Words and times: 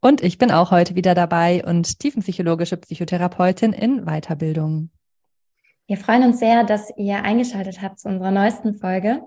Und 0.00 0.22
ich 0.22 0.38
bin 0.38 0.50
auch 0.50 0.70
heute 0.70 0.94
wieder 0.94 1.14
dabei 1.14 1.64
und 1.64 1.98
tiefenpsychologische 1.98 2.76
Psychotherapeutin 2.76 3.72
in 3.72 4.04
Weiterbildung. 4.04 4.90
Wir 5.86 5.96
freuen 5.96 6.24
uns 6.24 6.38
sehr, 6.38 6.64
dass 6.64 6.92
ihr 6.96 7.22
eingeschaltet 7.24 7.82
habt 7.82 7.98
zu 7.98 8.08
unserer 8.08 8.30
neuesten 8.30 8.74
Folge 8.74 9.22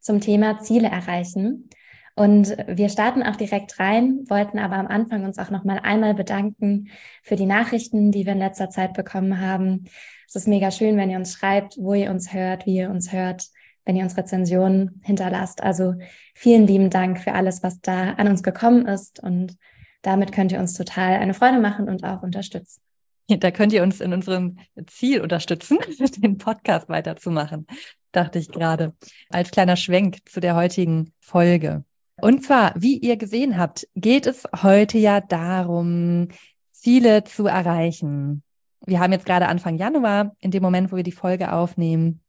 zum 0.00 0.20
Thema 0.20 0.60
Ziele 0.60 0.88
erreichen. 0.88 1.70
Und 2.14 2.54
wir 2.68 2.90
starten 2.90 3.22
auch 3.22 3.36
direkt 3.36 3.80
rein, 3.80 4.20
wollten 4.28 4.58
aber 4.58 4.76
am 4.76 4.86
Anfang 4.86 5.24
uns 5.24 5.38
auch 5.38 5.50
noch 5.50 5.64
mal 5.64 5.80
einmal 5.82 6.14
bedanken 6.14 6.90
für 7.22 7.36
die 7.36 7.46
Nachrichten, 7.46 8.12
die 8.12 8.26
wir 8.26 8.34
in 8.34 8.38
letzter 8.38 8.68
Zeit 8.68 8.92
bekommen 8.92 9.40
haben. 9.40 9.84
Es 10.28 10.36
ist 10.36 10.46
mega 10.46 10.70
schön, 10.70 10.98
wenn 10.98 11.10
ihr 11.10 11.16
uns 11.16 11.32
schreibt, 11.32 11.78
wo 11.78 11.94
ihr 11.94 12.10
uns 12.10 12.32
hört, 12.32 12.66
wie 12.66 12.76
ihr 12.76 12.90
uns 12.90 13.12
hört 13.12 13.48
wenn 13.84 13.96
ihr 13.96 14.04
uns 14.04 14.16
Rezensionen 14.16 15.00
hinterlasst. 15.02 15.62
Also 15.62 15.94
vielen 16.34 16.66
lieben 16.66 16.90
Dank 16.90 17.18
für 17.18 17.32
alles, 17.32 17.62
was 17.62 17.80
da 17.80 18.12
an 18.12 18.28
uns 18.28 18.42
gekommen 18.42 18.86
ist. 18.86 19.20
Und 19.22 19.56
damit 20.02 20.32
könnt 20.32 20.52
ihr 20.52 20.60
uns 20.60 20.74
total 20.74 21.14
eine 21.14 21.34
Freude 21.34 21.58
machen 21.58 21.88
und 21.88 22.04
auch 22.04 22.22
unterstützen. 22.22 22.82
Da 23.28 23.50
könnt 23.50 23.72
ihr 23.72 23.82
uns 23.82 24.00
in 24.00 24.12
unserem 24.12 24.58
Ziel 24.86 25.20
unterstützen, 25.20 25.78
den 26.18 26.38
Podcast 26.38 26.88
weiterzumachen, 26.88 27.66
dachte 28.10 28.38
ich 28.38 28.50
gerade, 28.50 28.94
als 29.30 29.50
kleiner 29.50 29.76
Schwenk 29.76 30.28
zu 30.28 30.40
der 30.40 30.56
heutigen 30.56 31.12
Folge. 31.20 31.84
Und 32.20 32.44
zwar, 32.44 32.74
wie 32.76 32.98
ihr 32.98 33.16
gesehen 33.16 33.56
habt, 33.56 33.88
geht 33.94 34.26
es 34.26 34.44
heute 34.62 34.98
ja 34.98 35.20
darum, 35.20 36.28
Ziele 36.72 37.24
zu 37.24 37.46
erreichen. 37.46 38.42
Wir 38.84 39.00
haben 39.00 39.12
jetzt 39.12 39.26
gerade 39.26 39.48
Anfang 39.48 39.78
Januar, 39.78 40.34
in 40.40 40.50
dem 40.50 40.62
Moment, 40.62 40.92
wo 40.92 40.96
wir 40.96 41.04
die 41.04 41.12
Folge 41.12 41.52
aufnehmen 41.52 42.20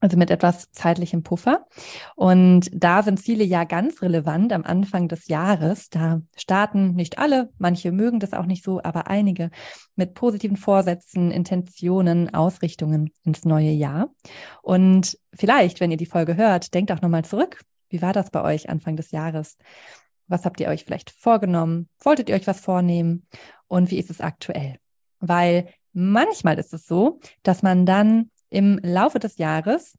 also 0.00 0.16
mit 0.16 0.30
etwas 0.30 0.70
zeitlichem 0.72 1.22
Puffer. 1.22 1.66
Und 2.16 2.70
da 2.72 3.02
sind 3.02 3.18
Ziele 3.18 3.44
ja 3.44 3.64
ganz 3.64 4.02
relevant 4.02 4.52
am 4.52 4.62
Anfang 4.62 5.08
des 5.08 5.28
Jahres. 5.28 5.88
Da 5.88 6.20
starten 6.36 6.94
nicht 6.94 7.18
alle, 7.18 7.50
manche 7.58 7.92
mögen 7.92 8.20
das 8.20 8.32
auch 8.32 8.46
nicht 8.46 8.62
so, 8.62 8.82
aber 8.82 9.08
einige 9.08 9.50
mit 9.94 10.14
positiven 10.14 10.56
Vorsätzen, 10.56 11.30
Intentionen, 11.30 12.34
Ausrichtungen 12.34 13.10
ins 13.24 13.44
neue 13.44 13.70
Jahr. 13.70 14.10
Und 14.62 15.18
vielleicht, 15.32 15.80
wenn 15.80 15.90
ihr 15.90 15.96
die 15.96 16.06
Folge 16.06 16.36
hört, 16.36 16.74
denkt 16.74 16.92
auch 16.92 17.00
nochmal 17.00 17.24
zurück. 17.24 17.62
Wie 17.88 18.02
war 18.02 18.12
das 18.12 18.30
bei 18.30 18.42
euch 18.42 18.68
Anfang 18.68 18.96
des 18.96 19.12
Jahres? 19.12 19.56
Was 20.28 20.44
habt 20.44 20.60
ihr 20.60 20.68
euch 20.68 20.84
vielleicht 20.84 21.10
vorgenommen? 21.10 21.88
Wolltet 22.00 22.28
ihr 22.28 22.34
euch 22.34 22.46
was 22.46 22.60
vornehmen? 22.60 23.26
Und 23.68 23.90
wie 23.90 23.98
ist 23.98 24.10
es 24.10 24.20
aktuell? 24.20 24.76
Weil 25.20 25.68
manchmal 25.92 26.58
ist 26.58 26.74
es 26.74 26.86
so, 26.86 27.20
dass 27.42 27.62
man 27.62 27.86
dann 27.86 28.30
im 28.56 28.80
Laufe 28.82 29.18
des 29.18 29.36
Jahres 29.36 29.98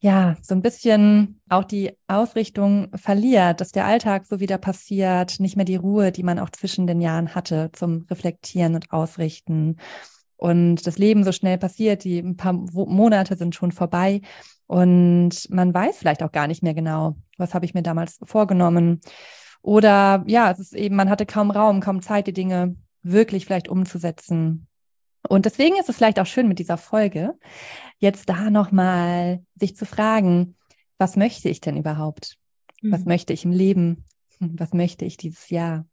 ja 0.00 0.36
so 0.42 0.54
ein 0.54 0.60
bisschen 0.60 1.40
auch 1.48 1.64
die 1.64 1.92
Ausrichtung 2.06 2.88
verliert, 2.94 3.62
dass 3.62 3.72
der 3.72 3.86
Alltag 3.86 4.26
so 4.26 4.38
wieder 4.40 4.58
passiert, 4.58 5.40
nicht 5.40 5.56
mehr 5.56 5.64
die 5.64 5.76
Ruhe, 5.76 6.12
die 6.12 6.22
man 6.22 6.38
auch 6.38 6.50
zwischen 6.50 6.86
den 6.86 7.00
Jahren 7.00 7.34
hatte 7.34 7.70
zum 7.72 8.04
Reflektieren 8.10 8.74
und 8.74 8.92
Ausrichten. 8.92 9.78
Und 10.36 10.86
das 10.86 10.98
Leben 10.98 11.24
so 11.24 11.32
schnell 11.32 11.56
passiert, 11.56 12.04
die 12.04 12.18
ein 12.18 12.36
paar 12.36 12.52
Monate 12.52 13.36
sind 13.36 13.54
schon 13.54 13.72
vorbei 13.72 14.20
und 14.66 15.48
man 15.48 15.72
weiß 15.72 15.96
vielleicht 15.96 16.22
auch 16.22 16.32
gar 16.32 16.46
nicht 16.46 16.62
mehr 16.62 16.74
genau, 16.74 17.16
was 17.38 17.54
habe 17.54 17.64
ich 17.64 17.72
mir 17.72 17.82
damals 17.82 18.18
vorgenommen. 18.24 19.00
Oder 19.62 20.24
ja, 20.26 20.50
es 20.50 20.58
ist 20.58 20.74
eben, 20.74 20.96
man 20.96 21.08
hatte 21.08 21.24
kaum 21.24 21.50
Raum, 21.50 21.80
kaum 21.80 22.02
Zeit, 22.02 22.26
die 22.26 22.34
Dinge 22.34 22.76
wirklich 23.02 23.46
vielleicht 23.46 23.68
umzusetzen. 23.68 24.68
Und 25.28 25.44
deswegen 25.44 25.76
ist 25.76 25.88
es 25.88 25.96
vielleicht 25.96 26.20
auch 26.20 26.26
schön 26.26 26.48
mit 26.48 26.58
dieser 26.58 26.76
Folge, 26.76 27.34
jetzt 27.98 28.28
da 28.28 28.50
nochmal 28.50 29.42
sich 29.54 29.76
zu 29.76 29.86
fragen, 29.86 30.56
was 30.98 31.16
möchte 31.16 31.48
ich 31.48 31.60
denn 31.60 31.76
überhaupt? 31.76 32.36
Mhm. 32.82 32.92
Was 32.92 33.04
möchte 33.04 33.32
ich 33.32 33.44
im 33.44 33.52
Leben? 33.52 34.04
Was 34.38 34.72
möchte 34.72 35.04
ich 35.04 35.16
dieses 35.16 35.50
Jahr? 35.50 35.86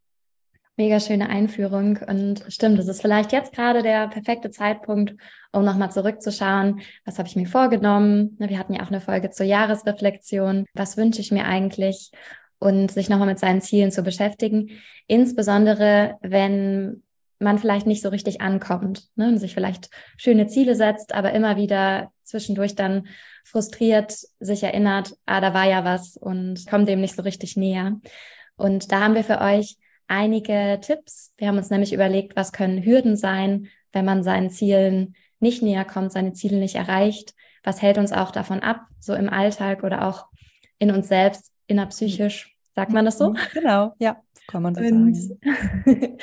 Mega 0.76 1.00
schöne 1.00 1.30
Einführung 1.30 2.00
und 2.08 2.46
stimmt, 2.48 2.80
es 2.80 2.88
ist 2.88 3.02
vielleicht 3.02 3.32
jetzt 3.32 3.54
gerade 3.54 3.84
der 3.84 4.08
perfekte 4.08 4.50
Zeitpunkt, 4.50 5.16
um 5.52 5.64
nochmal 5.64 5.92
zurückzuschauen, 5.92 6.82
was 7.06 7.20
habe 7.20 7.28
ich 7.28 7.36
mir 7.36 7.46
vorgenommen? 7.46 8.36
Wir 8.40 8.58
hatten 8.58 8.74
ja 8.74 8.82
auch 8.82 8.88
eine 8.88 9.00
Folge 9.00 9.30
zur 9.30 9.46
Jahresreflexion. 9.46 10.66
Was 10.74 10.98
wünsche 10.98 11.22
ich 11.22 11.32
mir 11.32 11.46
eigentlich? 11.46 12.12
Und 12.58 12.90
sich 12.92 13.08
nochmal 13.08 13.28
mit 13.28 13.40
seinen 13.40 13.62
Zielen 13.62 13.92
zu 13.92 14.02
beschäftigen. 14.02 14.72
Insbesondere, 15.06 16.18
wenn 16.22 17.04
man 17.44 17.60
vielleicht 17.60 17.88
nicht 17.88 18.02
so 18.02 18.10
richtig 18.10 18.42
ankommt 18.42 19.08
ne? 19.16 19.28
und 19.30 19.38
sich 19.38 19.54
vielleicht 19.54 19.90
schöne 20.18 20.48
Ziele 20.48 20.76
setzt, 20.76 21.14
aber 21.14 21.34
immer 21.34 21.58
wieder 21.58 22.12
zwischendurch 22.24 22.76
dann 22.76 23.08
frustriert 23.44 24.12
sich 24.40 24.64
erinnert, 24.64 25.16
ah, 25.26 25.42
da 25.42 25.54
war 25.54 25.66
ja 25.66 25.84
was 25.84 26.18
und 26.18 26.66
kommt 26.68 26.88
dem 26.88 27.02
nicht 27.02 27.16
so 27.16 27.22
richtig 27.22 27.58
näher. 27.58 28.00
Und 28.56 28.92
da 28.92 29.02
haben 29.02 29.16
wir 29.16 29.24
für 29.24 29.42
euch 29.42 29.78
einige 30.08 30.80
Tipps. 30.82 31.34
Wir 31.38 31.48
haben 31.48 31.58
uns 31.58 31.70
nämlich 31.70 31.94
überlegt, 31.94 32.36
was 32.36 32.54
können 32.54 32.84
Hürden 32.84 33.18
sein, 33.18 33.68
wenn 33.92 34.06
man 34.06 34.24
seinen 34.24 34.50
Zielen 34.50 35.16
nicht 35.40 35.62
näher 35.62 35.86
kommt, 35.86 36.12
seine 36.12 36.34
Ziele 36.34 36.58
nicht 36.58 36.76
erreicht. 36.76 37.34
Was 37.64 37.82
hält 37.82 37.98
uns 37.98 38.12
auch 38.12 38.32
davon 38.32 38.62
ab, 38.62 38.88
so 39.00 39.14
im 39.14 39.30
Alltag 39.30 39.84
oder 39.84 40.08
auch 40.08 40.28
in 40.80 40.92
uns 40.92 41.08
selbst, 41.08 41.52
innerpsychisch? 41.68 42.56
Sagt 42.76 42.92
man 42.92 43.06
das 43.06 43.18
so? 43.18 43.36
Genau, 43.54 43.94
ja, 44.00 44.22
kann 44.48 44.64
man 44.64 44.76
und, 44.76 45.16
sagen. 45.16 45.40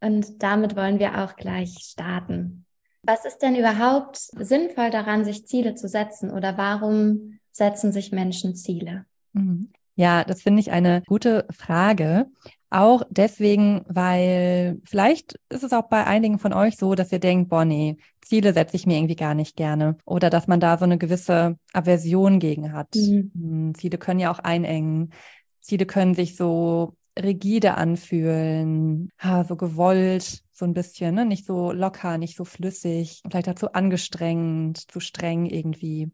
Und 0.00 0.42
damit 0.42 0.76
wollen 0.76 0.98
wir 0.98 1.22
auch 1.22 1.36
gleich 1.36 1.78
starten. 1.80 2.64
Was 3.02 3.24
ist 3.24 3.38
denn 3.38 3.56
überhaupt 3.56 4.16
sinnvoll 4.16 4.90
daran, 4.90 5.24
sich 5.24 5.46
Ziele 5.46 5.74
zu 5.74 5.88
setzen 5.88 6.30
oder 6.30 6.58
warum 6.58 7.38
setzen 7.50 7.92
sich 7.92 8.12
Menschen 8.12 8.54
Ziele? 8.54 9.06
Mhm. 9.32 9.70
Ja, 9.96 10.24
das 10.24 10.42
finde 10.42 10.60
ich 10.60 10.70
eine 10.70 11.02
gute 11.06 11.46
Frage. 11.50 12.26
Auch 12.70 13.02
deswegen, 13.10 13.84
weil 13.88 14.80
vielleicht 14.84 15.38
ist 15.48 15.64
es 15.64 15.72
auch 15.72 15.88
bei 15.88 16.06
einigen 16.06 16.38
von 16.38 16.52
euch 16.52 16.76
so, 16.76 16.94
dass 16.94 17.10
ihr 17.12 17.18
denkt, 17.18 17.50
boah, 17.50 17.64
nee, 17.64 17.96
Ziele 18.22 18.52
setze 18.52 18.76
ich 18.76 18.86
mir 18.86 18.96
irgendwie 18.96 19.16
gar 19.16 19.34
nicht 19.34 19.56
gerne. 19.56 19.96
Oder 20.06 20.30
dass 20.30 20.46
man 20.46 20.60
da 20.60 20.78
so 20.78 20.84
eine 20.84 20.96
gewisse 20.96 21.58
Aversion 21.72 22.38
gegen 22.38 22.72
hat. 22.72 22.94
Mhm. 22.94 23.30
Hm, 23.34 23.74
Ziele 23.74 23.98
können 23.98 24.20
ja 24.20 24.30
auch 24.30 24.38
einengen. 24.38 25.12
Ziele 25.60 25.84
können 25.84 26.14
sich 26.14 26.36
so 26.36 26.94
rigide 27.18 27.74
anfühlen, 27.74 29.10
ha, 29.18 29.44
so 29.44 29.56
gewollt, 29.56 30.42
so 30.52 30.64
ein 30.64 30.74
bisschen, 30.74 31.14
ne? 31.14 31.24
nicht 31.24 31.46
so 31.46 31.72
locker, 31.72 32.18
nicht 32.18 32.36
so 32.36 32.44
flüssig, 32.44 33.22
vielleicht 33.28 33.46
dazu 33.46 33.72
angestrengt, 33.72 34.78
zu 34.78 35.00
streng 35.00 35.46
irgendwie. 35.46 36.10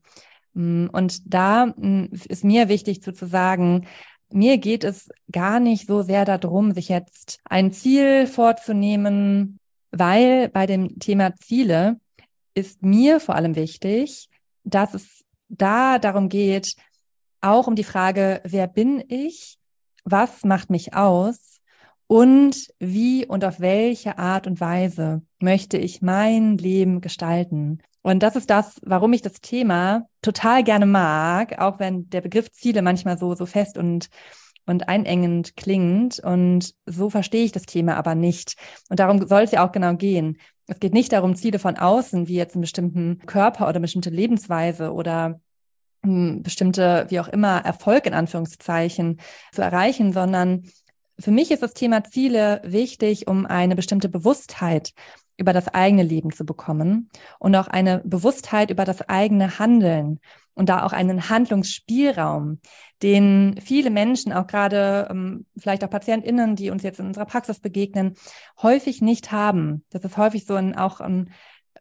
Mm, 0.54 0.86
und 0.92 1.32
da 1.32 1.66
mm, 1.66 2.10
ist 2.28 2.44
mir 2.44 2.68
wichtig 2.68 3.02
zu, 3.02 3.12
zu 3.12 3.26
sagen, 3.26 3.86
mir 4.30 4.58
geht 4.58 4.84
es 4.84 5.08
gar 5.30 5.60
nicht 5.60 5.86
so 5.86 6.02
sehr 6.02 6.24
darum, 6.24 6.72
sich 6.72 6.88
jetzt 6.88 7.38
ein 7.44 7.72
Ziel 7.72 8.26
vorzunehmen, 8.26 9.58
weil 9.90 10.48
bei 10.48 10.66
dem 10.66 10.98
Thema 10.98 11.34
Ziele 11.36 12.00
ist 12.54 12.82
mir 12.82 13.20
vor 13.20 13.34
allem 13.36 13.54
wichtig, 13.54 14.28
dass 14.64 14.94
es 14.94 15.24
da 15.48 15.98
darum 15.98 16.28
geht, 16.28 16.74
auch 17.40 17.66
um 17.66 17.76
die 17.76 17.84
Frage, 17.84 18.40
wer 18.44 18.66
bin 18.66 19.04
ich 19.08 19.55
was 20.06 20.44
macht 20.44 20.70
mich 20.70 20.94
aus 20.94 21.60
und 22.06 22.68
wie 22.78 23.26
und 23.26 23.44
auf 23.44 23.60
welche 23.60 24.18
Art 24.18 24.46
und 24.46 24.60
Weise 24.60 25.22
möchte 25.40 25.76
ich 25.76 26.00
mein 26.00 26.56
Leben 26.56 27.00
gestalten. 27.00 27.82
Und 28.02 28.22
das 28.22 28.36
ist 28.36 28.48
das, 28.48 28.80
warum 28.84 29.12
ich 29.12 29.22
das 29.22 29.40
Thema 29.40 30.06
total 30.22 30.62
gerne 30.62 30.86
mag, 30.86 31.58
auch 31.58 31.80
wenn 31.80 32.08
der 32.08 32.20
Begriff 32.20 32.52
Ziele 32.52 32.80
manchmal 32.80 33.18
so, 33.18 33.34
so 33.34 33.46
fest 33.46 33.76
und 33.76 34.08
und 34.66 34.88
einengend 34.88 35.56
klingt. 35.56 36.18
Und 36.18 36.74
so 36.86 37.08
verstehe 37.08 37.44
ich 37.44 37.52
das 37.52 37.62
Thema 37.66 37.96
aber 37.96 38.14
nicht. 38.14 38.56
Und 38.90 39.00
darum 39.00 39.26
soll 39.26 39.42
es 39.42 39.52
ja 39.52 39.66
auch 39.66 39.72
genau 39.72 39.94
gehen. 39.94 40.38
Es 40.66 40.80
geht 40.80 40.92
nicht 40.92 41.12
darum, 41.12 41.36
Ziele 41.36 41.60
von 41.60 41.76
außen, 41.76 42.26
wie 42.26 42.34
jetzt 42.34 42.54
einen 42.54 42.62
bestimmten 42.62 43.18
Körper 43.26 43.68
oder 43.68 43.78
bestimmte 43.78 44.10
Lebensweise 44.10 44.92
oder 44.92 45.40
bestimmte, 46.42 47.06
wie 47.08 47.20
auch 47.20 47.28
immer, 47.28 47.58
Erfolg 47.64 48.06
in 48.06 48.14
Anführungszeichen 48.14 49.20
zu 49.52 49.62
erreichen, 49.62 50.12
sondern 50.12 50.64
für 51.18 51.30
mich 51.30 51.50
ist 51.50 51.62
das 51.62 51.74
Thema 51.74 52.04
Ziele 52.04 52.60
wichtig, 52.64 53.26
um 53.26 53.46
eine 53.46 53.74
bestimmte 53.74 54.08
Bewusstheit 54.08 54.92
über 55.38 55.52
das 55.52 55.68
eigene 55.68 56.02
Leben 56.02 56.32
zu 56.32 56.44
bekommen 56.44 57.10
und 57.38 57.54
auch 57.56 57.68
eine 57.68 58.00
Bewusstheit 58.04 58.70
über 58.70 58.84
das 58.84 59.02
eigene 59.08 59.58
Handeln 59.58 60.20
und 60.54 60.70
da 60.70 60.84
auch 60.84 60.92
einen 60.92 61.28
Handlungsspielraum, 61.28 62.60
den 63.02 63.56
viele 63.62 63.90
Menschen, 63.90 64.32
auch 64.32 64.46
gerade 64.46 65.08
ähm, 65.10 65.44
vielleicht 65.56 65.84
auch 65.84 65.90
PatientInnen, 65.90 66.56
die 66.56 66.70
uns 66.70 66.82
jetzt 66.82 66.98
in 66.98 67.06
unserer 67.06 67.26
Praxis 67.26 67.60
begegnen, 67.60 68.14
häufig 68.62 69.02
nicht 69.02 69.32
haben. 69.32 69.84
Das 69.90 70.04
ist 70.04 70.16
häufig 70.16 70.46
so 70.46 70.54
ein, 70.54 70.74
auch 70.74 71.00
ein 71.00 71.30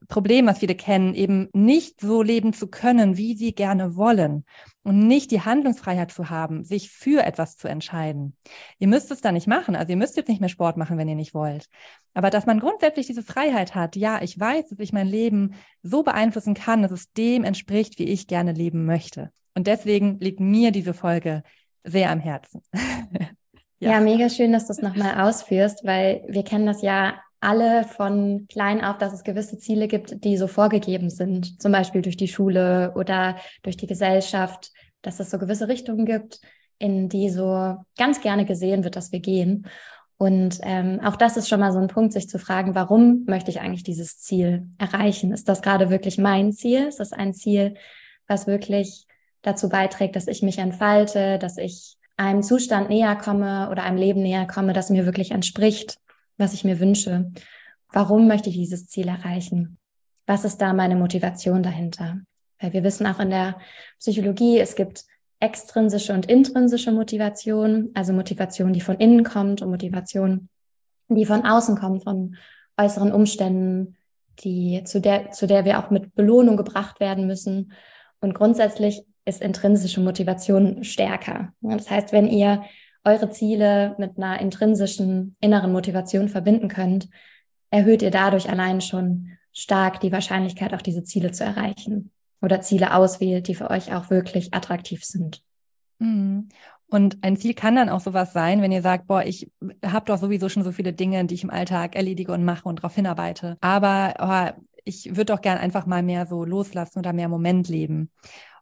Problem, 0.08 0.48
was 0.48 0.60
viele 0.60 0.76
kennen, 0.76 1.14
eben 1.14 1.50
nicht 1.54 2.02
so 2.02 2.22
leben 2.22 2.54
zu 2.54 2.68
können, 2.68 3.18
wie 3.18 3.36
sie 3.36 3.54
gerne 3.54 3.96
wollen 3.96 4.46
und 4.84 5.08
nicht 5.08 5.32
die 5.32 5.42
Handlungsfreiheit 5.42 6.12
zu 6.12 6.30
haben, 6.30 6.64
sich 6.64 6.90
für 6.92 7.24
etwas 7.24 7.58
zu 7.58 7.68
entscheiden. 7.68 8.36
Ihr 8.78 8.88
müsst 8.88 9.12
es 9.12 9.22
da 9.22 9.32
nicht 9.32 9.48
machen. 9.48 9.76
Also 9.76 9.92
ihr 9.92 9.98
müsst 9.98 10.16
jetzt 10.16 10.28
nicht 10.28 10.42
mehr 10.42 10.50
Sport 10.50 10.78
machen, 10.78 10.98
wenn 10.98 11.08
ihr 11.08 11.16
nicht 11.16 11.34
wollt. 11.34 11.68
Aber 12.14 12.30
dass 12.30 12.46
man 12.46 12.60
grundsätzlich 12.60 13.08
diese 13.08 13.24
Freiheit 13.24 13.76
hat, 13.76 13.96
ja, 13.96 14.22
ich 14.22 14.40
weiß, 14.40 14.70
dass 14.70 14.80
ich 14.80 14.94
mein 14.94 15.08
Leben 15.08 15.56
so 15.82 16.04
beeinflussen 16.04 16.54
kann, 16.54 16.82
dass 16.82 16.92
es 16.92 17.12
dem 17.14 17.44
entspricht, 17.44 17.98
wie 17.98 18.06
ich 18.06 18.28
gerne 18.28 18.52
leben 18.52 18.86
möchte. 18.86 19.32
Und 19.56 19.68
deswegen 19.68 20.20
liegt 20.20 20.40
mir 20.40 20.72
diese 20.72 20.94
Folge 20.94 21.44
sehr 21.84 22.12
am 22.12 22.20
Herzen. 22.20 22.62
ja. 23.80 23.92
ja, 23.92 24.00
mega 24.02 24.30
schön, 24.30 24.52
dass 24.52 24.68
du 24.68 24.74
es 24.74 24.82
nochmal 24.82 25.28
ausführst, 25.28 25.86
weil 25.86 26.24
wir 26.28 26.44
kennen 26.44 26.66
das 26.66 26.82
ja 26.82 27.16
alle 27.46 27.84
von 27.84 28.48
klein 28.50 28.84
auf, 28.84 28.98
dass 28.98 29.14
es 29.14 29.24
gewisse 29.24 29.60
Ziele 29.60 29.88
gibt, 29.88 30.24
die 30.24 30.36
so 30.36 30.48
vorgegeben 30.48 31.12
sind, 31.12 31.62
zum 31.62 31.72
Beispiel 31.72 32.02
durch 32.02 32.18
die 32.18 32.28
Schule 32.28 32.94
oder 32.96 33.36
durch 33.62 33.78
die 33.78 33.86
Gesellschaft, 33.86 34.72
dass 35.04 35.20
es 35.20 35.30
so 35.30 35.38
gewisse 35.38 35.68
Richtungen 35.68 36.08
gibt, 36.08 36.42
in 36.80 37.08
die 37.08 37.30
so 37.30 37.76
ganz 37.98 38.22
gerne 38.22 38.46
gesehen 38.46 38.84
wird, 38.84 38.96
dass 38.96 39.12
wir 39.12 39.20
gehen. 39.20 39.68
Und 40.18 40.60
ähm, 40.64 41.00
auch 41.04 41.18
das 41.18 41.38
ist 41.38 41.48
schon 41.48 41.60
mal 41.60 41.72
so 41.72 41.78
ein 41.78 41.88
Punkt, 41.88 42.14
sich 42.14 42.28
zu 42.28 42.40
fragen, 42.40 42.74
warum 42.74 43.26
möchte 43.28 43.52
ich 43.52 43.60
eigentlich 43.62 43.84
dieses 43.84 44.18
Ziel 44.18 44.68
erreichen? 44.80 45.32
Ist 45.32 45.48
das 45.48 45.62
gerade 45.62 45.92
wirklich 45.92 46.18
mein 46.18 46.52
Ziel? 46.52 46.88
Ist 46.88 47.00
das 47.00 47.14
ein 47.14 47.36
Ziel, 47.36 47.76
was 48.28 48.48
wirklich 48.48 49.06
dazu 49.44 49.70
beiträgt, 49.70 50.16
dass 50.16 50.28
ich 50.28 50.42
mich 50.42 50.58
entfalte, 50.58 51.38
dass 51.38 51.58
ich 51.58 51.98
einem 52.18 52.42
Zustand 52.42 52.90
näher 52.90 53.16
komme 53.16 53.70
oder 53.70 53.84
einem 53.84 53.98
Leben 53.98 54.24
näher 54.24 54.48
komme, 54.48 54.74
das 54.74 54.90
mir 54.90 55.06
wirklich 55.06 55.30
entspricht? 55.30 56.00
Was 56.38 56.54
ich 56.54 56.64
mir 56.64 56.80
wünsche. 56.80 57.32
Warum 57.92 58.28
möchte 58.28 58.50
ich 58.50 58.56
dieses 58.56 58.88
Ziel 58.88 59.08
erreichen? 59.08 59.78
Was 60.26 60.44
ist 60.44 60.58
da 60.58 60.74
meine 60.74 60.96
Motivation 60.96 61.64
dahinter? 61.64 62.20
Weil 62.60 62.74
wir 62.74 62.84
wissen 62.84 63.06
auch 63.08 63.20
in 63.20 63.30
der 63.30 63.58
Psychologie, 64.00 64.60
es 64.60 64.76
gibt 64.76 65.06
extrinsische 65.40 66.14
und 66.14 66.26
intrinsische 66.26 66.92
Motivation, 66.92 67.92
also 67.94 68.14
Motivation, 68.14 68.74
die 68.74 68.82
von 68.82 68.98
innen 68.98 69.24
kommt 69.24 69.62
und 69.62 69.70
Motivation, 69.70 70.50
die 71.10 71.26
von 71.26 71.46
außen 71.46 71.78
kommt, 71.78 72.04
von 72.04 72.36
äußeren 72.78 73.12
Umständen, 73.12 73.96
die, 74.40 74.84
zu 74.86 75.00
der, 75.00 75.32
zu 75.32 75.48
der 75.48 75.66
wir 75.66 75.80
auch 75.80 75.90
mit 75.90 76.16
Belohnung 76.16 76.58
gebracht 76.58 77.00
werden 77.00 77.28
müssen. 77.28 77.74
Und 78.20 78.34
grundsätzlich 78.34 79.04
ist 79.26 79.42
intrinsische 79.42 80.02
Motivation 80.02 80.84
stärker. 80.84 81.54
Das 81.62 81.90
heißt, 81.90 82.12
wenn 82.12 82.28
ihr 82.28 82.64
eure 83.06 83.30
Ziele 83.30 83.96
mit 83.98 84.18
einer 84.18 84.40
intrinsischen 84.42 85.36
inneren 85.40 85.72
Motivation 85.72 86.28
verbinden 86.28 86.68
könnt, 86.68 87.08
erhöht 87.70 88.02
ihr 88.02 88.12
dadurch 88.12 88.50
allein 88.50 88.82
schon 88.82 89.30
stark 89.52 90.00
die 90.02 90.12
Wahrscheinlichkeit, 90.12 90.74
auch 90.74 90.82
diese 90.82 91.04
Ziele 91.04 91.32
zu 91.32 91.44
erreichen 91.44 92.12
oder 92.42 92.62
Ziele 92.62 92.94
auswählt, 92.94 93.48
die 93.48 93.56
für 93.56 93.70
euch 93.70 93.94
auch 93.94 94.10
wirklich 94.10 94.54
attraktiv 94.54 95.04
sind. 95.04 95.42
Mhm. 96.00 96.50
Und 96.88 97.24
ein 97.24 97.36
Ziel 97.38 97.54
kann 97.54 97.76
dann 97.76 97.90
auch 97.90 98.00
sowas 98.00 98.34
sein, 98.34 98.62
wenn 98.62 98.72
ihr 98.72 98.82
sagt, 98.82 99.08
boah, 99.08 99.24
ich 99.24 99.52
habe 99.84 100.06
doch 100.06 100.18
sowieso 100.18 100.50
schon 100.50 100.64
so 100.64 100.72
viele 100.72 100.94
Dinge, 100.94 101.26
die 101.26 101.36
ich 101.36 101.44
im 101.44 101.50
Alltag 101.50 101.96
erledige 101.96 102.32
und 102.32 102.46
mache 102.46 102.68
und 102.68 102.80
darauf 102.80 102.96
hinarbeite. 102.96 103.58
Aber 103.62 104.14
oh, 104.20 104.62
ich 104.84 105.10
würde 105.10 105.34
doch 105.34 105.42
gern 105.42 105.58
einfach 105.58 105.88
mal 105.88 106.04
mehr 106.04 106.28
so 106.28 106.46
loslassen 106.46 107.00
oder 107.00 107.12
mehr 107.12 107.28
Moment 107.28 107.68
leben. 107.70 108.12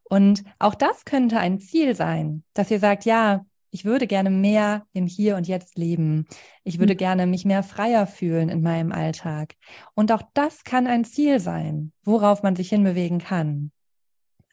Und 0.04 0.44
auch 0.58 0.76
das 0.76 1.06
könnte 1.06 1.38
ein 1.40 1.60
Ziel 1.60 1.96
sein, 1.96 2.44
dass 2.54 2.72
ihr 2.72 2.80
sagt, 2.80 3.06
ja, 3.06 3.46
ich 3.74 3.86
würde 3.86 4.06
gerne 4.06 4.30
mehr 4.30 4.86
im 4.94 5.08
Hier 5.08 5.36
und 5.36 5.48
Jetzt 5.48 5.80
leben. 5.80 6.28
Ich 6.64 6.78
würde 6.78 6.94
mhm. 6.94 6.98
gerne 6.98 7.26
mich 7.26 7.44
mehr 7.44 7.64
freier 7.64 8.06
fühlen 8.06 8.50
in 8.50 8.62
meinem 8.62 8.92
Alltag. 8.92 9.56
Und 9.96 10.12
auch 10.12 10.22
das 10.36 10.64
kann 10.64 10.86
ein 10.86 11.06
Ziel 11.06 11.40
sein, 11.40 11.92
worauf 12.04 12.44
man 12.44 12.56
sich 12.56 12.70
hinbewegen 12.70 13.18
kann. 13.18 13.72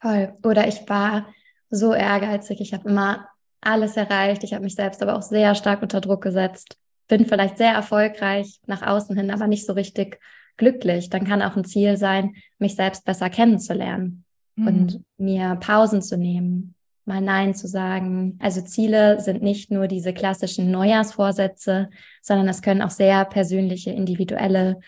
Voll. 0.01 0.33
Oder 0.43 0.67
ich 0.69 0.89
war 0.89 1.29
so 1.69 1.93
ehrgeizig. 1.93 2.63
Ich 2.63 2.73
habe 2.73 2.89
immer 2.89 3.29
alles 3.61 3.99
erreicht. 3.99 4.43
Ich 4.43 4.55
habe 4.55 4.65
mich 4.65 4.75
selbst 4.75 5.03
aber 5.03 5.17
auch 5.17 5.23
sehr 5.23 5.55
stark 5.55 5.83
unter 5.83 6.01
Druck 6.01 6.23
gesetzt. 6.23 6.79
Bin 7.07 7.27
vielleicht 7.27 7.59
sehr 7.59 7.75
erfolgreich 7.75 8.59
nach 8.67 8.81
außen 8.81 9.15
hin, 9.15 9.31
aber 9.31 9.49
nicht 9.49 9.67
so 9.67 9.75
richtig 9.75 10.19
glücklich. 10.57 11.11
Dann 11.11 11.27
kann 11.27 11.43
auch 11.43 11.57
ein 11.57 11.67
Ziel 11.67 11.99
sein, 11.99 12.37
mich 12.59 12.75
selbst 12.75 13.05
besser 13.05 13.29
kennenzulernen 13.29 14.25
mhm. 14.57 14.67
und 14.67 15.05
mir 15.19 15.57
Pausen 15.57 16.01
zu 16.01 16.17
nehmen, 16.17 16.75
mal 17.11 17.21
Nein 17.21 17.55
zu 17.55 17.67
sagen. 17.67 18.39
Also 18.41 18.63
Ziele 18.63 19.21
sind 19.21 19.43
nicht 19.43 19.71
nur 19.71 19.89
diese 19.89 20.15
klassischen 20.15 20.71
Neujahrsvorsätze, 20.71 21.91
sondern 22.23 22.49
es 22.49 22.63
können 22.63 22.83
auch 22.83 22.91
sehr 22.91 23.25
persönliche, 23.25 23.91
individuelle 23.91 24.81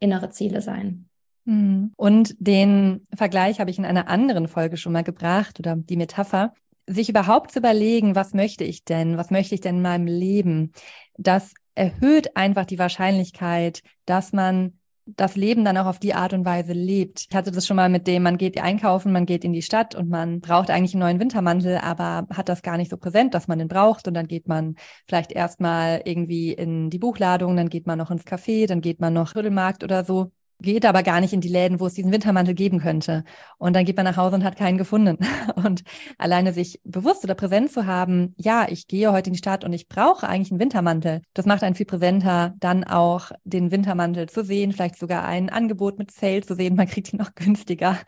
innere 0.00 0.30
Ziele 0.30 0.60
sein. 0.60 1.08
Hm. 1.46 1.92
Und 1.96 2.34
den 2.38 3.06
Vergleich 3.14 3.60
habe 3.60 3.70
ich 3.70 3.78
in 3.78 3.84
einer 3.84 4.08
anderen 4.08 4.48
Folge 4.48 4.76
schon 4.76 4.92
mal 4.92 5.04
gebracht 5.04 5.58
oder 5.60 5.76
die 5.76 5.96
Metapher, 5.96 6.52
sich 6.86 7.08
überhaupt 7.08 7.52
zu 7.52 7.58
überlegen, 7.58 8.14
was 8.14 8.32
möchte 8.32 8.64
ich 8.64 8.84
denn, 8.84 9.16
was 9.16 9.30
möchte 9.30 9.54
ich 9.54 9.60
denn 9.60 9.76
in 9.76 9.82
meinem 9.82 10.06
Leben, 10.06 10.72
das 11.16 11.52
erhöht 11.74 12.36
einfach 12.36 12.64
die 12.64 12.78
Wahrscheinlichkeit, 12.78 13.82
dass 14.06 14.32
man 14.32 14.78
das 15.06 15.36
Leben 15.36 15.64
dann 15.64 15.76
auch 15.78 15.86
auf 15.86 16.00
die 16.00 16.14
Art 16.14 16.32
und 16.32 16.44
Weise 16.44 16.72
lebt. 16.72 17.26
Ich 17.30 17.36
hatte 17.36 17.52
das 17.52 17.66
schon 17.66 17.76
mal 17.76 17.88
mit 17.88 18.06
dem, 18.06 18.24
man 18.24 18.38
geht 18.38 18.60
einkaufen, 18.60 19.12
man 19.12 19.24
geht 19.24 19.44
in 19.44 19.52
die 19.52 19.62
Stadt 19.62 19.94
und 19.94 20.08
man 20.08 20.40
braucht 20.40 20.68
eigentlich 20.68 20.94
einen 20.94 21.00
neuen 21.00 21.20
Wintermantel, 21.20 21.78
aber 21.78 22.26
hat 22.34 22.48
das 22.48 22.62
gar 22.62 22.76
nicht 22.76 22.90
so 22.90 22.96
präsent, 22.96 23.32
dass 23.32 23.46
man 23.46 23.58
den 23.60 23.68
braucht. 23.68 24.08
Und 24.08 24.14
dann 24.14 24.26
geht 24.26 24.48
man 24.48 24.74
vielleicht 25.06 25.32
erstmal 25.32 26.02
irgendwie 26.04 26.52
in 26.52 26.90
die 26.90 26.98
Buchladung, 26.98 27.56
dann 27.56 27.68
geht 27.68 27.86
man 27.86 27.98
noch 27.98 28.10
ins 28.10 28.24
Café, 28.24 28.66
dann 28.66 28.80
geht 28.80 29.00
man 29.00 29.14
noch 29.14 29.36
Rüttelmarkt 29.36 29.84
oder 29.84 30.04
so 30.04 30.32
geht 30.60 30.84
aber 30.84 31.02
gar 31.02 31.20
nicht 31.20 31.32
in 31.32 31.40
die 31.40 31.48
Läden, 31.48 31.80
wo 31.80 31.86
es 31.86 31.94
diesen 31.94 32.12
Wintermantel 32.12 32.54
geben 32.54 32.80
könnte. 32.80 33.24
Und 33.58 33.74
dann 33.74 33.84
geht 33.84 33.96
man 33.96 34.04
nach 34.04 34.16
Hause 34.16 34.36
und 34.36 34.44
hat 34.44 34.56
keinen 34.56 34.78
gefunden. 34.78 35.18
Und 35.56 35.82
alleine 36.18 36.52
sich 36.52 36.80
bewusst 36.84 37.24
oder 37.24 37.34
präsent 37.34 37.72
zu 37.72 37.86
haben, 37.86 38.34
ja, 38.36 38.66
ich 38.68 38.86
gehe 38.86 39.12
heute 39.12 39.28
in 39.28 39.34
die 39.34 39.38
Stadt 39.38 39.64
und 39.64 39.72
ich 39.72 39.88
brauche 39.88 40.28
eigentlich 40.28 40.50
einen 40.50 40.60
Wintermantel. 40.60 41.22
Das 41.34 41.46
macht 41.46 41.62
einen 41.62 41.74
viel 41.74 41.86
präsenter, 41.86 42.54
dann 42.58 42.84
auch 42.84 43.30
den 43.44 43.70
Wintermantel 43.70 44.28
zu 44.28 44.44
sehen, 44.44 44.72
vielleicht 44.72 44.98
sogar 44.98 45.24
ein 45.24 45.50
Angebot 45.50 45.98
mit 45.98 46.10
Sale 46.10 46.42
zu 46.42 46.54
sehen, 46.54 46.76
man 46.76 46.86
kriegt 46.86 47.12
ihn 47.12 47.18
noch 47.18 47.34
günstiger. 47.34 47.98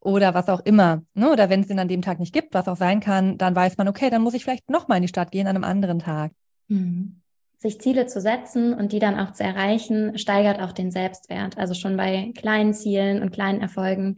Oder 0.00 0.34
was 0.34 0.48
auch 0.48 0.60
immer. 0.60 1.02
Ne? 1.14 1.30
Oder 1.30 1.50
wenn 1.50 1.60
es 1.60 1.70
ihn 1.70 1.78
an 1.78 1.88
dem 1.88 2.02
Tag 2.02 2.18
nicht 2.20 2.32
gibt, 2.32 2.54
was 2.54 2.68
auch 2.68 2.76
sein 2.76 3.00
kann, 3.00 3.36
dann 3.36 3.54
weiß 3.54 3.76
man, 3.76 3.88
okay, 3.88 4.10
dann 4.10 4.22
muss 4.22 4.34
ich 4.34 4.44
vielleicht 4.44 4.70
nochmal 4.70 4.98
in 4.98 5.02
die 5.02 5.08
Stadt 5.08 5.32
gehen 5.32 5.46
an 5.46 5.56
einem 5.56 5.64
anderen 5.64 5.98
Tag. 5.98 6.32
Mhm 6.68 7.20
sich 7.58 7.80
Ziele 7.80 8.06
zu 8.06 8.20
setzen 8.20 8.72
und 8.72 8.92
die 8.92 9.00
dann 9.00 9.18
auch 9.18 9.32
zu 9.32 9.42
erreichen, 9.42 10.16
steigert 10.16 10.60
auch 10.60 10.72
den 10.72 10.90
Selbstwert. 10.90 11.58
Also 11.58 11.74
schon 11.74 11.96
bei 11.96 12.32
kleinen 12.36 12.72
Zielen 12.72 13.20
und 13.20 13.32
kleinen 13.32 13.60
Erfolgen 13.60 14.16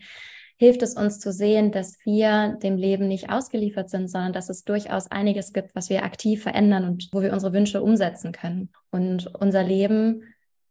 hilft 0.57 0.83
es 0.83 0.95
uns 0.95 1.19
zu 1.19 1.33
sehen, 1.33 1.73
dass 1.73 1.97
wir 2.05 2.59
dem 2.63 2.77
Leben 2.77 3.09
nicht 3.09 3.31
ausgeliefert 3.31 3.89
sind, 3.89 4.09
sondern 4.09 4.35
dass 4.35 4.51
es 4.51 4.63
durchaus 4.65 5.11
einiges 5.11 5.55
gibt, 5.55 5.75
was 5.75 5.89
wir 5.89 6.05
aktiv 6.05 6.43
verändern 6.43 6.85
und 6.85 7.09
wo 7.13 7.23
wir 7.23 7.33
unsere 7.33 7.55
Wünsche 7.55 7.83
umsetzen 7.83 8.33
können 8.33 8.69
und 8.91 9.35
unser 9.35 9.63
Leben 9.63 10.23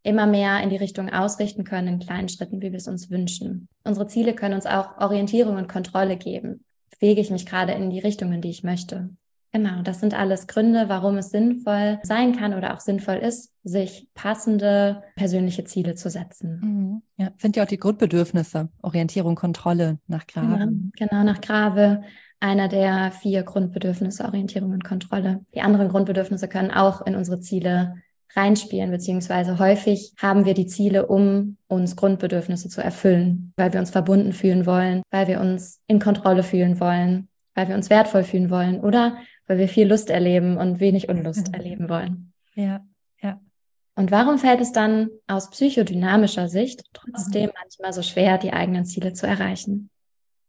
immer 0.03 0.27
mehr 0.27 0.61
in 0.61 0.69
die 0.69 0.77
Richtung 0.77 1.09
ausrichten 1.09 1.63
können 1.63 1.87
in 1.87 1.99
kleinen 1.99 2.29
Schritten, 2.29 2.61
wie 2.61 2.71
wir 2.71 2.77
es 2.77 2.87
uns 2.87 3.09
wünschen. 3.09 3.67
Unsere 3.83 4.05
Ziele 4.05 4.35
können 4.35 4.53
uns 4.53 4.67
auch 4.67 4.99
Orientierung 4.99 5.57
und 5.57 5.67
Kontrolle 5.67 6.17
geben. 6.17 6.63
Bewege 6.99 7.21
ich 7.21 7.31
mich 7.31 7.47
gerade 7.47 7.73
in 7.73 7.89
die 7.89 7.99
Richtung, 7.99 8.31
in 8.31 8.41
die 8.41 8.51
ich 8.51 8.63
möchte? 8.63 9.09
Genau, 9.51 9.81
das 9.81 9.99
sind 9.99 10.13
alles 10.13 10.45
Gründe, 10.45 10.89
warum 10.89 11.17
es 11.17 11.31
sinnvoll 11.31 11.99
sein 12.03 12.35
kann 12.35 12.53
oder 12.53 12.75
auch 12.75 12.79
sinnvoll 12.79 13.15
ist, 13.15 13.51
sich 13.63 14.07
passende 14.13 15.01
persönliche 15.15 15.63
Ziele 15.63 15.95
zu 15.95 16.09
setzen. 16.09 16.59
Mhm. 16.61 17.01
Ja, 17.17 17.31
sind 17.37 17.55
ja 17.55 17.63
auch 17.63 17.67
die 17.67 17.79
Grundbedürfnisse, 17.79 18.69
Orientierung, 18.83 19.35
Kontrolle 19.35 19.97
nach 20.07 20.27
Grave. 20.27 20.57
Genau, 20.57 20.71
genau, 20.95 21.23
nach 21.23 21.41
Grave. 21.41 22.03
Einer 22.39 22.69
der 22.69 23.11
vier 23.11 23.43
Grundbedürfnisse, 23.43 24.23
Orientierung 24.23 24.71
und 24.71 24.83
Kontrolle. 24.83 25.45
Die 25.53 25.61
anderen 25.61 25.89
Grundbedürfnisse 25.89 26.47
können 26.47 26.71
auch 26.71 27.05
in 27.05 27.15
unsere 27.15 27.41
Ziele 27.41 27.95
reinspielen, 28.35 28.91
beziehungsweise 28.91 29.59
häufig 29.59 30.13
haben 30.17 30.45
wir 30.45 30.53
die 30.53 30.67
Ziele, 30.67 31.07
um 31.07 31.57
uns 31.67 31.95
Grundbedürfnisse 31.95 32.69
zu 32.69 32.81
erfüllen, 32.81 33.51
weil 33.57 33.73
wir 33.73 33.79
uns 33.79 33.89
verbunden 33.89 34.33
fühlen 34.33 34.65
wollen, 34.65 35.01
weil 35.09 35.27
wir 35.27 35.41
uns 35.41 35.81
in 35.87 35.99
Kontrolle 35.99 36.43
fühlen 36.43 36.79
wollen, 36.79 37.27
weil 37.55 37.67
wir 37.67 37.75
uns 37.75 37.89
wertvoll 37.89 38.23
fühlen 38.23 38.49
wollen 38.49 38.79
oder 38.79 39.17
weil 39.49 39.57
wir 39.57 39.67
viel 39.67 39.87
Lust 39.87 40.11
erleben 40.11 40.57
und 40.57 40.79
wenig 40.79 41.09
Unlust 41.09 41.47
mhm. 41.47 41.53
erleben 41.55 41.89
wollen. 41.89 42.31
Ja, 42.53 42.85
ja. 43.21 43.41
Und 43.95 44.11
warum 44.11 44.37
fällt 44.37 44.61
es 44.61 44.71
dann 44.71 45.09
aus 45.27 45.49
psychodynamischer 45.49 46.47
Sicht 46.47 46.83
trotzdem 46.93 47.47
mhm. 47.47 47.53
manchmal 47.59 47.91
so 47.91 48.03
schwer, 48.03 48.37
die 48.37 48.53
eigenen 48.53 48.85
Ziele 48.85 49.11
zu 49.13 49.25
erreichen? 49.25 49.89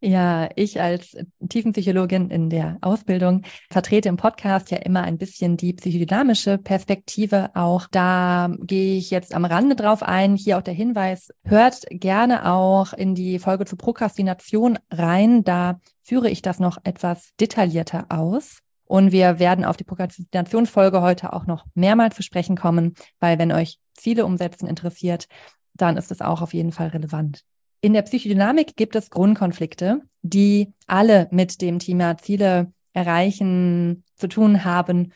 Ja, 0.03 0.49
ich 0.55 0.81
als 0.81 1.17
Tiefenpsychologin 1.47 2.31
in 2.31 2.49
der 2.49 2.79
Ausbildung 2.81 3.43
vertrete 3.71 4.09
im 4.09 4.17
Podcast 4.17 4.71
ja 4.71 4.79
immer 4.79 5.03
ein 5.03 5.19
bisschen 5.19 5.57
die 5.57 5.75
psychodynamische 5.75 6.59
Perspektive. 6.59 7.51
Auch 7.55 7.87
da 7.91 8.55
gehe 8.61 8.97
ich 8.97 9.11
jetzt 9.11 9.35
am 9.35 9.45
Rande 9.45 9.77
drauf 9.77 10.03
ein. 10.03 10.37
Hier 10.37 10.57
auch 10.59 10.63
der 10.63 10.73
Hinweis, 10.75 11.31
hört 11.45 11.85
gerne 11.91 12.51
auch 12.51 12.93
in 12.95 13.15
die 13.15 13.39
Folge 13.39 13.67
zur 13.67 13.79
Prokrastination 13.79 14.79
rein. 14.91 15.45
Da 15.45 15.81
führe 16.03 16.31
ich 16.31 16.41
das 16.41 16.61
noch 16.61 16.79
etwas 16.85 17.33
detaillierter 17.39 18.07
aus. 18.09 18.63
Und 18.91 19.13
wir 19.13 19.39
werden 19.39 19.65
auf 19.65 19.77
die 19.77 19.85
Prokrastinationsfolge 19.85 21.01
heute 21.01 21.33
auch 21.33 21.47
noch 21.47 21.65
mehrmals 21.75 22.17
zu 22.17 22.25
sprechen 22.25 22.57
kommen, 22.57 22.95
weil 23.21 23.39
wenn 23.39 23.53
euch 23.53 23.79
Ziele 23.95 24.27
umsetzen 24.27 24.67
interessiert, 24.67 25.27
dann 25.75 25.97
ist 25.97 26.11
es 26.11 26.21
auch 26.21 26.43
auf 26.43 26.55
jeden 26.55 26.73
Fall 26.73 26.89
relevant. 26.89 27.45
In 27.83 27.93
der 27.93 28.03
Psychodynamik 28.03 28.75
gibt 28.75 28.97
es 28.97 29.11
Grundkonflikte, 29.11 30.01
die 30.23 30.73
alle 30.89 31.29
mit 31.31 31.61
dem 31.61 31.79
Thema 31.79 32.19
Ziele 32.19 32.73
erreichen 32.93 34.03
zu 34.17 34.27
tun 34.27 34.65
haben 34.65 35.13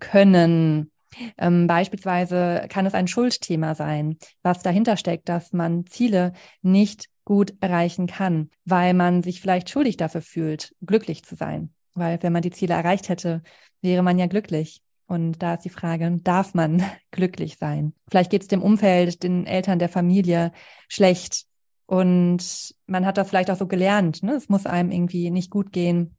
können. 0.00 0.90
Ähm, 1.38 1.68
beispielsweise 1.68 2.66
kann 2.70 2.86
es 2.86 2.94
ein 2.94 3.06
Schuldthema 3.06 3.76
sein, 3.76 4.16
was 4.42 4.64
dahinter 4.64 4.96
steckt, 4.96 5.28
dass 5.28 5.52
man 5.52 5.86
Ziele 5.86 6.32
nicht 6.60 7.06
gut 7.24 7.54
erreichen 7.60 8.08
kann, 8.08 8.50
weil 8.64 8.94
man 8.94 9.22
sich 9.22 9.40
vielleicht 9.40 9.70
schuldig 9.70 9.96
dafür 9.96 10.22
fühlt, 10.22 10.74
glücklich 10.84 11.22
zu 11.22 11.36
sein. 11.36 11.72
Weil 11.94 12.22
wenn 12.22 12.32
man 12.32 12.42
die 12.42 12.50
Ziele 12.50 12.74
erreicht 12.74 13.08
hätte, 13.08 13.42
wäre 13.80 14.02
man 14.02 14.18
ja 14.18 14.26
glücklich. 14.26 14.82
Und 15.06 15.42
da 15.42 15.54
ist 15.54 15.64
die 15.64 15.70
Frage, 15.70 16.18
darf 16.22 16.54
man 16.54 16.82
glücklich 17.10 17.58
sein? 17.58 17.92
Vielleicht 18.10 18.30
geht 18.30 18.42
es 18.42 18.48
dem 18.48 18.62
Umfeld, 18.62 19.22
den 19.22 19.46
Eltern, 19.46 19.78
der 19.78 19.88
Familie 19.88 20.52
schlecht 20.88 21.46
und 21.92 22.74
man 22.86 23.04
hat 23.04 23.18
das 23.18 23.28
vielleicht 23.28 23.50
auch 23.50 23.58
so 23.58 23.66
gelernt. 23.66 24.22
Ne? 24.22 24.32
Es 24.32 24.48
muss 24.48 24.64
einem 24.64 24.90
irgendwie 24.90 25.30
nicht 25.30 25.50
gut 25.50 25.72
gehen. 25.72 26.16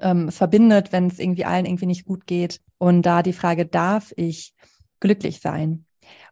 Ähm, 0.00 0.28
es 0.28 0.36
verbindet, 0.36 0.92
wenn 0.92 1.08
es 1.08 1.18
irgendwie 1.18 1.44
allen 1.44 1.66
irgendwie 1.66 1.86
nicht 1.86 2.04
gut 2.04 2.26
geht. 2.26 2.60
Und 2.78 3.02
da 3.02 3.24
die 3.24 3.32
Frage, 3.32 3.66
darf 3.66 4.12
ich 4.16 4.54
glücklich 5.00 5.40
sein? 5.40 5.84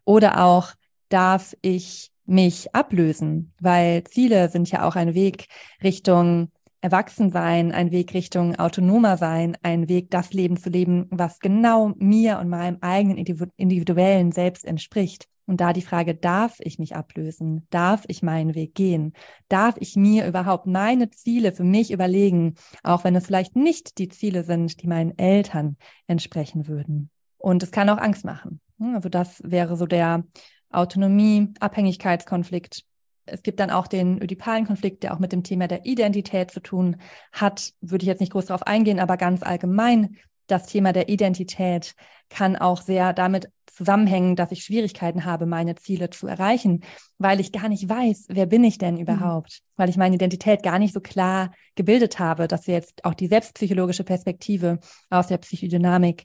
Oder 0.05 0.45
auch, 0.45 0.75
darf 1.09 1.57
ich 1.61 2.13
mich 2.25 2.73
ablösen? 2.73 3.53
Weil 3.61 4.05
Ziele 4.05 4.49
sind 4.49 4.71
ja 4.71 4.87
auch 4.87 4.95
ein 4.95 5.15
Weg 5.15 5.47
Richtung 5.83 6.53
Erwachsensein, 6.81 7.73
ein 7.73 7.91
Weg 7.91 8.15
Richtung 8.15 8.55
autonomer 8.57 9.17
sein, 9.17 9.57
ein 9.63 9.89
Weg, 9.89 10.11
das 10.11 10.33
Leben 10.33 10.57
zu 10.57 10.71
leben, 10.71 11.07
was 11.11 11.41
genau 11.41 11.93
mir 11.97 12.39
und 12.39 12.49
meinem 12.49 12.79
eigenen 12.81 13.17
individuellen 13.17 14.31
Selbst 14.31 14.65
entspricht. 14.65 15.27
Und 15.47 15.61
da 15.63 15.73
die 15.73 15.83
Frage, 15.83 16.15
darf 16.15 16.59
ich 16.61 16.79
mich 16.79 16.95
ablösen? 16.95 17.67
Darf 17.71 18.05
ich 18.07 18.23
meinen 18.23 18.55
Weg 18.55 18.75
gehen? 18.75 19.15
Darf 19.49 19.77
ich 19.79 19.97
mir 19.97 20.27
überhaupt 20.27 20.67
meine 20.67 21.11
Ziele 21.11 21.53
für 21.53 21.65
mich 21.65 21.91
überlegen, 21.91 22.55
auch 22.83 23.03
wenn 23.03 23.17
es 23.17 23.27
vielleicht 23.27 23.57
nicht 23.57 23.97
die 23.97 24.09
Ziele 24.09 24.45
sind, 24.45 24.83
die 24.83 24.87
meinen 24.87 25.19
Eltern 25.19 25.79
entsprechen 26.07 26.69
würden? 26.69 27.09
Und 27.39 27.63
es 27.63 27.71
kann 27.71 27.89
auch 27.89 27.97
Angst 27.97 28.27
machen. 28.27 28.61
Also 28.79 29.09
das 29.09 29.41
wäre 29.43 29.79
so 29.79 29.87
der 29.87 30.23
Autonomie-Abhängigkeitskonflikt. 30.71 32.85
Es 33.31 33.43
gibt 33.43 33.61
dann 33.61 33.71
auch 33.71 33.87
den 33.87 34.23
ödipalen 34.23 34.67
Konflikt, 34.67 35.03
der 35.03 35.15
auch 35.15 35.19
mit 35.19 35.33
dem 35.33 35.43
Thema 35.43 35.69
der 35.69 35.87
Identität 35.87 36.51
zu 36.51 36.61
tun 36.61 36.97
hat. 37.33 37.73
Würde 37.81 38.03
ich 38.03 38.09
jetzt 38.09 38.21
nicht 38.21 38.33
groß 38.33 38.47
darauf 38.47 38.67
eingehen, 38.67 39.01
aber 39.01 39.17
ganz 39.17 39.43
allgemein 39.43 40.17
das 40.47 40.67
Thema 40.67 40.93
der 40.93 41.09
Identität 41.09 41.95
kann 42.31 42.57
auch 42.57 42.81
sehr 42.81 43.13
damit 43.13 43.51
zusammenhängen, 43.67 44.35
dass 44.35 44.51
ich 44.51 44.65
Schwierigkeiten 44.65 45.25
habe, 45.25 45.47
meine 45.47 45.77
Ziele 45.77 46.11
zu 46.11 46.27
erreichen, 46.27 46.83
weil 47.19 47.39
ich 47.39 47.53
gar 47.53 47.69
nicht 47.69 47.89
weiß, 47.89 48.27
wer 48.29 48.47
bin 48.47 48.65
ich 48.65 48.79
denn 48.79 48.95
mhm. 48.95 49.03
überhaupt, 49.03 49.61
mhm. 49.61 49.73
weil 49.77 49.89
ich 49.89 49.97
meine 49.97 50.17
Identität 50.17 50.63
gar 50.63 50.79
nicht 50.79 50.93
so 50.93 51.01
klar 51.01 51.53
gebildet 51.77 52.19
habe, 52.19 52.49
dass 52.49 52.67
wir 52.67 52.75
jetzt 52.75 53.05
auch 53.05 53.15
die 53.15 53.29
selbstpsychologische 53.29 54.05
Perspektive 54.05 54.81
aus 55.11 55.29
der 55.29 55.39
Psychodynamik, 55.39 56.25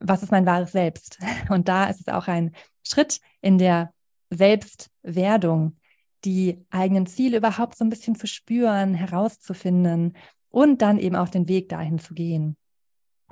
was 0.00 0.22
ist 0.22 0.32
mein 0.32 0.46
wahres 0.46 0.72
Selbst? 0.72 1.18
Und 1.50 1.68
da 1.68 1.84
ist 1.84 2.00
es 2.00 2.08
auch 2.08 2.26
ein 2.26 2.52
Schritt 2.82 3.20
in 3.42 3.58
der 3.58 3.92
Selbstwerdung, 4.30 5.76
die 6.24 6.64
eigenen 6.70 7.06
Ziele 7.06 7.38
überhaupt 7.38 7.76
so 7.76 7.84
ein 7.84 7.90
bisschen 7.90 8.16
zu 8.16 8.26
spüren, 8.26 8.94
herauszufinden 8.94 10.16
und 10.50 10.82
dann 10.82 10.98
eben 10.98 11.16
auch 11.16 11.28
den 11.28 11.48
Weg 11.48 11.68
dahin 11.68 11.98
zu 11.98 12.14
gehen. 12.14 12.56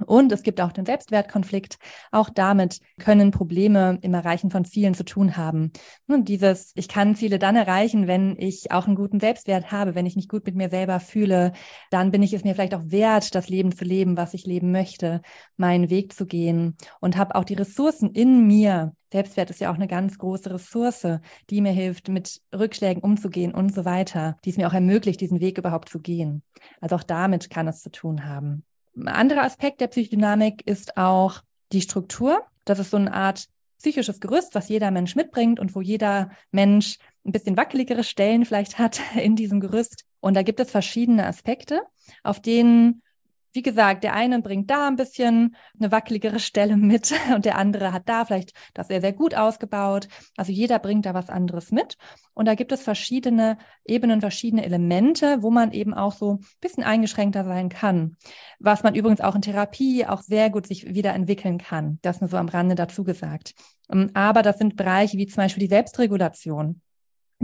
Und 0.06 0.32
es 0.32 0.42
gibt 0.42 0.60
auch 0.60 0.72
den 0.72 0.86
Selbstwertkonflikt. 0.86 1.76
Auch 2.10 2.30
damit 2.30 2.80
können 2.98 3.30
Probleme 3.30 3.98
im 4.02 4.14
Erreichen 4.14 4.50
von 4.50 4.64
Zielen 4.64 4.94
zu 4.94 5.04
tun 5.04 5.36
haben. 5.36 5.72
Und 6.08 6.28
dieses, 6.28 6.72
ich 6.74 6.88
kann 6.88 7.14
Ziele 7.14 7.38
dann 7.38 7.56
erreichen, 7.56 8.06
wenn 8.06 8.36
ich 8.38 8.72
auch 8.72 8.86
einen 8.86 8.96
guten 8.96 9.20
Selbstwert 9.20 9.70
habe, 9.70 9.94
wenn 9.94 10.06
ich 10.06 10.16
mich 10.16 10.28
gut 10.28 10.46
mit 10.46 10.56
mir 10.56 10.70
selber 10.70 10.98
fühle, 10.98 11.52
dann 11.90 12.10
bin 12.10 12.22
ich 12.22 12.32
es 12.32 12.44
mir 12.44 12.54
vielleicht 12.54 12.74
auch 12.74 12.84
wert, 12.86 13.34
das 13.34 13.48
Leben 13.48 13.76
zu 13.76 13.84
leben, 13.84 14.16
was 14.16 14.34
ich 14.34 14.46
leben 14.46 14.72
möchte, 14.72 15.20
meinen 15.56 15.90
Weg 15.90 16.12
zu 16.14 16.26
gehen 16.26 16.76
und 17.00 17.16
habe 17.16 17.34
auch 17.34 17.44
die 17.44 17.54
Ressourcen 17.54 18.10
in 18.10 18.46
mir. 18.46 18.94
Selbstwert 19.12 19.50
ist 19.50 19.60
ja 19.60 19.70
auch 19.70 19.76
eine 19.76 19.88
ganz 19.88 20.16
große 20.16 20.50
Ressource, 20.50 21.06
die 21.50 21.60
mir 21.60 21.72
hilft, 21.72 22.08
mit 22.08 22.40
Rückschlägen 22.54 23.02
umzugehen 23.02 23.52
und 23.52 23.74
so 23.74 23.84
weiter, 23.84 24.38
die 24.44 24.50
es 24.50 24.56
mir 24.56 24.66
auch 24.66 24.72
ermöglicht, 24.72 25.20
diesen 25.20 25.40
Weg 25.40 25.58
überhaupt 25.58 25.90
zu 25.90 26.00
gehen. 26.00 26.42
Also 26.80 26.96
auch 26.96 27.02
damit 27.02 27.50
kann 27.50 27.68
es 27.68 27.82
zu 27.82 27.90
tun 27.90 28.24
haben. 28.24 28.64
Ein 28.96 29.08
anderer 29.08 29.42
Aspekt 29.42 29.80
der 29.80 29.88
Psychodynamik 29.88 30.66
ist 30.66 30.96
auch 30.96 31.42
die 31.72 31.80
Struktur. 31.80 32.42
Das 32.64 32.78
ist 32.78 32.90
so 32.90 32.96
eine 32.96 33.12
Art 33.12 33.46
psychisches 33.78 34.20
Gerüst, 34.20 34.54
was 34.54 34.68
jeder 34.68 34.90
Mensch 34.90 35.16
mitbringt 35.16 35.58
und 35.58 35.74
wo 35.74 35.80
jeder 35.80 36.30
Mensch 36.52 36.98
ein 37.24 37.32
bisschen 37.32 37.56
wackeligere 37.56 38.04
Stellen 38.04 38.44
vielleicht 38.44 38.78
hat 38.78 39.00
in 39.16 39.36
diesem 39.36 39.60
Gerüst. 39.60 40.04
Und 40.20 40.34
da 40.34 40.42
gibt 40.42 40.60
es 40.60 40.70
verschiedene 40.70 41.26
Aspekte, 41.26 41.82
auf 42.22 42.40
denen 42.40 43.02
wie 43.52 43.62
gesagt, 43.62 44.04
der 44.04 44.14
eine 44.14 44.40
bringt 44.40 44.70
da 44.70 44.88
ein 44.88 44.96
bisschen 44.96 45.56
eine 45.78 45.92
wackeligere 45.92 46.40
Stelle 46.40 46.76
mit 46.76 47.12
und 47.34 47.44
der 47.44 47.58
andere 47.58 47.92
hat 47.92 48.08
da 48.08 48.24
vielleicht 48.24 48.52
das 48.74 48.88
sehr, 48.88 49.00
sehr 49.00 49.12
gut 49.12 49.34
ausgebaut. 49.34 50.08
Also 50.36 50.52
jeder 50.52 50.78
bringt 50.78 51.06
da 51.06 51.14
was 51.14 51.28
anderes 51.28 51.70
mit. 51.70 51.96
Und 52.34 52.46
da 52.46 52.54
gibt 52.54 52.72
es 52.72 52.82
verschiedene 52.82 53.58
Ebenen, 53.84 54.20
verschiedene 54.20 54.64
Elemente, 54.64 55.42
wo 55.42 55.50
man 55.50 55.72
eben 55.72 55.92
auch 55.92 56.12
so 56.12 56.34
ein 56.34 56.46
bisschen 56.60 56.82
eingeschränkter 56.82 57.44
sein 57.44 57.68
kann. 57.68 58.16
Was 58.58 58.82
man 58.82 58.94
übrigens 58.94 59.20
auch 59.20 59.34
in 59.34 59.42
Therapie 59.42 60.06
auch 60.06 60.22
sehr 60.22 60.50
gut 60.50 60.66
sich 60.66 60.94
wieder 60.94 61.12
entwickeln 61.12 61.58
kann. 61.58 61.98
Das 62.02 62.20
nur 62.20 62.30
so 62.30 62.38
am 62.38 62.48
Rande 62.48 62.74
dazu 62.74 63.04
gesagt. 63.04 63.54
Ähm, 63.90 64.10
aber 64.14 64.42
das 64.42 64.58
sind 64.58 64.76
Bereiche 64.76 65.18
wie 65.18 65.26
zum 65.26 65.42
Beispiel 65.42 65.62
die 65.62 65.74
Selbstregulation 65.74 66.80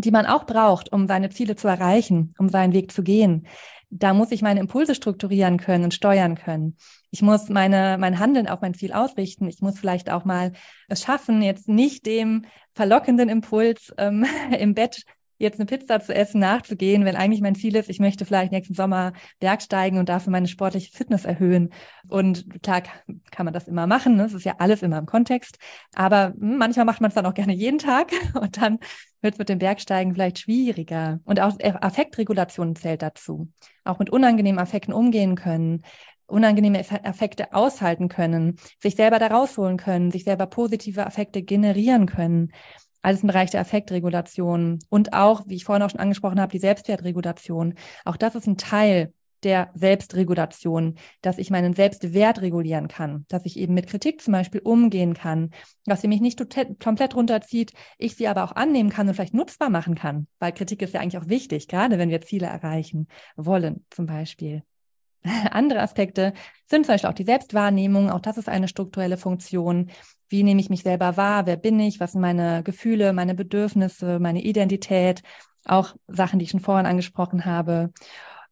die 0.00 0.12
man 0.12 0.26
auch 0.26 0.46
braucht, 0.46 0.92
um 0.92 1.08
seine 1.08 1.28
Ziele 1.30 1.56
zu 1.56 1.66
erreichen, 1.66 2.34
um 2.38 2.48
seinen 2.48 2.72
Weg 2.72 2.92
zu 2.92 3.02
gehen. 3.02 3.46
Da 3.90 4.12
muss 4.12 4.32
ich 4.32 4.42
meine 4.42 4.60
Impulse 4.60 4.94
strukturieren 4.94 5.58
können 5.58 5.84
und 5.84 5.94
steuern 5.94 6.34
können. 6.34 6.76
Ich 7.10 7.22
muss 7.22 7.48
meine, 7.48 7.96
mein 7.98 8.18
Handeln 8.18 8.46
auf 8.46 8.60
mein 8.60 8.74
Ziel 8.74 8.92
ausrichten. 8.92 9.48
Ich 9.48 9.62
muss 9.62 9.78
vielleicht 9.78 10.10
auch 10.10 10.24
mal 10.24 10.52
es 10.88 11.02
schaffen, 11.02 11.40
jetzt 11.40 11.68
nicht 11.68 12.04
dem 12.04 12.44
verlockenden 12.74 13.28
Impuls 13.28 13.94
ähm, 13.96 14.26
im 14.58 14.74
Bett 14.74 15.04
jetzt 15.38 15.58
eine 15.58 15.66
Pizza 15.66 16.00
zu 16.00 16.14
essen 16.14 16.40
nachzugehen, 16.40 17.04
wenn 17.04 17.16
eigentlich 17.16 17.40
mein 17.40 17.54
Ziel 17.54 17.76
ist, 17.76 17.88
ich 17.88 18.00
möchte 18.00 18.24
vielleicht 18.24 18.52
nächsten 18.52 18.74
Sommer 18.74 19.12
Bergsteigen 19.40 19.98
und 19.98 20.08
dafür 20.08 20.32
meine 20.32 20.48
sportliche 20.48 20.92
Fitness 20.92 21.24
erhöhen. 21.24 21.70
Und 22.08 22.62
klar 22.62 22.82
kann 23.30 23.44
man 23.44 23.54
das 23.54 23.68
immer 23.68 23.86
machen, 23.86 24.16
ne? 24.16 24.24
das 24.24 24.34
ist 24.34 24.44
ja 24.44 24.56
alles 24.58 24.82
immer 24.82 24.98
im 24.98 25.06
Kontext, 25.06 25.58
aber 25.94 26.34
hm, 26.38 26.58
manchmal 26.58 26.84
macht 26.84 27.00
man 27.00 27.08
es 27.08 27.14
dann 27.14 27.26
auch 27.26 27.34
gerne 27.34 27.54
jeden 27.54 27.78
Tag 27.78 28.10
und 28.34 28.60
dann 28.60 28.78
wird 29.20 29.34
es 29.34 29.38
mit 29.38 29.48
dem 29.48 29.58
Bergsteigen 29.58 30.12
vielleicht 30.12 30.38
schwieriger. 30.38 31.20
Und 31.24 31.40
auch 31.40 31.56
Affektregulation 31.60 32.76
zählt 32.76 33.02
dazu. 33.02 33.48
Auch 33.84 33.98
mit 33.98 34.10
unangenehmen 34.10 34.60
Affekten 34.60 34.94
umgehen 34.94 35.34
können, 35.34 35.82
unangenehme 36.26 36.78
Affekte 36.78 37.52
aushalten 37.52 38.08
können, 38.08 38.56
sich 38.80 38.94
selber 38.94 39.18
da 39.18 39.28
rausholen 39.28 39.76
können, 39.76 40.10
sich 40.10 40.24
selber 40.24 40.46
positive 40.46 41.06
Affekte 41.06 41.42
generieren 41.42 42.06
können 42.06 42.52
alles 43.02 43.22
im 43.22 43.28
Bereich 43.28 43.50
der 43.50 43.60
Affektregulation 43.60 44.78
und 44.88 45.12
auch, 45.12 45.42
wie 45.46 45.56
ich 45.56 45.64
vorhin 45.64 45.82
auch 45.82 45.90
schon 45.90 46.00
angesprochen 46.00 46.40
habe, 46.40 46.52
die 46.52 46.58
Selbstwertregulation. 46.58 47.74
Auch 48.04 48.16
das 48.16 48.34
ist 48.34 48.46
ein 48.46 48.56
Teil 48.56 49.12
der 49.42 49.70
Selbstregulation, 49.74 50.96
dass 51.22 51.38
ich 51.38 51.50
meinen 51.50 51.74
Selbstwert 51.74 52.40
regulieren 52.40 52.88
kann, 52.88 53.24
dass 53.28 53.46
ich 53.46 53.56
eben 53.56 53.74
mit 53.74 53.86
Kritik 53.86 54.20
zum 54.20 54.32
Beispiel 54.32 54.60
umgehen 54.60 55.14
kann, 55.14 55.50
dass 55.84 56.00
sie 56.00 56.08
mich 56.08 56.20
nicht 56.20 56.38
komplett 56.80 57.14
runterzieht, 57.14 57.72
ich 57.98 58.16
sie 58.16 58.28
aber 58.28 58.44
auch 58.44 58.52
annehmen 58.52 58.90
kann 58.90 59.08
und 59.08 59.14
vielleicht 59.14 59.34
nutzbar 59.34 59.70
machen 59.70 59.94
kann, 59.94 60.26
weil 60.38 60.52
Kritik 60.52 60.82
ist 60.82 60.94
ja 60.94 61.00
eigentlich 61.00 61.22
auch 61.22 61.28
wichtig, 61.28 61.68
gerade 61.68 61.98
wenn 61.98 62.10
wir 62.10 62.20
Ziele 62.20 62.46
erreichen 62.46 63.06
wollen 63.36 63.84
zum 63.90 64.06
Beispiel. 64.06 64.62
Andere 65.50 65.80
Aspekte 65.80 66.32
sind 66.66 66.86
zum 66.86 66.94
Beispiel 66.94 67.10
auch 67.10 67.14
die 67.14 67.24
Selbstwahrnehmung. 67.24 68.10
Auch 68.10 68.20
das 68.20 68.38
ist 68.38 68.48
eine 68.48 68.68
strukturelle 68.68 69.16
Funktion. 69.16 69.90
Wie 70.28 70.42
nehme 70.42 70.60
ich 70.60 70.70
mich 70.70 70.82
selber 70.82 71.16
wahr? 71.16 71.46
Wer 71.46 71.56
bin 71.56 71.80
ich? 71.80 72.00
Was 72.00 72.12
sind 72.12 72.20
meine 72.20 72.62
Gefühle, 72.62 73.12
meine 73.12 73.34
Bedürfnisse, 73.34 74.18
meine 74.18 74.42
Identität? 74.42 75.22
Auch 75.64 75.94
Sachen, 76.06 76.38
die 76.38 76.44
ich 76.44 76.50
schon 76.50 76.60
vorhin 76.60 76.86
angesprochen 76.86 77.44
habe. 77.44 77.92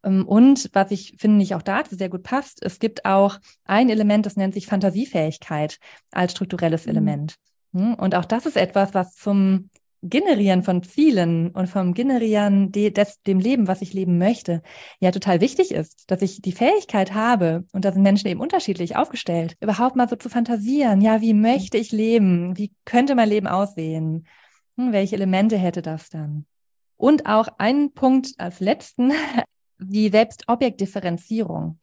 Ähm, 0.02 0.26
und 0.26 0.70
was 0.73 0.90
ich 0.90 1.14
finde, 1.18 1.38
nicht 1.38 1.54
auch 1.54 1.62
dazu 1.62 1.96
sehr 1.96 2.08
gut 2.08 2.23
passt, 2.23 2.62
es 2.62 2.78
gibt 2.78 3.04
auch 3.04 3.38
ein 3.64 3.90
Element, 3.90 4.26
das 4.26 4.37
nennt 4.37 4.54
sich 4.54 4.66
Fantasiefähigkeit 4.66 5.78
als 6.12 6.32
strukturelles 6.32 6.87
mhm. 6.87 6.90
Element. 6.90 7.35
Hm, 7.75 7.94
und 7.94 8.14
auch 8.14 8.25
das 8.25 8.46
ist 8.46 8.56
etwas, 8.56 8.94
was 8.94 9.14
zum 9.14 9.70
Generieren 10.08 10.62
von 10.62 10.82
Zielen 10.82 11.50
und 11.50 11.68
vom 11.68 11.94
Generieren 11.94 12.72
de, 12.72 12.90
des, 12.90 13.22
dem 13.22 13.38
Leben, 13.38 13.68
was 13.68 13.82
ich 13.82 13.92
leben 13.92 14.18
möchte, 14.18 14.62
ja 15.00 15.10
total 15.10 15.40
wichtig 15.40 15.72
ist, 15.72 16.10
dass 16.10 16.22
ich 16.22 16.42
die 16.42 16.52
Fähigkeit 16.52 17.14
habe, 17.14 17.64
und 17.72 17.84
da 17.84 17.92
sind 17.92 18.02
Menschen 18.02 18.28
eben 18.28 18.40
unterschiedlich 18.40 18.96
aufgestellt, 18.96 19.56
überhaupt 19.60 19.96
mal 19.96 20.08
so 20.08 20.16
zu 20.16 20.28
fantasieren, 20.28 21.00
ja, 21.00 21.20
wie 21.20 21.34
möchte 21.34 21.78
ich 21.78 21.92
leben? 21.92 22.56
Wie 22.56 22.72
könnte 22.84 23.14
mein 23.14 23.28
Leben 23.28 23.46
aussehen? 23.46 24.26
Hm, 24.76 24.92
welche 24.92 25.16
Elemente 25.16 25.56
hätte 25.56 25.82
das 25.82 26.08
dann? 26.10 26.46
Und 26.96 27.26
auch 27.26 27.48
einen 27.58 27.92
Punkt 27.92 28.34
als 28.38 28.60
letzten, 28.60 29.12
die 29.78 30.08
Selbstobjektdifferenzierung 30.08 31.78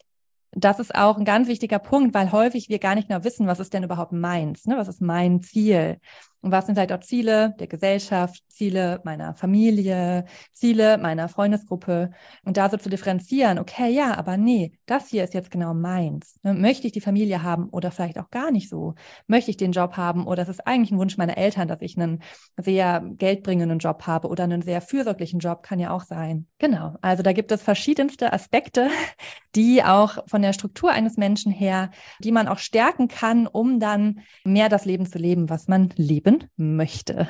das 0.55 0.79
ist 0.79 0.93
auch 0.93 1.17
ein 1.17 1.25
ganz 1.25 1.47
wichtiger 1.47 1.79
Punkt, 1.79 2.13
weil 2.13 2.31
häufig 2.31 2.69
wir 2.69 2.79
gar 2.79 2.95
nicht 2.95 3.09
mehr 3.09 3.23
wissen, 3.23 3.47
was 3.47 3.59
ist 3.59 3.73
denn 3.73 3.83
überhaupt 3.83 4.11
meins, 4.11 4.65
ne? 4.65 4.77
was 4.77 4.87
ist 4.87 5.01
mein 5.01 5.41
Ziel. 5.41 5.97
Und 6.43 6.51
was 6.51 6.65
sind 6.65 6.75
vielleicht 6.75 6.91
auch 6.91 7.00
Ziele 7.00 7.55
der 7.57 7.67
Gesellschaft, 7.67 8.43
Ziele 8.50 9.00
meiner 9.05 9.33
Familie, 9.33 10.25
Ziele 10.51 10.97
meiner 10.97 11.29
Freundesgruppe? 11.29 12.12
Und 12.43 12.57
da 12.57 12.69
so 12.69 12.75
zu 12.75 12.89
differenzieren, 12.89 13.59
okay, 13.59 13.89
ja, 13.89 14.17
aber 14.17 14.35
nee, 14.35 14.73
das 14.85 15.07
hier 15.07 15.23
ist 15.23 15.33
jetzt 15.33 15.51
genau 15.51 15.73
meins. 15.73 16.38
Ne? 16.43 16.53
Möchte 16.53 16.85
ich 16.85 16.91
die 16.91 17.00
Familie 17.00 17.43
haben 17.43 17.69
oder 17.69 17.91
vielleicht 17.91 18.19
auch 18.19 18.29
gar 18.29 18.51
nicht 18.51 18.67
so? 18.67 18.95
Möchte 19.25 19.51
ich 19.51 19.57
den 19.57 19.71
Job 19.71 19.95
haben 19.95 20.27
oder 20.27 20.43
ist 20.43 20.50
es 20.50 20.59
eigentlich 20.59 20.91
ein 20.91 21.00
Wunsch 21.00 21.17
meiner 21.17 21.38
Eltern, 21.38 21.69
dass 21.69 21.81
ich 21.81 21.97
einen 21.97 22.21
sehr 22.57 23.01
geldbringenden 23.01 23.79
Job 23.79 24.05
habe 24.05 24.27
oder 24.27 24.43
einen 24.43 24.62
sehr 24.62 24.81
fürsorglichen 24.81 25.39
Job? 25.39 25.63
Kann 25.63 25.79
ja 25.79 25.91
auch 25.91 26.03
sein. 26.03 26.47
Genau. 26.59 26.97
Also 27.01 27.23
da 27.23 27.31
gibt 27.31 27.53
es 27.53 27.62
verschiedenste 27.62 28.33
Aspekte, 28.33 28.89
die 29.55 29.81
auch 29.81 30.17
von 30.27 30.41
der 30.41 30.51
Struktur 30.51 30.91
eines 30.91 31.15
Menschen 31.15 31.53
her, 31.53 31.89
die 32.19 32.33
man 32.33 32.50
auch 32.50 32.59
stärken 32.59 33.07
kann, 33.07 33.47
um 33.47 33.79
dann 33.79 34.19
mehr 34.43 34.67
das 34.67 34.83
Leben 34.83 35.05
zu 35.05 35.17
leben, 35.17 35.50
was 35.50 35.69
man 35.69 35.88
leben 35.95 36.32
möchte. 36.55 37.27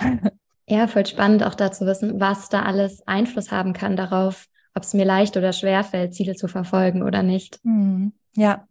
Ja, 0.66 0.88
voll 0.88 1.06
spannend 1.06 1.44
auch 1.44 1.56
da 1.56 1.74
zu 1.74 1.86
wissen, 1.86 2.22
was 2.22 2.48
da 2.48 2.64
alles 2.64 3.06
Einfluss 3.06 3.52
haben 3.52 3.74
kann 3.74 3.98
darauf, 3.98 4.46
ob 4.74 4.84
es 4.84 4.94
mir 4.94 5.04
leicht 5.04 5.36
oder 5.36 5.52
schwer 5.52 5.84
fällt, 5.84 6.14
Ziele 6.16 6.36
zu 6.36 6.48
verfolgen 6.48 7.04
oder 7.04 7.22
nicht. 7.22 7.60
Mhm. 7.64 8.14
Ja, 8.36 8.66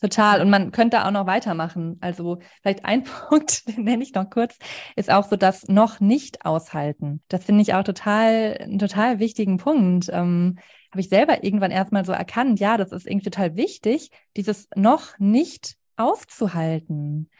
Total. 0.00 0.42
Und 0.42 0.50
man 0.50 0.72
könnte 0.72 1.04
auch 1.06 1.10
noch 1.10 1.26
weitermachen. 1.26 1.96
Also 2.00 2.38
vielleicht 2.60 2.84
ein 2.84 3.04
Punkt, 3.28 3.66
den 3.68 3.84
nenne 3.84 4.02
ich 4.02 4.12
noch 4.14 4.28
kurz, 4.28 4.58
ist 4.94 5.10
auch 5.10 5.28
so 5.28 5.36
das 5.36 5.68
noch 5.68 6.00
nicht 6.00 6.44
aushalten. 6.44 7.22
Das 7.28 7.44
finde 7.44 7.62
ich 7.62 7.74
auch 7.74 7.82
total, 7.82 8.58
einen 8.60 8.78
total 8.78 9.18
wichtigen 9.18 9.56
Punkt. 9.56 10.10
Ähm, 10.12 10.58
Habe 10.90 11.00
ich 11.00 11.08
selber 11.08 11.44
irgendwann 11.44 11.70
erstmal 11.70 12.04
so 12.04 12.12
erkannt, 12.12 12.60
ja, 12.60 12.76
das 12.76 12.92
ist 12.92 13.06
irgendwie 13.06 13.30
total 13.30 13.56
wichtig, 13.56 14.10
dieses 14.36 14.68
noch 14.76 15.18
nicht 15.18 15.76
auszuhalten 15.96 17.30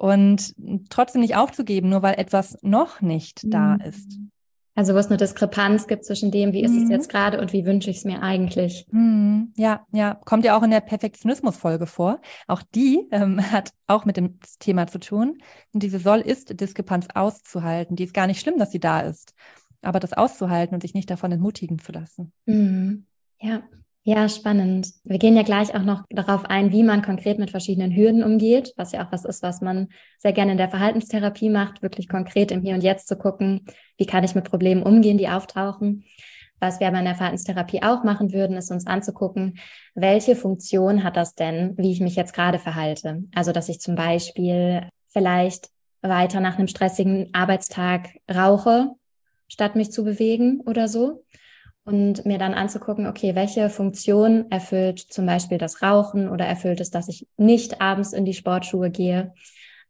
und 0.00 0.54
trotzdem 0.88 1.20
nicht 1.20 1.36
aufzugeben, 1.36 1.90
nur 1.90 2.00
weil 2.02 2.14
etwas 2.14 2.56
noch 2.62 3.02
nicht 3.02 3.44
mhm. 3.44 3.50
da 3.50 3.74
ist. 3.74 4.18
Also 4.74 4.94
wo 4.94 4.98
es 4.98 5.08
eine 5.08 5.18
Diskrepanz 5.18 5.88
gibt 5.88 6.06
zwischen 6.06 6.30
dem, 6.30 6.54
wie 6.54 6.62
ist 6.62 6.72
mhm. 6.72 6.84
es 6.84 6.88
jetzt 6.88 7.10
gerade 7.10 7.38
und 7.38 7.52
wie 7.52 7.66
wünsche 7.66 7.90
ich 7.90 7.98
es 7.98 8.04
mir 8.06 8.22
eigentlich. 8.22 8.86
Mhm. 8.92 9.52
Ja, 9.58 9.84
ja, 9.92 10.14
kommt 10.24 10.46
ja 10.46 10.56
auch 10.56 10.62
in 10.62 10.70
der 10.70 10.80
Perfektionismus-Folge 10.80 11.86
vor. 11.86 12.18
Auch 12.46 12.62
die 12.74 13.08
ähm, 13.10 13.42
hat 13.52 13.72
auch 13.88 14.06
mit 14.06 14.16
dem 14.16 14.38
Thema 14.58 14.86
zu 14.86 15.00
tun. 15.00 15.36
Und 15.74 15.82
diese 15.82 15.98
Soll-Ist-Diskrepanz 15.98 17.08
auszuhalten, 17.14 17.94
die 17.94 18.04
ist 18.04 18.14
gar 18.14 18.26
nicht 18.26 18.40
schlimm, 18.40 18.56
dass 18.56 18.70
sie 18.70 18.80
da 18.80 19.00
ist. 19.00 19.34
Aber 19.82 20.00
das 20.00 20.14
auszuhalten 20.14 20.74
und 20.74 20.80
sich 20.80 20.94
nicht 20.94 21.10
davon 21.10 21.30
entmutigen 21.30 21.78
zu 21.78 21.92
lassen. 21.92 22.32
Mhm. 22.46 23.04
Ja, 23.38 23.60
ja, 24.02 24.28
spannend. 24.30 24.88
Wir 25.04 25.18
gehen 25.18 25.36
ja 25.36 25.42
gleich 25.42 25.74
auch 25.74 25.82
noch 25.82 26.04
darauf 26.08 26.46
ein, 26.46 26.72
wie 26.72 26.82
man 26.82 27.02
konkret 27.02 27.38
mit 27.38 27.50
verschiedenen 27.50 27.94
Hürden 27.94 28.24
umgeht, 28.24 28.72
was 28.76 28.92
ja 28.92 29.04
auch 29.04 29.12
was 29.12 29.26
ist, 29.26 29.42
was 29.42 29.60
man 29.60 29.88
sehr 30.18 30.32
gerne 30.32 30.52
in 30.52 30.58
der 30.58 30.70
Verhaltenstherapie 30.70 31.50
macht, 31.50 31.82
wirklich 31.82 32.08
konkret 32.08 32.50
im 32.50 32.62
Hier 32.62 32.74
und 32.74 32.82
Jetzt 32.82 33.08
zu 33.08 33.16
gucken, 33.16 33.66
wie 33.98 34.06
kann 34.06 34.24
ich 34.24 34.34
mit 34.34 34.44
Problemen 34.44 34.82
umgehen, 34.82 35.18
die 35.18 35.28
auftauchen. 35.28 36.04
Was 36.60 36.80
wir 36.80 36.88
aber 36.88 36.98
in 36.98 37.04
der 37.04 37.14
Verhaltenstherapie 37.14 37.82
auch 37.82 38.02
machen 38.02 38.32
würden, 38.32 38.56
ist 38.56 38.70
uns 38.70 38.86
anzugucken, 38.86 39.58
welche 39.94 40.34
Funktion 40.34 41.04
hat 41.04 41.16
das 41.16 41.34
denn, 41.34 41.76
wie 41.76 41.92
ich 41.92 42.00
mich 42.00 42.16
jetzt 42.16 42.32
gerade 42.32 42.58
verhalte. 42.58 43.24
Also, 43.34 43.52
dass 43.52 43.68
ich 43.68 43.80
zum 43.80 43.96
Beispiel 43.96 44.88
vielleicht 45.08 45.68
weiter 46.00 46.40
nach 46.40 46.56
einem 46.56 46.68
stressigen 46.68 47.28
Arbeitstag 47.34 48.08
rauche, 48.30 48.92
statt 49.48 49.76
mich 49.76 49.92
zu 49.92 50.04
bewegen 50.04 50.60
oder 50.60 50.88
so 50.88 51.22
und 51.84 52.24
mir 52.26 52.38
dann 52.38 52.54
anzugucken, 52.54 53.06
okay, 53.06 53.34
welche 53.34 53.70
Funktion 53.70 54.50
erfüllt 54.50 54.98
zum 54.98 55.26
Beispiel 55.26 55.58
das 55.58 55.82
Rauchen 55.82 56.28
oder 56.28 56.44
erfüllt 56.44 56.80
es, 56.80 56.90
dass 56.90 57.08
ich 57.08 57.26
nicht 57.36 57.80
abends 57.80 58.12
in 58.12 58.24
die 58.24 58.34
Sportschuhe 58.34 58.90
gehe. 58.90 59.32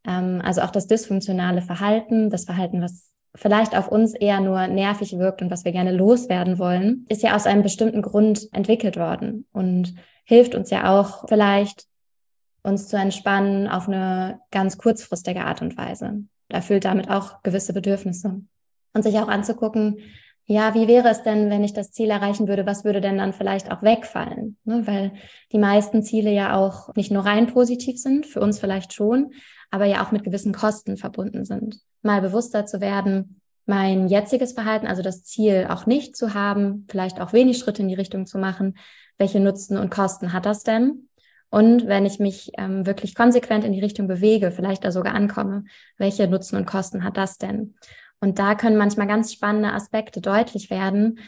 Ähm, 0.06 0.40
also 0.44 0.62
auch 0.62 0.70
das 0.70 0.86
dysfunktionale 0.86 1.62
Verhalten, 1.62 2.30
das 2.30 2.44
Verhalten, 2.44 2.80
was 2.80 3.12
vielleicht 3.34 3.76
auf 3.76 3.88
uns 3.88 4.14
eher 4.14 4.40
nur 4.40 4.66
nervig 4.66 5.18
wirkt 5.18 5.42
und 5.42 5.50
was 5.50 5.64
wir 5.64 5.72
gerne 5.72 5.92
loswerden 5.92 6.58
wollen, 6.58 7.06
ist 7.08 7.22
ja 7.22 7.34
aus 7.34 7.46
einem 7.46 7.62
bestimmten 7.62 8.02
Grund 8.02 8.48
entwickelt 8.52 8.96
worden 8.96 9.46
und 9.52 9.94
hilft 10.24 10.54
uns 10.54 10.70
ja 10.70 10.98
auch 10.98 11.28
vielleicht, 11.28 11.86
uns 12.62 12.88
zu 12.88 12.96
entspannen 12.96 13.68
auf 13.68 13.88
eine 13.88 14.40
ganz 14.50 14.78
kurzfristige 14.78 15.44
Art 15.44 15.62
und 15.62 15.76
Weise. 15.76 16.24
Erfüllt 16.48 16.84
damit 16.84 17.08
auch 17.08 17.42
gewisse 17.42 17.72
Bedürfnisse. 17.72 18.42
Und 18.92 19.02
sich 19.02 19.18
auch 19.18 19.28
anzugucken, 19.28 19.98
ja, 20.50 20.74
wie 20.74 20.88
wäre 20.88 21.08
es 21.08 21.22
denn, 21.22 21.48
wenn 21.48 21.62
ich 21.62 21.74
das 21.74 21.92
Ziel 21.92 22.10
erreichen 22.10 22.48
würde, 22.48 22.66
was 22.66 22.84
würde 22.84 23.00
denn 23.00 23.18
dann 23.18 23.32
vielleicht 23.32 23.70
auch 23.70 23.82
wegfallen? 23.82 24.56
Ne? 24.64 24.84
Weil 24.84 25.12
die 25.52 25.58
meisten 25.58 26.02
Ziele 26.02 26.32
ja 26.32 26.56
auch 26.56 26.92
nicht 26.96 27.12
nur 27.12 27.24
rein 27.24 27.46
positiv 27.46 28.00
sind, 28.00 28.26
für 28.26 28.40
uns 28.40 28.58
vielleicht 28.58 28.92
schon, 28.92 29.30
aber 29.70 29.84
ja 29.84 30.04
auch 30.04 30.10
mit 30.10 30.24
gewissen 30.24 30.52
Kosten 30.52 30.96
verbunden 30.96 31.44
sind. 31.44 31.78
Mal 32.02 32.20
bewusster 32.20 32.66
zu 32.66 32.80
werden, 32.80 33.40
mein 33.66 34.08
jetziges 34.08 34.52
Verhalten, 34.52 34.88
also 34.88 35.02
das 35.02 35.22
Ziel 35.22 35.68
auch 35.70 35.86
nicht 35.86 36.16
zu 36.16 36.34
haben, 36.34 36.84
vielleicht 36.90 37.20
auch 37.20 37.32
wenig 37.32 37.58
Schritte 37.58 37.82
in 37.82 37.88
die 37.88 37.94
Richtung 37.94 38.26
zu 38.26 38.36
machen, 38.36 38.76
welche 39.18 39.38
Nutzen 39.38 39.78
und 39.78 39.92
Kosten 39.92 40.32
hat 40.32 40.46
das 40.46 40.64
denn? 40.64 41.08
Und 41.48 41.86
wenn 41.86 42.06
ich 42.06 42.18
mich 42.18 42.50
ähm, 42.58 42.86
wirklich 42.86 43.14
konsequent 43.14 43.64
in 43.64 43.72
die 43.72 43.80
Richtung 43.80 44.08
bewege, 44.08 44.50
vielleicht 44.50 44.84
da 44.84 44.90
sogar 44.90 45.14
ankomme, 45.14 45.62
welche 45.96 46.26
Nutzen 46.26 46.56
und 46.56 46.66
Kosten 46.66 47.04
hat 47.04 47.16
das 47.16 47.38
denn? 47.38 47.76
Und 48.20 48.38
da 48.38 48.54
können 48.54 48.76
manchmal 48.76 49.06
ganz 49.06 49.32
spannende 49.32 49.72
Aspekte 49.72 50.20
deutlich 50.20 50.70
werden. 50.70 51.20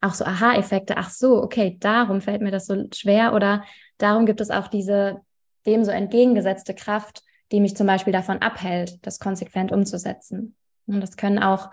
Auch 0.00 0.14
so 0.14 0.24
Aha-Effekte. 0.24 0.96
Ach 0.96 1.10
so, 1.10 1.42
okay, 1.42 1.76
darum 1.80 2.20
fällt 2.20 2.40
mir 2.40 2.50
das 2.50 2.66
so 2.66 2.86
schwer 2.94 3.34
oder 3.34 3.64
darum 3.98 4.26
gibt 4.26 4.40
es 4.40 4.50
auch 4.50 4.68
diese 4.68 5.20
dem 5.66 5.84
so 5.84 5.90
entgegengesetzte 5.90 6.74
Kraft, 6.74 7.22
die 7.52 7.60
mich 7.60 7.76
zum 7.76 7.86
Beispiel 7.86 8.12
davon 8.12 8.38
abhält, 8.38 9.04
das 9.06 9.18
konsequent 9.18 9.72
umzusetzen. 9.72 10.56
Und 10.86 11.00
das 11.00 11.16
können 11.16 11.38
auch 11.38 11.70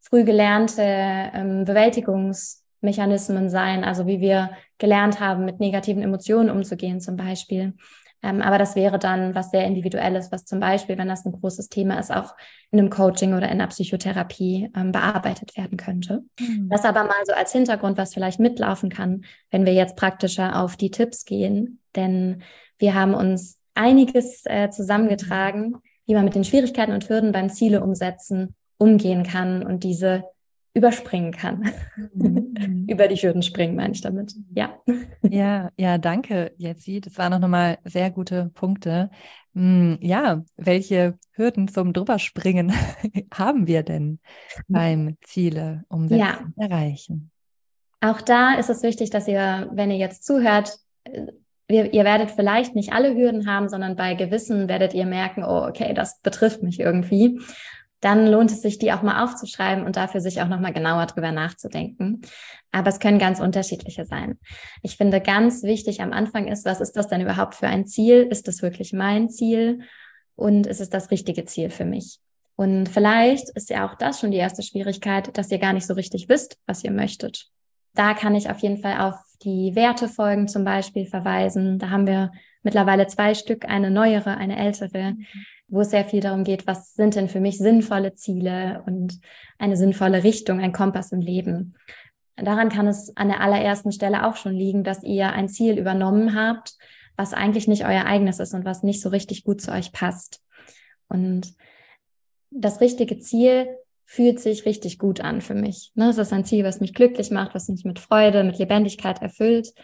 früh 0.00 0.24
gelernte 0.24 0.82
ähm, 0.82 1.64
Bewältigungsmechanismen 1.64 3.50
sein, 3.50 3.84
also 3.84 4.06
wie 4.06 4.20
wir 4.20 4.50
gelernt 4.78 5.20
haben, 5.20 5.44
mit 5.44 5.60
negativen 5.60 6.02
Emotionen 6.02 6.50
umzugehen 6.50 7.00
zum 7.00 7.16
Beispiel. 7.16 7.74
Ähm, 8.22 8.42
aber 8.42 8.58
das 8.58 8.74
wäre 8.74 8.98
dann 8.98 9.34
was 9.34 9.50
sehr 9.50 9.64
Individuelles, 9.64 10.32
was 10.32 10.44
zum 10.44 10.60
Beispiel, 10.60 10.98
wenn 10.98 11.08
das 11.08 11.24
ein 11.24 11.32
großes 11.32 11.68
Thema 11.68 11.98
ist, 11.98 12.12
auch 12.12 12.34
in 12.70 12.78
einem 12.78 12.90
Coaching 12.90 13.34
oder 13.34 13.46
in 13.46 13.52
einer 13.52 13.68
Psychotherapie 13.68 14.70
ähm, 14.76 14.92
bearbeitet 14.92 15.56
werden 15.56 15.78
könnte. 15.78 16.24
Mhm. 16.40 16.68
Das 16.68 16.84
aber 16.84 17.04
mal 17.04 17.24
so 17.26 17.32
als 17.32 17.52
Hintergrund, 17.52 17.96
was 17.96 18.14
vielleicht 18.14 18.40
mitlaufen 18.40 18.90
kann, 18.90 19.24
wenn 19.50 19.66
wir 19.66 19.72
jetzt 19.72 19.96
praktischer 19.96 20.60
auf 20.60 20.76
die 20.76 20.90
Tipps 20.90 21.24
gehen. 21.24 21.80
Denn 21.94 22.42
wir 22.78 22.94
haben 22.94 23.14
uns 23.14 23.58
einiges 23.74 24.42
äh, 24.46 24.70
zusammengetragen, 24.70 25.76
wie 26.06 26.14
man 26.14 26.24
mit 26.24 26.34
den 26.34 26.44
Schwierigkeiten 26.44 26.92
und 26.92 27.08
Hürden 27.08 27.32
beim 27.32 27.50
Ziele 27.50 27.82
umsetzen 27.82 28.54
umgehen 28.78 29.24
kann 29.24 29.62
und 29.62 29.84
diese 29.84 30.24
überspringen 30.78 31.32
kann. 31.32 31.70
Mhm. 32.14 32.86
Über 32.88 33.08
die 33.08 33.16
Hürden 33.16 33.42
springen, 33.42 33.76
meine 33.76 33.92
ich 33.92 34.00
damit. 34.00 34.34
Ja. 34.54 34.78
Ja, 35.22 35.70
ja, 35.76 35.98
danke, 35.98 36.52
Jetzi. 36.56 37.00
Das 37.00 37.18
waren 37.18 37.32
noch 37.32 37.40
nochmal 37.40 37.78
sehr 37.84 38.10
gute 38.10 38.50
Punkte. 38.54 39.10
Hm, 39.54 39.98
ja, 40.00 40.44
welche 40.56 41.18
Hürden 41.32 41.68
zum 41.68 41.92
Drüberspringen 41.92 42.72
haben 43.34 43.66
wir 43.66 43.82
denn 43.82 44.20
beim 44.68 45.16
Ziele 45.22 45.84
umsetzen, 45.88 46.54
ja. 46.56 46.64
erreichen? 46.64 47.30
Auch 48.00 48.20
da 48.20 48.54
ist 48.54 48.70
es 48.70 48.82
wichtig, 48.82 49.10
dass 49.10 49.26
ihr, 49.26 49.68
wenn 49.72 49.90
ihr 49.90 49.98
jetzt 49.98 50.24
zuhört, 50.24 50.78
ihr, 51.68 51.92
ihr 51.92 52.04
werdet 52.04 52.30
vielleicht 52.30 52.76
nicht 52.76 52.92
alle 52.92 53.14
Hürden 53.14 53.48
haben, 53.48 53.68
sondern 53.68 53.96
bei 53.96 54.14
gewissen 54.14 54.68
werdet 54.68 54.94
ihr 54.94 55.06
merken, 55.06 55.42
oh, 55.42 55.66
okay, 55.66 55.92
das 55.92 56.20
betrifft 56.22 56.62
mich 56.62 56.78
irgendwie 56.78 57.40
dann 58.00 58.26
lohnt 58.26 58.50
es 58.50 58.62
sich, 58.62 58.78
die 58.78 58.92
auch 58.92 59.02
mal 59.02 59.24
aufzuschreiben 59.24 59.84
und 59.84 59.96
dafür 59.96 60.20
sich 60.20 60.40
auch 60.40 60.48
nochmal 60.48 60.72
genauer 60.72 61.06
drüber 61.06 61.32
nachzudenken. 61.32 62.22
Aber 62.70 62.88
es 62.90 63.00
können 63.00 63.18
ganz 63.18 63.40
unterschiedliche 63.40 64.04
sein. 64.04 64.38
Ich 64.82 64.96
finde 64.96 65.20
ganz 65.20 65.62
wichtig 65.62 66.00
am 66.00 66.12
Anfang 66.12 66.46
ist, 66.46 66.64
was 66.64 66.80
ist 66.80 66.92
das 66.92 67.08
denn 67.08 67.20
überhaupt 67.20 67.54
für 67.54 67.66
ein 67.66 67.86
Ziel? 67.86 68.26
Ist 68.30 68.46
das 68.46 68.62
wirklich 68.62 68.92
mein 68.92 69.30
Ziel? 69.30 69.80
Und 70.36 70.66
ist 70.66 70.80
es 70.80 70.90
das 70.90 71.10
richtige 71.10 71.44
Ziel 71.46 71.70
für 71.70 71.84
mich? 71.84 72.20
Und 72.54 72.88
vielleicht 72.88 73.50
ist 73.50 73.70
ja 73.70 73.88
auch 73.88 73.96
das 73.96 74.20
schon 74.20 74.30
die 74.30 74.36
erste 74.36 74.62
Schwierigkeit, 74.62 75.36
dass 75.36 75.50
ihr 75.50 75.58
gar 75.58 75.72
nicht 75.72 75.86
so 75.86 75.94
richtig 75.94 76.28
wisst, 76.28 76.58
was 76.66 76.84
ihr 76.84 76.92
möchtet. 76.92 77.48
Da 77.94 78.14
kann 78.14 78.34
ich 78.34 78.50
auf 78.50 78.58
jeden 78.58 78.78
Fall 78.78 79.00
auf 79.00 79.16
die 79.42 79.74
Wertefolgen 79.74 80.46
zum 80.46 80.64
Beispiel 80.64 81.06
verweisen. 81.06 81.78
Da 81.78 81.90
haben 81.90 82.06
wir 82.06 82.30
mittlerweile 82.62 83.06
zwei 83.06 83.34
Stück, 83.34 83.68
eine 83.68 83.90
neuere, 83.90 84.36
eine 84.36 84.56
ältere, 84.56 85.16
wo 85.68 85.82
es 85.82 85.90
sehr 85.90 86.04
viel 86.04 86.20
darum 86.20 86.44
geht, 86.44 86.66
was 86.66 86.94
sind 86.94 87.14
denn 87.14 87.28
für 87.28 87.40
mich 87.40 87.58
sinnvolle 87.58 88.14
Ziele 88.14 88.82
und 88.86 89.20
eine 89.58 89.76
sinnvolle 89.76 90.24
Richtung, 90.24 90.60
ein 90.60 90.72
Kompass 90.72 91.12
im 91.12 91.20
Leben. 91.20 91.74
Daran 92.36 92.70
kann 92.70 92.86
es 92.86 93.14
an 93.16 93.28
der 93.28 93.40
allerersten 93.40 93.92
Stelle 93.92 94.26
auch 94.26 94.36
schon 94.36 94.54
liegen, 94.54 94.84
dass 94.84 95.02
ihr 95.02 95.32
ein 95.32 95.48
Ziel 95.48 95.78
übernommen 95.78 96.34
habt, 96.34 96.74
was 97.16 97.34
eigentlich 97.34 97.68
nicht 97.68 97.84
euer 97.84 98.06
eigenes 98.06 98.38
ist 98.38 98.54
und 98.54 98.64
was 98.64 98.82
nicht 98.82 99.02
so 99.02 99.08
richtig 99.08 99.44
gut 99.44 99.60
zu 99.60 99.72
euch 99.72 99.92
passt. 99.92 100.40
Und 101.08 101.54
das 102.50 102.80
richtige 102.80 103.18
Ziel 103.18 103.68
fühlt 104.04 104.40
sich 104.40 104.64
richtig 104.64 104.98
gut 104.98 105.20
an 105.20 105.42
für 105.42 105.54
mich. 105.54 105.92
Ne? 105.94 106.08
Es 106.08 106.18
ist 106.18 106.32
ein 106.32 106.44
Ziel, 106.44 106.64
was 106.64 106.80
mich 106.80 106.94
glücklich 106.94 107.30
macht, 107.30 107.54
was 107.54 107.68
mich 107.68 107.84
mit 107.84 107.98
Freude, 107.98 108.44
mit 108.44 108.58
Lebendigkeit 108.58 109.20
erfüllt. 109.20 109.74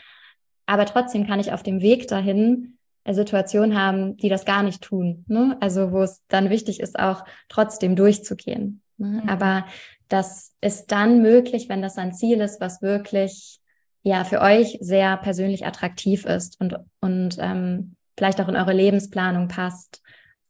Aber 0.64 0.86
trotzdem 0.86 1.26
kann 1.26 1.40
ich 1.40 1.52
auf 1.52 1.62
dem 1.62 1.82
Weg 1.82 2.08
dahin 2.08 2.78
eine 3.04 3.14
Situation 3.14 3.78
haben, 3.78 4.16
die 4.16 4.28
das 4.28 4.44
gar 4.44 4.62
nicht 4.62 4.82
tun. 4.82 5.24
Ne? 5.28 5.56
Also 5.60 5.92
wo 5.92 6.02
es 6.02 6.24
dann 6.28 6.50
wichtig 6.50 6.80
ist, 6.80 6.98
auch 6.98 7.24
trotzdem 7.48 7.96
durchzugehen. 7.96 8.82
Ne? 8.96 9.22
Mhm. 9.22 9.28
Aber 9.28 9.66
das 10.08 10.52
ist 10.60 10.90
dann 10.92 11.22
möglich, 11.22 11.68
wenn 11.68 11.82
das 11.82 11.98
ein 11.98 12.14
Ziel 12.14 12.40
ist, 12.40 12.60
was 12.60 12.82
wirklich 12.82 13.60
ja 14.02 14.24
für 14.24 14.40
euch 14.40 14.78
sehr 14.80 15.16
persönlich 15.16 15.66
attraktiv 15.66 16.24
ist 16.24 16.60
und, 16.60 16.76
und 17.00 17.36
ähm, 17.40 17.96
vielleicht 18.16 18.40
auch 18.40 18.48
in 18.48 18.56
eure 18.56 18.72
Lebensplanung 18.72 19.48
passt, 19.48 20.02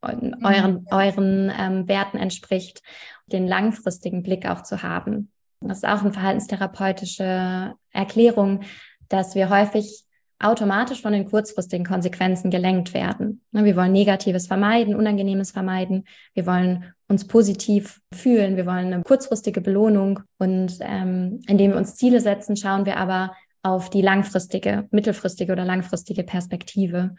mhm. 0.03 0.37
euren, 0.45 0.87
euren 0.91 1.53
ähm, 1.59 1.89
Werten 1.89 2.19
entspricht, 2.19 2.83
den 3.27 3.47
langfristigen 3.47 4.23
Blick 4.23 4.49
auch 4.49 4.63
zu 4.63 4.83
haben. 4.83 5.31
Das 5.61 5.79
ist 5.79 5.89
auch 5.89 6.03
eine 6.03 6.13
verhaltenstherapeutische 6.13 7.75
Erklärung, 7.91 8.61
dass 9.09 9.35
wir 9.35 9.49
häufig 9.49 10.05
automatisch 10.39 11.01
von 11.01 11.13
den 11.13 11.25
kurzfristigen 11.25 11.87
Konsequenzen 11.87 12.51
gelenkt 12.51 12.93
werden. 12.95 13.43
Ne, 13.53 13.65
wir 13.65 13.77
wollen 13.77 13.93
Negatives 13.93 14.47
vermeiden, 14.47 14.95
Unangenehmes 14.95 15.51
vermeiden. 15.51 16.05
Wir 16.35 16.47
wollen 16.47 16.93
uns 17.09 17.27
positiv 17.27 18.01
fühlen. 18.13 18.57
Wir 18.57 18.67
wollen 18.67 18.93
eine 18.93 19.03
kurzfristige 19.03 19.61
Belohnung. 19.61 20.21
Und 20.39 20.79
ähm, 20.81 21.41
indem 21.47 21.73
wir 21.73 21.79
uns 21.79 21.97
Ziele 21.97 22.21
setzen, 22.21 22.57
schauen 22.57 22.87
wir 22.87 22.97
aber 22.97 23.33
auf 23.63 23.91
die 23.91 24.03
langfristige, 24.03 24.87
mittelfristige 24.91 25.53
oder 25.53 25.65
langfristige 25.65 26.23
Perspektive 26.23 27.15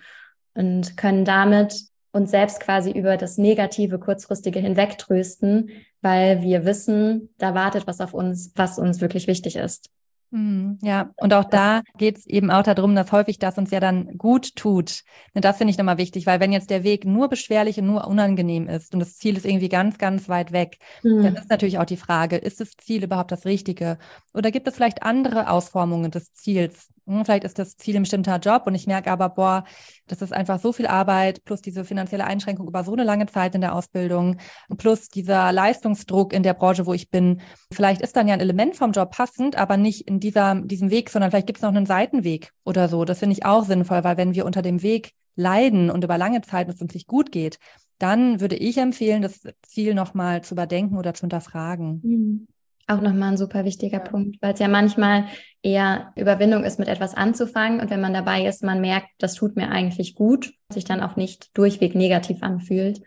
und 0.54 0.96
können 0.96 1.26
damit 1.26 1.76
uns 2.12 2.32
selbst 2.32 2.62
quasi 2.62 2.92
über 2.92 3.18
das 3.18 3.38
negative, 3.38 4.00
kurzfristige 4.00 4.60
hinwegtrösten, 4.60 5.70
weil 6.02 6.42
wir 6.42 6.64
wissen, 6.64 7.30
da 7.38 7.54
wartet 7.54 7.88
was 7.88 8.00
auf 8.00 8.14
uns, 8.14 8.54
was 8.56 8.80
uns 8.80 9.02
wirklich 9.02 9.28
wichtig 9.28 9.58
ist. 9.58 9.90
Mhm, 10.32 10.80
ja, 10.82 11.12
und 11.18 11.34
auch 11.34 11.46
da 11.46 11.82
geht 11.98 12.18
es 12.18 12.26
eben 12.26 12.52
auch 12.52 12.64
darum, 12.64 12.96
dass 12.96 13.12
häufig 13.12 13.40
das 13.40 13.58
uns 13.58 13.72
ja 13.72 13.80
dann 13.80 14.18
gut 14.18 14.56
tut. 14.56 15.04
Und 15.34 15.46
das 15.46 15.58
finde 15.58 15.72
ich 15.72 15.78
nochmal 15.78 15.98
wichtig, 15.98 16.26
weil 16.26 16.40
wenn 16.40 16.52
jetzt 16.52 16.70
der 16.70 16.84
Weg 16.84 17.06
nur 17.06 17.30
beschwerlich 17.30 17.80
und 17.80 17.88
nur 17.88 18.08
unangenehm 18.08 18.68
ist 18.68 18.94
und 18.94 19.00
das 19.00 19.16
Ziel 19.16 19.38
ist 19.38 19.46
irgendwie 19.46 19.70
ganz, 19.70 19.98
ganz 19.98 20.28
weit 20.28 20.52
weg, 20.52 20.80
mhm. 21.04 21.24
dann 21.24 21.36
ist 21.36 21.50
natürlich 21.50 21.78
auch 21.78 21.86
die 21.86 21.98
Frage, 21.98 22.38
ist 22.38 22.60
das 22.60 22.72
Ziel 22.78 23.04
überhaupt 23.04 23.32
das 23.32 23.46
Richtige? 23.46 23.98
Oder 24.34 24.52
gibt 24.52 24.68
es 24.68 24.76
vielleicht 24.76 25.04
andere 25.04 25.50
Ausformungen 25.50 26.12
des 26.12 26.34
Ziels, 26.34 26.90
vielleicht 27.06 27.44
ist 27.44 27.60
das 27.60 27.78
Ziel 27.78 27.96
ein 27.96 28.04
bestimmter 28.04 28.38
Job 28.40 28.64
und 28.66 28.76
ich 28.76 28.88
merke 28.88 29.12
aber, 29.12 29.30
boah, 29.30 29.64
das 30.08 30.22
ist 30.22 30.34
einfach 30.34 30.60
so 30.60 30.74
viel 30.74 30.88
Arbeit 30.88 31.44
plus 31.46 31.62
diese 31.62 31.86
finanzielle 31.86 32.26
Einschränkung 32.26 32.68
über 32.68 32.84
so 32.84 32.94
eine 32.94 33.04
lange 33.04 33.28
Zeit 33.28 33.56
in 33.56 33.62
der 33.62 33.76
Ausbildung 33.76 34.38
plus 34.78 35.10
dieser 35.10 35.52
Leistungsdruck 35.52 36.34
in 36.34 36.44
der 36.44 36.54
Branche, 36.54 36.86
wo 36.86 36.94
ich 36.94 37.10
bin. 37.10 37.42
Vielleicht 37.72 38.02
ist 38.02 38.16
dann 38.16 38.28
ja 38.28 38.34
ein 38.34 38.40
Element 38.40 38.76
vom 38.76 38.92
Job 38.92 39.12
passend, 39.12 39.56
aber 39.56 39.78
nicht 39.78 40.08
in 40.08 40.20
dieser, 40.20 40.56
diesem 40.56 40.90
Weg, 40.90 41.10
sondern 41.10 41.32
vielleicht 41.32 41.48
gibt 41.48 41.60
es 41.60 41.64
noch 41.64 41.70
einen 41.70 41.86
Seitenweg 41.86 42.52
oder 42.64 42.90
so. 42.90 43.06
Das 43.06 43.20
finde 43.20 43.34
ich 43.34 43.46
auch 43.46 43.66
sinnvoll, 43.66 44.04
weil 44.04 44.18
wenn 44.18 44.34
wir 44.34 44.46
unter 44.46 44.62
dem 44.62 44.82
Weg 44.82 45.14
leiden 45.36 45.92
und 45.92 46.04
über 46.04 46.18
lange 46.18 46.42
Zeit 46.42 46.70
es 46.70 46.82
uns 46.82 46.94
nicht 46.94 47.08
gut 47.08 47.32
geht, 47.32 47.60
dann 47.98 48.42
würde 48.42 48.56
ich 48.56 48.78
empfehlen, 48.78 49.22
das 49.22 49.42
Ziel 49.64 49.94
nochmal 49.94 50.44
zu 50.44 50.54
überdenken 50.54 50.98
oder 50.98 51.14
zu 51.14 51.22
hinterfragen. 51.22 52.02
Mhm. 52.04 52.48
Auch 52.88 53.02
nochmal 53.02 53.32
ein 53.32 53.38
super 53.38 53.66
wichtiger 53.66 53.98
ja. 53.98 54.04
Punkt, 54.04 54.38
weil 54.42 54.54
es 54.54 54.60
ja 54.60 54.68
manchmal 54.68 55.26
eher 55.64 56.14
Überwindung 56.16 56.64
ist, 56.64 56.78
mit 56.78 56.88
etwas 56.88 57.16
anzufangen. 57.16 57.80
Und 57.80 57.90
wenn 57.90 58.02
man 58.02 58.14
dabei 58.14 58.46
ist, 58.46 58.64
man 58.64 58.82
merkt, 58.82 59.08
das 59.18 59.34
tut 59.34 59.56
mir 59.56 59.70
eigentlich 59.70 60.16
gut, 60.16 60.54
sich 60.72 60.86
dann 60.86 61.02
auch 61.02 61.16
nicht 61.16 61.58
durchweg 61.58 61.96
negativ 61.96 62.44
anfühlt. 62.44 63.02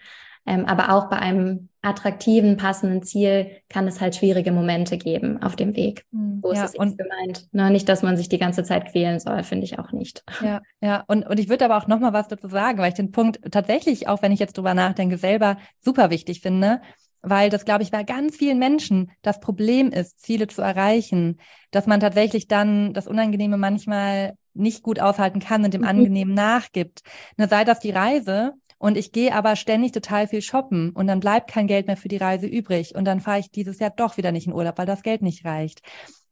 Ähm, 0.48 0.64
aber 0.64 0.94
auch 0.94 1.10
bei 1.10 1.18
einem 1.18 1.68
attraktiven, 1.82 2.56
passenden 2.56 3.02
Ziel 3.02 3.50
kann 3.68 3.86
es 3.86 4.00
halt 4.00 4.16
schwierige 4.16 4.50
Momente 4.50 4.96
geben 4.96 5.42
auf 5.42 5.56
dem 5.56 5.76
Weg. 5.76 6.04
Hm, 6.10 6.40
Wo 6.42 6.52
ja, 6.52 6.64
ist 6.64 6.70
es 6.70 6.76
und 6.76 6.96
gemeint? 6.96 7.46
Ne, 7.52 7.70
nicht, 7.70 7.88
dass 7.88 8.02
man 8.02 8.16
sich 8.16 8.30
die 8.30 8.38
ganze 8.38 8.64
Zeit 8.64 8.90
quälen 8.90 9.20
soll, 9.20 9.42
finde 9.42 9.64
ich 9.64 9.78
auch 9.78 9.92
nicht. 9.92 10.24
Ja, 10.42 10.62
ja. 10.80 11.04
Und, 11.06 11.26
und 11.26 11.38
ich 11.38 11.48
würde 11.48 11.64
aber 11.66 11.76
auch 11.76 11.86
noch 11.86 12.00
mal 12.00 12.12
was 12.12 12.28
dazu 12.28 12.48
sagen, 12.48 12.78
weil 12.78 12.88
ich 12.88 12.94
den 12.94 13.10
Punkt 13.10 13.40
tatsächlich, 13.50 14.08
auch 14.08 14.22
wenn 14.22 14.32
ich 14.32 14.38
jetzt 14.38 14.56
drüber 14.56 14.72
nachdenke, 14.72 15.18
selber 15.18 15.58
super 15.80 16.10
wichtig 16.10 16.40
finde 16.40 16.80
weil 17.22 17.50
das, 17.50 17.64
glaube 17.64 17.82
ich, 17.82 17.90
bei 17.90 18.04
ganz 18.04 18.36
vielen 18.36 18.58
Menschen 18.58 19.10
das 19.22 19.40
Problem 19.40 19.90
ist, 19.90 20.20
Ziele 20.20 20.46
zu 20.46 20.62
erreichen, 20.62 21.40
dass 21.70 21.86
man 21.86 22.00
tatsächlich 22.00 22.48
dann 22.48 22.94
das 22.94 23.06
Unangenehme 23.06 23.56
manchmal 23.56 24.34
nicht 24.54 24.82
gut 24.82 25.00
aushalten 25.00 25.40
kann 25.40 25.64
und 25.64 25.74
dem 25.74 25.82
mhm. 25.82 25.88
Angenehmen 25.88 26.34
nachgibt. 26.34 27.02
Ne, 27.36 27.48
sei 27.48 27.64
das 27.64 27.80
die 27.80 27.90
Reise 27.90 28.54
und 28.78 28.96
ich 28.96 29.12
gehe 29.12 29.34
aber 29.34 29.56
ständig 29.56 29.92
total 29.92 30.26
viel 30.28 30.42
shoppen 30.42 30.90
und 30.90 31.06
dann 31.06 31.20
bleibt 31.20 31.50
kein 31.50 31.66
Geld 31.66 31.86
mehr 31.86 31.96
für 31.96 32.08
die 32.08 32.16
Reise 32.16 32.46
übrig 32.46 32.94
und 32.94 33.04
dann 33.04 33.20
fahre 33.20 33.40
ich 33.40 33.50
dieses 33.50 33.78
Jahr 33.78 33.90
doch 33.90 34.16
wieder 34.16 34.32
nicht 34.32 34.46
in 34.46 34.52
Urlaub, 34.52 34.78
weil 34.78 34.86
das 34.86 35.02
Geld 35.02 35.22
nicht 35.22 35.44
reicht. 35.44 35.82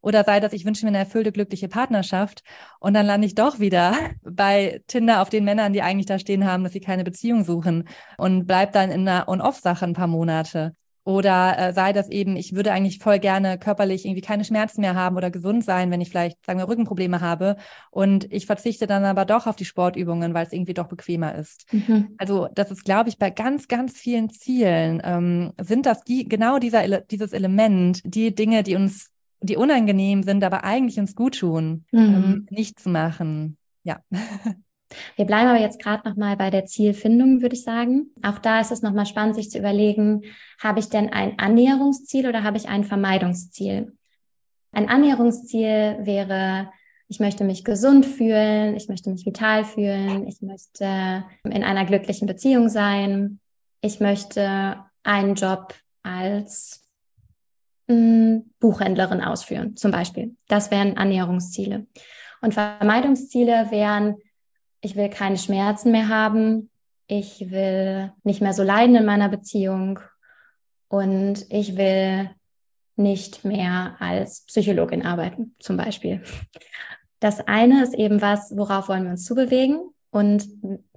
Oder 0.01 0.23
sei 0.23 0.39
das, 0.39 0.53
ich 0.53 0.63
wünsche 0.63 0.85
mir 0.85 0.89
eine 0.89 0.99
erfüllte, 0.99 1.31
glückliche 1.31 1.67
Partnerschaft 1.67 2.43
und 2.79 2.93
dann 2.93 3.05
lande 3.05 3.27
ich 3.27 3.35
doch 3.35 3.59
wieder 3.59 3.95
bei 4.23 4.81
Tinder 4.87 5.21
auf 5.21 5.29
den 5.29 5.43
Männern, 5.43 5.73
die 5.73 5.81
eigentlich 5.81 6.05
da 6.05 6.19
stehen 6.19 6.45
haben, 6.45 6.63
dass 6.63 6.73
sie 6.73 6.79
keine 6.79 7.03
Beziehung 7.03 7.43
suchen 7.43 7.87
und 8.17 8.45
bleib 8.45 8.71
dann 8.73 8.91
in 8.91 9.07
einer 9.07 9.27
On-Off-Sache 9.27 9.85
ein 9.85 9.93
paar 9.93 10.07
Monate. 10.07 10.75
Oder 11.07 11.57
äh, 11.57 11.71
sei 11.71 11.93
das 11.93 12.09
eben, 12.09 12.35
ich 12.35 12.53
würde 12.53 12.73
eigentlich 12.73 12.99
voll 12.99 13.17
gerne 13.19 13.57
körperlich 13.57 14.03
irgendwie 14.03 14.19
keine 14.19 14.43
Schmerzen 14.43 14.81
mehr 14.81 14.93
haben 14.93 15.15
oder 15.15 15.31
gesund 15.31 15.63
sein, 15.63 15.89
wenn 15.89 16.01
ich 16.01 16.09
vielleicht, 16.09 16.45
sagen 16.45 16.59
wir, 16.59 16.67
Rückenprobleme 16.67 17.21
habe. 17.21 17.55
Und 17.91 18.29
ich 18.29 18.45
verzichte 18.45 18.87
dann 18.87 19.05
aber 19.05 19.23
doch 19.23 19.47
auf 19.47 19.55
die 19.55 19.63
Sportübungen, 19.63 20.33
weil 20.33 20.45
es 20.45 20.51
irgendwie 20.51 20.73
doch 20.73 20.89
bequemer 20.89 21.33
ist. 21.33 21.65
Mhm. 21.71 22.09
Also 22.17 22.49
das 22.53 22.71
ist, 22.71 22.83
glaube 22.83 23.07
ich, 23.07 23.17
bei 23.17 23.29
ganz, 23.29 23.69
ganz 23.69 23.97
vielen 23.97 24.29
Zielen 24.29 25.01
ähm, 25.01 25.53
sind 25.61 25.85
das 25.85 26.03
die, 26.03 26.27
genau 26.27 26.59
dieser, 26.59 26.99
dieses 26.99 27.31
Element, 27.31 28.01
die 28.03 28.35
Dinge, 28.35 28.63
die 28.63 28.75
uns, 28.75 29.13
die 29.39 29.55
unangenehm 29.55 30.23
sind, 30.23 30.43
aber 30.43 30.65
eigentlich 30.65 30.99
uns 30.99 31.15
gut 31.15 31.39
tun, 31.39 31.85
mhm. 31.93 31.99
ähm, 31.99 32.47
nicht 32.49 32.81
zu 32.81 32.89
machen. 32.89 33.57
Ja. 33.83 34.01
Wir 35.15 35.25
bleiben 35.25 35.49
aber 35.49 35.59
jetzt 35.59 35.81
gerade 35.81 36.07
nochmal 36.07 36.37
bei 36.37 36.49
der 36.49 36.65
Zielfindung, 36.65 37.41
würde 37.41 37.55
ich 37.55 37.63
sagen. 37.63 38.11
Auch 38.23 38.39
da 38.39 38.61
ist 38.61 38.71
es 38.71 38.81
nochmal 38.81 39.05
spannend, 39.05 39.35
sich 39.35 39.49
zu 39.49 39.59
überlegen, 39.59 40.23
habe 40.61 40.79
ich 40.79 40.89
denn 40.89 41.11
ein 41.11 41.37
Annäherungsziel 41.39 42.27
oder 42.27 42.43
habe 42.43 42.57
ich 42.57 42.69
ein 42.69 42.83
Vermeidungsziel? 42.83 43.93
Ein 44.71 44.89
Annäherungsziel 44.89 45.97
wäre, 46.01 46.69
ich 47.07 47.19
möchte 47.19 47.43
mich 47.43 47.63
gesund 47.63 48.05
fühlen, 48.05 48.75
ich 48.75 48.87
möchte 48.89 49.09
mich 49.09 49.25
vital 49.25 49.65
fühlen, 49.65 50.27
ich 50.27 50.41
möchte 50.41 51.25
in 51.43 51.63
einer 51.63 51.85
glücklichen 51.85 52.27
Beziehung 52.27 52.69
sein, 52.69 53.39
ich 53.81 53.99
möchte 53.99 54.77
einen 55.03 55.35
Job 55.35 55.73
als 56.03 56.83
mh, 57.87 58.41
Buchhändlerin 58.59 59.21
ausführen, 59.21 59.75
zum 59.75 59.91
Beispiel. 59.91 60.35
Das 60.47 60.71
wären 60.71 60.97
Annäherungsziele. 60.97 61.87
Und 62.41 62.53
Vermeidungsziele 62.53 63.71
wären, 63.71 64.17
ich 64.81 64.95
will 64.95 65.09
keine 65.09 65.37
Schmerzen 65.37 65.91
mehr 65.91 66.09
haben, 66.09 66.69
ich 67.07 67.51
will 67.51 68.11
nicht 68.23 68.41
mehr 68.41 68.53
so 68.53 68.63
leiden 68.63 68.95
in 68.95 69.05
meiner 69.05 69.29
Beziehung 69.29 69.99
und 70.89 71.45
ich 71.49 71.77
will 71.77 72.29
nicht 72.95 73.45
mehr 73.45 73.95
als 73.99 74.45
Psychologin 74.45 75.05
arbeiten, 75.05 75.55
zum 75.59 75.77
Beispiel. 75.77 76.21
Das 77.19 77.47
eine 77.47 77.83
ist 77.83 77.93
eben 77.93 78.21
was, 78.21 78.55
worauf 78.55 78.89
wollen 78.89 79.03
wir 79.03 79.11
uns 79.11 79.25
zubewegen 79.25 79.79
und 80.11 80.47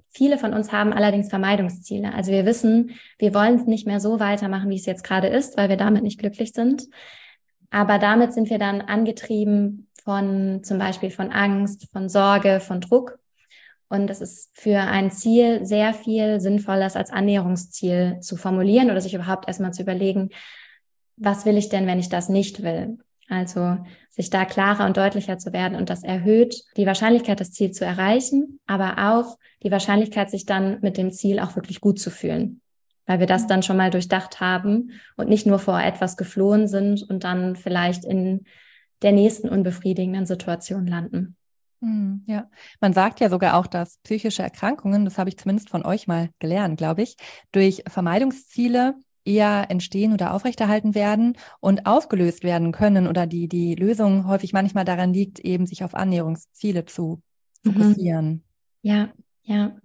viele 0.09 0.37
von 0.37 0.53
uns 0.53 0.71
haben 0.71 0.93
allerdings 0.93 1.29
Vermeidungsziele. 1.29 2.13
Also 2.13 2.31
wir 2.31 2.45
wissen, 2.45 2.91
wir 3.17 3.33
wollen 3.33 3.55
es 3.55 3.65
nicht 3.65 3.87
mehr 3.87 3.99
so 3.99 4.19
weitermachen, 4.19 4.69
wie 4.69 4.75
es 4.75 4.85
jetzt 4.85 5.03
gerade 5.03 5.27
ist, 5.27 5.57
weil 5.57 5.69
wir 5.69 5.77
damit 5.77 6.03
nicht 6.03 6.19
glücklich 6.19 6.51
sind. 6.51 6.87
Aber 7.69 7.97
damit 7.97 8.33
sind 8.33 8.49
wir 8.49 8.59
dann 8.59 8.81
angetrieben 8.81 9.87
von 10.03 10.61
zum 10.63 10.77
Beispiel 10.77 11.11
von 11.11 11.31
Angst, 11.31 11.89
von 11.91 12.09
Sorge, 12.09 12.59
von 12.59 12.81
Druck 12.81 13.20
und 13.91 14.09
es 14.09 14.21
ist 14.21 14.49
für 14.53 14.79
ein 14.79 15.11
Ziel 15.11 15.65
sehr 15.65 15.93
viel 15.93 16.39
sinnvoller, 16.39 16.85
es 16.85 16.95
als 16.95 17.11
Annäherungsziel 17.11 18.19
zu 18.21 18.37
formulieren 18.37 18.89
oder 18.89 19.01
sich 19.01 19.13
überhaupt 19.13 19.49
erstmal 19.49 19.73
zu 19.73 19.81
überlegen, 19.81 20.29
was 21.17 21.45
will 21.45 21.57
ich 21.57 21.67
denn, 21.67 21.87
wenn 21.87 21.99
ich 21.99 22.07
das 22.07 22.29
nicht 22.29 22.63
will? 22.63 22.99
Also 23.27 23.77
sich 24.09 24.29
da 24.29 24.45
klarer 24.45 24.85
und 24.85 24.95
deutlicher 24.95 25.37
zu 25.37 25.51
werden 25.51 25.77
und 25.77 25.89
das 25.89 26.03
erhöht 26.03 26.63
die 26.77 26.85
Wahrscheinlichkeit, 26.85 27.41
das 27.41 27.51
Ziel 27.51 27.71
zu 27.71 27.83
erreichen, 27.83 28.59
aber 28.65 29.13
auch 29.13 29.37
die 29.61 29.71
Wahrscheinlichkeit, 29.71 30.29
sich 30.29 30.45
dann 30.45 30.79
mit 30.81 30.97
dem 30.97 31.11
Ziel 31.11 31.39
auch 31.39 31.57
wirklich 31.57 31.81
gut 31.81 31.99
zu 31.99 32.11
fühlen, 32.11 32.61
weil 33.05 33.19
wir 33.19 33.27
das 33.27 33.45
dann 33.47 33.61
schon 33.61 33.77
mal 33.77 33.91
durchdacht 33.91 34.39
haben 34.39 34.91
und 35.17 35.27
nicht 35.27 35.45
nur 35.45 35.59
vor 35.59 35.81
etwas 35.81 36.15
geflohen 36.15 36.69
sind 36.69 37.03
und 37.03 37.25
dann 37.25 37.57
vielleicht 37.57 38.05
in 38.05 38.45
der 39.01 39.11
nächsten 39.11 39.49
unbefriedigenden 39.49 40.25
Situation 40.25 40.87
landen. 40.87 41.35
Hm, 41.81 42.23
ja, 42.27 42.47
man 42.79 42.93
sagt 42.93 43.19
ja 43.19 43.29
sogar 43.29 43.57
auch, 43.57 43.67
dass 43.67 43.97
psychische 44.03 44.43
Erkrankungen, 44.43 45.03
das 45.03 45.17
habe 45.17 45.29
ich 45.29 45.37
zumindest 45.37 45.69
von 45.69 45.83
euch 45.83 46.07
mal 46.07 46.29
gelernt, 46.39 46.77
glaube 46.77 47.01
ich, 47.01 47.17
durch 47.51 47.83
Vermeidungsziele 47.87 48.95
eher 49.25 49.65
entstehen 49.69 50.13
oder 50.13 50.33
aufrechterhalten 50.33 50.95
werden 50.95 51.37
und 51.59 51.85
aufgelöst 51.85 52.43
werden 52.43 52.71
können 52.71 53.07
oder 53.07 53.27
die, 53.27 53.47
die 53.47 53.75
Lösung 53.75 54.27
häufig 54.27 54.53
manchmal 54.53 54.85
daran 54.85 55.13
liegt, 55.13 55.39
eben 55.39 55.65
sich 55.65 55.83
auf 55.83 55.95
Annäherungsziele 55.95 56.85
zu 56.85 57.21
mhm. 57.63 57.73
fokussieren. 57.73 58.43
Ja, 58.81 59.09
ja. 59.43 59.75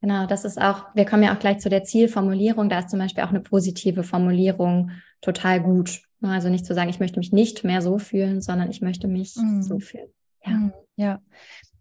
Genau, 0.00 0.26
das 0.26 0.44
ist 0.44 0.60
auch, 0.60 0.84
wir 0.94 1.06
kommen 1.06 1.22
ja 1.22 1.34
auch 1.34 1.38
gleich 1.38 1.58
zu 1.58 1.70
der 1.70 1.84
Zielformulierung. 1.84 2.68
Da 2.68 2.80
ist 2.80 2.90
zum 2.90 2.98
Beispiel 2.98 3.24
auch 3.24 3.30
eine 3.30 3.40
positive 3.40 4.02
Formulierung 4.02 4.90
total 5.22 5.62
gut. 5.62 6.02
Also 6.20 6.50
nicht 6.50 6.66
zu 6.66 6.74
sagen, 6.74 6.90
ich 6.90 7.00
möchte 7.00 7.18
mich 7.18 7.32
nicht 7.32 7.64
mehr 7.64 7.80
so 7.80 7.98
fühlen, 7.98 8.42
sondern 8.42 8.70
ich 8.70 8.82
möchte 8.82 9.08
mich 9.08 9.34
mhm. 9.36 9.62
so 9.62 9.78
fühlen. 9.78 10.08
Ja. 10.44 10.52
Mhm. 10.52 10.72
Ja. 10.96 11.20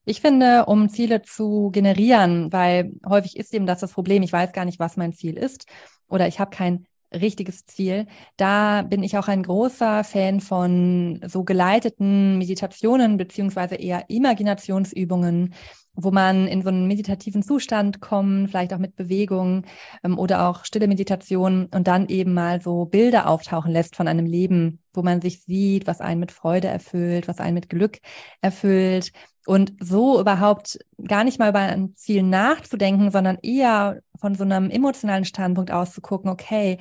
Ich 0.06 0.21
finde, 0.21 0.65
um 0.65 0.89
Ziele 0.89 1.21
zu 1.21 1.69
generieren, 1.71 2.52
weil 2.52 2.91
häufig 3.08 3.38
ist 3.38 3.54
eben 3.54 3.65
das 3.65 3.80
das 3.80 3.93
Problem, 3.93 4.21
ich 4.23 4.34
weiß 4.34 4.52
gar 4.52 4.65
nicht, 4.65 4.80
was 4.80 4.97
mein 4.97 5.13
Ziel 5.13 5.38
ist 5.38 5.65
oder 6.10 6.28
ich 6.28 6.39
habe 6.39 6.56
kein 6.56 6.86
richtiges 7.13 7.65
Ziel. 7.65 8.08
Da 8.38 8.82
bin 8.82 9.04
ich 9.04 9.17
auch 9.17 9.28
ein 9.28 9.43
großer 9.43 10.04
Fan 10.04 10.41
von 10.41 11.21
so 11.26 11.43
geleiteten 11.43 12.38
Meditationen 12.38 13.17
beziehungsweise 13.17 13.76
eher 13.76 14.10
Imaginationsübungen, 14.10 15.54
wo 15.95 16.12
man 16.12 16.47
in 16.47 16.62
so 16.62 16.69
einen 16.69 16.88
meditativen 16.88 17.43
Zustand 17.43 18.01
kommt, 18.01 18.49
vielleicht 18.49 18.73
auch 18.73 18.79
mit 18.79 18.95
Bewegung 18.95 19.65
ähm, 20.03 20.17
oder 20.17 20.47
auch 20.49 20.65
stille 20.65 20.88
Meditation 20.88 21.67
und 21.67 21.88
dann 21.88 22.08
eben 22.08 22.34
mal 22.34 22.62
so 22.62 22.86
Bilder 22.86 23.27
auftauchen 23.27 23.71
lässt 23.71 23.95
von 23.95 24.08
einem 24.08 24.25
Leben, 24.25 24.79
wo 24.93 25.03
man 25.03 25.21
sich 25.21 25.43
sieht, 25.43 25.88
was 25.88 26.01
einen 26.01 26.19
mit 26.19 26.32
Freude 26.32 26.67
erfüllt, 26.67 27.27
was 27.27 27.39
einen 27.39 27.56
mit 27.56 27.69
Glück 27.69 27.99
erfüllt 28.41 29.12
und 29.45 29.73
so 29.79 30.19
überhaupt 30.19 30.79
gar 31.06 31.23
nicht 31.23 31.39
mal 31.39 31.49
über 31.49 31.60
ein 31.60 31.95
Ziel 31.95 32.23
nachzudenken, 32.23 33.12
sondern 33.12 33.38
eher 33.41 33.99
von 34.19 34.36
so 34.36 34.43
einem 34.43 34.69
emotionalen 34.69 35.25
Standpunkt 35.25 35.71
aus 35.71 35.93
zu 35.93 36.01
gucken, 36.01 36.29
okay, 36.29 36.77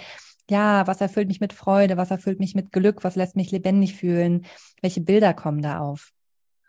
ja, 0.51 0.87
was 0.87 1.01
erfüllt 1.01 1.29
mich 1.29 1.41
mit 1.41 1.53
Freude, 1.53 1.97
was 1.97 2.11
erfüllt 2.11 2.41
mich 2.41 2.55
mit 2.55 2.73
Glück, 2.73 3.05
was 3.05 3.17
lässt 3.17 3.37
mich 3.37 3.51
lebendig 3.51 3.95
fühlen, 3.95 4.47
welche 4.81 5.01
Bilder 5.01 5.35
kommen 5.35 5.63
da 5.63 5.79
auf. 5.81 6.13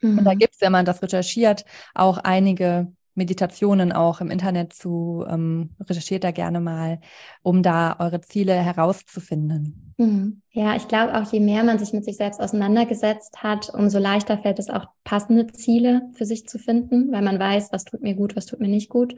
Mhm. 0.03 0.19
Und 0.19 0.25
da 0.25 0.33
mhm. 0.33 0.39
gibt 0.39 0.53
es, 0.53 0.61
wenn 0.61 0.71
man 0.71 0.85
das 0.85 1.01
recherchiert, 1.01 1.65
auch 1.95 2.19
einige 2.19 2.87
Meditationen 3.15 3.91
auch 3.91 4.21
im 4.21 4.31
Internet 4.31 4.73
zu, 4.73 5.23
ähm, 5.29 5.71
recherchiert 5.79 6.23
da 6.23 6.31
gerne 6.31 6.59
mal, 6.59 6.99
um 7.43 7.61
da 7.61 7.95
eure 7.99 8.21
Ziele 8.21 8.53
herauszufinden. 8.53 9.93
Mhm. 9.97 10.41
Ja, 10.51 10.75
ich 10.75 10.87
glaube 10.87 11.15
auch, 11.15 11.31
je 11.31 11.39
mehr 11.39 11.63
man 11.63 11.77
sich 11.77 11.93
mit 11.93 12.05
sich 12.05 12.17
selbst 12.17 12.39
auseinandergesetzt 12.39 13.43
hat, 13.43 13.71
umso 13.73 13.99
leichter 13.99 14.39
fällt 14.39 14.59
es 14.59 14.69
auch, 14.69 14.87
passende 15.03 15.47
Ziele 15.47 16.01
für 16.13 16.25
sich 16.25 16.47
zu 16.47 16.57
finden, 16.57 17.11
weil 17.11 17.21
man 17.21 17.39
weiß, 17.39 17.71
was 17.71 17.85
tut 17.85 18.01
mir 18.01 18.15
gut, 18.15 18.35
was 18.35 18.45
tut 18.45 18.59
mir 18.59 18.67
nicht 18.67 18.89
gut. 18.89 19.15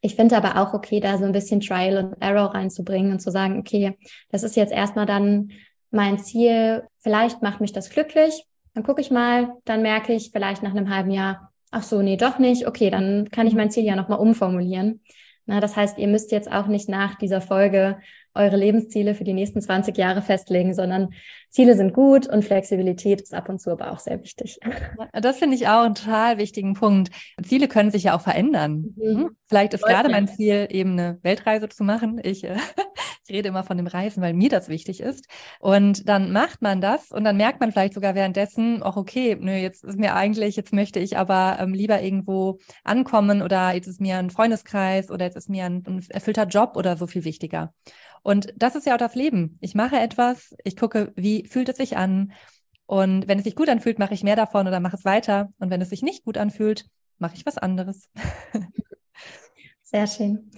Ich 0.00 0.14
finde 0.14 0.36
aber 0.36 0.60
auch 0.60 0.74
okay, 0.74 1.00
da 1.00 1.18
so 1.18 1.24
ein 1.24 1.32
bisschen 1.32 1.60
Trial 1.60 1.96
and 1.96 2.16
Error 2.20 2.54
reinzubringen 2.54 3.12
und 3.12 3.20
zu 3.20 3.30
sagen, 3.30 3.58
okay, 3.58 3.96
das 4.30 4.42
ist 4.42 4.56
jetzt 4.56 4.72
erstmal 4.72 5.06
dann 5.06 5.50
mein 5.90 6.18
Ziel, 6.18 6.84
vielleicht 6.98 7.42
macht 7.42 7.60
mich 7.60 7.72
das 7.72 7.90
glücklich, 7.90 8.44
dann 8.74 8.84
gucke 8.84 9.00
ich 9.00 9.10
mal, 9.10 9.54
dann 9.64 9.82
merke 9.82 10.12
ich 10.12 10.30
vielleicht 10.32 10.62
nach 10.62 10.70
einem 10.70 10.94
halben 10.94 11.10
Jahr, 11.10 11.52
ach 11.70 11.82
so, 11.82 12.02
nee, 12.02 12.16
doch 12.16 12.38
nicht. 12.38 12.66
Okay, 12.66 12.90
dann 12.90 13.30
kann 13.30 13.46
ich 13.46 13.54
mein 13.54 13.70
Ziel 13.70 13.84
ja 13.84 13.96
nochmal 13.96 14.18
umformulieren. 14.18 15.02
Na, 15.46 15.60
das 15.60 15.76
heißt, 15.76 15.98
ihr 15.98 16.08
müsst 16.08 16.30
jetzt 16.30 16.50
auch 16.50 16.66
nicht 16.66 16.88
nach 16.88 17.16
dieser 17.16 17.40
Folge 17.40 17.98
eure 18.34 18.56
Lebensziele 18.56 19.14
für 19.14 19.24
die 19.24 19.34
nächsten 19.34 19.60
20 19.60 19.96
Jahre 19.96 20.22
festlegen, 20.22 20.72
sondern 20.74 21.10
Ziele 21.50 21.76
sind 21.76 21.92
gut 21.92 22.26
und 22.26 22.44
Flexibilität 22.44 23.20
ist 23.20 23.34
ab 23.34 23.48
und 23.48 23.60
zu 23.60 23.70
aber 23.70 23.92
auch 23.92 23.98
sehr 23.98 24.22
wichtig. 24.22 24.58
Das 25.12 25.38
finde 25.38 25.56
ich 25.56 25.68
auch 25.68 25.82
einen 25.82 25.94
total 25.94 26.38
wichtigen 26.38 26.74
Punkt. 26.74 27.10
Ziele 27.42 27.68
können 27.68 27.90
sich 27.90 28.04
ja 28.04 28.16
auch 28.16 28.22
verändern. 28.22 28.94
Mhm. 28.96 29.18
Hm? 29.18 29.36
Vielleicht 29.48 29.74
ist 29.74 29.84
gerade 29.84 30.08
mein 30.08 30.28
Ziel, 30.28 30.66
eben 30.70 30.92
eine 30.92 31.18
Weltreise 31.22 31.68
zu 31.68 31.84
machen. 31.84 32.20
Ich, 32.22 32.44
äh, 32.44 32.56
ich 33.21 33.21
rede 33.32 33.48
immer 33.48 33.64
von 33.64 33.76
dem 33.76 33.86
Reisen, 33.86 34.22
weil 34.22 34.34
mir 34.34 34.48
das 34.48 34.68
wichtig 34.68 35.00
ist. 35.00 35.26
Und 35.58 36.08
dann 36.08 36.32
macht 36.32 36.62
man 36.62 36.80
das 36.80 37.10
und 37.10 37.24
dann 37.24 37.36
merkt 37.36 37.60
man 37.60 37.72
vielleicht 37.72 37.94
sogar 37.94 38.14
währenddessen, 38.14 38.82
auch 38.82 38.96
okay, 38.96 39.36
nö, 39.40 39.52
jetzt 39.52 39.84
ist 39.84 39.98
mir 39.98 40.14
eigentlich, 40.14 40.56
jetzt 40.56 40.72
möchte 40.72 41.00
ich 41.00 41.16
aber 41.16 41.56
ähm, 41.60 41.74
lieber 41.74 42.00
irgendwo 42.00 42.58
ankommen 42.84 43.42
oder 43.42 43.72
jetzt 43.72 43.88
ist 43.88 44.00
mir 44.00 44.18
ein 44.18 44.30
Freundeskreis 44.30 45.10
oder 45.10 45.24
jetzt 45.24 45.36
ist 45.36 45.48
mir 45.48 45.64
ein, 45.64 45.82
ein 45.86 46.04
erfüllter 46.10 46.46
Job 46.46 46.76
oder 46.76 46.96
so 46.96 47.06
viel 47.06 47.24
wichtiger. 47.24 47.72
Und 48.22 48.54
das 48.56 48.76
ist 48.76 48.86
ja 48.86 48.94
auch 48.94 48.98
das 48.98 49.14
Leben. 49.14 49.58
Ich 49.60 49.74
mache 49.74 49.98
etwas, 49.98 50.54
ich 50.64 50.76
gucke, 50.76 51.12
wie 51.16 51.46
fühlt 51.46 51.68
es 51.68 51.76
sich 51.76 51.96
an. 51.96 52.32
Und 52.86 53.26
wenn 53.26 53.38
es 53.38 53.44
sich 53.44 53.56
gut 53.56 53.68
anfühlt, 53.68 53.98
mache 53.98 54.14
ich 54.14 54.22
mehr 54.22 54.36
davon 54.36 54.68
oder 54.68 54.80
mache 54.80 54.96
es 54.96 55.04
weiter. 55.04 55.50
Und 55.58 55.70
wenn 55.70 55.80
es 55.80 55.90
sich 55.90 56.02
nicht 56.02 56.24
gut 56.24 56.38
anfühlt, 56.38 56.86
mache 57.18 57.34
ich 57.36 57.46
was 57.46 57.58
anderes. 57.58 58.10
Sehr 59.92 60.06
schön. 60.06 60.50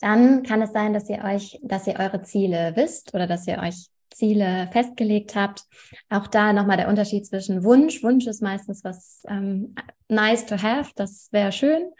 Dann 0.00 0.42
kann 0.42 0.62
es 0.62 0.72
sein, 0.72 0.92
dass 0.92 1.08
ihr 1.08 1.22
euch, 1.22 1.60
dass 1.62 1.86
ihr 1.86 1.98
eure 1.98 2.22
Ziele 2.22 2.72
wisst 2.74 3.14
oder 3.14 3.26
dass 3.28 3.46
ihr 3.46 3.58
euch 3.58 3.86
Ziele 4.10 4.68
festgelegt 4.72 5.36
habt. 5.36 5.62
Auch 6.08 6.26
da 6.26 6.52
nochmal 6.52 6.76
der 6.76 6.88
Unterschied 6.88 7.24
zwischen 7.24 7.62
Wunsch. 7.62 8.02
Wunsch 8.02 8.26
ist 8.26 8.42
meistens 8.42 8.82
was 8.82 9.22
ähm, 9.28 9.74
nice 10.08 10.44
to 10.46 10.60
have, 10.60 10.90
das 10.96 11.28
wäre 11.30 11.52
schön. 11.52 11.90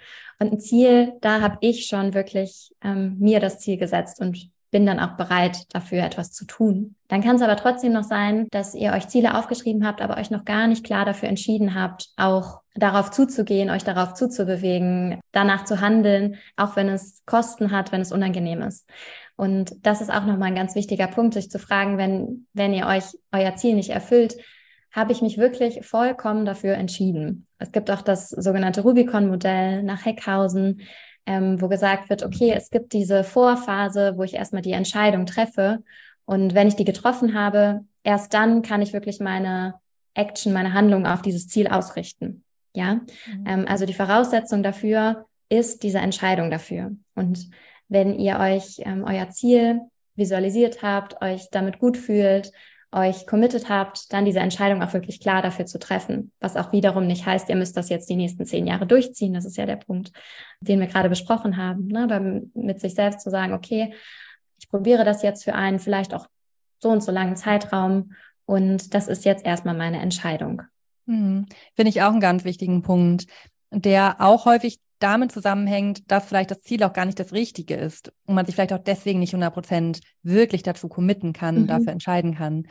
Und 0.40 0.53
ein 0.53 0.61
Ziel, 0.61 1.12
da 1.20 1.40
habe 1.40 1.59
ich 1.61 1.87
schon 1.87 2.14
wirklich 2.14 2.74
ähm, 2.83 3.16
mir 3.18 3.38
das 3.38 3.61
Ziel 3.61 3.76
gesetzt 3.76 4.20
und 4.20 4.50
bin 4.70 4.87
dann 4.87 5.00
auch 5.00 5.16
bereit, 5.16 5.64
dafür 5.74 6.04
etwas 6.04 6.33
zu 6.33 6.44
tun. 6.44 6.94
Dann 7.09 7.22
kann 7.22 7.37
es 7.37 7.42
aber 7.42 7.56
trotzdem 7.56 7.92
noch 7.92 8.04
sein, 8.04 8.46
dass 8.50 8.74
ihr 8.74 8.92
euch 8.92 9.09
Ziele 9.09 9.37
aufgeschrieben 9.37 9.85
habt, 9.85 10.00
aber 10.00 10.16
euch 10.16 10.30
noch 10.30 10.44
gar 10.44 10.68
nicht 10.68 10.85
klar 10.85 11.04
dafür 11.04 11.28
entschieden 11.28 11.74
habt, 11.74 12.09
auch 12.16 12.61
darauf 12.74 13.11
zuzugehen, 13.11 13.70
euch 13.70 13.83
darauf 13.83 14.14
zuzubewegen, 14.14 15.20
danach 15.33 15.64
zu 15.64 15.80
handeln, 15.80 16.37
auch 16.56 16.76
wenn 16.76 16.88
es 16.88 17.22
Kosten 17.26 17.72
hat, 17.72 17.90
wenn 17.90 18.00
es 18.00 18.12
unangenehm 18.12 18.62
ist. 18.62 18.88
Und 19.37 19.74
das 19.83 20.00
ist 20.00 20.11
auch 20.11 20.24
nochmal 20.24 20.48
ein 20.48 20.54
ganz 20.54 20.74
wichtiger 20.74 21.09
Punkt, 21.09 21.35
sich 21.35 21.50
zu 21.50 21.59
fragen, 21.59 21.98
wenn, 21.98 22.46
wenn 22.52 22.72
ihr 22.72 22.87
euch 22.87 23.04
euer 23.33 23.56
Ziel 23.56 23.74
nicht 23.74 23.90
erfüllt, 23.90 24.37
habe 24.92 25.12
ich 25.12 25.22
mich 25.22 25.38
wirklich 25.38 25.87
vollkommen 25.87 26.44
dafür 26.44 26.74
entschieden. 26.74 27.46
Es 27.59 27.72
gibt 27.72 27.90
auch 27.90 28.02
das 28.02 28.28
sogenannte 28.30 28.83
Rubicon-Modell 28.83 29.83
nach 29.83 30.04
Heckhausen, 30.04 30.83
ähm, 31.26 31.61
wo 31.61 31.68
gesagt 31.68 32.11
wird, 32.11 32.22
okay, 32.22 32.52
es 32.56 32.70
gibt 32.70 32.92
diese 32.92 33.24
Vorphase, 33.24 34.14
wo 34.16 34.22
ich 34.22 34.35
erstmal 34.35 34.62
die 34.62 34.72
Entscheidung 34.72 35.26
treffe. 35.26 35.83
Und 36.24 36.54
wenn 36.54 36.68
ich 36.68 36.76
die 36.76 36.85
getroffen 36.85 37.35
habe, 37.35 37.85
erst 38.02 38.35
dann 38.35 38.62
kann 38.62 38.83
ich 38.83 38.92
wirklich 38.92 39.20
meine 39.20 39.74
Action, 40.14 40.52
meine 40.52 40.72
Handlung 40.72 41.06
auf 41.06 41.22
dieses 41.22 41.48
Ziel 41.48 41.68
ausrichten. 41.68 42.44
Ja, 42.74 42.94
mhm. 42.94 43.44
ähm, 43.46 43.64
also 43.68 43.87
die 43.87 43.94
Voraussetzung 43.94 44.62
dafür 44.62 45.26
ist 45.48 45.83
diese 45.83 45.98
Entscheidung 45.98 46.50
dafür. 46.50 46.92
Und 47.14 47.50
wenn 47.88 48.18
ihr 48.18 48.38
euch 48.38 48.80
ähm, 48.85 49.04
euer 49.04 49.30
Ziel 49.30 49.80
visualisiert 50.14 50.83
habt, 50.83 51.20
euch 51.22 51.48
damit 51.50 51.78
gut 51.78 51.96
fühlt, 51.96 52.52
euch 52.92 53.26
committed 53.26 53.68
habt, 53.68 54.12
dann 54.12 54.24
diese 54.24 54.40
Entscheidung 54.40 54.83
auch 54.83 54.92
wirklich 54.92 55.20
klar 55.20 55.42
dafür 55.42 55.66
zu 55.66 55.79
treffen. 55.79 56.33
Was 56.40 56.57
auch 56.57 56.72
wiederum 56.72 57.07
nicht 57.07 57.24
heißt, 57.24 57.48
ihr 57.48 57.57
müsst 57.57 57.76
das 57.76 57.88
jetzt 57.88 58.11
die 58.11 58.16
nächsten 58.16 58.46
zehn 58.46 58.66
Jahre 58.66 58.87
durchziehen. 58.87 59.35
Das 59.35 59.44
ist 59.44 59.57
ja 59.57 59.66
der 59.66 59.76
Punkt, 59.76 60.12
den 60.61 60.81
wir 60.81 60.88
gerade 60.88 61.09
besprochen 61.09 61.57
haben. 61.57 61.87
Ne? 61.87 62.03
Aber 62.03 62.20
mit 62.20 62.81
sich 62.81 62.94
selbst 62.94 63.20
zu 63.20 63.31
sagen, 63.31 63.53
okay, 63.53 63.94
ich 64.59 64.68
probiere 64.68 65.05
das 65.05 65.22
jetzt 65.22 65.44
für 65.44 65.55
einen 65.55 65.79
vielleicht 65.79 66.14
auch 66.14 66.26
so 66.81 66.88
und 66.88 67.03
so 67.03 67.12
langen 67.12 67.37
Zeitraum 67.37 68.12
und 68.44 68.94
das 68.94 69.07
ist 69.07 69.24
jetzt 69.24 69.46
erstmal 69.46 69.76
meine 69.76 70.00
Entscheidung. 70.00 70.62
Hm. 71.07 71.46
Finde 71.76 71.90
ich 71.90 72.03
auch 72.03 72.11
einen 72.11 72.20
ganz 72.20 72.44
wichtigen 72.44 72.83
Punkt, 72.83 73.26
der 73.70 74.16
auch 74.18 74.44
häufig 74.44 74.81
damit 75.00 75.32
zusammenhängt, 75.32 76.10
dass 76.10 76.26
vielleicht 76.26 76.50
das 76.50 76.62
Ziel 76.62 76.84
auch 76.84 76.92
gar 76.92 77.06
nicht 77.06 77.18
das 77.18 77.32
Richtige 77.32 77.74
ist 77.74 78.12
und 78.26 78.34
man 78.34 78.46
sich 78.46 78.54
vielleicht 78.54 78.72
auch 78.72 78.78
deswegen 78.78 79.18
nicht 79.18 79.34
100 79.34 79.52
Prozent 79.52 80.00
wirklich 80.22 80.62
dazu 80.62 80.88
committen 80.88 81.32
kann, 81.32 81.62
mhm. 81.62 81.66
dafür 81.66 81.92
entscheiden 81.92 82.36
kann. 82.36 82.68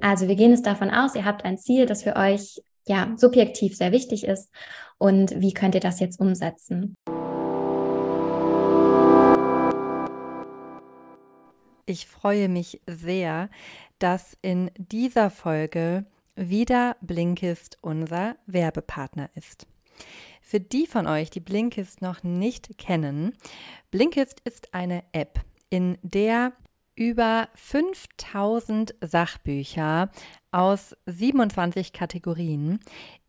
Also 0.00 0.28
wir 0.28 0.36
gehen 0.36 0.50
jetzt 0.50 0.66
davon 0.66 0.90
aus, 0.90 1.14
ihr 1.14 1.24
habt 1.24 1.44
ein 1.44 1.58
Ziel, 1.58 1.86
das 1.86 2.02
für 2.02 2.16
euch 2.16 2.62
ja 2.86 3.12
subjektiv 3.16 3.76
sehr 3.76 3.92
wichtig 3.92 4.24
ist. 4.24 4.50
Und 4.98 5.40
wie 5.40 5.52
könnt 5.52 5.74
ihr 5.74 5.80
das 5.80 6.00
jetzt 6.00 6.20
umsetzen? 6.20 6.96
Ich 11.86 12.06
freue 12.06 12.48
mich 12.48 12.80
sehr, 12.86 13.50
dass 13.98 14.36
in 14.40 14.70
dieser 14.76 15.30
Folge 15.30 16.06
wieder 16.36 16.96
Blinkist 17.00 17.78
unser 17.82 18.36
Werbepartner 18.46 19.28
ist. 19.34 19.66
Für 20.42 20.60
die 20.60 20.86
von 20.86 21.06
euch, 21.06 21.30
die 21.30 21.40
Blinkist 21.40 22.02
noch 22.02 22.22
nicht 22.22 22.76
kennen, 22.76 23.32
Blinkist 23.90 24.40
ist 24.44 24.74
eine 24.74 25.02
App, 25.12 25.40
in 25.70 25.96
der 26.02 26.52
über 26.94 27.48
5000 27.54 28.94
Sachbücher 29.00 30.10
aus 30.50 30.94
27 31.06 31.94
Kategorien 31.94 32.80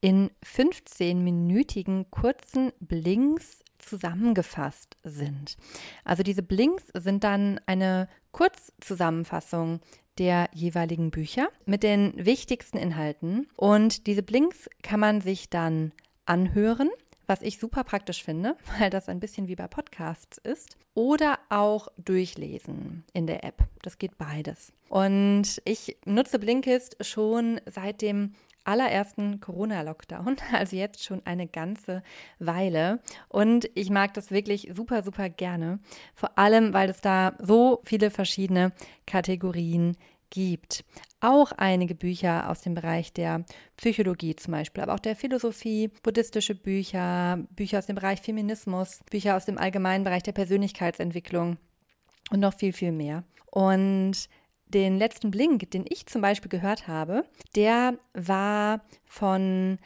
in 0.02 0.32
15-minütigen 0.44 2.10
kurzen 2.10 2.74
Blinks 2.82 3.64
zusammengefasst 3.78 4.98
sind. 5.04 5.56
Also 6.04 6.24
diese 6.24 6.44
Blinks 6.44 6.84
sind 6.94 7.24
dann 7.24 7.62
eine 7.66 8.10
Kurzzusammenfassung 8.34 9.80
der 10.18 10.50
jeweiligen 10.54 11.10
Bücher 11.10 11.48
mit 11.66 11.84
den 11.84 12.14
wichtigsten 12.18 12.78
Inhalten 12.78 13.48
und 13.56 14.08
diese 14.08 14.24
Blinks 14.24 14.70
kann 14.82 15.00
man 15.00 15.22
sich 15.22 15.50
dann 15.50 15.94
anhören 16.26 16.90
was 17.34 17.42
ich 17.42 17.58
super 17.58 17.84
praktisch 17.84 18.24
finde, 18.24 18.56
weil 18.80 18.92
das 18.92 19.10
ein 19.10 19.20
bisschen 19.20 19.48
wie 19.48 19.56
bei 19.56 19.68
Podcasts 19.68 20.38
ist, 20.38 20.78
oder 20.94 21.40
auch 21.50 21.88
durchlesen 21.98 23.04
in 23.12 23.26
der 23.26 23.44
App. 23.44 23.64
Das 23.82 23.98
geht 23.98 24.20
beides. 24.20 24.72
Und 24.88 25.60
ich 25.66 25.98
nutze 26.06 26.38
Blinkist 26.38 26.96
schon 27.02 27.60
seit 27.66 28.04
dem 28.04 28.36
allerersten 28.66 29.40
Corona-Lockdown, 29.40 30.38
also 30.54 30.76
jetzt 30.76 31.04
schon 31.04 31.26
eine 31.26 31.48
ganze 31.48 32.04
Weile. 32.38 33.00
Und 33.30 33.68
ich 33.74 33.90
mag 33.90 34.14
das 34.14 34.30
wirklich 34.30 34.70
super, 34.72 35.02
super 35.02 35.28
gerne. 35.30 35.80
Vor 36.14 36.38
allem, 36.38 36.72
weil 36.72 36.92
es 36.92 37.02
da 37.02 37.34
so 37.40 37.82
viele 37.84 38.12
verschiedene 38.12 38.74
Kategorien 39.08 39.94
gibt. 39.94 40.13
Auch 41.20 41.52
einige 41.54 41.96
Bücher 41.96 42.50
aus 42.50 42.62
dem 42.62 42.74
Bereich 42.74 43.14
der 43.14 43.46
Psychologie 43.78 44.36
zum 44.36 44.52
Beispiel, 44.52 44.84
aber 44.84 44.96
auch 44.96 45.00
der 45.00 45.16
Philosophie, 45.16 45.90
buddhistische 46.02 46.56
Bücher, 46.56 47.40
Bücher 47.52 47.80
aus 47.80 47.86
dem 47.86 47.96
Bereich 47.96 48.22
Feminismus, 48.22 49.00
Bücher 49.10 49.38
aus 49.38 49.46
dem 49.46 49.58
allgemeinen 49.58 50.04
Bereich 50.04 50.24
der 50.24 50.32
Persönlichkeitsentwicklung 50.32 51.58
und 52.32 52.40
noch 52.40 52.54
viel, 52.54 52.74
viel 52.74 52.92
mehr. 52.92 53.24
Und 53.52 54.28
den 54.66 54.98
letzten 54.98 55.30
Blink, 55.30 55.70
den 55.72 55.86
ich 55.88 56.08
zum 56.08 56.22
Beispiel 56.22 56.50
gehört 56.50 56.88
habe, 56.88 57.26
der 57.56 57.98
war 58.14 58.82
von 59.06 59.78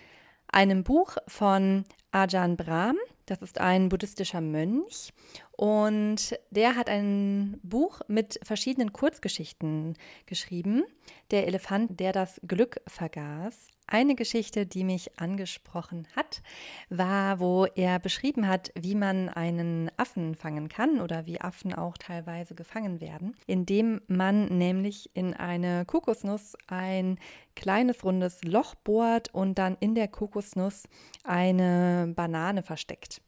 einem 0.48 0.84
Buch 0.84 1.18
von 1.28 1.84
Ajahn 2.12 2.56
Brahm. 2.56 2.98
Das 3.28 3.42
ist 3.42 3.60
ein 3.60 3.90
buddhistischer 3.90 4.40
Mönch 4.40 5.12
und 5.52 6.40
der 6.50 6.76
hat 6.78 6.90
ein 6.90 7.60
Buch 7.62 8.00
mit 8.08 8.40
verschiedenen 8.42 8.94
Kurzgeschichten 8.94 9.98
geschrieben. 10.26 10.86
Der 11.30 11.46
Elefant, 11.46 12.00
der 12.00 12.13
das 12.13 12.40
Glück 12.48 12.80
vergaß. 12.88 13.68
Eine 13.89 14.15
Geschichte, 14.15 14.65
die 14.65 14.84
mich 14.84 15.17
angesprochen 15.17 16.10
hat, 16.13 16.41
war, 16.89 17.39
wo 17.39 17.65
er 17.65 18.00
beschrieben 18.00 18.45
hat, 18.45 18.69
wie 18.76 18.95
man 18.95 19.30
einen 19.30 19.89
Affen 19.95 20.36
fangen 20.36 20.67
kann 20.67 21.00
oder 21.00 21.26
wie 21.26 21.39
Affen 21.39 21.73
auch 21.73 21.97
teilweise 21.97 22.54
gefangen 22.54 23.00
werden, 23.00 23.34
indem 23.45 24.02
man 24.08 24.45
nämlich 24.58 25.10
in 25.13 25.34
eine 25.34 25.86
Kokosnuss 25.86 26.58
ein 26.67 27.17
kleines 27.56 28.04
rundes 28.04 28.43
Loch 28.43 28.76
bohrt 28.76 29.34
und 29.34 29.58
dann 29.58 29.78
in 29.80 29.95
der 29.95 30.10
Kokosnuss 30.10 30.84
eine 31.23 32.12
Banane 32.13 32.63
versteckt. 32.63 33.21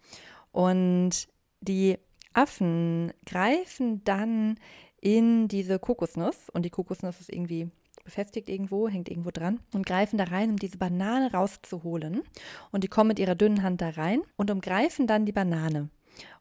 Und 0.52 1.30
die 1.62 1.98
Affen 2.34 3.14
greifen 3.26 4.04
dann 4.04 4.60
in 5.00 5.48
diese 5.48 5.80
Kokosnuss 5.80 6.50
und 6.50 6.64
die 6.64 6.70
Kokosnuss 6.70 7.22
ist 7.22 7.32
irgendwie 7.32 7.72
befestigt 8.10 8.50
irgendwo, 8.50 8.90
hängt 8.90 9.08
irgendwo 9.08 9.30
dran 9.30 9.60
und 9.74 9.86
greifen 9.86 10.18
da 10.18 10.24
rein, 10.26 10.50
um 10.50 10.58
diese 10.58 10.78
Banane 10.78 11.32
rauszuholen. 11.32 12.24
Und 12.72 12.84
die 12.84 12.88
kommen 12.88 13.10
mit 13.10 13.20
ihrer 13.20 13.36
dünnen 13.36 13.62
Hand 13.62 13.82
da 13.82 13.90
rein 13.90 14.22
und 14.36 14.50
umgreifen 14.50 15.06
dann 15.06 15.26
die 15.26 15.32
Banane. 15.32 15.90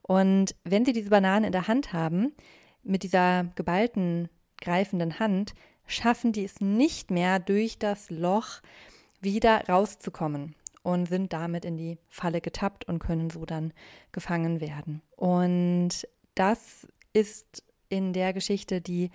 Und 0.03 0.55
wenn 0.65 0.87
sie 0.87 0.95
diese 0.95 1.11
Banane 1.11 1.47
in 1.47 1.53
der 1.53 1.69
Hand 1.69 1.93
haben, 1.93 2.33
mit 2.83 3.03
dieser 3.03 3.45
geballten, 3.55 4.31
greifenden 4.61 5.19
Hand, 5.19 5.53
schaffen 5.87 6.33
die 6.33 6.45
es 6.45 6.61
nicht 6.61 7.11
mehr, 7.11 7.39
durch 7.39 7.79
das 7.79 8.11
Loch 8.11 8.61
wieder 9.21 9.69
rauszukommen 9.69 10.55
und 10.83 11.07
sind 11.07 11.35
damit 11.35 11.67
in 11.67 11.77
die 11.77 11.99
Falle 12.09 12.41
getappt 12.41 12.89
und 12.89 12.99
können 12.99 13.29
so 13.29 13.45
dann 13.45 13.75
gefangen 14.13 14.63
werden. 14.63 15.03
Und 15.17 16.09
das 16.35 16.89
ist 17.13 17.63
in 17.91 18.15
der 18.15 18.33
Geschichte 18.33 18.81
die 18.81 19.11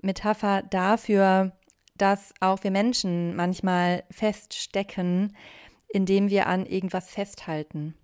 Metapher 0.00 0.62
dafür, 0.62 1.52
dass 1.96 2.32
auch 2.40 2.62
wir 2.64 2.70
Menschen 2.70 3.36
manchmal 3.36 4.04
feststecken, 4.10 5.36
indem 5.88 6.30
wir 6.30 6.46
an 6.46 6.66
irgendwas 6.66 7.10
festhalten 7.10 7.94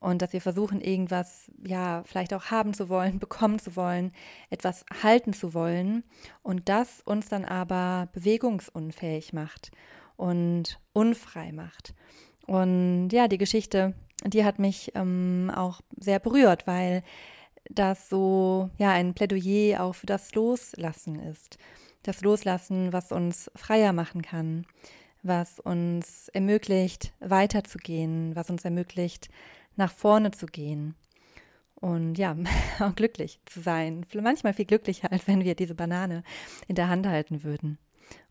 und 0.00 0.22
dass 0.22 0.32
wir 0.32 0.40
versuchen, 0.40 0.80
irgendwas, 0.80 1.50
ja, 1.66 2.02
vielleicht 2.04 2.32
auch 2.34 2.46
haben 2.46 2.74
zu 2.74 2.88
wollen, 2.88 3.18
bekommen 3.20 3.58
zu 3.58 3.76
wollen, 3.76 4.12
etwas 4.50 4.84
halten 5.02 5.32
zu 5.32 5.54
wollen 5.54 6.04
und 6.42 6.68
das 6.68 7.00
uns 7.04 7.28
dann 7.28 7.44
aber 7.44 8.08
bewegungsunfähig 8.12 9.32
macht 9.32 9.70
und 10.16 10.80
unfrei 10.92 11.52
macht. 11.52 11.94
Und 12.46 13.10
ja, 13.10 13.28
die 13.28 13.38
Geschichte, 13.38 13.94
die 14.24 14.44
hat 14.44 14.58
mich 14.58 14.92
ähm, 14.94 15.52
auch 15.54 15.80
sehr 15.96 16.18
berührt, 16.18 16.66
weil 16.66 17.02
das 17.70 18.08
so 18.08 18.70
ja 18.78 18.90
ein 18.92 19.14
Plädoyer 19.14 19.82
auch 19.82 19.94
für 19.94 20.06
das 20.06 20.34
Loslassen 20.34 21.20
ist. 21.20 21.58
Das 22.08 22.22
Loslassen, 22.22 22.94
was 22.94 23.12
uns 23.12 23.50
freier 23.54 23.92
machen 23.92 24.22
kann, 24.22 24.64
was 25.22 25.60
uns 25.60 26.30
ermöglicht, 26.30 27.12
weiterzugehen, 27.20 28.34
was 28.34 28.48
uns 28.48 28.64
ermöglicht, 28.64 29.28
nach 29.76 29.92
vorne 29.92 30.30
zu 30.30 30.46
gehen. 30.46 30.94
Und 31.74 32.16
ja, 32.16 32.34
auch 32.80 32.94
glücklich 32.94 33.40
zu 33.44 33.60
sein. 33.60 34.06
Manchmal 34.14 34.54
viel 34.54 34.64
glücklicher, 34.64 35.12
als 35.12 35.26
wenn 35.26 35.44
wir 35.44 35.54
diese 35.54 35.74
Banane 35.74 36.22
in 36.66 36.76
der 36.76 36.88
Hand 36.88 37.06
halten 37.06 37.42
würden. 37.44 37.76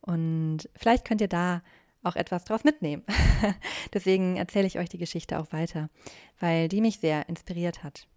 Und 0.01 0.67
vielleicht 0.75 1.05
könnt 1.05 1.21
ihr 1.21 1.27
da 1.27 1.61
auch 2.01 2.15
etwas 2.15 2.45
daraus 2.45 2.63
mitnehmen. 2.63 3.03
Deswegen 3.93 4.37
erzähle 4.37 4.65
ich 4.65 4.79
euch 4.79 4.89
die 4.89 4.97
Geschichte 4.97 5.37
auch 5.37 5.51
weiter, 5.51 5.91
weil 6.39 6.67
die 6.67 6.81
mich 6.81 6.97
sehr 6.97 7.29
inspiriert 7.29 7.83
hat. 7.83 8.07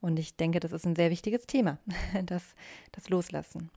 Und 0.00 0.18
ich 0.18 0.36
denke, 0.36 0.60
das 0.60 0.72
ist 0.72 0.86
ein 0.86 0.96
sehr 0.96 1.10
wichtiges 1.10 1.46
Thema, 1.46 1.76
das, 2.24 2.42
das 2.92 3.10
Loslassen. 3.10 3.70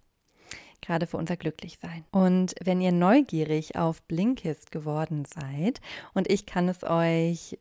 Gerade 0.81 1.07
für 1.07 1.17
unser 1.17 1.37
Glücklichsein. 1.37 2.05
Und 2.11 2.55
wenn 2.63 2.81
ihr 2.81 2.91
neugierig 2.91 3.75
auf 3.75 4.01
Blinkist 4.03 4.71
geworden 4.71 5.25
seid, 5.25 5.79
und 6.13 6.29
ich 6.29 6.45
kann 6.45 6.67
es 6.67 6.83
euch 6.83 7.59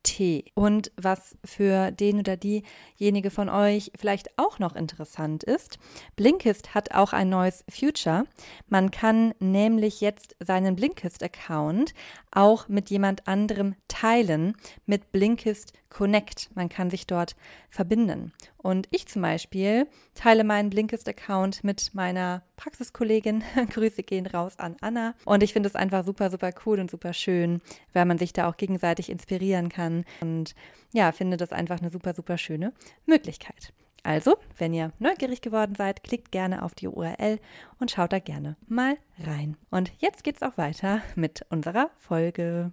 L-I-N-K-I-S 0.00 0.10
T. 0.10 0.44
Und 0.54 0.92
was 0.96 1.36
für 1.44 1.90
den 1.90 2.20
oder 2.20 2.36
diejenige 2.36 3.30
von 3.30 3.48
euch 3.48 3.92
vielleicht 3.98 4.38
auch 4.38 4.58
noch 4.58 4.74
interessant 4.74 5.44
ist, 5.44 5.78
Blinkist 6.16 6.74
hat 6.74 6.94
auch 6.94 7.12
ein 7.12 7.28
neues 7.28 7.64
Future. 7.68 8.24
Man 8.68 8.90
kann 8.90 9.34
nämlich 9.40 10.00
jetzt 10.00 10.36
seinen 10.40 10.76
Blinkist-Account 10.76 11.94
auch 12.30 12.68
mit 12.68 12.90
jemand 12.90 13.28
anderem 13.28 13.74
teilen 13.88 14.56
mit 14.86 15.12
Blinkist 15.12 15.72
Connect. 15.90 16.50
Man 16.54 16.68
kann 16.68 16.88
sich 16.88 17.06
dort 17.06 17.36
verbinden. 17.68 18.32
Und 18.56 18.88
ich 18.90 19.06
zum 19.06 19.22
Beispiel 19.22 19.86
teile 20.14 20.44
meinen 20.44 20.70
Blinkist-Account 20.70 21.62
mit 21.64 21.94
meiner 21.94 22.42
Praxiskollegin. 22.56 23.44
Grüße 23.70 24.02
gehen 24.02 24.26
raus 24.26 24.58
an 24.58 24.76
Anna. 24.80 25.14
Und 25.24 25.42
ich 25.42 25.52
finde 25.52 25.68
es 25.68 25.74
einfach 25.74 26.04
super, 26.04 26.30
super 26.30 26.52
cool 26.64 26.80
und 26.80 26.90
super 26.90 27.12
schön, 27.12 27.60
weil 27.92 28.06
man 28.06 28.18
sich 28.18 28.32
da 28.32 28.48
auch 28.48 28.56
gegenseitig 28.56 29.10
inspirieren 29.10 29.68
kann. 29.68 30.04
Und 30.20 30.54
ja, 30.92 31.12
finde 31.12 31.36
das 31.36 31.52
einfach 31.52 31.80
eine 31.80 31.90
super, 31.90 32.14
super 32.14 32.38
schöne 32.38 32.72
Möglichkeit. 33.04 33.72
Also, 34.02 34.36
wenn 34.56 34.72
ihr 34.72 34.92
neugierig 34.98 35.42
geworden 35.42 35.74
seid, 35.74 36.02
klickt 36.02 36.32
gerne 36.32 36.62
auf 36.62 36.74
die 36.74 36.88
URL 36.88 37.38
und 37.78 37.90
schaut 37.90 38.12
da 38.12 38.18
gerne 38.18 38.56
mal 38.66 38.96
rein. 39.18 39.56
Und 39.70 39.92
jetzt 39.98 40.24
geht's 40.24 40.42
auch 40.42 40.56
weiter 40.56 41.02
mit 41.16 41.44
unserer 41.50 41.90
Folge. 41.98 42.72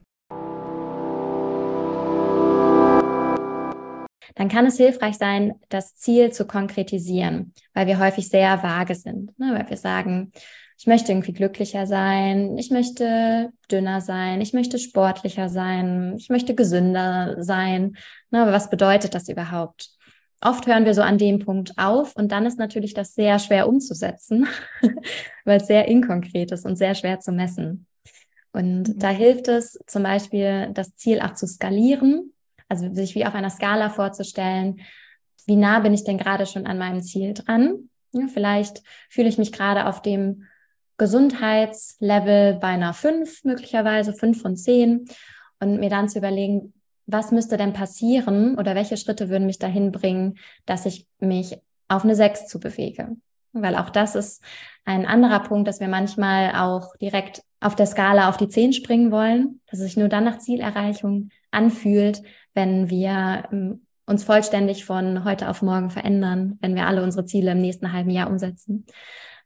Dann 4.36 4.50
kann 4.50 4.66
es 4.66 4.78
hilfreich 4.78 5.16
sein, 5.16 5.56
das 5.70 5.96
Ziel 5.96 6.32
zu 6.32 6.46
konkretisieren, 6.46 7.54
weil 7.74 7.88
wir 7.88 8.00
häufig 8.00 8.30
sehr 8.30 8.64
vage 8.64 8.96
sind, 8.96 9.38
ne? 9.40 9.54
weil 9.54 9.70
wir 9.70 9.78
sagen, 9.78 10.32
ich 10.80 10.86
möchte 10.86 11.12
irgendwie 11.12 11.34
glücklicher 11.34 11.88
sein, 11.88 12.58
ich 12.58 12.70
möchte 12.70 13.52
dünner 13.72 14.00
sein, 14.00 14.42
ich 14.42 14.54
möchte 14.54 14.78
sportlicher 14.78 15.50
sein, 15.50 16.16
ich 16.18 16.30
möchte 16.30 16.54
gesünder 16.54 17.36
sein. 17.44 17.98
Ne? 18.30 18.44
Aber 18.44 18.52
was 18.52 18.70
bedeutet 18.70 19.16
das 19.16 19.28
überhaupt? 19.28 19.90
Oft 20.40 20.68
hören 20.68 20.86
wir 20.86 20.94
so 20.94 21.02
an 21.02 21.18
dem 21.18 21.40
Punkt 21.40 21.74
auf 21.78 22.16
und 22.16 22.32
dann 22.32 22.46
ist 22.46 22.60
natürlich 22.60 22.94
das 22.94 23.16
sehr 23.16 23.40
schwer 23.40 23.68
umzusetzen, 23.68 24.48
weil 25.46 25.60
es 25.60 25.68
sehr 25.68 25.88
inkonkret 25.88 26.52
ist 26.52 26.66
und 26.66 26.76
sehr 26.76 26.94
schwer 26.94 27.20
zu 27.20 27.32
messen. 27.32 27.88
Und 28.54 28.88
mhm. 28.88 29.00
da 29.00 29.10
hilft 29.10 29.48
es 29.48 29.80
zum 29.88 30.04
Beispiel, 30.04 30.70
das 30.74 30.96
Ziel 30.96 31.22
auch 31.22 31.34
zu 31.34 31.48
skalieren, 31.48 32.34
also 32.70 32.94
sich 32.94 33.16
wie 33.16 33.26
auf 33.26 33.36
einer 33.36 33.50
Skala 33.50 33.90
vorzustellen, 33.90 34.82
wie 35.46 35.56
nah 35.56 35.80
bin 35.80 35.94
ich 35.94 36.04
denn 36.04 36.18
gerade 36.18 36.46
schon 36.46 36.68
an 36.68 36.78
meinem 36.78 37.02
Ziel 37.02 37.34
dran? 37.34 37.90
Vielleicht 38.34 38.82
fühle 39.10 39.30
ich 39.30 39.38
mich 39.38 39.52
gerade 39.52 39.86
auf 39.86 40.02
dem 40.02 40.44
Gesundheitslevel 40.98 42.56
bei 42.56 42.68
einer 42.68 42.94
5, 42.94 43.44
möglicherweise 43.44 44.14
5 44.14 44.42
von 44.42 44.56
10 44.56 45.06
und 45.60 45.80
mir 45.80 45.90
dann 45.90 46.10
zu 46.10 46.20
überlegen, 46.20 46.74
was 47.06 47.32
müsste 47.32 47.56
denn 47.56 47.74
passieren 47.74 48.58
oder 48.58 48.76
welche 48.76 48.98
Schritte 48.98 49.30
würden 49.30 49.46
mich 49.46 49.60
dahin 49.60 49.92
bringen, 49.92 50.38
dass 50.66 50.86
ich 50.86 51.08
mich 51.20 51.58
auf 51.88 52.04
eine 52.04 52.16
6 52.16 52.48
zu 52.48 52.60
bewege. 52.60 53.16
Weil 53.54 53.76
auch 53.76 53.90
das 53.90 54.16
ist 54.16 54.44
ein 54.86 55.06
anderer 55.06 55.40
Punkt, 55.40 55.68
dass 55.68 55.80
wir 55.80 55.88
manchmal 55.88 56.56
auch 56.56 56.96
direkt 56.98 57.44
auf 57.60 57.76
der 57.76 57.86
Skala 57.86 58.28
auf 58.28 58.38
die 58.38 58.50
10 58.50 58.74
springen 58.74 59.12
wollen, 59.12 59.62
dass 59.70 59.80
es 59.80 59.86
sich 59.86 59.98
nur 59.98 60.10
dann 60.10 60.26
nach 60.26 60.40
Zielerreichung 60.40 61.30
anfühlt, 61.58 62.22
wenn 62.54 62.90
wir 62.90 63.46
ähm, 63.52 63.86
uns 64.06 64.24
vollständig 64.24 64.86
von 64.86 65.26
heute 65.26 65.50
auf 65.50 65.62
morgen 65.62 65.90
verändern, 65.90 66.58
wenn 66.62 66.76
wir 66.76 66.88
alle 66.88 67.04
unsere 67.04 67.26
Ziele 67.26 67.52
im 67.52 67.60
nächsten 67.60 67.92
halben 67.92 68.10
Jahr 68.10 68.30
umsetzen. 68.30 68.86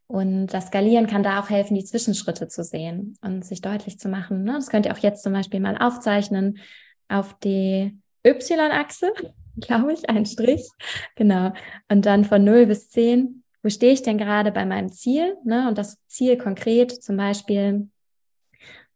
Und 0.07 0.47
das 0.47 0.67
Skalieren 0.67 1.07
kann 1.07 1.23
da 1.23 1.39
auch 1.39 1.49
helfen, 1.49 1.73
die 1.73 1.85
Zwischenschritte 1.85 2.49
zu 2.49 2.63
sehen 2.63 3.17
und 3.21 3.45
sich 3.45 3.61
deutlich 3.61 3.97
zu 3.97 4.09
machen. 4.09 4.43
Ne? 4.43 4.53
Das 4.53 4.69
könnt 4.69 4.85
ihr 4.85 4.93
auch 4.93 4.99
jetzt 4.99 5.23
zum 5.23 5.31
Beispiel 5.31 5.61
mal 5.61 5.77
aufzeichnen 5.77 6.59
auf 7.07 7.33
die 7.39 7.97
Y-Achse, 8.27 9.13
glaube 9.57 9.93
ich, 9.93 10.09
ein 10.09 10.25
Strich. 10.25 10.67
Genau. 11.15 11.53
Und 11.89 12.05
dann 12.05 12.25
von 12.25 12.43
0 12.43 12.65
bis 12.65 12.89
10, 12.89 13.43
wo 13.63 13.69
stehe 13.69 13.93
ich 13.93 14.01
denn 14.01 14.17
gerade 14.17 14.51
bei 14.51 14.65
meinem 14.65 14.91
Ziel? 14.91 15.37
Ne? 15.45 15.67
Und 15.67 15.77
das 15.77 15.97
Ziel 16.07 16.37
konkret 16.37 16.91
zum 16.91 17.15
Beispiel 17.15 17.89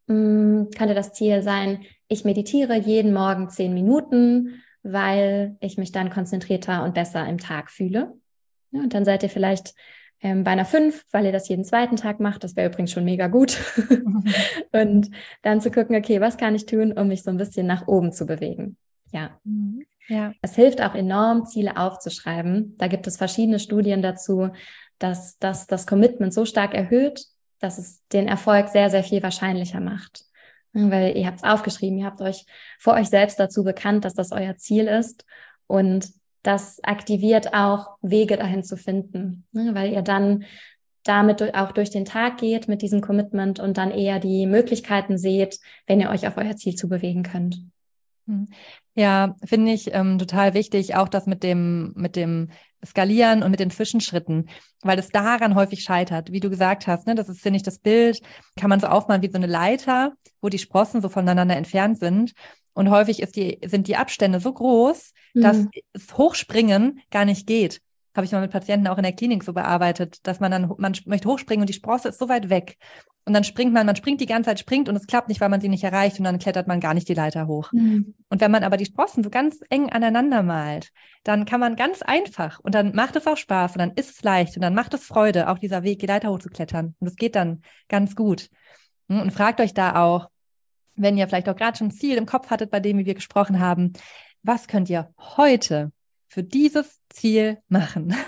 hm, 0.08 0.68
könnte 0.76 0.94
das 0.94 1.12
Ziel 1.12 1.42
sein, 1.42 1.84
ich 2.08 2.24
meditiere 2.24 2.76
jeden 2.76 3.12
Morgen 3.12 3.50
10 3.50 3.74
Minuten 3.74 4.62
weil 4.92 5.56
ich 5.60 5.78
mich 5.78 5.90
dann 5.92 6.10
konzentrierter 6.10 6.84
und 6.84 6.94
besser 6.94 7.26
im 7.26 7.38
Tag 7.38 7.70
fühle. 7.70 8.14
Ja, 8.70 8.82
und 8.82 8.94
dann 8.94 9.04
seid 9.04 9.22
ihr 9.22 9.28
vielleicht 9.28 9.74
ähm, 10.20 10.44
bei 10.44 10.52
einer 10.52 10.64
5, 10.64 11.04
weil 11.12 11.26
ihr 11.26 11.32
das 11.32 11.48
jeden 11.48 11.64
zweiten 11.64 11.96
Tag 11.96 12.20
macht. 12.20 12.44
Das 12.44 12.56
wäre 12.56 12.68
übrigens 12.68 12.92
schon 12.92 13.04
mega 13.04 13.26
gut. 13.26 13.58
und 14.72 15.10
dann 15.42 15.60
zu 15.60 15.70
gucken, 15.70 15.96
okay, 15.96 16.20
was 16.20 16.36
kann 16.36 16.54
ich 16.54 16.66
tun, 16.66 16.92
um 16.92 17.08
mich 17.08 17.24
so 17.24 17.30
ein 17.30 17.36
bisschen 17.36 17.66
nach 17.66 17.88
oben 17.88 18.12
zu 18.12 18.26
bewegen? 18.26 18.76
Ja. 19.12 19.40
Mhm. 19.44 19.84
Ja. 20.08 20.32
Es 20.40 20.54
hilft 20.54 20.80
auch 20.80 20.94
enorm, 20.94 21.46
Ziele 21.46 21.76
aufzuschreiben. 21.76 22.76
Da 22.78 22.86
gibt 22.86 23.08
es 23.08 23.16
verschiedene 23.16 23.58
Studien 23.58 24.02
dazu, 24.02 24.50
dass, 25.00 25.36
dass 25.38 25.66
das 25.66 25.86
Commitment 25.86 26.32
so 26.32 26.44
stark 26.44 26.74
erhöht, 26.74 27.26
dass 27.58 27.78
es 27.78 28.06
den 28.12 28.28
Erfolg 28.28 28.68
sehr, 28.68 28.88
sehr 28.88 29.02
viel 29.02 29.20
wahrscheinlicher 29.22 29.80
macht. 29.80 30.25
Weil 30.90 31.16
ihr 31.16 31.26
habt 31.26 31.38
es 31.38 31.44
aufgeschrieben, 31.44 31.98
ihr 31.98 32.06
habt 32.06 32.20
euch 32.20 32.44
vor 32.78 32.94
euch 32.94 33.08
selbst 33.08 33.40
dazu 33.40 33.64
bekannt, 33.64 34.04
dass 34.04 34.14
das 34.14 34.32
euer 34.32 34.56
Ziel 34.56 34.86
ist. 34.86 35.24
Und 35.66 36.10
das 36.42 36.82
aktiviert 36.84 37.54
auch 37.54 37.96
Wege 38.02 38.36
dahin 38.36 38.62
zu 38.62 38.76
finden, 38.76 39.46
ne? 39.52 39.74
weil 39.74 39.92
ihr 39.92 40.02
dann 40.02 40.44
damit 41.02 41.54
auch 41.54 41.72
durch 41.72 41.90
den 41.90 42.04
Tag 42.04 42.38
geht 42.38 42.68
mit 42.68 42.82
diesem 42.82 43.00
Commitment 43.00 43.60
und 43.60 43.78
dann 43.78 43.90
eher 43.90 44.18
die 44.18 44.46
Möglichkeiten 44.46 45.18
seht, 45.18 45.58
wenn 45.86 46.00
ihr 46.00 46.10
euch 46.10 46.26
auf 46.26 46.36
euer 46.36 46.56
Ziel 46.56 46.74
zu 46.74 46.88
bewegen 46.88 47.22
könnt. 47.22 47.62
Ja, 48.96 49.36
finde 49.44 49.72
ich 49.72 49.92
ähm, 49.92 50.18
total 50.18 50.54
wichtig, 50.54 50.94
auch 50.96 51.08
das 51.08 51.26
mit 51.26 51.42
dem, 51.42 51.92
mit 51.96 52.16
dem 52.16 52.48
Skalieren 52.84 53.42
und 53.42 53.50
mit 53.50 53.60
den 53.60 53.70
Zwischenschritten, 53.70 54.48
weil 54.82 54.98
es 54.98 55.10
daran 55.10 55.54
häufig 55.54 55.82
scheitert. 55.82 56.32
Wie 56.32 56.40
du 56.40 56.48
gesagt 56.48 56.86
hast, 56.86 57.06
ne, 57.06 57.14
das 57.14 57.28
ist, 57.28 57.40
finde 57.40 57.58
ich, 57.58 57.62
das 57.62 57.78
Bild, 57.78 58.20
kann 58.58 58.70
man 58.70 58.80
so 58.80 58.86
aufmalen 58.86 59.22
wie 59.22 59.30
so 59.30 59.36
eine 59.36 59.46
Leiter, 59.46 60.14
wo 60.40 60.48
die 60.48 60.58
Sprossen 60.58 61.02
so 61.02 61.10
voneinander 61.10 61.56
entfernt 61.56 61.98
sind. 61.98 62.32
Und 62.72 62.90
häufig 62.90 63.20
ist 63.20 63.36
die, 63.36 63.58
sind 63.66 63.86
die 63.86 63.96
Abstände 63.96 64.40
so 64.40 64.52
groß, 64.52 65.12
mhm. 65.34 65.40
dass 65.42 65.66
das 65.92 66.16
Hochspringen 66.16 67.00
gar 67.10 67.26
nicht 67.26 67.46
geht 67.46 67.82
habe 68.16 68.24
ich 68.24 68.32
mal 68.32 68.40
mit 68.40 68.50
Patienten 68.50 68.86
auch 68.88 68.96
in 68.96 69.02
der 69.02 69.12
Klinik 69.12 69.44
so 69.44 69.52
bearbeitet, 69.52 70.26
dass 70.26 70.40
man 70.40 70.50
dann, 70.50 70.72
man 70.78 70.94
möchte 71.04 71.28
hochspringen 71.28 71.62
und 71.62 71.68
die 71.68 71.74
Sprosse 71.74 72.08
ist 72.08 72.18
so 72.18 72.28
weit 72.28 72.50
weg. 72.50 72.76
Und 73.24 73.34
dann 73.34 73.42
springt 73.42 73.72
man, 73.72 73.86
man 73.86 73.96
springt 73.96 74.20
die 74.20 74.26
ganze 74.26 74.50
Zeit, 74.50 74.60
springt 74.60 74.88
und 74.88 74.94
es 74.94 75.08
klappt 75.08 75.28
nicht, 75.28 75.40
weil 75.40 75.48
man 75.48 75.60
sie 75.60 75.68
nicht 75.68 75.82
erreicht 75.82 76.18
und 76.18 76.24
dann 76.24 76.38
klettert 76.38 76.68
man 76.68 76.78
gar 76.78 76.94
nicht 76.94 77.08
die 77.08 77.14
Leiter 77.14 77.48
hoch. 77.48 77.72
Mhm. 77.72 78.14
Und 78.28 78.40
wenn 78.40 78.52
man 78.52 78.62
aber 78.62 78.76
die 78.76 78.84
Sprossen 78.84 79.24
so 79.24 79.30
ganz 79.30 79.58
eng 79.68 79.90
aneinander 79.90 80.44
malt, 80.44 80.90
dann 81.24 81.44
kann 81.44 81.58
man 81.58 81.74
ganz 81.74 82.02
einfach 82.02 82.60
und 82.60 82.74
dann 82.74 82.94
macht 82.94 83.16
es 83.16 83.26
auch 83.26 83.36
Spaß 83.36 83.72
und 83.72 83.78
dann 83.80 83.92
ist 83.92 84.10
es 84.10 84.22
leicht 84.22 84.56
und 84.56 84.62
dann 84.62 84.74
macht 84.74 84.94
es 84.94 85.04
Freude, 85.04 85.50
auch 85.50 85.58
dieser 85.58 85.82
Weg, 85.82 85.98
die 85.98 86.06
Leiter 86.06 86.30
hochzuklettern. 86.30 86.94
Und 87.00 87.06
es 87.08 87.16
geht 87.16 87.34
dann 87.34 87.62
ganz 87.88 88.14
gut. 88.14 88.48
Hm, 89.08 89.20
und 89.20 89.32
fragt 89.32 89.60
euch 89.60 89.74
da 89.74 89.96
auch, 90.02 90.28
wenn 90.94 91.16
ihr 91.18 91.26
vielleicht 91.26 91.48
auch 91.48 91.56
gerade 91.56 91.76
schon 91.76 91.88
ein 91.88 91.92
Ziel 91.92 92.16
im 92.16 92.26
Kopf 92.26 92.50
hattet, 92.50 92.70
bei 92.70 92.80
dem 92.80 92.96
wir 92.96 93.14
gesprochen 93.14 93.58
haben, 93.58 93.92
was 94.42 94.68
könnt 94.68 94.88
ihr 94.88 95.12
heute 95.18 95.90
für 96.28 96.42
dieses 96.42 97.00
Ziel 97.10 97.58
machen? 97.68 98.14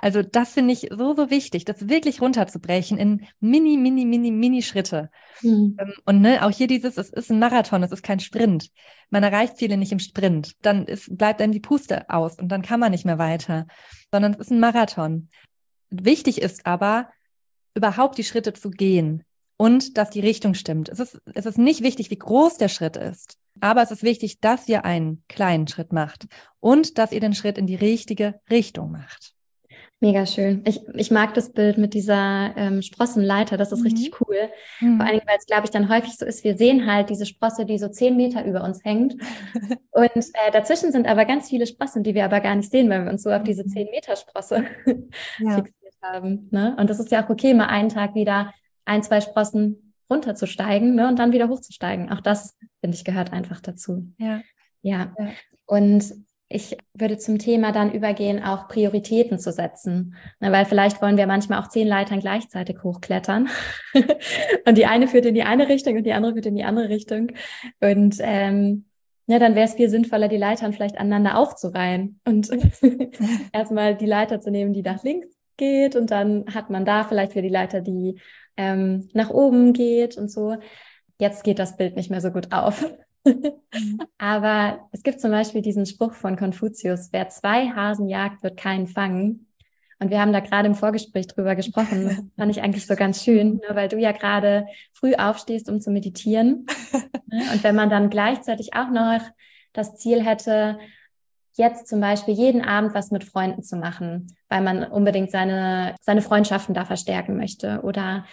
Also 0.00 0.22
das 0.22 0.52
finde 0.52 0.72
ich 0.72 0.90
so, 0.96 1.16
so 1.16 1.28
wichtig, 1.28 1.64
das 1.64 1.88
wirklich 1.88 2.22
runterzubrechen 2.22 2.98
in 2.98 3.26
mini, 3.40 3.76
mini, 3.76 4.04
mini, 4.04 4.30
mini 4.30 4.62
Schritte. 4.62 5.10
Mhm. 5.42 5.76
Und 6.04 6.20
ne, 6.20 6.46
auch 6.46 6.52
hier 6.52 6.68
dieses, 6.68 6.96
es 6.98 7.10
ist 7.10 7.32
ein 7.32 7.40
Marathon, 7.40 7.82
es 7.82 7.90
ist 7.90 8.04
kein 8.04 8.20
Sprint. 8.20 8.70
Man 9.10 9.24
erreicht 9.24 9.56
Ziele 9.56 9.76
nicht 9.76 9.90
im 9.90 9.98
Sprint. 9.98 10.54
Dann 10.62 10.86
ist, 10.86 11.18
bleibt 11.18 11.42
einem 11.42 11.52
die 11.52 11.58
Puste 11.58 12.08
aus 12.08 12.38
und 12.38 12.48
dann 12.48 12.62
kann 12.62 12.78
man 12.78 12.92
nicht 12.92 13.06
mehr 13.06 13.18
weiter, 13.18 13.66
sondern 14.12 14.34
es 14.34 14.38
ist 14.38 14.52
ein 14.52 14.60
Marathon. 14.60 15.30
Wichtig 15.90 16.40
ist 16.40 16.64
aber, 16.64 17.10
überhaupt 17.74 18.18
die 18.18 18.24
Schritte 18.24 18.52
zu 18.52 18.70
gehen 18.70 19.24
und 19.58 19.98
dass 19.98 20.08
die 20.08 20.20
Richtung 20.20 20.54
stimmt. 20.54 20.88
Es 20.88 21.00
ist, 21.00 21.20
es 21.34 21.44
ist 21.44 21.58
nicht 21.58 21.82
wichtig, 21.82 22.10
wie 22.10 22.18
groß 22.18 22.56
der 22.56 22.68
Schritt 22.68 22.96
ist. 22.96 23.36
Aber 23.60 23.82
es 23.82 23.90
ist 23.90 24.04
wichtig, 24.04 24.40
dass 24.40 24.68
ihr 24.68 24.84
einen 24.84 25.24
kleinen 25.28 25.66
Schritt 25.66 25.92
macht 25.92 26.28
und 26.60 26.96
dass 26.96 27.12
ihr 27.12 27.20
den 27.20 27.34
Schritt 27.34 27.58
in 27.58 27.66
die 27.66 27.74
richtige 27.74 28.40
Richtung 28.48 28.92
macht. 28.92 29.34
Mega 30.00 30.26
schön. 30.26 30.62
Ich, 30.64 30.80
ich 30.94 31.10
mag 31.10 31.34
das 31.34 31.52
Bild 31.52 31.76
mit 31.76 31.92
dieser 31.92 32.56
ähm, 32.56 32.82
Sprossenleiter, 32.82 33.56
das 33.56 33.72
ist 33.72 33.80
mhm. 33.80 33.86
richtig 33.86 34.20
cool. 34.20 34.36
Mhm. 34.78 34.96
Vor 34.96 35.06
allen 35.06 35.16
Dingen, 35.16 35.26
weil 35.26 35.38
es, 35.38 35.46
glaube 35.46 35.64
ich, 35.64 35.70
dann 35.70 35.88
häufig 35.88 36.16
so 36.16 36.24
ist, 36.24 36.44
wir 36.44 36.56
sehen 36.56 36.86
halt 36.86 37.10
diese 37.10 37.26
Sprosse, 37.26 37.66
die 37.66 37.78
so 37.78 37.88
zehn 37.88 38.16
Meter 38.16 38.44
über 38.44 38.62
uns 38.62 38.84
hängt. 38.84 39.14
Und 39.90 40.14
äh, 40.14 40.52
dazwischen 40.52 40.92
sind 40.92 41.08
aber 41.08 41.24
ganz 41.24 41.48
viele 41.48 41.66
Sprossen, 41.66 42.04
die 42.04 42.14
wir 42.14 42.24
aber 42.24 42.38
gar 42.38 42.54
nicht 42.54 42.70
sehen, 42.70 42.88
weil 42.88 43.04
wir 43.04 43.10
uns 43.10 43.24
so 43.24 43.32
auf 43.32 43.42
diese 43.42 43.64
mhm. 43.64 43.70
zehn 43.70 43.90
Meter 43.90 44.14
Sprosse 44.14 44.66
ja. 45.40 45.56
fixiert 45.56 45.94
haben. 46.00 46.46
Ne? 46.52 46.76
Und 46.78 46.88
das 46.88 47.00
ist 47.00 47.10
ja 47.10 47.24
auch 47.24 47.30
okay, 47.30 47.52
mal 47.52 47.66
einen 47.66 47.88
Tag 47.88 48.14
wieder 48.14 48.52
ein, 48.88 49.02
zwei 49.02 49.20
Sprossen 49.20 49.94
runterzusteigen 50.10 50.94
ne, 50.94 51.08
und 51.08 51.18
dann 51.18 51.32
wieder 51.32 51.48
hochzusteigen. 51.48 52.10
Auch 52.10 52.20
das, 52.20 52.56
finde 52.80 52.96
ich, 52.96 53.04
gehört 53.04 53.32
einfach 53.32 53.60
dazu. 53.60 54.12
Ja. 54.18 54.40
ja. 54.82 55.12
Ja. 55.18 55.30
Und 55.66 56.14
ich 56.50 56.78
würde 56.94 57.18
zum 57.18 57.38
Thema 57.38 57.72
dann 57.72 57.92
übergehen, 57.92 58.42
auch 58.42 58.68
Prioritäten 58.68 59.38
zu 59.38 59.52
setzen. 59.52 60.16
Ne, 60.40 60.50
weil 60.50 60.64
vielleicht 60.64 61.02
wollen 61.02 61.18
wir 61.18 61.26
manchmal 61.26 61.60
auch 61.60 61.68
zehn 61.68 61.86
Leitern 61.86 62.20
gleichzeitig 62.20 62.82
hochklettern. 62.82 63.48
und 64.66 64.78
die 64.78 64.86
eine 64.86 65.08
führt 65.08 65.26
in 65.26 65.34
die 65.34 65.42
eine 65.42 65.68
Richtung 65.68 65.96
und 65.96 66.04
die 66.04 66.14
andere 66.14 66.32
führt 66.32 66.46
in 66.46 66.56
die 66.56 66.64
andere 66.64 66.88
Richtung. 66.88 67.32
Und 67.80 68.16
ähm, 68.20 68.86
ja, 69.26 69.38
dann 69.38 69.54
wäre 69.54 69.66
es 69.66 69.74
viel 69.74 69.90
sinnvoller, 69.90 70.28
die 70.28 70.38
Leitern 70.38 70.72
vielleicht 70.72 70.96
aneinander 70.96 71.36
aufzureihen 71.36 72.18
und 72.24 72.48
erstmal 73.52 73.94
die 73.94 74.06
Leiter 74.06 74.40
zu 74.40 74.50
nehmen, 74.50 74.72
die 74.72 74.80
nach 74.80 75.04
links 75.04 75.28
geht 75.58 75.96
und 75.96 76.10
dann 76.10 76.46
hat 76.54 76.70
man 76.70 76.86
da 76.86 77.04
vielleicht 77.04 77.32
wieder 77.32 77.42
die 77.42 77.48
Leiter, 77.50 77.82
die 77.82 78.18
ähm, 78.58 79.08
nach 79.14 79.30
oben 79.30 79.72
geht 79.72 80.18
und 80.18 80.30
so. 80.30 80.56
Jetzt 81.18 81.44
geht 81.44 81.58
das 81.58 81.78
Bild 81.78 81.96
nicht 81.96 82.10
mehr 82.10 82.20
so 82.20 82.30
gut 82.30 82.52
auf. 82.52 82.84
Mhm. 83.24 83.52
Aber 84.18 84.88
es 84.92 85.02
gibt 85.02 85.20
zum 85.20 85.30
Beispiel 85.30 85.62
diesen 85.62 85.86
Spruch 85.86 86.12
von 86.12 86.36
Konfuzius, 86.36 87.08
wer 87.12 87.30
zwei 87.30 87.70
Hasen 87.70 88.08
jagt, 88.08 88.42
wird 88.42 88.58
keinen 88.58 88.86
fangen. 88.86 89.46
Und 90.00 90.10
wir 90.10 90.20
haben 90.20 90.32
da 90.32 90.40
gerade 90.40 90.68
im 90.68 90.74
Vorgespräch 90.74 91.26
drüber 91.26 91.56
gesprochen. 91.56 92.04
Das 92.04 92.16
fand 92.36 92.50
ich 92.50 92.62
eigentlich 92.62 92.86
so 92.86 92.94
ganz 92.94 93.24
schön, 93.24 93.54
ne, 93.54 93.74
weil 93.74 93.88
du 93.88 93.98
ja 93.98 94.12
gerade 94.12 94.66
früh 94.92 95.14
aufstehst, 95.14 95.68
um 95.70 95.80
zu 95.80 95.90
meditieren. 95.90 96.66
Ne, 97.30 97.42
und 97.52 97.62
wenn 97.62 97.76
man 97.76 97.90
dann 97.90 98.08
gleichzeitig 98.08 98.72
auch 98.72 98.88
noch 98.88 99.20
das 99.74 99.96
Ziel 99.96 100.24
hätte, 100.24 100.78
jetzt 101.58 101.86
zum 101.86 102.00
Beispiel 102.00 102.32
jeden 102.32 102.62
Abend 102.62 102.94
was 102.94 103.10
mit 103.10 103.22
Freunden 103.22 103.62
zu 103.62 103.76
machen, 103.76 104.34
weil 104.48 104.62
man 104.62 104.84
unbedingt 104.84 105.30
seine, 105.30 105.94
seine 106.00 106.22
Freundschaften 106.22 106.74
da 106.74 106.86
verstärken 106.86 107.36
möchte 107.36 107.82
oder 107.82 108.24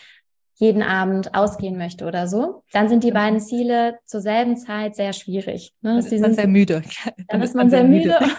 jeden 0.55 0.81
Abend 0.81 1.35
ausgehen 1.35 1.77
möchte 1.77 2.05
oder 2.05 2.27
so, 2.27 2.63
dann 2.71 2.87
sind 2.87 3.03
die 3.03 3.11
beiden 3.11 3.39
Ziele 3.39 3.99
zur 4.05 4.21
selben 4.21 4.57
Zeit 4.57 4.95
sehr 4.95 5.13
schwierig. 5.13 5.73
Ne? 5.81 5.95
Dann 5.95 5.99
ist 6.11 6.21
man 6.21 6.33
sehr 6.33 6.47
müde. 6.47 6.81
Dann, 6.81 7.25
dann 7.27 7.41
ist 7.41 7.55
man 7.55 7.69
sehr 7.69 7.83
müde. 7.83 8.17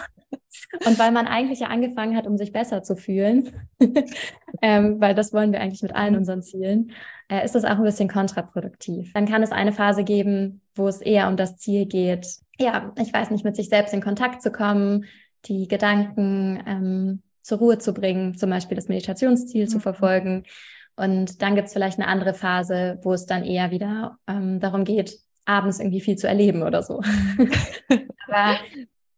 Und 0.85 0.99
weil 0.99 1.11
man 1.11 1.27
eigentlich 1.27 1.59
ja 1.59 1.67
angefangen 1.67 2.17
hat, 2.17 2.27
um 2.27 2.37
sich 2.37 2.51
besser 2.51 2.83
zu 2.83 2.95
fühlen, 2.95 3.51
ähm, 4.61 4.99
weil 4.99 5.15
das 5.15 5.31
wollen 5.31 5.51
wir 5.51 5.61
eigentlich 5.61 5.83
mit 5.83 5.95
allen 5.95 6.15
unseren 6.15 6.41
Zielen, 6.41 6.91
äh, 7.29 7.45
ist 7.45 7.55
das 7.55 7.63
auch 7.63 7.77
ein 7.77 7.83
bisschen 7.83 8.09
kontraproduktiv. 8.09 9.13
Dann 9.13 9.27
kann 9.27 9.43
es 9.43 9.51
eine 9.51 9.71
Phase 9.71 10.03
geben, 10.03 10.61
wo 10.75 10.87
es 10.87 11.01
eher 11.01 11.27
um 11.27 11.37
das 11.37 11.57
Ziel 11.57 11.85
geht, 11.85 12.27
ja, 12.59 12.91
ich 12.99 13.13
weiß 13.13 13.29
nicht, 13.29 13.45
mit 13.45 13.55
sich 13.55 13.69
selbst 13.69 13.93
in 13.93 14.01
Kontakt 14.01 14.41
zu 14.41 14.51
kommen, 14.51 15.05
die 15.45 15.67
Gedanken 15.67 16.61
ähm, 16.65 17.21
zur 17.43 17.59
Ruhe 17.59 17.77
zu 17.77 17.93
bringen, 17.93 18.35
zum 18.35 18.49
Beispiel 18.49 18.75
das 18.75 18.87
Meditationsziel 18.87 19.65
mhm. 19.65 19.69
zu 19.69 19.79
verfolgen 19.79 20.43
Und 20.97 21.41
dann 21.43 21.55
gibt 21.55 21.67
es 21.67 21.73
vielleicht 21.73 21.99
eine 21.99 22.07
andere 22.07 22.33
Phase, 22.33 22.99
wo 23.03 23.13
es 23.13 23.27
dann 23.27 23.45
eher 23.45 23.71
wieder 23.71 24.17
ähm, 24.27 24.59
darum 24.59 24.83
geht, 24.83 25.19
abends 25.45 25.79
irgendwie 25.79 26.01
viel 26.01 26.17
zu 26.17 26.27
erleben 26.27 26.63
oder 26.63 26.81
so. 26.81 27.01
aber 28.27 28.57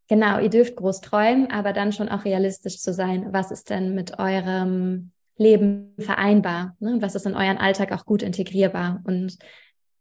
genau, 0.07 0.39
ihr 0.39 0.49
dürft 0.49 0.75
groß 0.75 0.99
träumen, 0.99 1.49
aber 1.49 1.71
dann 1.71 1.93
schon 1.93 2.09
auch 2.09 2.25
realistisch 2.25 2.79
zu 2.79 2.93
sein. 2.93 3.31
Was 3.31 3.49
ist 3.49 3.69
denn 3.69 3.95
mit 3.95 4.19
eurem 4.19 5.11
Leben 5.37 5.93
vereinbar? 5.97 6.75
Ne? 6.79 6.97
Was 6.99 7.15
ist 7.15 7.25
in 7.25 7.35
euren 7.35 7.57
Alltag 7.57 7.93
auch 7.93 8.05
gut 8.05 8.23
integrierbar? 8.23 9.01
Und 9.05 9.37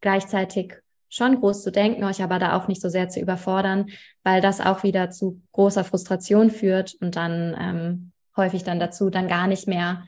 gleichzeitig 0.00 0.74
schon 1.08 1.36
groß 1.36 1.62
zu 1.62 1.70
denken, 1.70 2.02
euch 2.02 2.22
aber 2.22 2.40
da 2.40 2.56
auch 2.56 2.66
nicht 2.66 2.82
so 2.82 2.88
sehr 2.88 3.08
zu 3.08 3.20
überfordern, 3.20 3.86
weil 4.24 4.40
das 4.40 4.60
auch 4.60 4.82
wieder 4.82 5.10
zu 5.10 5.40
großer 5.52 5.84
Frustration 5.84 6.50
führt 6.50 6.96
und 7.00 7.14
dann 7.14 7.56
ähm, 7.58 8.12
häufig 8.38 8.64
dann 8.64 8.80
dazu, 8.80 9.10
dann 9.10 9.28
gar 9.28 9.46
nicht 9.46 9.68
mehr 9.68 10.04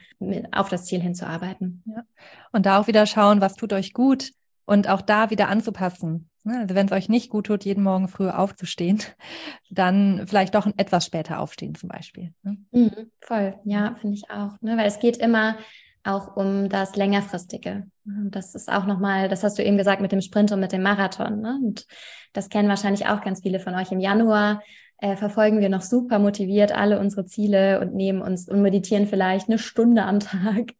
auf 0.52 0.68
das 0.68 0.86
Ziel 0.86 1.00
hinzuarbeiten. 1.00 1.82
Ja. 1.84 2.04
Und 2.52 2.64
da 2.64 2.80
auch 2.80 2.86
wieder 2.86 3.06
schauen, 3.06 3.40
was 3.40 3.56
tut 3.56 3.72
euch 3.72 3.92
gut 3.92 4.32
und 4.64 4.88
auch 4.88 5.02
da 5.02 5.30
wieder 5.30 5.48
anzupassen. 5.48 6.30
Ne? 6.44 6.60
Also 6.60 6.74
wenn 6.74 6.86
es 6.86 6.92
euch 6.92 7.08
nicht 7.08 7.30
gut 7.30 7.46
tut, 7.46 7.64
jeden 7.64 7.84
Morgen 7.84 8.08
früher 8.08 8.38
aufzustehen, 8.38 9.02
dann 9.70 10.26
vielleicht 10.26 10.54
doch 10.54 10.66
etwas 10.76 11.04
später 11.04 11.40
aufstehen 11.40 11.74
zum 11.74 11.88
Beispiel. 11.88 12.32
Ne? 12.42 12.56
Mhm, 12.70 13.10
voll, 13.20 13.58
ja, 13.64 13.94
finde 14.00 14.16
ich 14.16 14.30
auch. 14.30 14.60
Ne? 14.60 14.76
Weil 14.76 14.86
es 14.86 14.98
geht 14.98 15.18
immer 15.18 15.56
auch 16.02 16.36
um 16.36 16.68
das 16.70 16.96
längerfristige. 16.96 17.86
Das 18.04 18.54
ist 18.54 18.72
auch 18.72 18.86
nochmal, 18.86 19.28
das 19.28 19.44
hast 19.44 19.58
du 19.58 19.62
eben 19.62 19.76
gesagt 19.76 20.00
mit 20.00 20.12
dem 20.12 20.22
Sprint 20.22 20.50
und 20.50 20.60
mit 20.60 20.72
dem 20.72 20.82
Marathon. 20.82 21.40
Ne? 21.40 21.58
Und 21.62 21.86
das 22.32 22.48
kennen 22.48 22.68
wahrscheinlich 22.68 23.06
auch 23.06 23.20
ganz 23.20 23.42
viele 23.42 23.60
von 23.60 23.74
euch. 23.74 23.92
Im 23.92 24.00
Januar 24.00 24.62
äh, 25.00 25.16
verfolgen 25.16 25.60
wir 25.60 25.68
noch 25.68 25.82
super 25.82 26.18
motiviert 26.18 26.72
alle 26.72 27.00
unsere 27.00 27.24
Ziele 27.24 27.80
und 27.80 27.94
nehmen 27.94 28.20
uns 28.20 28.48
und 28.48 28.62
meditieren 28.62 29.06
vielleicht 29.06 29.48
eine 29.48 29.58
Stunde 29.58 30.02
am 30.02 30.20
Tag. 30.20 30.72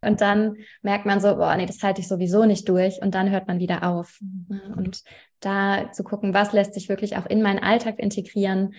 Und 0.00 0.20
dann 0.20 0.56
merkt 0.82 1.06
man 1.06 1.20
so, 1.20 1.36
boah, 1.36 1.54
nee, 1.56 1.66
das 1.66 1.82
halte 1.82 2.00
ich 2.00 2.08
sowieso 2.08 2.44
nicht 2.44 2.68
durch. 2.68 3.00
Und 3.02 3.14
dann 3.14 3.30
hört 3.30 3.48
man 3.48 3.58
wieder 3.58 3.82
auf. 3.88 4.20
Und 4.76 5.02
da 5.40 5.90
zu 5.92 6.04
gucken, 6.04 6.32
was 6.32 6.52
lässt 6.52 6.74
sich 6.74 6.88
wirklich 6.88 7.16
auch 7.16 7.26
in 7.26 7.42
meinen 7.42 7.58
Alltag 7.58 7.98
integrieren 7.98 8.74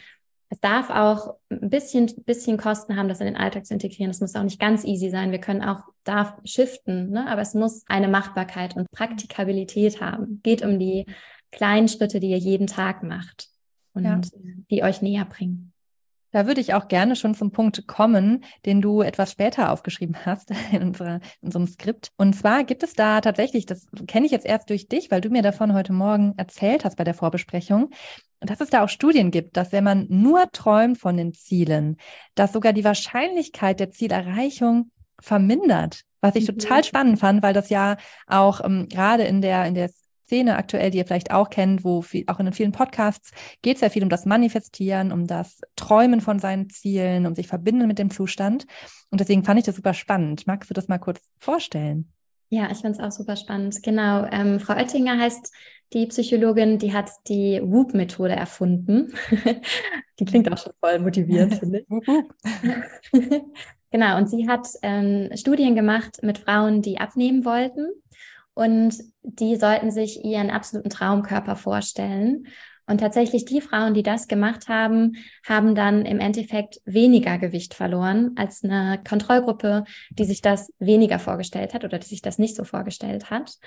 es 0.49 0.61
darf 0.61 0.89
auch 0.89 1.35
ein 1.49 1.69
bisschen, 1.69 2.09
bisschen 2.25 2.55
Kosten 2.57 2.95
haben, 2.95 3.09
das 3.09 3.19
in 3.19 3.25
den 3.25 3.35
Alltag 3.35 3.65
zu 3.65 3.73
integrieren. 3.73 4.11
Es 4.11 4.21
muss 4.21 4.33
auch 4.33 4.43
nicht 4.43 4.61
ganz 4.61 4.85
easy 4.85 5.09
sein. 5.09 5.31
Wir 5.31 5.41
können 5.41 5.61
auch 5.61 5.81
da 6.05 6.37
shiften, 6.45 7.09
ne? 7.09 7.27
aber 7.27 7.41
es 7.41 7.53
muss 7.53 7.83
eine 7.87 8.07
Machbarkeit 8.07 8.77
und 8.77 8.89
Praktikabilität 8.91 9.99
haben. 9.99 10.39
Geht 10.43 10.63
um 10.63 10.79
die 10.79 11.05
kleinen 11.51 11.89
Schritte, 11.89 12.21
die 12.21 12.29
ihr 12.29 12.37
jeden 12.37 12.67
Tag 12.67 13.03
macht 13.03 13.49
und 13.97 14.05
ja. 14.05 14.21
die 14.69 14.83
euch 14.83 15.01
näher 15.01 15.25
bringen. 15.25 15.73
Da 16.31 16.45
würde 16.45 16.59
ich 16.59 16.73
auch 16.73 16.87
gerne 16.87 17.15
schon 17.15 17.35
zum 17.35 17.51
Punkt 17.51 17.87
kommen, 17.87 18.43
den 18.65 18.81
du 18.81 19.01
etwas 19.01 19.31
später 19.31 19.71
aufgeschrieben 19.71 20.25
hast 20.25 20.51
in, 20.71 20.83
unserer, 20.83 21.15
in 21.41 21.47
unserem 21.47 21.67
Skript. 21.67 22.11
Und 22.17 22.33
zwar 22.33 22.63
gibt 22.63 22.83
es 22.83 22.93
da 22.93 23.21
tatsächlich, 23.21 23.65
das 23.65 23.87
kenne 24.07 24.25
ich 24.25 24.31
jetzt 24.31 24.45
erst 24.45 24.69
durch 24.69 24.87
dich, 24.87 25.09
weil 25.09 25.21
du 25.21 25.29
mir 25.29 25.41
davon 25.41 25.73
heute 25.73 25.93
Morgen 25.93 26.33
erzählt 26.37 26.85
hast 26.85 26.97
bei 26.97 27.03
der 27.03 27.13
Vorbesprechung, 27.13 27.91
dass 28.39 28.61
es 28.61 28.69
da 28.69 28.83
auch 28.83 28.89
Studien 28.89 29.31
gibt, 29.31 29.57
dass 29.57 29.71
wenn 29.71 29.83
man 29.83 30.05
nur 30.09 30.51
träumt 30.51 30.99
von 30.99 31.17
den 31.17 31.33
Zielen, 31.33 31.97
dass 32.35 32.53
sogar 32.53 32.73
die 32.73 32.83
Wahrscheinlichkeit 32.83 33.79
der 33.79 33.89
Zielerreichung 33.91 34.91
vermindert. 35.19 36.01
Was 36.21 36.35
ich 36.35 36.47
mhm. 36.47 36.57
total 36.57 36.83
spannend 36.83 37.19
fand, 37.19 37.41
weil 37.41 37.53
das 37.53 37.69
ja 37.69 37.97
auch 38.27 38.63
ähm, 38.63 38.87
gerade 38.89 39.23
in 39.23 39.41
der, 39.41 39.65
in 39.65 39.75
der 39.75 39.89
Szene 40.28 40.57
aktuell, 40.57 40.91
die 40.91 40.97
ihr 40.97 41.05
vielleicht 41.05 41.32
auch 41.32 41.49
kennt, 41.49 41.86
wo 41.86 42.01
viel, 42.01 42.25
auch 42.28 42.39
in 42.39 42.45
den 42.45 42.53
vielen 42.53 42.73
Podcasts 42.73 43.32
geht 43.61 43.78
es 43.78 43.82
ja 43.82 43.89
viel 43.89 44.03
um 44.03 44.09
das 44.09 44.25
Manifestieren, 44.25 45.13
um 45.13 45.25
das 45.25 45.61
Träumen 45.78 46.19
von 46.19 46.39
seinen 46.39 46.69
Zielen, 46.69 47.25
um 47.25 47.34
sich 47.34 47.47
verbinden 47.47 47.88
mit 47.88 47.97
dem 47.97 48.09
Zustand. 48.09 48.65
Und 49.09 49.21
deswegen 49.21 49.45
fand 49.45 49.59
ich 49.59 49.65
das 49.65 49.78
super 49.78 49.93
spannend. 49.93 50.45
Magst 50.45 50.69
du 50.69 50.73
das 50.73 50.89
mal 50.89 50.97
kurz 50.97 51.21
vorstellen? 51.39 52.11
Ja, 52.49 52.69
ich 52.71 52.80
finde 52.80 52.91
es 52.91 52.99
auch 52.99 53.11
super 53.11 53.38
spannend. 53.38 53.82
Genau. 53.84 54.25
Ähm, 54.25 54.59
Frau 54.59 54.73
Oettinger 54.73 55.17
heißt 55.17 55.51
die 55.93 56.07
Psychologin, 56.07 56.78
die 56.78 56.93
hat 56.93 57.09
die 57.28 57.61
Whoop-Methode 57.63 58.36
erfunden. 58.36 59.13
die 60.19 60.25
klingt 60.25 60.51
auch 60.51 60.57
schon 60.57 60.73
voll 60.82 60.99
motiviert, 60.99 61.53
finde 61.59 61.80
ich. 61.80 63.21
genau, 63.91 64.17
und 64.17 64.30
sie 64.30 64.49
hat 64.49 64.67
ähm, 64.82 65.30
Studien 65.36 65.75
gemacht 65.75 66.19
mit 66.21 66.39
Frauen, 66.39 66.82
die 66.82 66.99
abnehmen 66.99 67.45
wollten. 67.45 67.89
Und 68.58 68.95
die 69.22 69.55
sollten 69.55 69.91
sich 69.91 70.26
ihren 70.26 70.49
absoluten 70.49 70.89
Traumkörper 70.89 71.55
vorstellen. 71.55 72.47
Und 72.88 73.01
tatsächlich 73.01 73.45
die 73.45 73.62
Frauen, 73.62 73.93
die 73.93 74.01
das 74.01 74.28
gemacht 74.28 74.68
haben, 74.68 75.18
haben 75.45 75.76
dann 75.76 76.08
im 76.08 76.20
Endeffekt 76.20 76.80
weniger 76.84 77.38
Gewicht 77.38 77.76
verloren 77.76 78.32
als 78.36 78.64
eine 78.64 78.99
Kontrollgruppe, 79.08 79.84
die 80.10 80.26
sich 80.26 80.41
das 80.41 80.74
weniger 80.80 81.20
vorgestellt 81.20 81.76
hat 81.76 81.84
oder 81.84 81.99
die 81.99 82.08
sich 82.08 82.24
das 82.24 82.39
nicht 82.39 82.55
so 82.55 82.64
vorgestellt 82.64 83.30
hat. 83.30 83.58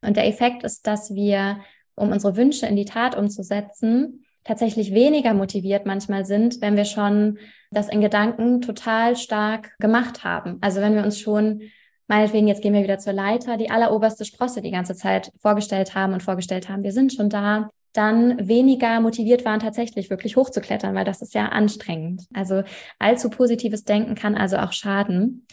Und 0.00 0.16
der 0.16 0.26
Effekt 0.26 0.62
ist, 0.62 0.86
dass 0.86 1.14
wir, 1.14 1.58
um 1.94 2.10
unsere 2.10 2.36
Wünsche 2.36 2.64
in 2.64 2.76
die 2.76 2.86
Tat 2.86 3.18
umzusetzen, 3.18 4.24
tatsächlich 4.44 4.94
weniger 4.94 5.34
motiviert 5.34 5.84
manchmal 5.84 6.24
sind, 6.24 6.62
wenn 6.62 6.76
wir 6.76 6.86
schon 6.86 7.36
das 7.70 7.90
in 7.90 8.00
Gedanken 8.00 8.62
total 8.62 9.14
stark 9.14 9.76
gemacht 9.78 10.24
haben. 10.24 10.56
Also 10.62 10.80
wenn 10.80 10.94
wir 10.94 11.02
uns 11.02 11.20
schon 11.20 11.60
meinetwegen, 12.08 12.48
jetzt 12.48 12.62
gehen 12.62 12.74
wir 12.74 12.82
wieder 12.82 12.98
zur 12.98 13.12
Leiter, 13.12 13.56
die 13.56 13.70
alleroberste 13.70 14.24
Sprosse 14.24 14.62
die 14.62 14.70
ganze 14.70 14.94
Zeit 14.94 15.30
vorgestellt 15.40 15.94
haben 15.94 16.12
und 16.12 16.22
vorgestellt 16.22 16.68
haben, 16.68 16.82
wir 16.82 16.92
sind 16.92 17.12
schon 17.12 17.30
da, 17.30 17.70
dann 17.92 18.48
weniger 18.48 19.00
motiviert 19.00 19.44
waren, 19.44 19.60
tatsächlich 19.60 20.10
wirklich 20.10 20.36
hochzuklettern, 20.36 20.94
weil 20.94 21.04
das 21.04 21.22
ist 21.22 21.34
ja 21.34 21.46
anstrengend. 21.46 22.26
Also 22.34 22.62
allzu 22.98 23.30
positives 23.30 23.84
Denken 23.84 24.14
kann 24.14 24.34
also 24.34 24.56
auch 24.58 24.72
schaden. 24.72 25.46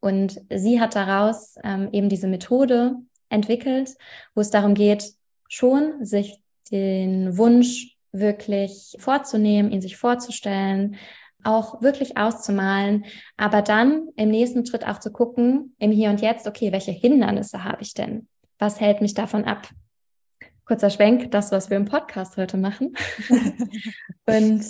Und 0.00 0.40
sie 0.54 0.80
hat 0.80 0.94
daraus 0.94 1.56
ähm, 1.64 1.88
eben 1.92 2.08
diese 2.08 2.28
Methode 2.28 2.96
entwickelt, 3.30 3.94
wo 4.34 4.40
es 4.40 4.50
darum 4.50 4.74
geht, 4.74 5.12
schon 5.48 6.04
sich 6.04 6.40
den 6.70 7.36
Wunsch 7.36 7.96
wirklich 8.12 8.96
vorzunehmen, 8.98 9.70
ihn 9.70 9.80
sich 9.80 9.96
vorzustellen, 9.96 10.96
auch 11.44 11.80
wirklich 11.82 12.16
auszumalen, 12.16 13.04
aber 13.36 13.62
dann 13.62 14.08
im 14.16 14.30
nächsten 14.30 14.66
Schritt 14.66 14.86
auch 14.86 14.98
zu 14.98 15.12
gucken, 15.12 15.74
im 15.78 15.90
Hier 15.90 16.10
und 16.10 16.20
Jetzt, 16.20 16.46
okay, 16.46 16.72
welche 16.72 16.92
Hindernisse 16.92 17.64
habe 17.64 17.82
ich 17.82 17.94
denn? 17.94 18.28
Was 18.58 18.80
hält 18.80 19.00
mich 19.00 19.14
davon 19.14 19.44
ab? 19.44 19.68
kurzer 20.68 20.90
Schwenk, 20.90 21.30
das, 21.30 21.50
was 21.50 21.70
wir 21.70 21.78
im 21.78 21.86
Podcast 21.86 22.36
heute 22.36 22.58
machen. 22.58 22.94
und 24.26 24.62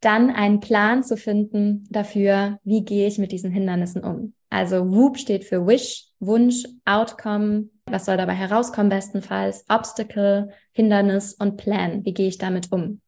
dann 0.00 0.30
einen 0.30 0.60
Plan 0.60 1.02
zu 1.02 1.16
finden 1.16 1.86
dafür, 1.90 2.58
wie 2.64 2.84
gehe 2.84 3.08
ich 3.08 3.18
mit 3.18 3.32
diesen 3.32 3.50
Hindernissen 3.50 4.04
um. 4.04 4.34
Also 4.50 4.92
WOOP 4.92 5.18
steht 5.18 5.44
für 5.44 5.66
Wish, 5.66 6.08
Wunsch, 6.20 6.64
Outcome, 6.84 7.70
was 7.86 8.04
soll 8.04 8.18
dabei 8.18 8.34
herauskommen 8.34 8.90
bestenfalls, 8.90 9.64
Obstacle, 9.68 10.50
Hindernis 10.72 11.32
und 11.32 11.56
Plan, 11.56 12.04
wie 12.04 12.12
gehe 12.12 12.28
ich 12.28 12.38
damit 12.38 12.70
um. 12.70 13.00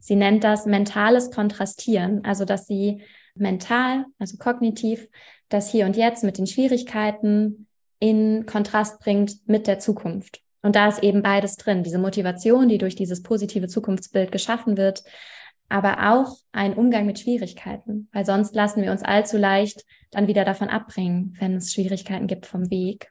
Sie 0.00 0.16
nennt 0.16 0.44
das 0.44 0.66
mentales 0.66 1.30
Kontrastieren, 1.30 2.24
also 2.24 2.44
dass 2.44 2.66
sie 2.66 3.02
mental, 3.34 4.04
also 4.18 4.36
kognitiv, 4.36 5.08
das 5.48 5.70
Hier 5.70 5.86
und 5.86 5.96
Jetzt 5.96 6.24
mit 6.24 6.38
den 6.38 6.46
Schwierigkeiten 6.46 7.66
in 7.98 8.46
Kontrast 8.46 9.00
bringt 9.00 9.48
mit 9.48 9.66
der 9.66 9.78
Zukunft. 9.78 10.40
Und 10.62 10.76
da 10.76 10.88
ist 10.88 11.02
eben 11.02 11.22
beides 11.22 11.56
drin, 11.56 11.82
diese 11.82 11.98
Motivation, 11.98 12.68
die 12.68 12.78
durch 12.78 12.96
dieses 12.96 13.22
positive 13.22 13.68
Zukunftsbild 13.68 14.32
geschaffen 14.32 14.76
wird, 14.76 15.04
aber 15.68 16.12
auch 16.12 16.36
ein 16.52 16.74
Umgang 16.74 17.06
mit 17.06 17.18
Schwierigkeiten, 17.18 18.08
weil 18.12 18.24
sonst 18.24 18.54
lassen 18.54 18.82
wir 18.82 18.90
uns 18.90 19.02
allzu 19.02 19.36
leicht 19.36 19.84
dann 20.10 20.26
wieder 20.26 20.44
davon 20.44 20.68
abbringen, 20.68 21.36
wenn 21.38 21.56
es 21.56 21.72
Schwierigkeiten 21.72 22.26
gibt 22.26 22.46
vom 22.46 22.70
Weg. 22.70 23.10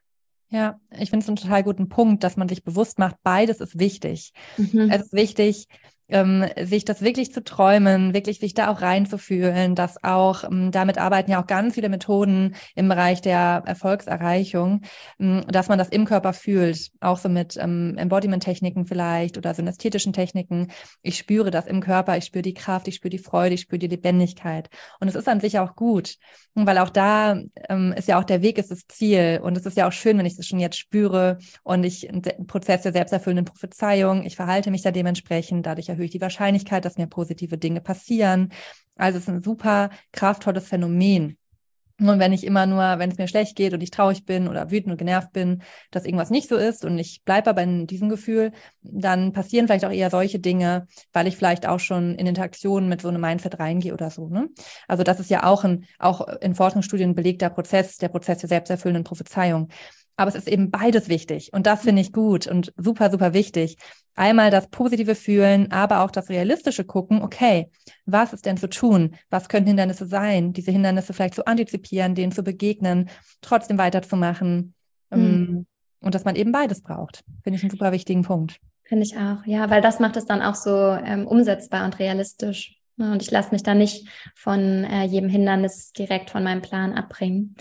Ja, 0.50 0.80
ich 0.92 1.10
finde 1.10 1.24
es 1.24 1.28
einen 1.28 1.38
total 1.38 1.64
guten 1.64 1.90
Punkt, 1.90 2.24
dass 2.24 2.38
man 2.38 2.48
sich 2.48 2.64
bewusst 2.64 3.00
macht, 3.00 3.16
beides 3.24 3.60
ist 3.60 3.80
wichtig. 3.80 4.34
Mhm. 4.58 4.90
Es 4.92 5.06
ist 5.06 5.14
wichtig, 5.14 5.68
ähm, 6.14 6.46
sich 6.62 6.86
das 6.86 7.02
wirklich 7.02 7.34
zu 7.34 7.44
träumen, 7.44 8.14
wirklich 8.14 8.40
sich 8.40 8.54
da 8.54 8.72
auch 8.72 8.82
reinzufühlen, 8.82 9.74
dass 9.74 10.04
auch, 10.04 10.44
ähm, 10.44 10.72
damit 10.72 11.00
arbeiten 11.00 11.32
ja 11.32 11.42
auch 11.42 11.48
ganz 11.48 11.74
viele 11.74 11.90
Methoden 11.90 12.56
im 12.76 12.88
Bereich 12.88 13.22
der 13.22 13.64
Erfolgserreichung, 13.66 14.82
ähm, 15.20 15.44
dass 15.48 15.70
man 15.70 15.80
das 15.80 15.90
im 15.90 16.06
Körper 16.06 16.34
fühlt, 16.34 16.92
auch 17.02 17.18
so 17.18 17.30
mit 17.30 17.58
ähm, 17.58 17.96
Embodiment-Techniken 17.98 18.86
vielleicht 18.86 19.38
oder 19.38 19.54
synästhetischen 19.56 20.14
Techniken. 20.14 20.68
Ich 21.02 21.18
spüre 21.18 21.50
das 21.50 21.66
im 21.66 21.82
Körper, 21.82 22.16
ich 22.16 22.26
spüre 22.26 22.44
die 22.44 22.54
Kraft, 22.54 22.88
ich 22.88 22.96
spüre 22.96 23.10
die 23.10 23.18
Freude, 23.18 23.56
ich 23.56 23.62
spüre 23.62 23.80
die 23.80 23.88
Lebendigkeit. 23.88 24.70
Und 25.00 25.08
es 25.08 25.16
ist 25.16 25.28
an 25.28 25.40
sich 25.40 25.58
auch 25.58 25.76
gut, 25.76 26.18
weil 26.54 26.78
auch 26.78 26.92
da 26.92 27.40
ähm, 27.70 27.94
ist 27.98 28.08
ja 28.08 28.20
auch 28.20 28.24
der 28.24 28.44
Weg 28.44 28.60
ist 28.60 28.70
das 28.70 28.86
Ziel. 28.88 29.40
Und 29.44 29.58
es 29.58 29.66
ist 29.66 29.78
ja 29.78 29.88
auch 29.88 29.92
schön, 29.92 30.18
wenn 30.20 30.28
ich 30.28 30.38
das 30.38 30.46
schon 30.46 30.60
jetzt 30.60 30.78
spüre 30.78 31.40
und 31.64 31.84
ich 31.84 32.08
einen 32.08 32.22
Prozess 32.46 32.84
der 32.84 32.94
selbsterfüllenden 32.94 33.46
Prophezeiung, 33.46 34.24
ich 34.24 34.36
verhalte 34.36 34.70
mich 34.70 34.84
da 34.84 34.92
dementsprechend, 34.92 35.66
dadurch 35.66 35.90
erhöhe 35.90 36.03
ich 36.06 36.12
die 36.12 36.22
Wahrscheinlichkeit, 36.22 36.86
dass 36.86 36.98
mir 36.98 37.08
positive 37.08 37.58
Dinge 37.58 37.82
passieren. 37.82 38.52
Also 38.96 39.18
es 39.18 39.24
ist 39.24 39.30
ein 39.30 39.44
super 39.44 39.90
kraftvolles 40.12 40.68
Phänomen. 40.68 41.38
Und 42.00 42.20
wenn 42.20 42.34
ich 42.34 42.44
immer 42.44 42.66
nur, 42.66 42.82
wenn 42.98 43.12
es 43.12 43.18
mir 43.18 43.28
schlecht 43.28 43.56
geht 43.56 43.74
und 43.74 43.82
ich 43.82 43.92
traurig 43.92 44.26
bin 44.26 44.48
oder 44.48 44.72
wütend 44.72 44.92
und 44.92 44.98
genervt 44.98 45.32
bin, 45.32 45.62
dass 45.92 46.06
irgendwas 46.06 46.32
nicht 46.32 46.50
so 46.50 46.58
ist 46.58 46.84
und 46.86 46.98
ich 46.98 47.24
bleibe 47.24 47.52
aber 47.52 47.62
in 47.62 47.86
diesem 47.86 48.10
Gefühl, 48.10 48.52
dann 48.82 49.32
passieren 49.32 49.68
vielleicht 49.68 49.86
auch 49.86 49.92
eher 49.92 50.10
solche 50.10 50.40
Dinge, 50.40 50.88
weil 51.14 51.28
ich 51.28 51.38
vielleicht 51.38 51.68
auch 51.68 51.80
schon 51.80 52.16
in 52.16 52.26
Interaktionen 52.26 52.90
mit 52.90 53.02
so 53.02 53.10
einem 53.10 53.22
Mindset 53.22 53.60
reingehe 53.60 53.94
oder 53.94 54.10
so. 54.10 54.28
Ne? 54.28 54.50
Also 54.88 55.04
das 55.04 55.20
ist 55.20 55.30
ja 55.30 55.44
auch 55.44 55.64
ein, 55.64 55.86
auch 56.00 56.28
in 56.42 56.56
Forschungsstudien 56.56 57.14
belegter 57.14 57.52
Prozess, 57.52 57.98
der 57.98 58.10
Prozess 58.10 58.40
der 58.40 58.50
selbsterfüllenden 58.50 59.04
Prophezeiung. 59.04 59.70
Aber 60.16 60.30
es 60.30 60.36
ist 60.36 60.48
eben 60.48 60.70
beides 60.70 61.10
wichtig 61.10 61.52
und 61.54 61.66
das 61.66 61.82
finde 61.82 62.02
ich 62.02 62.12
gut 62.12 62.46
und 62.48 62.72
super, 62.78 63.10
super 63.10 63.34
wichtig. 63.34 63.78
Einmal 64.16 64.52
das 64.52 64.68
positive 64.68 65.16
Fühlen, 65.16 65.72
aber 65.72 66.02
auch 66.02 66.12
das 66.12 66.30
realistische 66.30 66.86
Gucken. 66.86 67.24
Okay, 67.24 67.72
was 68.06 68.32
ist 68.32 68.46
denn 68.46 68.58
zu 68.58 68.70
tun? 68.70 69.16
Was 69.32 69.50
können 69.50 69.66
Hindernisse 69.66 70.06
sein? 70.06 70.54
Diese 70.54 70.72
Hindernisse 70.72 71.14
vielleicht 71.14 71.34
zu 71.34 71.48
antizipieren, 71.48 72.14
denen 72.14 72.32
zu 72.32 72.44
begegnen, 72.44 73.10
trotzdem 73.42 73.80
weiterzumachen. 73.80 74.76
Mhm. 75.10 75.66
Und 76.00 76.16
dass 76.16 76.26
man 76.26 76.36
eben 76.36 76.52
beides 76.52 76.82
braucht. 76.82 77.24
Finde 77.44 77.58
ich 77.58 77.64
einen 77.64 77.72
super 77.72 77.92
wichtigen 77.92 78.22
Punkt. 78.22 78.60
Finde 78.84 79.06
ich 79.06 79.18
auch, 79.18 79.46
ja, 79.46 79.70
weil 79.70 79.82
das 79.82 80.00
macht 80.00 80.18
es 80.18 80.26
dann 80.26 80.42
auch 80.42 80.56
so 80.56 80.72
ähm, 80.72 81.26
umsetzbar 81.26 81.86
und 81.86 81.98
realistisch. 81.98 82.78
Ne, 82.96 83.12
und 83.12 83.24
ich 83.24 83.32
lasse 83.32 83.52
mich 83.52 83.64
da 83.64 83.74
nicht 83.74 84.08
von 84.36 84.84
äh, 84.84 85.04
jedem 85.06 85.28
Hindernis 85.28 85.94
direkt 85.94 86.30
von 86.30 86.44
meinem 86.44 86.62
Plan 86.62 86.94
abbringen. 86.94 87.56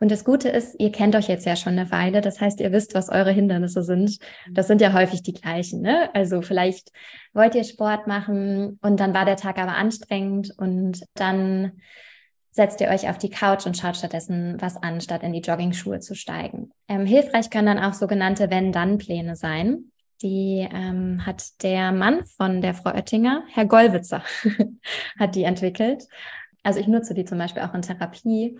Und 0.00 0.10
das 0.10 0.24
Gute 0.24 0.48
ist, 0.48 0.74
ihr 0.80 0.90
kennt 0.90 1.14
euch 1.14 1.28
jetzt 1.28 1.46
ja 1.46 1.54
schon 1.54 1.78
eine 1.78 1.92
Weile. 1.92 2.20
Das 2.20 2.40
heißt, 2.40 2.58
ihr 2.58 2.72
wisst, 2.72 2.92
was 2.94 3.08
eure 3.08 3.30
Hindernisse 3.30 3.84
sind. 3.84 4.18
Das 4.50 4.66
sind 4.66 4.80
ja 4.80 4.92
häufig 4.92 5.22
die 5.22 5.34
gleichen. 5.34 5.82
Ne? 5.82 6.12
Also 6.14 6.42
vielleicht 6.42 6.90
wollt 7.32 7.54
ihr 7.54 7.62
Sport 7.62 8.08
machen 8.08 8.80
und 8.82 8.98
dann 8.98 9.14
war 9.14 9.24
der 9.24 9.36
Tag 9.36 9.58
aber 9.58 9.76
anstrengend 9.76 10.52
und 10.58 11.04
dann 11.14 11.80
setzt 12.50 12.80
ihr 12.80 12.88
euch 12.88 13.08
auf 13.08 13.18
die 13.18 13.30
Couch 13.30 13.66
und 13.66 13.76
schaut 13.76 13.96
stattdessen 13.96 14.56
was 14.60 14.76
an, 14.76 15.00
statt 15.00 15.22
in 15.22 15.32
die 15.32 15.40
Jogging-Schuhe 15.40 16.00
zu 16.00 16.16
steigen. 16.16 16.72
Ähm, 16.88 17.06
hilfreich 17.06 17.50
können 17.50 17.66
dann 17.66 17.78
auch 17.78 17.94
sogenannte 17.94 18.50
Wenn-Dann-Pläne 18.50 19.36
sein. 19.36 19.91
Die 20.22 20.68
ähm, 20.72 21.26
hat 21.26 21.62
der 21.62 21.92
Mann 21.92 22.24
von 22.24 22.60
der 22.60 22.74
Frau 22.74 22.90
Oettinger, 22.90 23.44
Herr 23.48 23.66
Gollwitzer, 23.66 24.22
hat 25.18 25.34
die 25.34 25.44
entwickelt. 25.44 26.06
Also 26.62 26.78
ich 26.78 26.86
nutze 26.86 27.14
die 27.14 27.24
zum 27.24 27.38
Beispiel 27.38 27.62
auch 27.62 27.74
in 27.74 27.82
Therapie, 27.82 28.58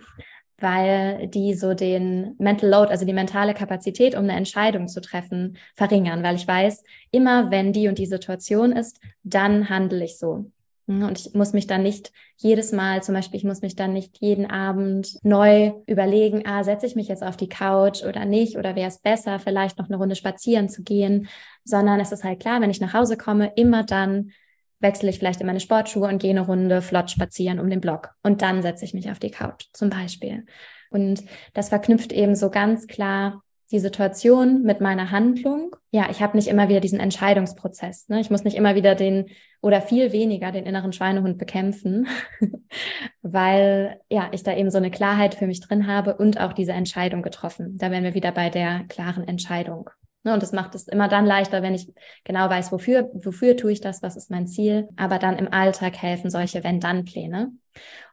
weil 0.57 1.27
die 1.27 1.53
so 1.53 1.73
den 1.73 2.35
Mental 2.37 2.69
Load, 2.69 2.91
also 2.91 3.05
die 3.05 3.13
mentale 3.13 3.53
Kapazität, 3.53 4.15
um 4.15 4.23
eine 4.23 4.33
Entscheidung 4.33 4.87
zu 4.87 5.01
treffen, 5.01 5.57
verringern, 5.75 6.23
weil 6.23 6.35
ich 6.35 6.47
weiß, 6.47 6.83
immer 7.11 7.49
wenn 7.51 7.73
die 7.73 7.87
und 7.87 7.97
die 7.97 8.05
Situation 8.05 8.71
ist, 8.71 8.99
dann 9.23 9.69
handle 9.69 10.03
ich 10.03 10.17
so. 10.17 10.45
Mhm, 10.87 11.03
und 11.03 11.19
ich 11.19 11.33
muss 11.33 11.53
mich 11.53 11.67
dann 11.67 11.83
nicht 11.83 12.11
jedes 12.37 12.71
Mal, 12.71 13.03
zum 13.03 13.15
Beispiel, 13.15 13.37
ich 13.37 13.45
muss 13.45 13.61
mich 13.61 13.75
dann 13.75 13.93
nicht 13.93 14.17
jeden 14.19 14.45
Abend 14.45 15.17
neu 15.23 15.73
überlegen, 15.87 16.45
ah, 16.45 16.63
setze 16.63 16.85
ich 16.85 16.95
mich 16.95 17.07
jetzt 17.07 17.23
auf 17.23 17.37
die 17.37 17.49
Couch 17.49 18.03
oder 18.03 18.25
nicht, 18.25 18.57
oder 18.57 18.75
wäre 18.75 18.87
es 18.89 18.99
besser, 18.99 19.39
vielleicht 19.39 19.77
noch 19.77 19.87
eine 19.87 19.97
Runde 19.97 20.15
spazieren 20.15 20.69
zu 20.69 20.83
gehen, 20.83 21.27
sondern 21.63 21.99
es 21.99 22.11
ist 22.11 22.23
halt 22.23 22.39
klar, 22.39 22.61
wenn 22.61 22.71
ich 22.71 22.81
nach 22.81 22.93
Hause 22.93 23.17
komme, 23.17 23.51
immer 23.55 23.83
dann 23.83 24.31
wechsle 24.79 25.09
ich 25.09 25.17
vielleicht 25.17 25.39
in 25.39 25.47
meine 25.47 25.61
Sportschuhe 25.61 26.09
und 26.09 26.21
gehe 26.21 26.31
eine 26.31 26.41
Runde 26.45 26.81
flott 26.81 27.09
spazieren 27.09 27.59
um 27.59 27.69
den 27.69 27.79
Block. 27.79 28.09
Und 28.21 28.41
dann 28.41 28.61
setze 28.61 28.83
ich 28.83 28.93
mich 28.93 29.09
auf 29.09 29.17
die 29.17 29.31
Couch, 29.31 29.67
zum 29.71 29.89
Beispiel. 29.89 30.45
Und 30.89 31.23
das 31.53 31.69
verknüpft 31.69 32.11
eben 32.11 32.35
so 32.35 32.49
ganz 32.49 32.85
klar 32.85 33.42
die 33.73 33.79
Situation 33.79 34.61
mit 34.61 34.81
meiner 34.81 35.09
Handlung. 35.09 35.75
Ja, 35.91 36.07
ich 36.11 36.21
habe 36.21 36.37
nicht 36.37 36.47
immer 36.47 36.69
wieder 36.69 36.79
diesen 36.79 36.99
Entscheidungsprozess. 36.99 38.07
Ne? 38.07 38.21
Ich 38.21 38.29
muss 38.29 38.43
nicht 38.43 38.55
immer 38.55 38.75
wieder 38.75 38.93
den 38.93 39.31
oder 39.61 39.81
viel 39.81 40.11
weniger 40.11 40.51
den 40.51 40.65
inneren 40.65 40.93
Schweinehund 40.93 41.39
bekämpfen, 41.39 42.07
weil 43.23 43.99
ja, 44.09 44.29
ich 44.31 44.43
da 44.43 44.55
eben 44.55 44.69
so 44.69 44.77
eine 44.77 44.91
Klarheit 44.91 45.33
für 45.33 45.47
mich 45.47 45.59
drin 45.59 45.87
habe 45.87 46.15
und 46.15 46.39
auch 46.39 46.53
diese 46.53 46.73
Entscheidung 46.73 47.23
getroffen. 47.23 47.77
Da 47.79 47.89
wären 47.89 48.03
wir 48.03 48.13
wieder 48.13 48.31
bei 48.31 48.51
der 48.51 48.83
klaren 48.89 49.27
Entscheidung. 49.27 49.89
Ne? 50.23 50.35
Und 50.35 50.43
das 50.43 50.51
macht 50.51 50.75
es 50.75 50.87
immer 50.87 51.07
dann 51.07 51.25
leichter, 51.25 51.63
wenn 51.63 51.73
ich 51.73 51.91
genau 52.25 52.47
weiß, 52.49 52.71
wofür, 52.71 53.09
wofür 53.15 53.57
tue 53.57 53.71
ich 53.71 53.81
das, 53.81 54.03
was 54.03 54.15
ist 54.15 54.29
mein 54.29 54.45
Ziel. 54.45 54.87
Aber 54.97 55.17
dann 55.17 55.39
im 55.39 55.51
Alltag 55.51 55.97
helfen 55.97 56.29
solche 56.29 56.63
Wenn-Dann-Pläne. 56.63 57.51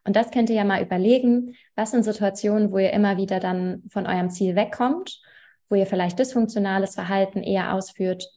Und 0.05 0.17
das 0.17 0.31
könnt 0.31 0.49
ihr 0.49 0.57
ja 0.57 0.65
mal 0.65 0.83
überlegen, 0.83 1.55
was 1.75 1.91
sind 1.91 2.03
Situationen, 2.03 2.73
wo 2.73 2.79
ihr 2.79 2.95
immer 2.95 3.19
wieder 3.19 3.41
dann 3.41 3.83
von 3.91 4.07
eurem 4.07 4.31
Ziel 4.31 4.57
wegkommt 4.57 5.21
wo 5.71 5.77
ihr 5.77 5.87
vielleicht 5.87 6.18
dysfunktionales 6.18 6.95
Verhalten 6.95 7.43
eher 7.43 7.73
ausführt 7.73 8.29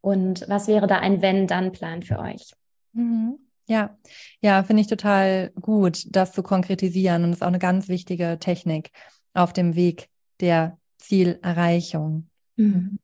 und 0.00 0.44
was 0.48 0.68
wäre 0.68 0.86
da 0.86 0.98
ein 0.98 1.22
Wenn-Dann-Plan 1.22 2.02
für 2.02 2.18
euch? 2.20 2.52
Mhm. 2.92 3.38
Ja, 3.68 3.96
ja, 4.40 4.62
finde 4.64 4.82
ich 4.82 4.88
total 4.88 5.50
gut, 5.60 6.04
das 6.10 6.32
zu 6.32 6.42
konkretisieren 6.42 7.24
und 7.24 7.30
das 7.30 7.38
ist 7.38 7.42
auch 7.42 7.48
eine 7.48 7.58
ganz 7.58 7.88
wichtige 7.88 8.38
Technik 8.38 8.90
auf 9.34 9.52
dem 9.52 9.74
Weg 9.74 10.08
der 10.40 10.78
Zielerreichung. 10.98 12.28
Mhm. 12.56 12.98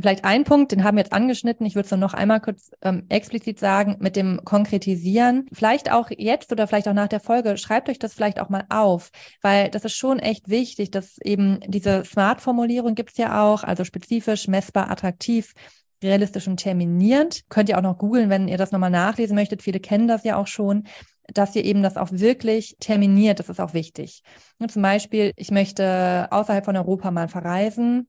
Vielleicht 0.00 0.24
ein 0.24 0.44
Punkt, 0.44 0.72
den 0.72 0.84
haben 0.84 0.96
wir 0.96 1.02
jetzt 1.02 1.12
angeschnitten. 1.12 1.66
Ich 1.66 1.74
würde 1.74 1.86
es 1.86 2.00
noch 2.00 2.14
einmal 2.14 2.40
kurz 2.40 2.70
ähm, 2.82 3.06
explizit 3.08 3.58
sagen, 3.58 3.96
mit 4.00 4.16
dem 4.16 4.40
Konkretisieren. 4.44 5.46
Vielleicht 5.52 5.90
auch 5.90 6.10
jetzt 6.16 6.52
oder 6.52 6.66
vielleicht 6.66 6.88
auch 6.88 6.94
nach 6.94 7.08
der 7.08 7.20
Folge, 7.20 7.56
schreibt 7.56 7.88
euch 7.88 7.98
das 7.98 8.14
vielleicht 8.14 8.40
auch 8.40 8.48
mal 8.48 8.64
auf, 8.68 9.10
weil 9.42 9.70
das 9.70 9.84
ist 9.84 9.94
schon 9.94 10.18
echt 10.18 10.48
wichtig, 10.48 10.90
dass 10.90 11.18
eben 11.18 11.60
diese 11.66 12.04
Smart-Formulierung 12.04 12.94
gibt 12.94 13.10
es 13.10 13.16
ja 13.16 13.42
auch, 13.44 13.64
also 13.64 13.84
spezifisch, 13.84 14.46
messbar, 14.46 14.90
attraktiv, 14.90 15.52
realistisch 16.02 16.46
und 16.46 16.58
terminierend. 16.58 17.42
Könnt 17.48 17.68
ihr 17.68 17.78
auch 17.78 17.82
noch 17.82 17.98
googeln, 17.98 18.30
wenn 18.30 18.46
ihr 18.46 18.58
das 18.58 18.70
nochmal 18.70 18.90
nachlesen 18.90 19.34
möchtet. 19.34 19.62
Viele 19.62 19.80
kennen 19.80 20.08
das 20.08 20.24
ja 20.24 20.36
auch 20.36 20.46
schon 20.46 20.84
dass 21.34 21.54
ihr 21.54 21.62
eben 21.62 21.82
das 21.82 21.98
auch 21.98 22.08
wirklich 22.10 22.74
terminiert, 22.80 23.38
das 23.38 23.50
ist 23.50 23.60
auch 23.60 23.74
wichtig. 23.74 24.22
Zum 24.66 24.80
Beispiel, 24.80 25.32
ich 25.36 25.50
möchte 25.50 26.26
außerhalb 26.30 26.64
von 26.64 26.74
Europa 26.74 27.10
mal 27.10 27.28
verreisen 27.28 28.08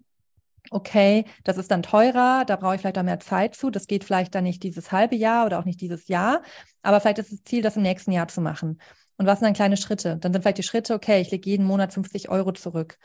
okay, 0.72 1.26
das 1.44 1.58
ist 1.58 1.72
dann 1.72 1.84
teurer, 1.84 2.46
da 2.46 2.56
brauche 2.56 2.76
ich 2.76 2.82
vielleicht 2.82 2.98
auch 2.98 3.04
mehr 3.04 3.20
Zeit 3.20 3.56
zu. 3.56 3.70
Das 3.70 3.88
geht 3.88 4.04
vielleicht 4.04 4.36
dann 4.36 4.44
nicht 4.44 4.64
dieses 4.64 4.92
halbe 4.92 5.16
Jahr 5.16 5.46
oder 5.46 5.60
auch 5.60 5.66
nicht 5.66 5.82
dieses 5.82 6.08
Jahr, 6.08 6.42
aber 6.82 7.00
vielleicht 7.00 7.20
ist 7.20 7.32
das 7.32 7.44
Ziel, 7.44 7.62
das 7.62 7.76
im 7.76 7.84
nächsten 7.84 8.12
Jahr 8.12 8.28
zu 8.28 8.42
machen. 8.42 8.80
Und 9.18 9.26
was 9.26 9.40
sind 9.40 9.48
dann 9.48 9.54
kleine 9.54 9.78
Schritte? 9.78 10.18
Dann 10.18 10.32
sind 10.32 10.42
vielleicht 10.42 10.60
die 10.60 10.64
Schritte, 10.64 10.94
okay, 10.94 11.20
ich 11.22 11.32
lege 11.32 11.50
jeden 11.50 11.66
Monat 11.66 11.94
50 11.94 12.30
Euro 12.30 12.54
zurück. 12.54 12.98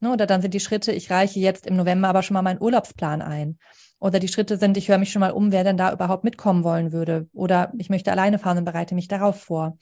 Ne, 0.00 0.12
oder 0.12 0.26
dann 0.26 0.40
sind 0.40 0.54
die 0.54 0.60
Schritte, 0.60 0.92
ich 0.92 1.10
reiche 1.10 1.40
jetzt 1.40 1.66
im 1.66 1.76
November 1.76 2.08
aber 2.08 2.22
schon 2.22 2.34
mal 2.34 2.42
meinen 2.42 2.62
Urlaubsplan 2.62 3.20
ein. 3.20 3.58
Oder 3.98 4.20
die 4.20 4.28
Schritte 4.28 4.56
sind, 4.56 4.76
ich 4.76 4.88
höre 4.88 4.98
mich 4.98 5.10
schon 5.10 5.20
mal 5.20 5.32
um, 5.32 5.50
wer 5.50 5.64
denn 5.64 5.76
da 5.76 5.92
überhaupt 5.92 6.24
mitkommen 6.24 6.62
wollen 6.62 6.92
würde. 6.92 7.28
Oder 7.32 7.72
ich 7.78 7.90
möchte 7.90 8.12
alleine 8.12 8.38
fahren 8.38 8.58
und 8.58 8.64
bereite 8.64 8.94
mich 8.94 9.08
darauf 9.08 9.42
vor. 9.42 9.76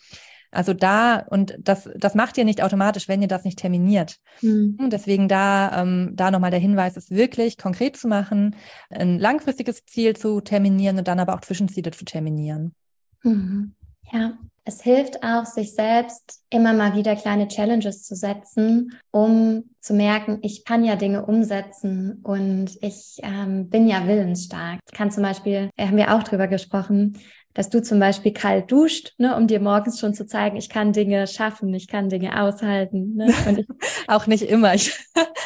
Also 0.57 0.73
da, 0.73 1.19
und 1.29 1.59
das, 1.61 1.89
das 1.97 2.15
macht 2.15 2.39
ihr 2.39 2.45
nicht 2.45 2.63
automatisch, 2.63 3.09
wenn 3.09 3.21
ihr 3.21 3.29
das 3.29 3.45
nicht 3.45 3.59
terminiert. 3.59 4.17
Mhm. 4.41 4.89
Deswegen 4.91 5.29
da, 5.29 5.83
ähm, 5.83 6.13
da 6.15 6.31
nochmal 6.31 6.51
der 6.51 6.61
Hinweis, 6.61 6.97
ist 6.97 7.11
wirklich 7.11 7.59
konkret 7.59 7.97
zu 7.97 8.09
machen, 8.09 8.57
ein 8.89 9.19
langfristiges 9.19 9.85
Ziel 9.85 10.17
zu 10.17 10.41
terminieren 10.41 10.97
und 10.99 11.09
dann 11.09 11.21
aber 11.21 11.35
auch 11.35 11.43
Zwischenziele 11.43 11.91
zu 11.91 12.07
terminieren. 12.07 12.75
Mhm. 13.23 13.75
Ja, 14.13 14.39
es 14.65 14.83
hilft 14.83 15.23
auch, 15.23 15.45
sich 15.45 15.75
selbst 15.75 16.43
immer 16.49 16.73
mal 16.73 16.97
wieder 16.97 17.17
kleine 17.17 17.49
Challenges 17.49 18.03
zu 18.03 18.15
setzen, 18.15 18.99
um 19.11 19.65
zu 19.81 19.95
merken, 19.95 20.39
ich 20.43 20.65
kann 20.65 20.85
ja 20.85 20.97
Dinge 20.97 21.27
umsetzen 21.27 22.21
und 22.23 22.79
ich 22.81 23.19
ähm, 23.23 23.69
bin 23.69 23.87
ja 23.87 24.07
willensstark. 24.07 24.81
Ich 24.87 24.97
kann 24.97 25.11
zum 25.11 25.23
Beispiel, 25.23 25.71
da 25.77 25.87
haben 25.87 25.97
wir 25.97 26.15
auch 26.15 26.23
drüber 26.23 26.49
gesprochen, 26.49 27.19
dass 27.57 27.71
du 27.71 27.83
zum 27.83 27.99
Beispiel 27.99 28.35
kalt 28.35 28.71
duscht, 28.71 29.15
ne, 29.17 29.35
um 29.35 29.47
dir 29.47 29.61
morgens 29.61 29.99
schon 29.99 30.13
zu 30.13 30.27
zeigen, 30.27 30.59
ich 30.59 30.69
kann 30.69 30.93
Dinge 30.93 31.27
schaffen, 31.27 31.73
ich 31.73 31.89
kann 31.89 32.11
Dinge 32.11 32.39
aushalten. 32.43 33.15
Ne? 33.15 33.35
Auch 34.09 34.27
nicht 34.27 34.43
immer. 34.43 34.75
Ich, 34.75 34.93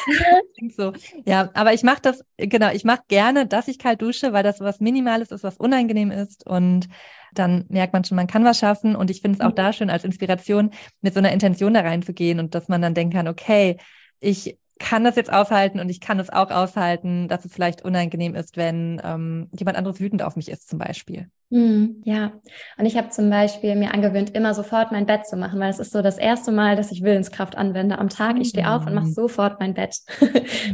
so. 0.75 0.91
Ja, 1.25 1.49
aber 1.53 1.73
ich 1.73 1.83
mache 1.83 2.01
das, 2.01 2.25
genau, 2.35 2.69
ich 2.73 2.83
mache 2.83 3.03
gerne, 3.07 3.47
dass 3.47 3.69
ich 3.69 3.79
kalt 3.79 4.01
dusche, 4.01 4.33
weil 4.33 4.43
das 4.43 4.59
was 4.59 4.81
Minimales 4.81 5.31
ist, 5.31 5.45
was 5.45 5.55
unangenehm 5.55 6.11
ist. 6.11 6.45
Und 6.45 6.89
dann 7.33 7.63
merkt 7.69 7.93
man 7.93 8.03
schon, 8.03 8.17
man 8.17 8.27
kann 8.27 8.43
was 8.43 8.59
schaffen. 8.59 8.97
Und 8.97 9.09
ich 9.09 9.21
finde 9.21 9.37
es 9.37 9.45
auch 9.45 9.53
da 9.53 9.71
schön 9.71 9.89
als 9.89 10.03
Inspiration, 10.03 10.71
mit 10.99 11.13
so 11.13 11.19
einer 11.19 11.31
Intention 11.31 11.73
da 11.73 11.79
reinzugehen 11.79 12.41
und 12.41 12.55
dass 12.55 12.67
man 12.67 12.81
dann 12.81 12.93
denken 12.93 13.13
kann, 13.13 13.29
okay, 13.29 13.77
ich 14.19 14.57
kann 14.81 15.03
das 15.03 15.15
jetzt 15.15 15.31
aushalten 15.31 15.79
und 15.79 15.89
ich 15.89 16.01
kann 16.01 16.19
es 16.19 16.29
auch 16.29 16.49
aushalten, 16.49 17.27
dass 17.27 17.45
es 17.45 17.53
vielleicht 17.53 17.83
unangenehm 17.83 18.35
ist, 18.35 18.57
wenn 18.57 18.99
ähm, 19.03 19.49
jemand 19.57 19.77
anderes 19.77 19.99
wütend 19.99 20.23
auf 20.23 20.35
mich 20.35 20.49
ist, 20.49 20.67
zum 20.67 20.79
Beispiel. 20.79 21.29
Mm, 21.49 22.01
ja, 22.03 22.31
und 22.77 22.85
ich 22.85 22.97
habe 22.97 23.09
zum 23.09 23.29
Beispiel 23.29 23.75
mir 23.75 23.93
angewöhnt, 23.93 24.31
immer 24.31 24.53
sofort 24.53 24.91
mein 24.91 25.05
Bett 25.05 25.27
zu 25.27 25.37
machen, 25.37 25.59
weil 25.59 25.69
es 25.69 25.79
ist 25.79 25.91
so 25.91 26.01
das 26.01 26.17
erste 26.17 26.51
Mal, 26.51 26.75
dass 26.75 26.91
ich 26.91 27.03
Willenskraft 27.03 27.57
anwende 27.57 27.99
am 27.99 28.09
Tag. 28.09 28.37
Ich 28.39 28.49
stehe 28.49 28.69
auf 28.69 28.85
und 28.85 28.93
mache 28.93 29.07
mhm. 29.07 29.13
sofort 29.13 29.59
mein 29.59 29.73
Bett. 29.73 29.97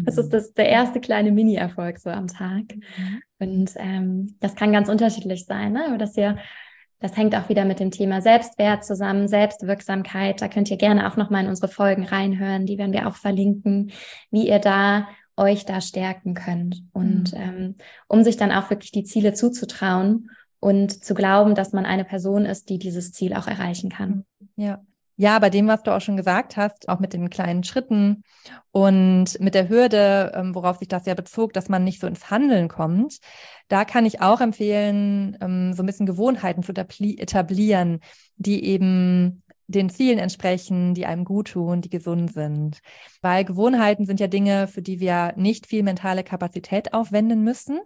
das 0.06 0.18
ist 0.18 0.30
das, 0.30 0.54
der 0.54 0.70
erste 0.70 1.00
kleine 1.00 1.32
Mini-Erfolg 1.32 2.00
so 2.00 2.10
am 2.10 2.28
Tag. 2.28 2.64
Mhm. 2.76 3.22
Und 3.40 3.72
ähm, 3.76 4.36
das 4.40 4.56
kann 4.56 4.72
ganz 4.72 4.88
unterschiedlich 4.88 5.46
sein, 5.46 5.74
ne? 5.74 5.86
aber 5.88 5.98
dass 5.98 6.16
ihr 6.16 6.38
das 7.00 7.16
hängt 7.16 7.36
auch 7.36 7.48
wieder 7.50 7.66
mit 7.66 7.80
dem 7.80 7.92
Thema 7.92 8.22
Selbstwert 8.22 8.84
zusammen, 8.84 9.28
Selbstwirksamkeit. 9.28 10.42
Da 10.42 10.48
könnt 10.48 10.72
ihr 10.72 10.78
gerne 10.78 11.12
auch 11.12 11.16
nochmal 11.16 11.44
in 11.44 11.50
unsere 11.50 11.68
Folgen 11.68 12.06
reinhören. 12.06 12.66
Die 12.66 12.78
werden 12.78 12.94
wir 12.94 13.08
auch 13.08 13.16
verlinken, 13.16 13.92
wie 14.32 14.48
ihr 14.48 14.60
da 14.60 15.08
euch 15.36 15.66
da 15.66 15.80
stärken 15.80 16.34
könnt. 16.34 16.84
Und 16.94 17.34
mhm. 17.34 17.40
ähm, 17.40 17.76
um 18.08 18.24
sich 18.24 18.38
dann 18.38 18.52
auch 18.52 18.72
wirklich 18.72 18.92
die 18.92 19.04
Ziele 19.04 19.34
zuzutrauen 19.34 20.32
und 20.60 21.04
zu 21.04 21.14
glauben, 21.14 21.54
dass 21.54 21.72
man 21.72 21.86
eine 21.86 22.04
Person 22.04 22.46
ist, 22.46 22.70
die 22.70 22.80
dieses 22.80 23.12
Ziel 23.12 23.34
auch 23.36 23.48
erreichen 23.48 23.92
kann. 23.92 24.26
Ja, 24.56 24.82
ja, 25.20 25.40
bei 25.40 25.50
dem, 25.50 25.68
was 25.68 25.82
du 25.82 25.94
auch 25.96 26.00
schon 26.00 26.16
gesagt 26.16 26.58
hast, 26.58 26.88
auch 26.90 27.00
mit 27.00 27.12
den 27.12 27.32
kleinen 27.32 27.64
Schritten 27.64 28.24
und 28.72 29.40
mit 29.40 29.56
der 29.56 29.68
Hürde, 29.68 30.32
ähm, 30.36 30.54
worauf 30.54 30.78
sich 30.78 30.88
das 30.88 31.08
ja 31.08 31.16
bezog, 31.16 31.54
dass 31.54 31.70
man 31.70 31.84
nicht 31.84 32.00
so 32.00 32.06
ins 32.06 32.30
Handeln 32.30 32.68
kommt, 32.68 33.18
da 33.68 33.84
kann 33.84 34.06
ich 34.06 34.22
auch 34.22 34.42
empfehlen, 34.42 35.36
ähm, 35.42 35.74
so 35.74 35.82
ein 35.82 35.88
bisschen 35.88 36.06
Gewohnheiten 36.06 36.62
zu 36.62 36.72
etablieren, 36.72 38.00
die 38.36 38.64
eben 38.64 39.42
den 39.66 39.90
Zielen 39.90 40.20
entsprechen, 40.20 40.94
die 40.94 41.08
einem 41.08 41.26
gut 41.26 41.50
tun, 41.50 41.82
die 41.82 41.90
gesund 41.90 42.32
sind. 42.32 42.80
Weil 43.22 43.44
Gewohnheiten 43.44 44.06
sind 44.06 44.20
ja 44.20 44.28
Dinge, 44.28 44.68
für 44.68 44.84
die 44.84 45.00
wir 45.00 45.34
nicht 45.36 45.66
viel 45.66 45.82
mentale 45.84 46.24
Kapazität 46.24 46.94
aufwenden 46.94 47.44
müssen. 47.44 47.80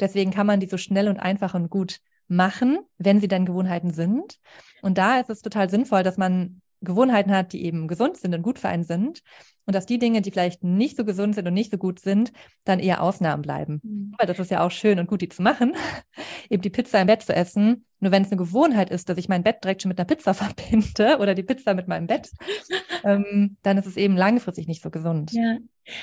Deswegen 0.00 0.30
kann 0.30 0.46
man 0.46 0.60
die 0.60 0.68
so 0.68 0.76
schnell 0.76 1.08
und 1.08 1.18
einfach 1.18 1.54
und 1.54 1.70
gut 1.70 1.98
machen, 2.28 2.78
wenn 2.98 3.20
sie 3.20 3.28
dann 3.28 3.46
Gewohnheiten 3.46 3.90
sind. 3.90 4.38
Und 4.82 4.98
da 4.98 5.18
ist 5.18 5.30
es 5.30 5.42
total 5.42 5.70
sinnvoll, 5.70 6.02
dass 6.02 6.18
man 6.18 6.60
Gewohnheiten 6.84 7.32
hat, 7.32 7.52
die 7.52 7.64
eben 7.64 7.88
gesund 7.88 8.16
sind 8.16 8.34
und 8.34 8.42
gut 8.42 8.58
für 8.58 8.68
einen 8.68 8.84
sind. 8.84 9.22
Und 9.66 9.74
dass 9.74 9.86
die 9.86 9.98
Dinge, 9.98 10.20
die 10.20 10.30
vielleicht 10.30 10.62
nicht 10.62 10.96
so 10.96 11.04
gesund 11.04 11.34
sind 11.34 11.48
und 11.48 11.54
nicht 11.54 11.70
so 11.70 11.78
gut 11.78 11.98
sind, 11.98 12.32
dann 12.64 12.78
eher 12.78 13.02
Ausnahmen 13.02 13.42
bleiben. 13.42 13.80
Mhm. 13.82 14.14
Weil 14.18 14.26
das 14.26 14.38
ist 14.38 14.50
ja 14.50 14.64
auch 14.64 14.70
schön 14.70 14.98
und 14.98 15.08
gut, 15.08 15.22
die 15.22 15.28
zu 15.28 15.42
machen, 15.42 15.74
eben 16.50 16.62
die 16.62 16.70
Pizza 16.70 17.00
im 17.00 17.06
Bett 17.06 17.22
zu 17.22 17.34
essen. 17.34 17.86
Nur 18.00 18.12
wenn 18.12 18.22
es 18.22 18.30
eine 18.30 18.36
Gewohnheit 18.38 18.90
ist, 18.90 19.08
dass 19.08 19.16
ich 19.16 19.28
mein 19.28 19.42
Bett 19.42 19.64
direkt 19.64 19.82
schon 19.82 19.88
mit 19.88 19.98
einer 19.98 20.06
Pizza 20.06 20.34
verbinde 20.34 21.18
oder 21.18 21.34
die 21.34 21.42
Pizza 21.42 21.74
mit 21.74 21.88
meinem 21.88 22.06
Bett, 22.06 22.30
ähm, 23.04 23.56
dann 23.62 23.78
ist 23.78 23.86
es 23.86 23.96
eben 23.96 24.16
langfristig 24.16 24.68
nicht 24.68 24.82
so 24.82 24.90
gesund. 24.90 25.32
Ja, 25.32 25.56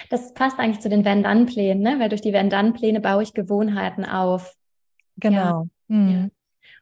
das 0.09 0.33
passt 0.33 0.57
eigentlich 0.59 0.79
zu 0.79 0.89
den 0.89 1.05
Wenn-Dann-Plänen, 1.05 1.83
ne? 1.83 1.99
weil 1.99 2.09
durch 2.09 2.21
die 2.21 2.33
Wenn-Dann-Pläne 2.33 2.99
baue 2.99 3.23
ich 3.23 3.33
Gewohnheiten 3.33 4.05
auf. 4.05 4.55
Genau. 5.17 5.67
Ja. 5.87 5.95
Mhm. 5.95 6.09
Ja. 6.09 6.27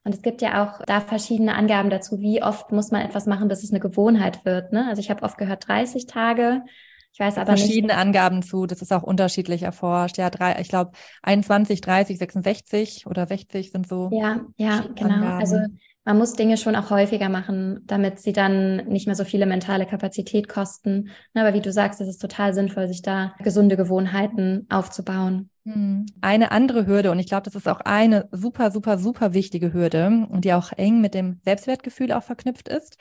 Und 0.03 0.15
es 0.15 0.21
gibt 0.21 0.41
ja 0.41 0.63
auch 0.63 0.83
da 0.85 1.01
verschiedene 1.01 1.55
Angaben 1.55 1.89
dazu, 1.89 2.19
wie 2.19 2.41
oft 2.41 2.71
muss 2.71 2.91
man 2.91 3.01
etwas 3.01 3.25
machen, 3.25 3.47
bis 3.47 3.63
es 3.63 3.71
eine 3.71 3.79
Gewohnheit 3.79 4.45
wird. 4.45 4.71
Ne? 4.71 4.87
Also 4.87 5.01
ich 5.01 5.09
habe 5.09 5.23
oft 5.23 5.37
gehört 5.37 5.67
30 5.67 6.05
Tage. 6.05 6.63
Ich 7.11 7.19
weiß 7.19 7.37
aber 7.37 7.57
verschiedene 7.57 7.93
nicht. 7.93 8.01
Angaben 8.01 8.41
zu, 8.43 8.65
das 8.65 8.81
ist 8.81 8.93
auch 8.93 9.03
unterschiedlich 9.03 9.63
erforscht. 9.63 10.17
Ja, 10.17 10.29
drei, 10.29 10.59
ich 10.61 10.69
glaube 10.69 10.91
21, 11.23 11.81
30, 11.81 12.17
66 12.17 13.07
oder 13.07 13.27
60 13.27 13.71
sind 13.71 13.87
so. 13.87 14.09
Ja, 14.13 14.41
ja, 14.57 14.85
genau. 14.95 15.15
Angaben. 15.15 15.39
Also 15.39 15.57
man 16.05 16.17
muss 16.17 16.33
Dinge 16.33 16.57
schon 16.57 16.75
auch 16.75 16.89
häufiger 16.89 17.29
machen, 17.29 17.81
damit 17.85 18.19
sie 18.19 18.31
dann 18.31 18.77
nicht 18.87 19.05
mehr 19.05 19.15
so 19.15 19.25
viele 19.25 19.45
mentale 19.45 19.85
Kapazität 19.85 20.47
kosten. 20.47 21.09
Aber 21.33 21.53
wie 21.53 21.61
du 21.61 21.71
sagst, 21.71 21.99
es 22.01 22.07
ist 22.07 22.19
total 22.19 22.53
sinnvoll, 22.53 22.87
sich 22.87 23.01
da 23.01 23.35
gesunde 23.43 23.77
Gewohnheiten 23.77 24.65
aufzubauen. 24.69 25.49
Hm. 25.73 26.07
Eine 26.21 26.51
andere 26.51 26.87
Hürde, 26.87 27.11
und 27.11 27.19
ich 27.19 27.27
glaube, 27.27 27.43
das 27.43 27.53
ist 27.53 27.67
auch 27.67 27.81
eine 27.81 28.27
super, 28.31 28.71
super, 28.71 28.97
super 28.97 29.33
wichtige 29.33 29.71
Hürde 29.71 30.27
die 30.31 30.53
auch 30.53 30.71
eng 30.71 30.99
mit 30.99 31.13
dem 31.13 31.39
Selbstwertgefühl 31.43 32.11
auch 32.11 32.23
verknüpft 32.23 32.67
ist, 32.67 32.97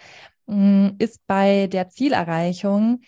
hm, 0.47 0.97
ist 0.99 1.27
bei 1.27 1.67
der 1.69 1.89
Zielerreichung 1.89 3.01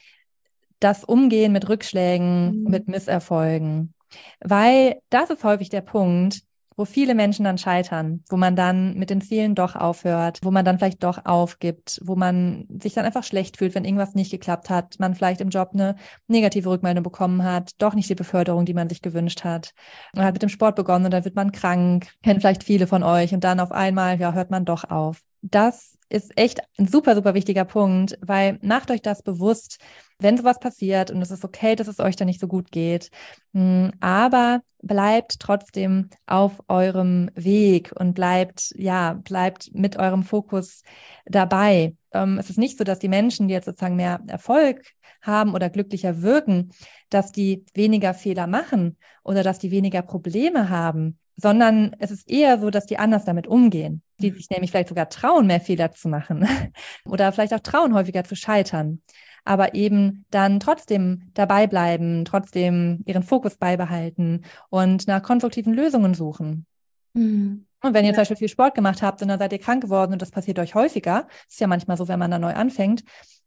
das 0.79 1.05
Umgehen 1.05 1.53
mit 1.53 1.69
Rückschlägen, 1.69 2.63
mhm. 2.63 2.71
mit 2.71 2.89
Misserfolgen. 2.89 3.93
Weil 4.41 5.01
das 5.11 5.29
ist 5.29 5.45
häufig 5.45 5.69
der 5.69 5.83
Punkt, 5.83 6.41
wo 6.77 6.85
viele 6.85 7.15
Menschen 7.15 7.45
dann 7.45 7.59
scheitern, 7.59 8.25
wo 8.29 8.37
man 8.37 8.57
dann 8.57 8.95
mit 8.95 9.11
den 9.11 9.21
Zielen 9.21 9.55
doch 9.55 9.77
aufhört, 9.77 10.39
wo 10.43 10.51
man 10.51 10.65
dann 10.65 10.79
vielleicht 10.79 11.03
doch 11.05 11.25
aufgibt, 11.25 12.01
wo 12.05 12.17
man 12.17 12.67
sich 12.81 12.95
dann 12.95 13.05
einfach 13.05 13.25
schlecht 13.25 13.57
fühlt, 13.59 13.75
wenn 13.75 13.85
irgendwas 13.85 14.15
nicht 14.15 14.31
geklappt 14.31 14.71
hat, 14.71 14.99
man 14.99 15.15
vielleicht 15.15 15.41
im 15.41 15.51
Job 15.51 15.71
eine 15.75 15.97
negative 16.29 16.71
Rückmeldung 16.71 17.03
bekommen 17.05 17.45
hat, 17.45 17.73
doch 17.79 17.95
nicht 17.95 18.09
die 18.09 18.15
Beförderung, 18.15 18.65
die 18.65 18.75
man 18.75 18.89
sich 18.89 19.03
gewünscht 19.03 19.45
hat. 19.45 19.75
Man 20.15 20.25
hat 20.25 20.35
mit 20.35 20.43
dem 20.43 20.49
Sport 20.49 20.77
begonnen 20.77 21.07
und 21.07 21.11
dann 21.11 21.25
wird 21.25 21.37
man 21.37 21.53
krank, 21.53 22.09
kennen 22.23 22.41
vielleicht 22.41 22.65
viele 22.65 22.87
von 22.87 23.03
euch 23.03 23.33
und 23.35 23.45
dann 23.45 23.61
auf 23.61 23.73
einmal, 23.73 24.19
ja, 24.21 24.33
hört 24.33 24.51
man 24.51 24.65
doch 24.65 24.85
auf. 24.85 25.23
Das 25.43 25.97
ist 26.11 26.37
echt 26.37 26.61
ein 26.79 26.87
super, 26.87 27.15
super 27.15 27.35
wichtiger 27.35 27.65
Punkt, 27.65 28.19
weil 28.21 28.59
macht 28.63 28.91
euch 28.91 29.01
das 29.01 29.23
bewusst, 29.23 29.79
wenn 30.19 30.37
sowas 30.37 30.59
passiert 30.61 31.11
und 31.11 31.23
es 31.23 31.31
ist 31.31 31.45
okay, 31.45 31.77
dass 31.77 31.89
es 31.89 31.99
euch 31.99 32.17
da 32.17 32.27
nicht 32.27 32.41
so 32.41 32.47
gut 32.47 32.71
geht, 32.71 33.11
hm, 33.55 33.93
aber 34.01 34.61
bleibt 34.83 35.41
trotzdem 35.41 36.11
auf 36.27 36.61
eurem 36.69 37.31
Weg 37.35 37.93
und 37.99 38.15
bleibt, 38.15 38.75
ja, 38.77 39.15
bleibt 39.15 39.71
mit 39.75 39.97
eurem 39.97 40.23
Fokus 40.25 40.83
dabei. 41.25 41.97
Ähm, 42.13 42.39
es 42.39 42.51
ist 42.51 42.59
nicht 42.59 42.77
so, 42.77 42.85
dass 42.85 42.99
die 42.99 43.09
Menschen, 43.09 43.49
die 43.49 43.55
jetzt 43.55 43.67
sozusagen 43.67 43.97
mehr 43.97 44.21
Erfolg 44.27 44.83
haben 45.23 45.55
oder 45.55 45.71
glücklicher 45.71 46.23
wirken, 46.23 46.73
dass 47.09 47.33
die 47.33 47.65
weniger 47.75 48.15
Fehler 48.15 48.47
machen 48.47 48.97
oder 49.23 49.43
dass 49.43 49.59
die 49.59 49.71
weniger 49.71 50.03
Probleme 50.03 50.71
haben, 50.71 51.19
sondern 51.41 51.95
es 51.99 52.11
ist 52.11 52.29
eher 52.29 52.59
so, 52.59 52.71
dass 52.71 52.87
die 52.87 52.99
anders 52.99 53.25
damit 53.25 53.47
umgehen, 53.47 54.03
die 54.19 54.31
mhm. 54.31 54.37
sich 54.37 54.51
nämlich 54.51 54.71
vielleicht 54.71 54.89
sogar 54.89 55.09
trauen, 55.09 55.47
mehr 55.47 55.61
Fehler 55.61 55.93
zu 55.93 56.09
machen 56.09 56.47
oder 57.05 57.33
vielleicht 57.33 57.55
auch 57.55 57.61
trauen, 57.61 57.95
häufiger 57.95 58.25
zu 58.25 58.37
scheitern, 58.37 59.03
aber 59.45 59.75
eben 59.75 60.25
dann 60.31 60.61
trotzdem 60.61 61.31
dabei 61.35 61.67
bleiben, 61.67 62.25
trotzdem 62.25 63.03
ihren 63.07 63.23
Fokus 63.23 63.57
beibehalten 63.57 64.45
und 64.69 65.07
nach 65.07 65.23
konstruktiven 65.23 65.75
Lösungen 65.75 66.15
suchen. 66.15 66.67
Mhm. 67.15 67.67
Und 67.83 67.95
wenn 67.95 68.05
ihr 68.05 68.11
ja. 68.11 68.15
zum 68.15 68.21
Beispiel 68.23 68.37
viel 68.37 68.49
Sport 68.49 68.75
gemacht 68.75 69.01
habt 69.01 69.23
und 69.23 69.29
dann 69.29 69.39
seid 69.39 69.53
ihr 69.53 69.59
krank 69.59 69.83
geworden 69.83 70.13
und 70.13 70.21
das 70.21 70.31
passiert 70.31 70.59
euch 70.59 70.75
häufiger, 70.75 71.27
ist 71.49 71.61
ja 71.61 71.67
manchmal 71.67 71.97
so, 71.97 72.09
wenn 72.09 72.19
man 72.19 72.31
da 72.31 72.39
neu 72.39 72.53
anfängt, 72.53 73.05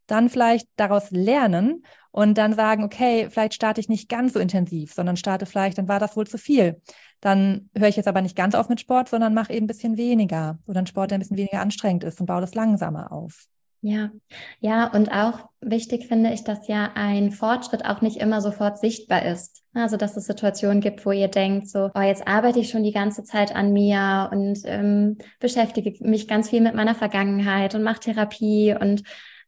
dann 0.07 0.29
vielleicht 0.29 0.67
daraus 0.75 1.11
lernen 1.11 1.85
und 2.11 2.37
dann 2.37 2.53
sagen, 2.53 2.83
okay, 2.83 3.27
vielleicht 3.29 3.53
starte 3.53 3.79
ich 3.79 3.89
nicht 3.89 4.09
ganz 4.09 4.33
so 4.33 4.39
intensiv, 4.39 4.93
sondern 4.93 5.17
starte 5.17 5.45
vielleicht, 5.45 5.77
dann 5.77 5.87
war 5.87 5.99
das 5.99 6.17
wohl 6.17 6.27
zu 6.27 6.37
viel. 6.37 6.81
Dann 7.23 7.69
höre 7.73 7.87
ich 7.87 7.95
jetzt 7.95 8.09
aber 8.09 8.21
nicht 8.21 8.35
ganz 8.35 8.53
auf 8.53 8.67
mit 8.67 8.81
Sport, 8.81 9.07
sondern 9.07 9.33
mache 9.33 9.53
eben 9.53 9.63
ein 9.63 9.67
bisschen 9.67 9.95
weniger 9.95 10.59
oder 10.67 10.79
einen 10.79 10.87
Sport, 10.87 11.11
der 11.11 11.17
ein 11.17 11.21
bisschen 11.21 11.37
weniger 11.37 11.61
anstrengend 11.61 12.03
ist 12.03 12.19
und 12.19 12.25
baue 12.25 12.41
das 12.41 12.53
langsamer 12.53 13.13
auf. 13.13 13.45
Ja, 13.79 14.11
ja, 14.59 14.87
und 14.87 15.09
auch 15.09 15.39
wichtig 15.61 16.07
finde 16.07 16.33
ich, 16.33 16.43
dass 16.43 16.67
ja 16.67 16.91
ein 16.95 17.31
Fortschritt 17.31 17.85
auch 17.85 18.01
nicht 18.01 18.17
immer 18.17 18.41
sofort 18.41 18.77
sichtbar 18.77 19.25
ist. 19.25 19.63
Also, 19.73 19.95
dass 19.95 20.17
es 20.17 20.25
Situationen 20.25 20.81
gibt, 20.81 21.05
wo 21.05 21.11
ihr 21.11 21.29
denkt, 21.29 21.69
so, 21.69 21.89
oh, 21.95 22.01
jetzt 22.01 22.27
arbeite 22.27 22.59
ich 22.59 22.69
schon 22.69 22.83
die 22.83 22.91
ganze 22.91 23.23
Zeit 23.23 23.55
an 23.55 23.71
mir 23.71 24.29
und 24.33 24.59
ähm, 24.65 25.17
beschäftige 25.39 25.93
mich 26.05 26.27
ganz 26.27 26.49
viel 26.49 26.59
mit 26.61 26.75
meiner 26.75 26.95
Vergangenheit 26.95 27.73
und 27.73 27.83
mache 27.83 28.01
Therapie 28.01 28.75
und 28.77 29.03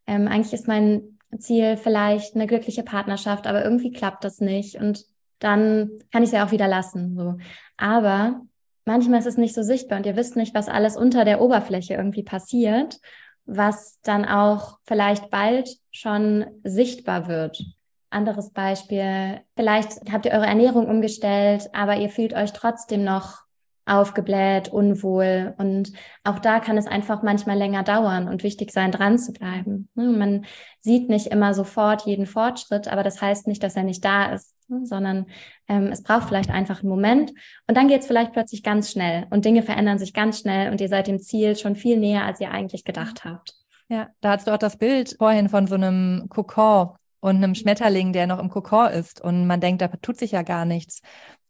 ähm, 0.06 0.28
eigentlich 0.28 0.54
ist 0.54 0.66
mein 0.66 1.18
Ziel 1.38 1.76
vielleicht 1.76 2.34
eine 2.34 2.46
glückliche 2.46 2.82
Partnerschaft, 2.82 3.46
aber 3.46 3.64
irgendwie 3.64 3.92
klappt 3.92 4.24
das 4.24 4.40
nicht 4.40 4.76
und 4.76 5.04
dann 5.38 5.90
kann 6.12 6.22
ich 6.22 6.28
es 6.28 6.32
ja 6.32 6.46
auch 6.46 6.50
wieder 6.50 6.68
lassen. 6.68 7.16
So. 7.16 7.36
Aber 7.76 8.42
manchmal 8.84 9.20
ist 9.20 9.26
es 9.26 9.36
nicht 9.36 9.54
so 9.54 9.62
sichtbar 9.62 9.98
und 9.98 10.06
ihr 10.06 10.16
wisst 10.16 10.36
nicht, 10.36 10.54
was 10.54 10.68
alles 10.68 10.96
unter 10.96 11.24
der 11.24 11.40
Oberfläche 11.40 11.94
irgendwie 11.94 12.22
passiert, 12.22 12.98
was 13.44 14.00
dann 14.02 14.24
auch 14.24 14.78
vielleicht 14.84 15.30
bald 15.30 15.68
schon 15.90 16.46
sichtbar 16.64 17.28
wird. 17.28 17.62
Anderes 18.10 18.50
Beispiel, 18.50 19.40
vielleicht 19.56 20.12
habt 20.12 20.26
ihr 20.26 20.32
eure 20.32 20.46
Ernährung 20.46 20.86
umgestellt, 20.86 21.68
aber 21.72 21.96
ihr 21.96 22.08
fühlt 22.08 22.34
euch 22.34 22.52
trotzdem 22.52 23.04
noch 23.04 23.45
aufgebläht, 23.86 24.68
unwohl. 24.68 25.54
Und 25.58 25.92
auch 26.24 26.40
da 26.40 26.60
kann 26.60 26.76
es 26.76 26.86
einfach 26.86 27.22
manchmal 27.22 27.56
länger 27.56 27.84
dauern 27.84 28.28
und 28.28 28.42
wichtig 28.42 28.72
sein, 28.72 28.90
dran 28.90 29.18
zu 29.18 29.32
bleiben. 29.32 29.88
Ne, 29.94 30.10
man 30.10 30.44
sieht 30.80 31.08
nicht 31.08 31.28
immer 31.28 31.54
sofort 31.54 32.04
jeden 32.04 32.26
Fortschritt, 32.26 32.88
aber 32.88 33.04
das 33.04 33.22
heißt 33.22 33.46
nicht, 33.46 33.62
dass 33.62 33.76
er 33.76 33.84
nicht 33.84 34.04
da 34.04 34.32
ist, 34.32 34.54
ne, 34.68 34.84
sondern 34.84 35.26
ähm, 35.68 35.86
es 35.92 36.02
braucht 36.02 36.28
vielleicht 36.28 36.50
einfach 36.50 36.80
einen 36.80 36.90
Moment. 36.90 37.32
Und 37.68 37.76
dann 37.76 37.88
geht 37.88 38.00
es 38.00 38.06
vielleicht 38.08 38.32
plötzlich 38.32 38.64
ganz 38.64 38.90
schnell 38.90 39.26
und 39.30 39.44
Dinge 39.44 39.62
verändern 39.62 39.98
sich 39.98 40.12
ganz 40.12 40.40
schnell 40.40 40.72
und 40.72 40.80
ihr 40.80 40.88
seid 40.88 41.06
dem 41.06 41.20
Ziel 41.20 41.56
schon 41.56 41.76
viel 41.76 41.96
näher, 41.96 42.24
als 42.24 42.40
ihr 42.40 42.50
eigentlich 42.50 42.84
gedacht 42.84 43.24
habt. 43.24 43.54
Ja, 43.88 44.08
da 44.20 44.32
hast 44.32 44.48
du 44.48 44.50
auch 44.52 44.58
das 44.58 44.76
Bild 44.76 45.14
vorhin 45.16 45.48
von 45.48 45.68
so 45.68 45.76
einem 45.76 46.26
Kokon 46.28 46.90
und 47.20 47.36
einem 47.36 47.54
Schmetterling, 47.54 48.12
der 48.12 48.26
noch 48.26 48.40
im 48.40 48.50
Kokon 48.50 48.90
ist 48.90 49.20
und 49.20 49.46
man 49.46 49.60
denkt, 49.60 49.80
da 49.80 49.88
tut 49.88 50.18
sich 50.18 50.32
ja 50.32 50.42
gar 50.42 50.64
nichts. 50.64 51.02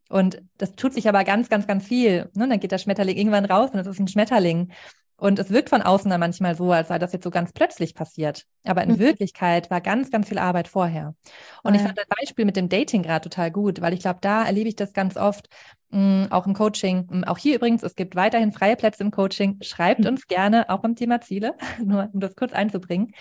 Und 0.08 0.42
das 0.58 0.72
tut 0.72 0.94
sich 0.94 1.08
aber 1.08 1.24
ganz, 1.24 1.48
ganz, 1.48 1.66
ganz 1.66 1.84
viel. 1.84 2.30
Ne? 2.34 2.48
Dann 2.48 2.60
geht 2.60 2.72
der 2.72 2.78
Schmetterling 2.78 3.16
irgendwann 3.16 3.44
raus 3.44 3.70
und 3.72 3.80
es 3.80 3.86
ist 3.86 3.98
ein 3.98 4.08
Schmetterling. 4.08 4.72
Und 5.18 5.38
es 5.38 5.50
wirkt 5.50 5.70
von 5.70 5.80
außen 5.80 6.10
dann 6.10 6.20
manchmal 6.20 6.54
so, 6.54 6.70
als 6.72 6.88
sei 6.88 6.98
das 6.98 7.12
jetzt 7.12 7.24
so 7.24 7.30
ganz 7.30 7.52
plötzlich 7.52 7.94
passiert. 7.94 8.44
Aber 8.64 8.82
in 8.82 8.92
mhm. 8.92 8.98
Wirklichkeit 8.98 9.70
war 9.70 9.80
ganz, 9.80 10.10
ganz 10.10 10.28
viel 10.28 10.38
Arbeit 10.38 10.68
vorher. 10.68 11.14
Und 11.62 11.74
ja. 11.74 11.80
ich 11.80 11.86
fand 11.86 11.98
das 11.98 12.06
Beispiel 12.06 12.44
mit 12.44 12.56
dem 12.56 12.68
Dating 12.68 13.02
gerade 13.02 13.22
total 13.28 13.50
gut, 13.50 13.80
weil 13.80 13.94
ich 13.94 14.00
glaube, 14.00 14.18
da 14.20 14.44
erlebe 14.44 14.68
ich 14.68 14.76
das 14.76 14.92
ganz 14.92 15.16
oft, 15.16 15.48
mh, 15.88 16.26
mm, 16.26 16.32
auch 16.32 16.46
im 16.46 16.52
Coaching. 16.52 17.06
Mm, 17.08 17.24
auch 17.24 17.38
hier 17.38 17.56
übrigens, 17.56 17.82
es 17.82 17.94
gibt 17.94 18.14
weiterhin 18.14 18.52
freie 18.52 18.76
Plätze 18.76 19.02
im 19.02 19.10
Coaching. 19.10 19.56
Schreibt 19.62 20.00
mhm. 20.00 20.08
uns 20.08 20.26
gerne 20.26 20.68
auch 20.68 20.80
beim 20.80 20.96
Thema 20.96 21.22
Ziele, 21.22 21.54
nur 21.82 22.10
um 22.12 22.20
das 22.20 22.36
kurz 22.36 22.52
einzubringen 22.52 23.12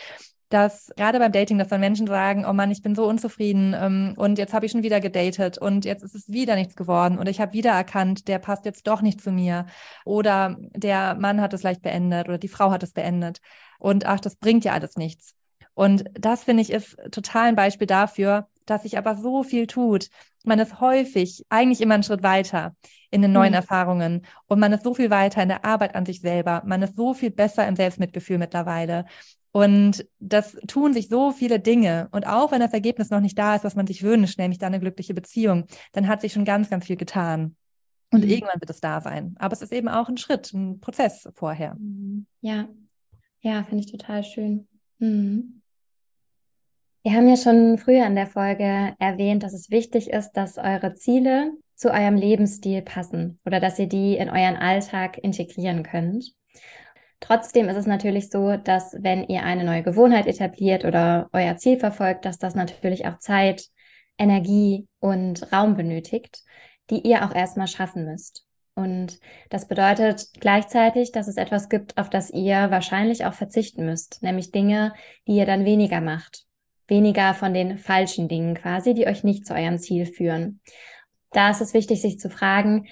dass 0.49 0.91
gerade 0.95 1.19
beim 1.19 1.31
Dating, 1.31 1.57
dass 1.57 1.69
dann 1.69 1.79
Menschen 1.79 2.07
sagen, 2.07 2.45
oh 2.45 2.53
Mann, 2.53 2.71
ich 2.71 2.81
bin 2.81 2.95
so 2.95 3.07
unzufrieden 3.07 3.75
ähm, 3.77 4.13
und 4.17 4.37
jetzt 4.37 4.53
habe 4.53 4.65
ich 4.65 4.71
schon 4.71 4.83
wieder 4.83 4.99
gedatet 4.99 5.57
und 5.57 5.85
jetzt 5.85 6.03
ist 6.03 6.15
es 6.15 6.29
wieder 6.29 6.55
nichts 6.55 6.75
geworden 6.75 7.17
und 7.17 7.27
ich 7.27 7.41
habe 7.41 7.53
wieder 7.53 7.71
erkannt, 7.71 8.27
der 8.27 8.39
passt 8.39 8.65
jetzt 8.65 8.87
doch 8.87 9.01
nicht 9.01 9.21
zu 9.21 9.31
mir 9.31 9.65
oder 10.05 10.55
der 10.73 11.15
Mann 11.15 11.41
hat 11.41 11.53
es 11.53 11.63
leicht 11.63 11.81
beendet 11.81 12.27
oder 12.27 12.37
die 12.37 12.47
Frau 12.47 12.71
hat 12.71 12.83
es 12.83 12.93
beendet 12.93 13.41
und 13.79 14.05
ach, 14.05 14.19
das 14.19 14.35
bringt 14.35 14.63
ja 14.65 14.73
alles 14.73 14.95
nichts. 14.97 15.35
Und 15.73 16.05
das 16.13 16.43
finde 16.43 16.61
ich 16.63 16.71
ist 16.71 16.97
total 17.11 17.49
ein 17.49 17.55
Beispiel 17.55 17.87
dafür, 17.87 18.47
dass 18.65 18.83
sich 18.83 18.97
aber 18.97 19.15
so 19.15 19.43
viel 19.43 19.67
tut. 19.67 20.09
Man 20.43 20.59
ist 20.59 20.79
häufig 20.79 21.43
eigentlich 21.49 21.81
immer 21.81 21.95
einen 21.95 22.03
Schritt 22.03 22.23
weiter 22.23 22.75
in 23.11 23.21
den 23.21 23.31
neuen 23.31 23.49
mhm. 23.49 23.55
Erfahrungen 23.55 24.25
und 24.47 24.59
man 24.59 24.73
ist 24.73 24.83
so 24.83 24.93
viel 24.93 25.09
weiter 25.09 25.41
in 25.41 25.49
der 25.49 25.65
Arbeit 25.65 25.95
an 25.95 26.05
sich 26.05 26.21
selber. 26.21 26.63
Man 26.65 26.81
ist 26.81 26.95
so 26.95 27.13
viel 27.13 27.31
besser 27.31 27.67
im 27.67 27.75
Selbstmitgefühl 27.75 28.37
mittlerweile. 28.37 29.05
Und 29.55 30.05
das 30.19 30.57
tun 30.67 30.93
sich 30.93 31.07
so 31.07 31.31
viele 31.31 31.61
Dinge. 31.61 32.09
Und 32.11 32.27
auch 32.27 32.51
wenn 32.51 32.59
das 32.59 32.73
Ergebnis 32.73 33.09
noch 33.09 33.21
nicht 33.21 33.39
da 33.39 33.55
ist, 33.55 33.63
was 33.63 33.77
man 33.77 33.87
sich 33.87 34.03
wünscht, 34.03 34.37
nämlich 34.37 34.57
dann 34.57 34.73
eine 34.73 34.81
glückliche 34.81 35.13
Beziehung, 35.13 35.63
dann 35.93 36.09
hat 36.09 36.19
sich 36.19 36.33
schon 36.33 36.43
ganz, 36.43 36.69
ganz 36.69 36.85
viel 36.85 36.97
getan. 36.97 37.55
Und 38.11 38.25
mhm. 38.25 38.31
irgendwann 38.31 38.59
wird 38.59 38.69
es 38.69 38.81
da 38.81 38.99
sein. 38.99 39.33
Aber 39.39 39.53
es 39.53 39.61
ist 39.61 39.71
eben 39.71 39.87
auch 39.87 40.09
ein 40.09 40.17
Schritt, 40.17 40.51
ein 40.51 40.81
Prozess 40.81 41.29
vorher. 41.35 41.75
Mhm. 41.75 42.25
Ja, 42.41 42.67
ja, 43.39 43.63
finde 43.63 43.85
ich 43.85 43.89
total 43.89 44.25
schön. 44.25 44.67
Mhm. 44.99 45.61
Wir 47.03 47.13
haben 47.13 47.29
ja 47.29 47.37
schon 47.37 47.77
früher 47.77 48.05
in 48.07 48.15
der 48.15 48.27
Folge 48.27 48.93
erwähnt, 48.99 49.41
dass 49.41 49.53
es 49.53 49.69
wichtig 49.69 50.09
ist, 50.09 50.33
dass 50.33 50.57
eure 50.57 50.95
Ziele 50.95 51.53
zu 51.75 51.91
eurem 51.91 52.17
Lebensstil 52.17 52.81
passen 52.81 53.39
oder 53.45 53.61
dass 53.61 53.79
ihr 53.79 53.87
die 53.87 54.17
in 54.17 54.29
euren 54.29 54.57
Alltag 54.57 55.17
integrieren 55.17 55.83
könnt. 55.83 56.35
Trotzdem 57.19 57.69
ist 57.69 57.77
es 57.77 57.85
natürlich 57.85 58.29
so, 58.29 58.57
dass 58.57 58.95
wenn 58.99 59.23
ihr 59.23 59.43
eine 59.43 59.63
neue 59.63 59.83
Gewohnheit 59.83 60.27
etabliert 60.27 60.85
oder 60.85 61.29
euer 61.33 61.57
Ziel 61.57 61.79
verfolgt, 61.79 62.25
dass 62.25 62.37
das 62.37 62.55
natürlich 62.55 63.05
auch 63.05 63.19
Zeit, 63.19 63.67
Energie 64.17 64.87
und 64.99 65.51
Raum 65.51 65.75
benötigt, 65.75 66.43
die 66.89 67.01
ihr 67.01 67.25
auch 67.25 67.33
erstmal 67.33 67.67
schaffen 67.67 68.05
müsst. 68.05 68.45
Und 68.75 69.19
das 69.49 69.67
bedeutet 69.67 70.27
gleichzeitig, 70.39 71.11
dass 71.11 71.27
es 71.27 71.37
etwas 71.37 71.69
gibt, 71.69 71.97
auf 71.97 72.09
das 72.09 72.29
ihr 72.29 72.71
wahrscheinlich 72.71 73.25
auch 73.25 73.33
verzichten 73.33 73.85
müsst, 73.85 74.21
nämlich 74.21 74.51
Dinge, 74.51 74.93
die 75.27 75.37
ihr 75.37 75.45
dann 75.45 75.65
weniger 75.65 76.01
macht 76.01 76.45
weniger 76.87 77.33
von 77.33 77.53
den 77.53 77.77
falschen 77.77 78.27
Dingen 78.27 78.55
quasi, 78.55 78.93
die 78.93 79.07
euch 79.07 79.23
nicht 79.23 79.45
zu 79.45 79.53
eurem 79.53 79.79
Ziel 79.79 80.05
führen. 80.05 80.61
Da 81.31 81.51
ist 81.51 81.61
es 81.61 81.73
wichtig, 81.73 82.01
sich 82.01 82.19
zu 82.19 82.29
fragen, 82.29 82.87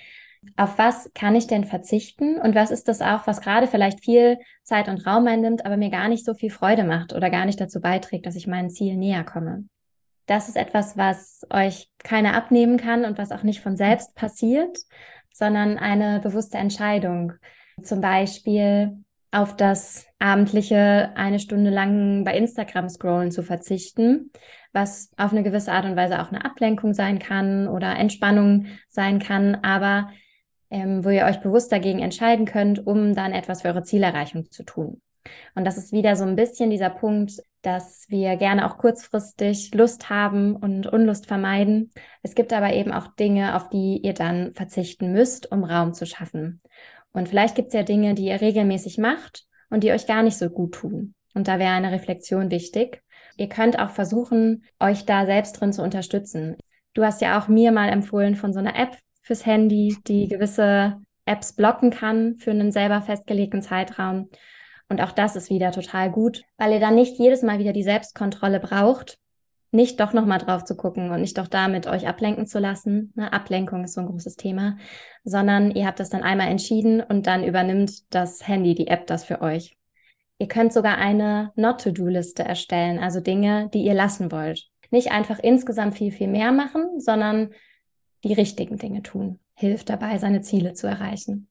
auf 0.55 0.77
was 0.77 1.11
kann 1.13 1.35
ich 1.35 1.47
denn 1.47 1.63
verzichten 1.63 2.37
und 2.39 2.55
was 2.55 2.71
ist 2.71 2.87
das 2.87 3.01
auch, 3.01 3.27
was 3.27 3.41
gerade 3.41 3.67
vielleicht 3.67 4.03
viel 4.03 4.37
Zeit 4.63 4.87
und 4.87 5.05
Raum 5.05 5.27
einnimmt, 5.27 5.65
aber 5.65 5.77
mir 5.77 5.89
gar 5.89 6.07
nicht 6.07 6.25
so 6.25 6.33
viel 6.33 6.51
Freude 6.51 6.83
macht 6.83 7.13
oder 7.13 7.29
gar 7.29 7.45
nicht 7.45 7.59
dazu 7.59 7.81
beiträgt, 7.81 8.25
dass 8.25 8.35
ich 8.35 8.47
meinem 8.47 8.69
Ziel 8.69 8.95
näher 8.97 9.23
komme. 9.23 9.65
Das 10.25 10.47
ist 10.47 10.55
etwas, 10.55 10.97
was 10.97 11.41
euch 11.49 11.89
keiner 12.03 12.35
abnehmen 12.35 12.77
kann 12.77 13.03
und 13.03 13.17
was 13.17 13.31
auch 13.31 13.43
nicht 13.43 13.61
von 13.61 13.75
selbst 13.75 14.15
passiert, 14.15 14.77
sondern 15.33 15.77
eine 15.77 16.19
bewusste 16.21 16.57
Entscheidung. 16.57 17.33
Zum 17.81 17.99
Beispiel 17.99 19.03
auf 19.31 19.55
das 19.55 20.05
abendliche 20.19 21.11
eine 21.15 21.39
Stunde 21.39 21.71
lang 21.71 22.23
bei 22.23 22.37
Instagram 22.37 22.87
scrollen 22.87 23.31
zu 23.31 23.41
verzichten, 23.41 24.31
was 24.71 25.11
auf 25.17 25.31
eine 25.31 25.43
gewisse 25.43 25.71
Art 25.71 25.85
und 25.85 25.95
Weise 25.95 26.21
auch 26.21 26.31
eine 26.31 26.45
Ablenkung 26.45 26.93
sein 26.93 27.17
kann 27.17 27.67
oder 27.67 27.97
Entspannung 27.97 28.67
sein 28.89 29.19
kann, 29.19 29.55
aber 29.55 30.09
ähm, 30.73 31.05
wo 31.05 31.09
ihr 31.09 31.25
euch 31.25 31.39
bewusst 31.39 31.71
dagegen 31.71 31.99
entscheiden 31.99 32.45
könnt, 32.45 32.85
um 32.85 33.13
dann 33.13 33.31
etwas 33.31 33.61
für 33.61 33.67
eure 33.69 33.83
Zielerreichung 33.83 34.49
zu 34.49 34.63
tun. 34.63 35.01
Und 35.55 35.65
das 35.65 35.77
ist 35.77 35.93
wieder 35.93 36.15
so 36.15 36.25
ein 36.25 36.35
bisschen 36.35 36.71
dieser 36.71 36.89
Punkt, 36.89 37.41
dass 37.61 38.07
wir 38.09 38.35
gerne 38.35 38.65
auch 38.65 38.77
kurzfristig 38.77 39.73
Lust 39.73 40.09
haben 40.09 40.55
und 40.55 40.87
Unlust 40.87 41.27
vermeiden. 41.27 41.91
Es 42.23 42.35
gibt 42.35 42.51
aber 42.51 42.73
eben 42.73 42.91
auch 42.91 43.07
Dinge, 43.15 43.55
auf 43.55 43.69
die 43.69 43.99
ihr 44.03 44.13
dann 44.13 44.53
verzichten 44.53 45.13
müsst, 45.13 45.49
um 45.51 45.63
Raum 45.63 45.93
zu 45.93 46.05
schaffen. 46.05 46.61
Und 47.13 47.29
vielleicht 47.29 47.55
gibt 47.55 47.69
es 47.69 47.75
ja 47.75 47.83
Dinge, 47.83 48.15
die 48.15 48.25
ihr 48.25 48.41
regelmäßig 48.41 48.97
macht 48.97 49.45
und 49.69 49.83
die 49.83 49.91
euch 49.91 50.07
gar 50.07 50.23
nicht 50.23 50.37
so 50.37 50.49
gut 50.49 50.73
tun. 50.73 51.13
Und 51.35 51.47
da 51.47 51.59
wäre 51.59 51.73
eine 51.73 51.91
Reflexion 51.91 52.51
wichtig. 52.51 53.01
Ihr 53.37 53.47
könnt 53.47 53.79
auch 53.79 53.91
versuchen, 53.91 54.65
euch 54.79 55.05
da 55.05 55.25
selbst 55.25 55.53
drin 55.53 55.71
zu 55.71 55.83
unterstützen. 55.83 56.57
Du 56.95 57.03
hast 57.03 57.21
ja 57.21 57.39
auch 57.39 57.47
mir 57.47 57.71
mal 57.71 57.89
empfohlen 57.89 58.35
von 58.35 58.53
so 58.53 58.59
einer 58.59 58.77
App 58.77 58.97
fürs 59.23 59.45
Handy, 59.45 59.97
die 60.05 60.27
gewisse 60.27 61.01
Apps 61.25 61.53
blocken 61.53 61.89
kann 61.89 62.35
für 62.37 62.51
einen 62.51 62.71
selber 62.71 63.01
festgelegten 63.01 63.61
Zeitraum. 63.61 64.27
Und 64.89 65.01
auch 65.01 65.11
das 65.11 65.35
ist 65.35 65.49
wieder 65.49 65.71
total 65.71 66.11
gut, 66.11 66.43
weil 66.57 66.73
ihr 66.73 66.79
dann 66.79 66.95
nicht 66.95 67.17
jedes 67.17 67.41
Mal 67.41 67.57
wieder 67.57 67.73
die 67.73 67.83
Selbstkontrolle 67.83 68.59
braucht, 68.59 69.17
nicht 69.71 69.99
doch 69.99 70.13
nochmal 70.13 70.37
drauf 70.37 70.65
zu 70.65 70.75
gucken 70.75 71.09
und 71.09 71.21
nicht 71.21 71.37
doch 71.37 71.47
damit 71.47 71.87
euch 71.87 72.07
ablenken 72.07 72.45
zu 72.45 72.59
lassen. 72.59 73.11
Ne, 73.15 73.33
Ablenkung 73.33 73.83
ist 73.83 73.95
so 73.95 74.01
ein 74.01 74.07
großes 74.07 74.35
Thema, 74.35 74.77
sondern 75.23 75.71
ihr 75.71 75.87
habt 75.87 75.99
das 75.99 76.09
dann 76.09 76.21
einmal 76.21 76.49
entschieden 76.49 77.01
und 77.01 77.25
dann 77.25 77.43
übernimmt 77.43 78.13
das 78.13 78.47
Handy, 78.47 78.75
die 78.75 78.87
App 78.87 79.07
das 79.07 79.23
für 79.23 79.41
euch. 79.41 79.75
Ihr 80.37 80.47
könnt 80.47 80.73
sogar 80.73 80.97
eine 80.97 81.53
Not-to-Do-Liste 81.55 82.43
erstellen, 82.43 82.99
also 82.99 83.19
Dinge, 83.19 83.69
die 83.73 83.83
ihr 83.83 83.93
lassen 83.93 84.31
wollt. 84.31 84.67
Nicht 84.91 85.11
einfach 85.11 85.39
insgesamt 85.39 85.95
viel, 85.95 86.11
viel 86.11 86.27
mehr 86.27 86.51
machen, 86.51 86.99
sondern 86.99 87.49
die 88.23 88.33
richtigen 88.33 88.77
Dinge 88.77 89.01
tun. 89.01 89.39
Hilft 89.55 89.89
dabei, 89.89 90.17
seine 90.17 90.41
Ziele 90.41 90.73
zu 90.73 90.87
erreichen. 90.87 91.47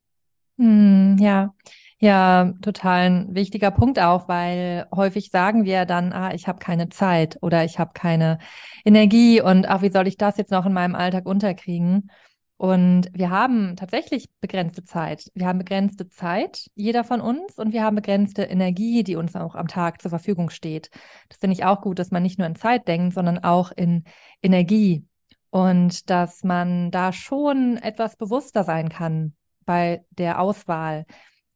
Hm, 0.59 1.17
ja, 1.21 1.55
ja, 1.99 2.53
total 2.63 3.11
ein 3.11 3.35
wichtiger 3.35 3.71
Punkt 3.71 4.01
auch, 4.01 4.27
weil 4.27 4.87
häufig 4.95 5.31
sagen 5.31 5.65
wir 5.65 5.85
dann, 5.85 6.13
ah, 6.13 6.35
ich 6.35 6.49
habe 6.49 6.59
keine 6.59 6.89
Zeit 6.89 7.39
oder 7.43 7.65
ich 7.65 7.79
habe 7.79 7.93
keine 7.95 8.39
Energie 8.85 9.41
und 9.41 9.69
ach, 9.69 9.83
wie 9.83 9.91
soll 9.93 10.09
ich 10.09 10.17
das 10.17 10.37
jetzt 10.37 10.51
noch 10.51 10.67
in 10.67 10.73
meinem 10.73 10.97
Alltag 10.97 11.27
unterkriegen? 11.27 12.11
Und 12.57 13.09
wir 13.13 13.31
haben 13.31 13.77
tatsächlich 13.77 14.29
begrenzte 14.41 14.85
Zeit. 14.85 15.31
Wir 15.35 15.47
haben 15.47 15.59
begrenzte 15.59 16.09
Zeit, 16.09 16.71
jeder 16.75 17.03
von 17.03 17.21
uns, 17.21 17.59
und 17.59 17.73
wir 17.73 17.83
haben 17.83 17.97
begrenzte 17.97 18.45
Energie, 18.45 19.03
die 19.03 19.17
uns 19.17 19.35
auch 19.35 19.55
am 19.55 19.67
Tag 19.67 20.01
zur 20.01 20.11
Verfügung 20.11 20.51
steht. 20.51 20.91
Das 21.29 21.39
finde 21.39 21.55
ich 21.55 21.65
auch 21.65 21.81
gut, 21.81 21.99
dass 21.99 22.11
man 22.11 22.23
nicht 22.23 22.39
nur 22.39 22.47
in 22.47 22.55
Zeit 22.55 22.87
denkt, 22.87 23.15
sondern 23.15 23.39
auch 23.39 23.73
in 23.73 24.05
Energie. 24.43 25.05
Und 25.53 26.11
dass 26.11 26.43
man 26.43 26.91
da 26.91 27.13
schon 27.13 27.77
etwas 27.77 28.17
bewusster 28.17 28.65
sein 28.65 28.89
kann 28.89 29.35
bei 29.65 30.05
der 30.11 30.41
Auswahl 30.41 31.05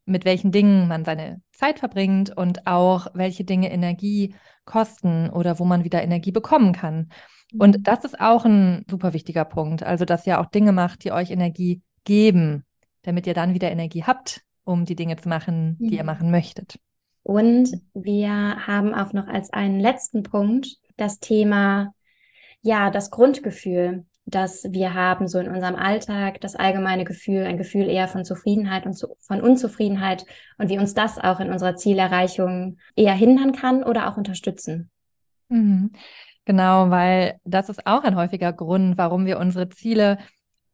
mit 0.07 0.24
welchen 0.24 0.53
Dingen 0.53 0.88
man 0.88 1.05
seine 1.05 1.42
Zeit 1.53 1.80
verbringt 1.80 2.34
und 2.34 2.66
auch 2.66 3.09
welche 3.12 3.44
Dinge 3.44 3.70
Energie 3.70 4.34
kosten 4.64 5.28
oder 5.28 5.59
wo 5.59 5.64
man 5.64 5.84
wieder 5.84 6.03
Energie 6.03 6.32
bekommen 6.32 6.72
kann. 6.72 7.11
Und 7.59 7.78
mhm. 7.78 7.82
das 7.82 8.05
ist 8.05 8.20
auch 8.20 8.44
ein 8.44 8.84
super 8.88 9.12
wichtiger 9.12 9.44
Punkt. 9.44 9.82
Also, 9.82 10.05
dass 10.05 10.26
ihr 10.26 10.40
auch 10.40 10.47
Dinge 10.47 10.72
macht, 10.72 11.05
die 11.05 11.12
euch 11.12 11.30
Energie 11.30 11.82
geben, 12.05 12.64
damit 13.03 13.26
ihr 13.26 13.34
dann 13.34 13.55
wieder 13.55 13.70
Energie 13.70 14.05
habt, 14.05 14.42
um 14.64 14.84
die 14.84 14.97
Dinge 14.97 15.16
zu 15.16 15.28
machen, 15.28 15.76
die 15.78 15.97
ihr 15.97 16.03
mhm. 16.03 16.07
machen 16.07 16.30
möchtet. 16.30 16.78
Und 17.22 17.70
wir 17.92 18.66
haben 18.66 18.94
auch 18.94 19.12
noch 19.12 19.26
als 19.26 19.53
einen 19.53 19.80
letzten 19.80 20.22
Punkt 20.22 20.76
das 20.97 21.18
Thema, 21.18 21.92
ja, 22.67 22.91
das 22.91 23.11
Grundgefühl 23.11 24.05
dass 24.27 24.64
wir 24.73 24.93
haben 24.95 25.29
so 25.29 25.39
in 25.39 25.49
unserem 25.49 25.77
Alltag 25.77 26.41
das 26.41 26.57
allgemeine 26.57 27.05
Gefühl, 27.05 27.45
ein 27.45 27.59
Gefühl 27.59 27.89
eher 27.89 28.09
von 28.09 28.25
Zufriedenheit 28.25 28.85
und 28.85 28.95
zu, 28.95 29.17
von 29.21 29.41
Unzufriedenheit 29.41 30.27
und 30.59 30.69
wie 30.69 30.79
uns 30.79 30.95
das 30.95 31.19
auch 31.19 31.39
in 31.39 31.51
unserer 31.51 31.77
Zielerreichung 31.77 32.79
eher 32.97 33.14
hindern 33.14 33.53
kann 33.53 33.85
oder 33.85 34.09
auch 34.09 34.17
unterstützen. 34.17 34.91
Mhm. 35.49 35.93
Genau, 36.45 36.91
weil 36.91 37.41
das 37.45 37.69
ist 37.69 37.87
auch 37.87 38.03
ein 38.05 38.17
häufiger 38.17 38.53
Grund, 38.53 38.99
warum 38.99 39.27
wir 39.27 39.39
unsere 39.39 39.69
Ziele 39.69 40.19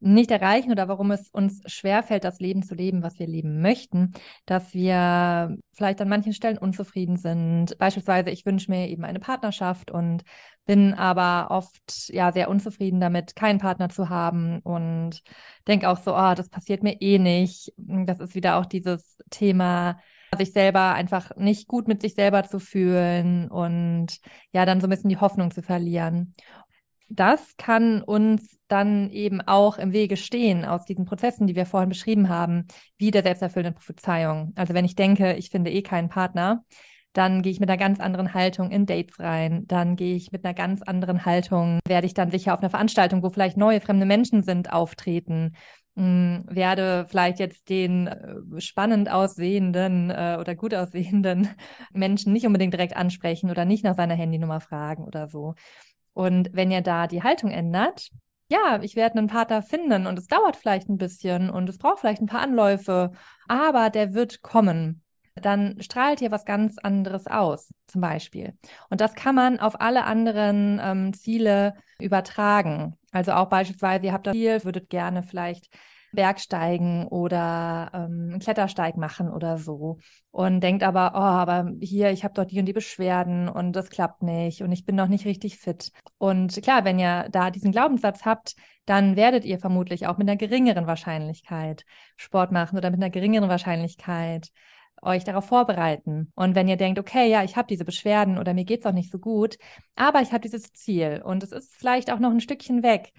nicht 0.02 0.30
erreichen 0.30 0.72
oder 0.72 0.88
warum 0.88 1.12
es 1.12 1.28
uns 1.30 1.62
schwerfällt, 1.66 2.24
das 2.24 2.40
Leben 2.40 2.62
zu 2.62 2.74
leben, 2.74 3.02
was 3.02 3.18
wir 3.18 3.26
leben 3.26 3.62
möchten, 3.62 4.12
dass 4.46 4.74
wir 4.74 5.56
vielleicht 5.72 6.00
an 6.00 6.08
manchen 6.08 6.32
Stellen 6.32 6.58
unzufrieden 6.58 7.16
sind. 7.16 7.78
Beispielsweise, 7.78 8.30
ich 8.30 8.44
wünsche 8.44 8.70
mir 8.70 8.88
eben 8.88 9.04
eine 9.04 9.20
Partnerschaft 9.20 9.90
und 9.90 10.24
bin 10.66 10.94
aber 10.94 11.50
oft 11.50 12.08
ja 12.08 12.32
sehr 12.32 12.50
unzufrieden 12.50 13.00
damit, 13.00 13.36
keinen 13.36 13.58
Partner 13.58 13.88
zu 13.88 14.08
haben 14.08 14.58
und 14.60 15.22
denke 15.68 15.88
auch 15.88 15.98
so, 15.98 16.16
oh, 16.16 16.34
das 16.34 16.48
passiert 16.48 16.82
mir 16.82 17.00
eh 17.00 17.18
nicht. 17.18 17.72
Das 17.76 18.20
ist 18.20 18.34
wieder 18.34 18.56
auch 18.56 18.66
dieses 18.66 19.18
Thema, 19.30 19.98
sich 20.36 20.52
selber 20.52 20.94
einfach 20.94 21.36
nicht 21.36 21.68
gut 21.68 21.88
mit 21.88 22.00
sich 22.00 22.14
selber 22.14 22.44
zu 22.44 22.58
fühlen 22.58 23.50
und 23.50 24.18
ja, 24.52 24.64
dann 24.64 24.80
so 24.80 24.86
ein 24.86 24.90
bisschen 24.90 25.10
die 25.10 25.18
Hoffnung 25.18 25.50
zu 25.50 25.62
verlieren 25.62 26.34
das 27.14 27.56
kann 27.58 28.02
uns 28.02 28.58
dann 28.68 29.10
eben 29.10 29.40
auch 29.42 29.76
im 29.78 29.92
Wege 29.92 30.16
stehen 30.16 30.64
aus 30.64 30.84
diesen 30.86 31.04
Prozessen, 31.04 31.46
die 31.46 31.56
wir 31.56 31.66
vorhin 31.66 31.90
beschrieben 31.90 32.28
haben, 32.28 32.66
wie 32.96 33.10
der 33.10 33.22
selbsterfüllenden 33.22 33.74
Prophezeiung. 33.74 34.52
Also 34.56 34.72
wenn 34.72 34.86
ich 34.86 34.96
denke, 34.96 35.34
ich 35.34 35.50
finde 35.50 35.70
eh 35.70 35.82
keinen 35.82 36.08
Partner, 36.08 36.64
dann 37.12 37.42
gehe 37.42 37.52
ich 37.52 37.60
mit 37.60 37.68
einer 37.68 37.78
ganz 37.78 38.00
anderen 38.00 38.32
Haltung 38.32 38.70
in 38.70 38.86
Dates 38.86 39.18
rein, 39.20 39.66
dann 39.66 39.96
gehe 39.96 40.16
ich 40.16 40.32
mit 40.32 40.44
einer 40.44 40.54
ganz 40.54 40.80
anderen 40.80 41.26
Haltung, 41.26 41.80
werde 41.86 42.06
ich 42.06 42.14
dann 42.14 42.30
sicher 42.30 42.54
auf 42.54 42.60
einer 42.60 42.70
Veranstaltung, 42.70 43.22
wo 43.22 43.28
vielleicht 43.28 43.58
neue 43.58 43.82
fremde 43.82 44.06
Menschen 44.06 44.42
sind, 44.42 44.72
auftreten, 44.72 45.54
hm, 45.94 46.46
werde 46.48 47.04
vielleicht 47.06 47.38
jetzt 47.38 47.68
den 47.68 48.06
äh, 48.06 48.60
spannend 48.62 49.10
aussehenden 49.10 50.08
äh, 50.08 50.38
oder 50.40 50.54
gut 50.54 50.74
aussehenden 50.74 51.48
Menschen 51.92 52.32
nicht 52.32 52.46
unbedingt 52.46 52.72
direkt 52.72 52.96
ansprechen 52.96 53.50
oder 53.50 53.66
nicht 53.66 53.84
nach 53.84 53.96
seiner 53.96 54.14
Handynummer 54.14 54.60
fragen 54.60 55.04
oder 55.04 55.28
so. 55.28 55.54
Und 56.14 56.50
wenn 56.52 56.70
ihr 56.70 56.82
da 56.82 57.06
die 57.06 57.22
Haltung 57.22 57.50
ändert, 57.50 58.08
ja, 58.48 58.80
ich 58.82 58.96
werde 58.96 59.18
einen 59.18 59.28
Partner 59.28 59.62
finden 59.62 60.06
und 60.06 60.18
es 60.18 60.26
dauert 60.26 60.56
vielleicht 60.56 60.88
ein 60.88 60.98
bisschen 60.98 61.48
und 61.48 61.68
es 61.68 61.78
braucht 61.78 62.00
vielleicht 62.00 62.20
ein 62.20 62.26
paar 62.26 62.42
Anläufe, 62.42 63.12
aber 63.48 63.88
der 63.88 64.12
wird 64.12 64.42
kommen. 64.42 65.02
Dann 65.34 65.80
strahlt 65.80 66.20
ihr 66.20 66.30
was 66.30 66.44
ganz 66.44 66.76
anderes 66.76 67.26
aus, 67.26 67.72
zum 67.86 68.02
Beispiel. 68.02 68.52
Und 68.90 69.00
das 69.00 69.14
kann 69.14 69.34
man 69.34 69.58
auf 69.58 69.80
alle 69.80 70.04
anderen 70.04 70.78
ähm, 70.82 71.14
Ziele 71.14 71.74
übertragen. 71.98 72.98
Also 73.12 73.32
auch 73.32 73.48
beispielsweise, 73.48 74.04
ihr 74.04 74.12
habt 74.12 74.26
das 74.26 74.34
Ziel, 74.34 74.62
würdet 74.64 74.90
gerne 74.90 75.22
vielleicht 75.22 75.68
Bergsteigen 76.12 77.06
oder 77.08 77.90
ähm, 77.94 78.30
einen 78.30 78.38
Klettersteig 78.38 78.96
machen 78.96 79.30
oder 79.30 79.58
so 79.58 79.98
und 80.30 80.60
denkt 80.60 80.82
aber, 80.82 81.12
oh, 81.14 81.18
aber 81.18 81.72
hier, 81.80 82.10
ich 82.10 82.24
habe 82.24 82.34
doch 82.34 82.44
die 82.44 82.58
und 82.60 82.66
die 82.66 82.72
Beschwerden 82.72 83.48
und 83.48 83.72
das 83.72 83.90
klappt 83.90 84.22
nicht 84.22 84.62
und 84.62 84.72
ich 84.72 84.84
bin 84.84 84.96
noch 84.96 85.08
nicht 85.08 85.24
richtig 85.24 85.58
fit. 85.58 85.90
Und 86.18 86.62
klar, 86.62 86.84
wenn 86.84 86.98
ihr 86.98 87.28
da 87.30 87.50
diesen 87.50 87.72
Glaubenssatz 87.72 88.24
habt, 88.24 88.54
dann 88.84 89.16
werdet 89.16 89.44
ihr 89.44 89.58
vermutlich 89.58 90.06
auch 90.06 90.18
mit 90.18 90.28
einer 90.28 90.36
geringeren 90.36 90.86
Wahrscheinlichkeit 90.86 91.84
Sport 92.16 92.52
machen 92.52 92.76
oder 92.76 92.90
mit 92.90 93.00
einer 93.00 93.10
geringeren 93.10 93.48
Wahrscheinlichkeit 93.48 94.50
euch 95.02 95.24
darauf 95.24 95.46
vorbereiten. 95.46 96.32
Und 96.34 96.54
wenn 96.54 96.68
ihr 96.68 96.76
denkt, 96.76 96.98
okay, 96.98 97.28
ja, 97.28 97.42
ich 97.42 97.56
habe 97.56 97.66
diese 97.68 97.84
Beschwerden 97.84 98.38
oder 98.38 98.54
mir 98.54 98.64
geht 98.64 98.80
es 98.80 98.86
auch 98.86 98.92
nicht 98.92 99.10
so 99.10 99.18
gut, 99.18 99.58
aber 99.96 100.22
ich 100.22 100.30
habe 100.30 100.40
dieses 100.40 100.72
Ziel 100.72 101.22
und 101.24 101.42
es 101.42 101.52
ist 101.52 101.74
vielleicht 101.74 102.10
auch 102.12 102.20
noch 102.20 102.30
ein 102.30 102.40
Stückchen 102.40 102.82
weg 102.82 103.12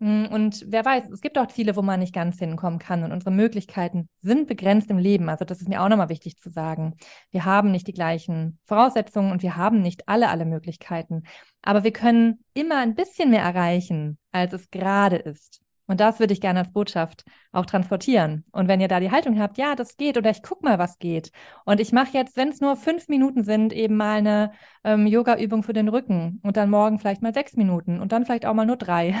und 0.00 0.64
wer 0.66 0.82
weiß, 0.82 1.10
es 1.10 1.20
gibt 1.20 1.36
auch 1.36 1.48
Ziele, 1.48 1.76
wo 1.76 1.82
man 1.82 2.00
nicht 2.00 2.14
ganz 2.14 2.38
hinkommen 2.38 2.78
kann. 2.78 3.04
Und 3.04 3.12
unsere 3.12 3.30
Möglichkeiten 3.30 4.08
sind 4.20 4.48
begrenzt 4.48 4.88
im 4.88 4.96
Leben. 4.96 5.28
Also 5.28 5.44
das 5.44 5.60
ist 5.60 5.68
mir 5.68 5.82
auch 5.82 5.90
nochmal 5.90 6.08
wichtig 6.08 6.38
zu 6.38 6.48
sagen. 6.48 6.96
Wir 7.30 7.44
haben 7.44 7.70
nicht 7.70 7.86
die 7.86 7.92
gleichen 7.92 8.58
Voraussetzungen 8.64 9.30
und 9.30 9.42
wir 9.42 9.56
haben 9.56 9.82
nicht 9.82 10.08
alle, 10.08 10.30
alle 10.30 10.46
Möglichkeiten. 10.46 11.24
Aber 11.60 11.84
wir 11.84 11.92
können 11.92 12.42
immer 12.54 12.78
ein 12.78 12.94
bisschen 12.94 13.28
mehr 13.28 13.42
erreichen, 13.42 14.18
als 14.32 14.54
es 14.54 14.70
gerade 14.70 15.16
ist. 15.16 15.60
Und 15.86 16.00
das 16.00 16.18
würde 16.20 16.32
ich 16.32 16.40
gerne 16.40 16.60
als 16.60 16.72
Botschaft 16.72 17.24
auch 17.52 17.66
transportieren. 17.66 18.44
Und 18.52 18.68
wenn 18.68 18.80
ihr 18.80 18.88
da 18.88 19.00
die 19.00 19.10
Haltung 19.10 19.38
habt, 19.38 19.58
ja, 19.58 19.74
das 19.74 19.96
geht 19.96 20.16
oder 20.16 20.30
ich 20.30 20.42
guck 20.42 20.62
mal, 20.62 20.78
was 20.78 20.98
geht. 20.98 21.32
Und 21.66 21.80
ich 21.80 21.92
mache 21.92 22.16
jetzt, 22.16 22.36
wenn 22.36 22.48
es 22.48 22.60
nur 22.60 22.76
fünf 22.76 23.08
Minuten 23.08 23.42
sind, 23.44 23.72
eben 23.72 23.96
mal 23.96 24.18
eine 24.18 24.52
ähm, 24.84 25.06
Yoga-Übung 25.06 25.62
für 25.64 25.72
den 25.72 25.88
Rücken 25.88 26.40
und 26.44 26.56
dann 26.56 26.70
morgen 26.70 27.00
vielleicht 27.00 27.22
mal 27.22 27.34
sechs 27.34 27.54
Minuten 27.54 28.00
und 28.00 28.12
dann 28.12 28.24
vielleicht 28.24 28.46
auch 28.46 28.54
mal 28.54 28.66
nur 28.66 28.76
drei. 28.76 29.14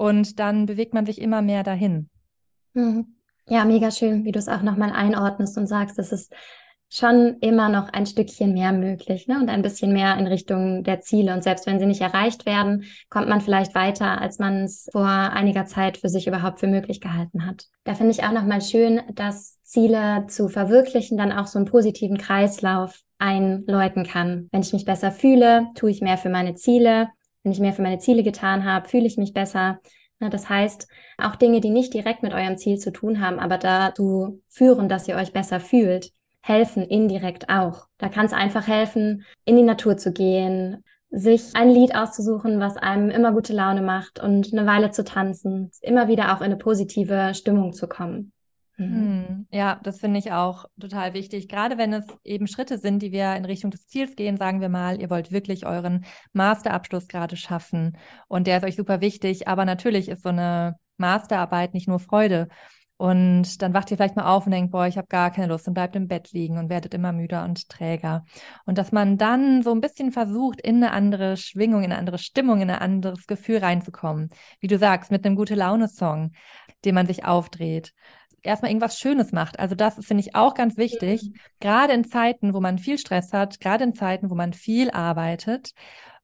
Und 0.00 0.40
dann 0.40 0.64
bewegt 0.64 0.94
man 0.94 1.04
sich 1.04 1.20
immer 1.20 1.42
mehr 1.42 1.62
dahin. 1.62 2.08
Mhm. 2.72 3.16
Ja, 3.46 3.66
mega 3.66 3.90
schön, 3.90 4.24
wie 4.24 4.32
du 4.32 4.38
es 4.38 4.48
auch 4.48 4.62
nochmal 4.62 4.92
einordnest 4.92 5.58
und 5.58 5.66
sagst, 5.66 5.98
es 5.98 6.10
ist 6.10 6.32
schon 6.88 7.36
immer 7.42 7.68
noch 7.68 7.90
ein 7.90 8.06
Stückchen 8.06 8.54
mehr 8.54 8.72
möglich 8.72 9.28
ne? 9.28 9.38
und 9.38 9.50
ein 9.50 9.60
bisschen 9.60 9.92
mehr 9.92 10.16
in 10.16 10.26
Richtung 10.26 10.84
der 10.84 11.02
Ziele. 11.02 11.34
Und 11.34 11.44
selbst 11.44 11.66
wenn 11.66 11.78
sie 11.78 11.84
nicht 11.84 12.00
erreicht 12.00 12.46
werden, 12.46 12.84
kommt 13.10 13.28
man 13.28 13.42
vielleicht 13.42 13.74
weiter, 13.74 14.22
als 14.22 14.38
man 14.38 14.64
es 14.64 14.88
vor 14.90 15.04
einiger 15.04 15.66
Zeit 15.66 15.98
für 15.98 16.08
sich 16.08 16.26
überhaupt 16.26 16.60
für 16.60 16.66
möglich 16.66 17.02
gehalten 17.02 17.44
hat. 17.44 17.66
Da 17.84 17.94
finde 17.94 18.12
ich 18.12 18.24
auch 18.24 18.32
nochmal 18.32 18.62
schön, 18.62 19.02
dass 19.14 19.62
Ziele 19.64 20.24
zu 20.28 20.48
verwirklichen 20.48 21.18
dann 21.18 21.30
auch 21.30 21.46
so 21.46 21.58
einen 21.58 21.68
positiven 21.68 22.16
Kreislauf 22.16 23.02
einläuten 23.18 24.04
kann. 24.04 24.48
Wenn 24.50 24.62
ich 24.62 24.72
mich 24.72 24.86
besser 24.86 25.12
fühle, 25.12 25.66
tue 25.74 25.90
ich 25.90 26.00
mehr 26.00 26.16
für 26.16 26.30
meine 26.30 26.54
Ziele. 26.54 27.10
Wenn 27.42 27.52
ich 27.52 27.60
mehr 27.60 27.72
für 27.72 27.82
meine 27.82 27.98
Ziele 27.98 28.22
getan 28.22 28.64
habe, 28.64 28.88
fühle 28.88 29.06
ich 29.06 29.16
mich 29.16 29.32
besser. 29.32 29.80
das 30.18 30.48
heißt, 30.48 30.86
auch 31.18 31.36
Dinge, 31.36 31.60
die 31.60 31.70
nicht 31.70 31.94
direkt 31.94 32.22
mit 32.22 32.34
eurem 32.34 32.58
Ziel 32.58 32.78
zu 32.78 32.92
tun 32.92 33.20
haben, 33.20 33.38
aber 33.38 33.56
dazu 33.56 34.42
führen, 34.48 34.88
dass 34.88 35.08
ihr 35.08 35.16
euch 35.16 35.32
besser 35.32 35.60
fühlt, 35.60 36.12
helfen 36.42 36.82
indirekt 36.82 37.48
auch. 37.48 37.86
Da 37.98 38.08
kann 38.08 38.26
es 38.26 38.32
einfach 38.32 38.66
helfen, 38.66 39.24
in 39.44 39.56
die 39.56 39.62
Natur 39.62 39.96
zu 39.96 40.12
gehen, 40.12 40.84
sich 41.10 41.54
ein 41.54 41.70
Lied 41.70 41.94
auszusuchen, 41.94 42.60
was 42.60 42.76
einem 42.76 43.10
immer 43.10 43.32
gute 43.32 43.52
Laune 43.52 43.82
macht 43.82 44.22
und 44.22 44.52
eine 44.52 44.66
Weile 44.66 44.90
zu 44.90 45.04
tanzen, 45.04 45.70
immer 45.80 46.08
wieder 46.08 46.34
auch 46.34 46.40
in 46.40 46.46
eine 46.46 46.56
positive 46.56 47.32
Stimmung 47.34 47.72
zu 47.72 47.88
kommen. 47.88 48.32
Mhm. 48.80 49.26
Hm, 49.28 49.46
ja, 49.50 49.78
das 49.82 50.00
finde 50.00 50.18
ich 50.18 50.32
auch 50.32 50.64
total 50.80 51.12
wichtig. 51.12 51.48
Gerade 51.48 51.76
wenn 51.76 51.92
es 51.92 52.06
eben 52.24 52.46
Schritte 52.46 52.78
sind, 52.78 53.02
die 53.02 53.12
wir 53.12 53.36
in 53.36 53.44
Richtung 53.44 53.70
des 53.70 53.86
Ziels 53.86 54.16
gehen, 54.16 54.36
sagen 54.38 54.60
wir 54.60 54.70
mal, 54.70 55.00
ihr 55.00 55.10
wollt 55.10 55.32
wirklich 55.32 55.66
euren 55.66 56.04
Masterabschluss 56.32 57.06
gerade 57.06 57.36
schaffen 57.36 57.98
und 58.28 58.46
der 58.46 58.58
ist 58.58 58.64
euch 58.64 58.76
super 58.76 59.00
wichtig. 59.00 59.48
Aber 59.48 59.64
natürlich 59.64 60.08
ist 60.08 60.22
so 60.22 60.30
eine 60.30 60.76
Masterarbeit 60.96 61.74
nicht 61.74 61.88
nur 61.88 62.00
Freude. 62.00 62.48
Und 62.96 63.62
dann 63.62 63.72
wacht 63.72 63.90
ihr 63.90 63.96
vielleicht 63.96 64.16
mal 64.16 64.26
auf 64.26 64.44
und 64.44 64.52
denkt, 64.52 64.72
boah, 64.72 64.86
ich 64.86 64.98
habe 64.98 65.06
gar 65.08 65.30
keine 65.30 65.46
Lust 65.46 65.66
und 65.66 65.72
bleibt 65.72 65.96
im 65.96 66.06
Bett 66.06 66.32
liegen 66.32 66.58
und 66.58 66.68
werdet 66.68 66.92
immer 66.92 67.12
müder 67.12 67.44
und 67.44 67.66
träger. 67.70 68.26
Und 68.66 68.76
dass 68.76 68.92
man 68.92 69.16
dann 69.16 69.62
so 69.62 69.72
ein 69.72 69.80
bisschen 69.80 70.12
versucht, 70.12 70.60
in 70.60 70.76
eine 70.76 70.92
andere 70.92 71.38
Schwingung, 71.38 71.82
in 71.82 71.92
eine 71.92 71.98
andere 71.98 72.18
Stimmung, 72.18 72.60
in 72.60 72.68
ein 72.68 72.78
anderes 72.78 73.26
Gefühl 73.26 73.58
reinzukommen. 73.58 74.28
Wie 74.60 74.66
du 74.66 74.76
sagst, 74.76 75.10
mit 75.10 75.24
einem 75.24 75.34
gute 75.34 75.54
Laune-Song, 75.54 76.32
den 76.84 76.94
man 76.94 77.06
sich 77.06 77.24
aufdreht 77.24 77.94
erstmal 78.42 78.70
irgendwas 78.70 78.98
Schönes 78.98 79.32
macht. 79.32 79.58
Also 79.58 79.74
das 79.74 80.04
finde 80.04 80.22
ich 80.22 80.34
auch 80.34 80.54
ganz 80.54 80.76
wichtig, 80.76 81.22
mhm. 81.22 81.34
gerade 81.60 81.92
in 81.92 82.04
Zeiten, 82.04 82.54
wo 82.54 82.60
man 82.60 82.78
viel 82.78 82.98
Stress 82.98 83.32
hat, 83.32 83.60
gerade 83.60 83.84
in 83.84 83.94
Zeiten, 83.94 84.30
wo 84.30 84.34
man 84.34 84.52
viel 84.52 84.90
arbeitet. 84.90 85.72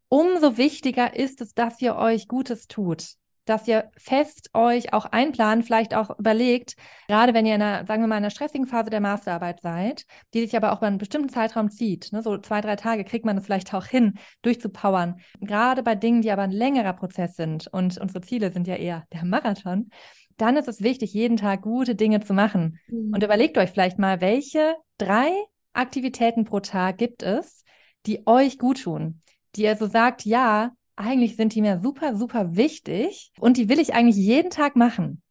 Umso 0.09 0.57
wichtiger 0.57 1.17
ist 1.17 1.41
es, 1.41 1.55
dass 1.55 1.81
ihr 1.81 1.97
euch 1.97 2.29
Gutes 2.29 2.69
tut, 2.69 3.17
dass 3.47 3.67
ihr 3.67 3.91
fest 3.97 4.51
euch 4.55 4.93
auch 4.93 5.07
einplanen, 5.07 5.65
vielleicht 5.65 5.95
auch 5.95 6.19
überlegt, 6.19 6.75
gerade 7.09 7.33
wenn 7.33 7.47
ihr 7.47 7.55
in 7.55 7.63
einer, 7.63 7.87
sagen 7.87 8.03
wir 8.03 8.09
mal, 8.09 8.17
in 8.17 8.25
einer 8.25 8.31
stressigen 8.31 8.67
Phase 8.67 8.91
der 8.91 9.01
Masterarbeit 9.01 9.61
seid, 9.61 10.05
die 10.35 10.41
sich 10.41 10.57
aber 10.57 10.73
auch 10.73 10.79
über 10.79 10.89
einen 10.89 10.99
bestimmten 10.99 11.29
Zeitraum 11.29 11.71
zieht, 11.71 12.13
ne, 12.13 12.23
so 12.23 12.37
zwei, 12.39 12.61
drei 12.61 12.77
Tage 12.77 13.05
kriegt 13.05 13.25
man 13.25 13.39
es 13.39 13.45
vielleicht 13.45 13.73
auch 13.73 13.87
hin, 13.87 14.15
durchzupowern. 14.43 15.21
Gerade 15.41 15.83
bei 15.83 15.95
Dingen, 15.95 16.23
die 16.23 16.31
aber 16.31 16.43
ein 16.43 16.51
längerer 16.51 16.93
Prozess 16.93 17.37
sind 17.37 17.69
und 17.69 17.99
unsere 17.99 18.21
Ziele 18.21 18.53
sind 18.53 18.67
ja 18.67 18.77
eher 18.77 19.05
der 19.13 19.25
Marathon, 19.25 19.91
dann 20.37 20.57
ist 20.57 20.69
es 20.69 20.83
wichtig, 20.83 21.13
jeden 21.13 21.37
Tag 21.37 21.63
gute 21.63 21.95
Dinge 21.95 22.21
zu 22.21 22.35
machen. 22.35 22.79
Mhm. 22.89 23.13
Und 23.15 23.23
überlegt 23.23 23.59
euch 23.59 23.71
vielleicht 23.71 23.99
mal, 23.99 24.21
welche 24.21 24.75
drei 24.99 25.31
Aktivitäten 25.73 26.45
pro 26.45 26.61
Tag 26.61 26.99
gibt 26.99 27.23
es, 27.23 27.65
die 28.07 28.27
euch 28.27 28.59
gut 28.59 28.83
tun, 28.83 29.23
die 29.55 29.63
ihr 29.63 29.77
so 29.77 29.87
sagt, 29.87 30.25
ja, 30.25 30.73
eigentlich 30.97 31.37
sind 31.37 31.55
die 31.55 31.61
mir 31.61 31.81
super, 31.83 32.17
super 32.17 32.57
wichtig 32.57 33.33
und 33.39 33.57
die 33.57 33.69
will 33.69 33.79
ich 33.79 33.95
eigentlich 33.95 34.17
jeden 34.17 34.51
Tag 34.51 34.77
machen. 34.77 35.23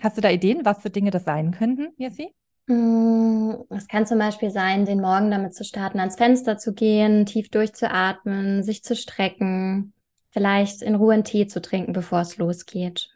Hast 0.00 0.16
du 0.16 0.22
da 0.22 0.30
Ideen, 0.30 0.64
was 0.64 0.80
für 0.80 0.90
Dinge 0.90 1.10
das 1.10 1.24
sein 1.24 1.52
könnten, 1.52 1.88
Jessie? 1.98 2.30
Mm, 2.66 3.52
es 3.70 3.88
kann 3.88 4.06
zum 4.06 4.18
Beispiel 4.18 4.50
sein, 4.50 4.86
den 4.86 5.00
Morgen 5.00 5.30
damit 5.30 5.54
zu 5.54 5.64
starten, 5.64 6.00
ans 6.00 6.16
Fenster 6.16 6.56
zu 6.56 6.72
gehen, 6.72 7.26
tief 7.26 7.50
durchzuatmen, 7.50 8.62
sich 8.62 8.82
zu 8.82 8.96
strecken, 8.96 9.92
vielleicht 10.30 10.80
in 10.80 10.94
Ruhe 10.94 11.14
einen 11.14 11.24
Tee 11.24 11.46
zu 11.46 11.60
trinken, 11.60 11.92
bevor 11.92 12.20
es 12.20 12.38
losgeht. 12.38 13.11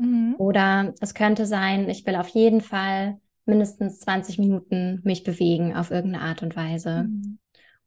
Mhm. 0.00 0.34
Oder 0.38 0.94
es 1.00 1.14
könnte 1.14 1.46
sein, 1.46 1.88
ich 1.88 2.06
will 2.06 2.16
auf 2.16 2.28
jeden 2.28 2.60
Fall 2.60 3.18
mindestens 3.44 4.00
20 4.00 4.38
Minuten 4.38 5.00
mich 5.04 5.24
bewegen 5.24 5.76
auf 5.76 5.90
irgendeine 5.90 6.24
Art 6.24 6.42
und 6.42 6.56
Weise. 6.56 7.04
Mhm. 7.04 7.38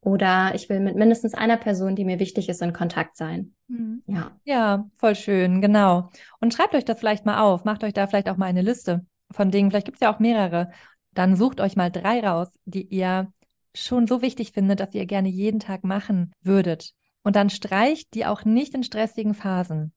Oder 0.02 0.54
ich 0.54 0.68
will 0.70 0.82
mit 0.82 0.96
mindestens 0.98 1.34
einer 1.34 1.58
Person, 1.58 1.96
die 1.96 2.04
mir 2.04 2.20
wichtig 2.20 2.50
ist, 2.50 2.62
in 2.62 2.74
Kontakt 2.74 3.16
sein. 3.16 3.54
Mhm. 3.68 4.04
Ja. 4.06 4.32
Ja, 4.44 4.90
voll 4.98 5.16
schön, 5.16 5.62
genau. 5.62 6.10
Und 6.42 6.54
schreibt 6.54 6.76
euch 6.76 6.86
das 6.86 7.00
vielleicht 7.00 7.26
mal 7.26 7.42
auf. 7.42 7.64
Macht 7.64 7.84
euch 7.84 7.94
da 7.94 8.08
vielleicht 8.08 8.30
auch 8.30 8.38
mal 8.38 8.48
eine 8.48 8.62
Liste 8.62 9.06
von 9.32 9.50
Dingen. 9.50 9.72
Vielleicht 9.72 9.86
gibt 9.86 9.98
es 9.98 10.02
ja 10.02 10.14
auch 10.14 10.20
mehrere. 10.20 10.72
Dann 11.14 11.36
sucht 11.36 11.62
euch 11.62 11.76
mal 11.76 11.90
drei 11.90 12.20
raus, 12.20 12.50
die 12.66 12.84
ihr 12.84 13.32
schon 13.74 14.06
so 14.08 14.22
wichtig 14.22 14.52
findet, 14.52 14.80
dass 14.80 14.94
ihr 14.94 15.06
gerne 15.06 15.30
jeden 15.30 15.60
Tag 15.60 15.84
machen 15.84 16.34
würdet. 16.42 16.92
Und 17.24 17.36
dann 17.36 17.50
streicht 17.50 18.14
die 18.14 18.26
auch 18.26 18.44
nicht 18.44 18.74
in 18.74 18.84
stressigen 18.84 19.34
Phasen. 19.34 19.94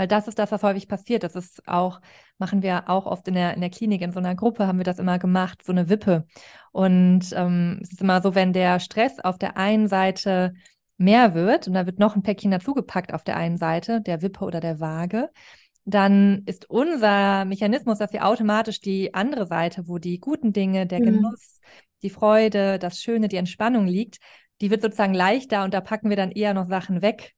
Weil 0.00 0.08
das 0.08 0.28
ist 0.28 0.38
das, 0.38 0.50
was 0.50 0.62
häufig 0.62 0.88
passiert. 0.88 1.24
Das 1.24 1.36
ist 1.36 1.68
auch, 1.68 2.00
machen 2.38 2.62
wir 2.62 2.88
auch 2.88 3.04
oft 3.04 3.28
in 3.28 3.34
der, 3.34 3.52
in 3.52 3.60
der 3.60 3.68
Klinik, 3.68 4.00
in 4.00 4.12
so 4.12 4.18
einer 4.18 4.34
Gruppe 4.34 4.66
haben 4.66 4.78
wir 4.78 4.84
das 4.84 4.98
immer 4.98 5.18
gemacht, 5.18 5.62
so 5.62 5.72
eine 5.72 5.90
Wippe. 5.90 6.24
Und 6.72 7.26
ähm, 7.34 7.80
es 7.82 7.92
ist 7.92 8.00
immer 8.00 8.22
so, 8.22 8.34
wenn 8.34 8.54
der 8.54 8.80
Stress 8.80 9.20
auf 9.20 9.36
der 9.36 9.58
einen 9.58 9.88
Seite 9.88 10.54
mehr 10.96 11.34
wird 11.34 11.68
und 11.68 11.74
da 11.74 11.84
wird 11.84 11.98
noch 11.98 12.16
ein 12.16 12.22
Päckchen 12.22 12.50
dazugepackt 12.50 13.12
auf 13.12 13.24
der 13.24 13.36
einen 13.36 13.58
Seite, 13.58 14.00
der 14.00 14.22
Wippe 14.22 14.42
oder 14.42 14.60
der 14.60 14.80
Waage, 14.80 15.28
dann 15.84 16.44
ist 16.46 16.70
unser 16.70 17.44
Mechanismus, 17.44 17.98
dass 17.98 18.14
wir 18.14 18.26
automatisch 18.26 18.80
die 18.80 19.12
andere 19.12 19.46
Seite, 19.46 19.86
wo 19.86 19.98
die 19.98 20.18
guten 20.18 20.54
Dinge, 20.54 20.86
der 20.86 21.00
mhm. 21.00 21.04
Genuss, 21.04 21.60
die 22.00 22.08
Freude, 22.08 22.78
das 22.78 23.02
Schöne, 23.02 23.28
die 23.28 23.36
Entspannung 23.36 23.86
liegt, 23.86 24.16
die 24.62 24.70
wird 24.70 24.80
sozusagen 24.80 25.12
leichter 25.12 25.62
und 25.62 25.74
da 25.74 25.82
packen 25.82 26.08
wir 26.08 26.16
dann 26.16 26.30
eher 26.30 26.54
noch 26.54 26.68
Sachen 26.68 27.02
weg, 27.02 27.34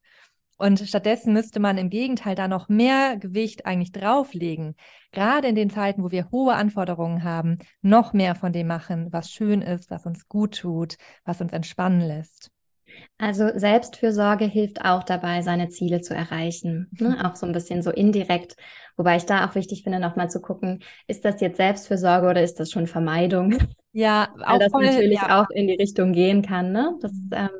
und 0.62 0.78
stattdessen 0.78 1.32
müsste 1.32 1.58
man 1.58 1.76
im 1.76 1.90
Gegenteil 1.90 2.36
da 2.36 2.46
noch 2.46 2.68
mehr 2.68 3.16
Gewicht 3.16 3.66
eigentlich 3.66 3.90
drauflegen. 3.90 4.76
Gerade 5.10 5.48
in 5.48 5.56
den 5.56 5.70
Zeiten, 5.70 6.04
wo 6.04 6.12
wir 6.12 6.30
hohe 6.30 6.54
Anforderungen 6.54 7.24
haben, 7.24 7.58
noch 7.80 8.12
mehr 8.12 8.36
von 8.36 8.52
dem 8.52 8.68
machen, 8.68 9.12
was 9.12 9.30
schön 9.30 9.60
ist, 9.60 9.90
was 9.90 10.06
uns 10.06 10.28
gut 10.28 10.58
tut, 10.58 10.96
was 11.24 11.40
uns 11.40 11.52
entspannen 11.52 12.00
lässt. 12.00 12.50
Also 13.18 13.48
Selbstfürsorge 13.52 14.44
hilft 14.44 14.84
auch 14.84 15.02
dabei, 15.02 15.42
seine 15.42 15.68
Ziele 15.68 16.00
zu 16.00 16.14
erreichen. 16.14 16.88
Ne? 16.92 17.18
Auch 17.24 17.34
so 17.34 17.46
ein 17.46 17.52
bisschen 17.52 17.82
so 17.82 17.90
indirekt. 17.90 18.54
Wobei 18.96 19.16
ich 19.16 19.24
da 19.24 19.48
auch 19.48 19.56
wichtig 19.56 19.82
finde, 19.82 19.98
nochmal 19.98 20.30
zu 20.30 20.40
gucken, 20.40 20.84
ist 21.08 21.24
das 21.24 21.40
jetzt 21.40 21.56
Selbstfürsorge 21.56 22.28
oder 22.28 22.42
ist 22.42 22.60
das 22.60 22.70
schon 22.70 22.86
Vermeidung? 22.86 23.56
Ja, 23.94 24.28
auch 24.40 24.52
Weil 24.52 24.58
das 24.58 24.72
voll, 24.72 24.86
natürlich 24.86 25.20
ja. 25.20 25.42
auch 25.42 25.50
in 25.50 25.66
die 25.66 25.74
Richtung 25.74 26.12
gehen 26.12 26.40
kann. 26.40 26.72
Ne? 26.72 26.96
Das 27.02 27.12
mhm. 27.12 27.30
ähm, 27.32 27.50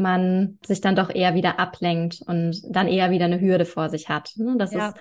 man 0.00 0.58
sich 0.64 0.80
dann 0.80 0.96
doch 0.96 1.14
eher 1.14 1.34
wieder 1.34 1.58
ablenkt 1.58 2.22
und 2.26 2.62
dann 2.68 2.88
eher 2.88 3.10
wieder 3.10 3.26
eine 3.26 3.40
Hürde 3.40 3.64
vor 3.64 3.88
sich 3.88 4.08
hat. 4.08 4.32
Ne? 4.36 4.56
Das 4.58 4.72
ja. 4.72 4.88
ist 4.88 4.96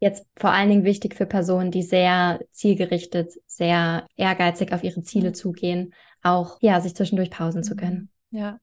jetzt 0.00 0.26
vor 0.36 0.50
allen 0.50 0.68
Dingen 0.68 0.84
wichtig 0.84 1.14
für 1.14 1.26
Personen, 1.26 1.70
die 1.70 1.82
sehr 1.82 2.40
zielgerichtet, 2.52 3.32
sehr 3.46 4.06
ehrgeizig 4.16 4.72
auf 4.72 4.82
ihre 4.82 5.02
Ziele 5.02 5.28
mhm. 5.28 5.34
zugehen, 5.34 5.94
auch 6.22 6.58
ja, 6.60 6.80
sich 6.80 6.94
zwischendurch 6.94 7.30
pausen 7.30 7.62
zu 7.62 7.76
können. 7.76 8.10
Ja. 8.30 8.58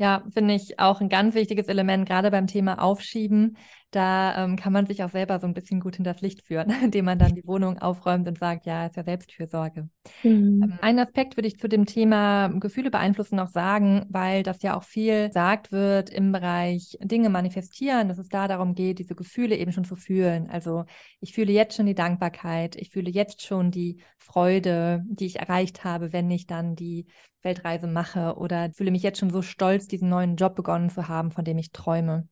Ja, 0.00 0.22
finde 0.32 0.54
ich 0.54 0.78
auch 0.78 1.00
ein 1.00 1.08
ganz 1.08 1.34
wichtiges 1.34 1.66
Element, 1.66 2.08
gerade 2.08 2.30
beim 2.30 2.46
Thema 2.46 2.80
Aufschieben. 2.80 3.56
Da 3.90 4.44
ähm, 4.44 4.56
kann 4.56 4.72
man 4.72 4.86
sich 4.86 5.02
auch 5.02 5.10
selber 5.10 5.40
so 5.40 5.46
ein 5.46 5.54
bisschen 5.54 5.80
gut 5.80 5.96
hinters 5.96 6.20
Licht 6.20 6.42
führen, 6.42 6.70
indem 6.84 7.06
man 7.06 7.18
dann 7.18 7.34
die 7.34 7.46
Wohnung 7.46 7.78
aufräumt 7.78 8.28
und 8.28 8.38
sagt, 8.38 8.66
ja, 8.66 8.86
ist 8.86 8.96
ja 8.96 9.04
Selbstfürsorge. 9.04 9.88
Mhm. 10.22 10.62
Ähm, 10.62 10.78
einen 10.82 10.98
Aspekt 10.98 11.36
würde 11.36 11.48
ich 11.48 11.58
zu 11.58 11.68
dem 11.68 11.86
Thema 11.86 12.48
Gefühle 12.48 12.90
beeinflussen 12.90 13.36
noch 13.36 13.48
sagen, 13.48 14.04
weil 14.10 14.42
das 14.42 14.62
ja 14.62 14.76
auch 14.76 14.82
viel 14.82 15.28
gesagt 15.28 15.72
wird 15.72 16.10
im 16.10 16.32
Bereich 16.32 16.98
Dinge 17.00 17.30
manifestieren, 17.30 18.08
dass 18.08 18.18
es 18.18 18.28
da 18.28 18.46
darum 18.46 18.74
geht, 18.74 18.98
diese 18.98 19.14
Gefühle 19.14 19.56
eben 19.56 19.72
schon 19.72 19.84
zu 19.84 19.96
fühlen. 19.96 20.50
Also 20.50 20.84
ich 21.20 21.32
fühle 21.32 21.52
jetzt 21.52 21.76
schon 21.76 21.86
die 21.86 21.94
Dankbarkeit, 21.94 22.76
ich 22.76 22.90
fühle 22.90 23.10
jetzt 23.10 23.42
schon 23.42 23.70
die 23.70 24.02
Freude, 24.18 25.02
die 25.08 25.26
ich 25.26 25.38
erreicht 25.38 25.84
habe, 25.84 26.12
wenn 26.12 26.30
ich 26.30 26.46
dann 26.46 26.76
die 26.76 27.06
Weltreise 27.42 27.86
mache 27.86 28.36
oder 28.36 28.70
fühle 28.72 28.90
mich 28.90 29.02
jetzt 29.02 29.18
schon 29.18 29.30
so 29.30 29.42
stolz, 29.42 29.86
diesen 29.86 30.08
neuen 30.08 30.36
Job 30.36 30.54
begonnen 30.56 30.90
zu 30.90 31.08
haben, 31.08 31.30
von 31.30 31.44
dem 31.44 31.58
ich 31.58 31.72
träume. 31.72 32.28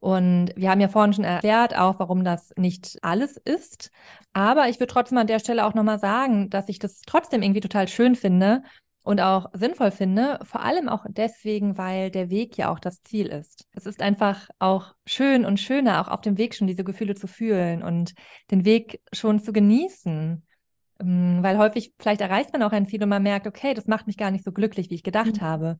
Und 0.00 0.52
wir 0.54 0.70
haben 0.70 0.80
ja 0.80 0.88
vorhin 0.88 1.12
schon 1.12 1.24
erklärt, 1.24 1.76
auch 1.76 1.98
warum 1.98 2.22
das 2.22 2.52
nicht 2.56 2.98
alles 3.02 3.36
ist. 3.36 3.90
Aber 4.32 4.68
ich 4.68 4.78
würde 4.78 4.92
trotzdem 4.92 5.18
an 5.18 5.26
der 5.26 5.40
Stelle 5.40 5.66
auch 5.66 5.74
nochmal 5.74 5.98
sagen, 5.98 6.50
dass 6.50 6.68
ich 6.68 6.78
das 6.78 7.02
trotzdem 7.02 7.42
irgendwie 7.42 7.60
total 7.60 7.88
schön 7.88 8.14
finde 8.14 8.62
und 9.02 9.20
auch 9.20 9.46
sinnvoll 9.54 9.90
finde. 9.90 10.38
Vor 10.44 10.62
allem 10.62 10.88
auch 10.88 11.04
deswegen, 11.08 11.78
weil 11.78 12.10
der 12.10 12.30
Weg 12.30 12.56
ja 12.56 12.70
auch 12.70 12.78
das 12.78 13.02
Ziel 13.02 13.26
ist. 13.26 13.66
Es 13.72 13.86
ist 13.86 14.02
einfach 14.02 14.48
auch 14.58 14.94
schön 15.06 15.44
und 15.44 15.58
schöner, 15.58 16.00
auch 16.00 16.08
auf 16.08 16.20
dem 16.20 16.38
Weg 16.38 16.54
schon 16.54 16.66
diese 16.66 16.84
Gefühle 16.84 17.14
zu 17.14 17.26
fühlen 17.26 17.82
und 17.82 18.12
den 18.50 18.64
Weg 18.64 19.00
schon 19.12 19.40
zu 19.40 19.52
genießen. 19.52 20.44
Ähm, 21.00 21.38
weil 21.42 21.58
häufig 21.58 21.94
vielleicht 21.98 22.20
erreicht 22.20 22.52
man 22.52 22.62
auch 22.62 22.72
ein 22.72 22.86
Ziel 22.86 23.02
und 23.02 23.08
man 23.08 23.22
merkt, 23.22 23.46
okay, 23.46 23.72
das 23.74 23.86
macht 23.86 24.06
mich 24.06 24.16
gar 24.16 24.30
nicht 24.30 24.44
so 24.44 24.52
glücklich, 24.52 24.90
wie 24.90 24.96
ich 24.96 25.02
gedacht 25.02 25.40
mhm. 25.40 25.40
habe. 25.40 25.78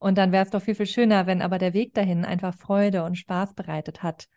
Und 0.00 0.16
dann 0.18 0.32
wäre 0.32 0.44
es 0.44 0.50
doch 0.50 0.62
viel, 0.62 0.74
viel 0.74 0.86
schöner, 0.86 1.26
wenn 1.26 1.42
aber 1.42 1.58
der 1.58 1.74
Weg 1.74 1.94
dahin 1.94 2.24
einfach 2.24 2.54
Freude 2.54 3.04
und 3.04 3.16
Spaß 3.16 3.54
bereitet 3.54 4.02
hat 4.02 4.28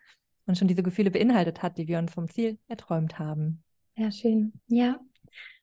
und 0.45 0.57
schon 0.57 0.67
diese 0.67 0.83
Gefühle 0.83 1.09
beinhaltet 1.09 1.63
hat, 1.63 1.77
die 1.77 1.87
wir 1.87 1.97
uns 1.99 2.13
vom 2.13 2.29
Ziel 2.29 2.59
erträumt 2.67 3.17
haben. 3.17 3.63
Ja, 3.95 4.11
schön. 4.11 4.53
Ja. 4.67 4.99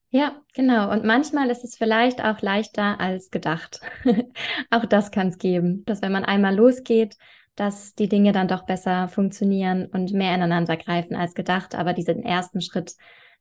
Ja, 0.09 0.43
genau. 0.55 0.91
Und 0.91 1.05
manchmal 1.05 1.51
ist 1.51 1.63
es 1.63 1.77
vielleicht 1.77 2.25
auch 2.25 2.41
leichter 2.41 2.99
als 2.99 3.31
gedacht. 3.31 3.81
auch 4.71 4.85
das 4.87 5.13
kann 5.13 5.29
es 5.29 5.39
geben, 5.39 5.85
dass 5.85 6.03
wenn 6.03 6.11
man 6.11 6.25
einmal 6.25 6.57
losgeht, 6.57 7.17
dass 7.55 7.95
die 7.95 8.09
Dinge 8.09 8.33
dann 8.33 8.49
doch 8.49 8.65
besser 8.65 9.07
funktionieren 9.07 9.87
und 9.87 10.13
mehr 10.13 10.35
ineinander 10.35 10.77
greifen 10.79 11.15
als 11.15 11.35
gedacht. 11.35 11.75
Aber 11.75 11.93
diesen 11.93 12.23
ersten 12.23 12.63
Schritt, 12.63 12.97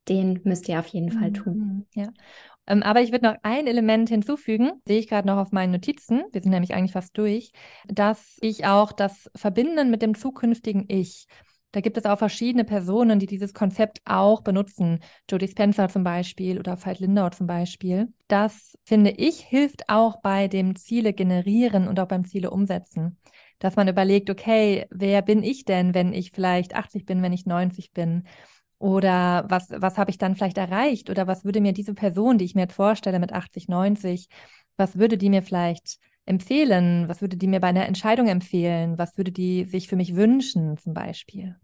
den 0.09 0.41
müsst 0.43 0.67
ihr 0.67 0.77
auf 0.77 0.87
jeden 0.87 1.11
Fall 1.11 1.31
tun. 1.31 1.85
Mhm, 1.95 2.01
ja. 2.01 2.09
Ähm, 2.69 2.83
aber 2.83 3.01
ich 3.01 3.11
würde 3.11 3.25
noch 3.25 3.35
ein 3.43 3.67
Element 3.67 4.07
hinzufügen, 4.09 4.71
sehe 4.85 4.99
ich 4.99 5.07
gerade 5.09 5.27
noch 5.27 5.37
auf 5.37 5.51
meinen 5.51 5.71
Notizen, 5.71 6.23
wir 6.31 6.41
sind 6.41 6.51
nämlich 6.51 6.73
eigentlich 6.73 6.93
fast 6.93 7.17
durch, 7.17 7.51
dass 7.87 8.37
ich 8.41 8.65
auch 8.65 8.93
das 8.93 9.29
Verbinden 9.35 9.89
mit 9.89 10.01
dem 10.01 10.15
zukünftigen 10.15 10.85
Ich, 10.87 11.27
da 11.71 11.81
gibt 11.81 11.97
es 11.97 12.05
auch 12.05 12.17
verschiedene 12.17 12.63
Personen, 12.63 13.19
die 13.19 13.27
dieses 13.27 13.53
Konzept 13.53 14.01
auch 14.05 14.41
benutzen. 14.41 15.01
Jodie 15.29 15.47
Spencer 15.47 15.87
zum 15.87 16.03
Beispiel 16.03 16.57
oder 16.57 16.83
Veit 16.83 16.99
Lindau 16.99 17.29
zum 17.29 17.45
Beispiel. 17.45 18.11
Das, 18.27 18.75
finde 18.85 19.11
ich, 19.11 19.41
hilft 19.41 19.87
auch 19.87 20.19
bei 20.21 20.47
dem 20.47 20.75
Ziele 20.75 21.13
generieren 21.13 21.87
und 21.87 21.99
auch 21.99 22.07
beim 22.07 22.25
Ziele 22.25 22.49
umsetzen. 22.49 23.19
Dass 23.59 23.75
man 23.75 23.87
überlegt, 23.87 24.31
okay, 24.31 24.87
wer 24.89 25.21
bin 25.21 25.43
ich 25.43 25.63
denn, 25.63 25.93
wenn 25.93 26.11
ich 26.13 26.31
vielleicht 26.31 26.73
80 26.73 27.05
bin, 27.05 27.21
wenn 27.21 27.33
ich 27.33 27.45
90 27.45 27.91
bin? 27.91 28.23
Oder 28.79 29.45
was, 29.49 29.67
was 29.69 29.97
habe 29.97 30.09
ich 30.09 30.17
dann 30.17 30.35
vielleicht 30.35 30.57
erreicht? 30.57 31.09
Oder 31.09 31.27
was 31.27 31.43
würde 31.43 31.59
mir 31.59 31.73
diese 31.73 31.93
Person, 31.93 32.37
die 32.37 32.45
ich 32.45 32.55
mir 32.55 32.61
jetzt 32.61 32.75
vorstelle 32.75 33.19
mit 33.19 33.33
80, 33.33 33.67
90, 33.67 34.27
was 34.77 34.97
würde 34.97 35.17
die 35.17 35.29
mir 35.29 35.43
vielleicht 35.43 35.97
empfehlen? 36.25 37.09
Was 37.09 37.21
würde 37.21 37.35
die 37.35 37.47
mir 37.47 37.59
bei 37.59 37.67
einer 37.67 37.85
Entscheidung 37.85 38.27
empfehlen? 38.27 38.97
Was 38.97 39.17
würde 39.17 39.33
die 39.33 39.65
sich 39.65 39.89
für 39.89 39.97
mich 39.97 40.15
wünschen, 40.15 40.77
zum 40.77 40.93
Beispiel? 40.93 41.57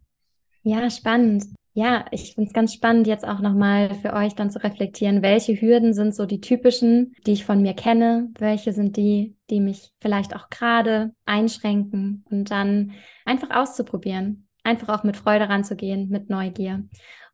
Ja, 0.63 0.89
spannend. 0.89 1.45
Ja, 1.73 2.05
ich 2.11 2.35
finde 2.35 2.47
es 2.47 2.53
ganz 2.53 2.73
spannend, 2.73 3.07
jetzt 3.07 3.27
auch 3.27 3.39
nochmal 3.39 3.93
für 3.95 4.13
euch 4.13 4.33
dann 4.33 4.49
zu 4.49 4.63
reflektieren, 4.63 5.21
welche 5.21 5.59
Hürden 5.59 5.93
sind 5.93 6.15
so 6.15 6.25
die 6.25 6.39
typischen, 6.39 7.13
die 7.25 7.33
ich 7.33 7.45
von 7.45 7.61
mir 7.61 7.73
kenne, 7.73 8.29
welche 8.39 8.71
sind 8.73 8.95
die, 8.97 9.35
die 9.49 9.59
mich 9.59 9.91
vielleicht 10.01 10.35
auch 10.35 10.49
gerade 10.49 11.13
einschränken 11.25 12.23
und 12.29 12.49
dann 12.49 12.93
einfach 13.25 13.51
auszuprobieren 13.51 14.44
einfach 14.65 14.89
auch 14.89 15.03
mit 15.03 15.17
Freude 15.17 15.49
ranzugehen, 15.49 16.09
mit 16.09 16.29
Neugier. 16.29 16.83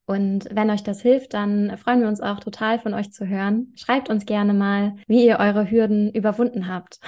Und 0.06 0.48
wenn 0.52 0.70
euch 0.70 0.84
das 0.84 1.02
hilft, 1.02 1.34
dann 1.34 1.78
freuen 1.78 2.02
wir 2.02 2.08
uns 2.08 2.22
auch 2.22 2.40
total 2.40 2.80
von 2.80 2.94
euch 2.94 3.12
zu 3.12 3.28
hören. 3.28 3.72
Schreibt 3.76 4.10
uns 4.10 4.26
gerne 4.26 4.54
mal, 4.54 4.96
wie 5.08 5.26
ihr 5.26 5.40
eure 5.40 5.70
Hürden 5.70 6.12
überwunden 6.12 6.68
habt. 6.68 7.00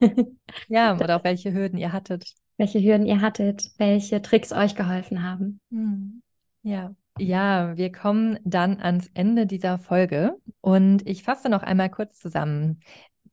ja, 0.68 0.94
oder 0.94 1.16
auch 1.16 1.24
welche 1.24 1.52
Hürden 1.52 1.78
ihr 1.78 1.92
hattet. 1.92 2.32
Welche 2.56 2.80
Hürden 2.80 3.06
ihr 3.06 3.20
hattet, 3.20 3.70
welche 3.78 4.22
Tricks 4.22 4.52
euch 4.52 4.76
geholfen 4.76 5.22
haben. 5.22 5.60
Hm. 5.70 6.22
Ja. 6.62 6.94
Ja, 7.18 7.76
wir 7.76 7.92
kommen 7.92 8.38
dann 8.44 8.80
ans 8.80 9.08
Ende 9.14 9.46
dieser 9.46 9.78
Folge 9.78 10.36
und 10.60 11.06
ich 11.06 11.22
fasse 11.22 11.48
noch 11.48 11.62
einmal 11.62 11.88
kurz 11.88 12.18
zusammen. 12.18 12.80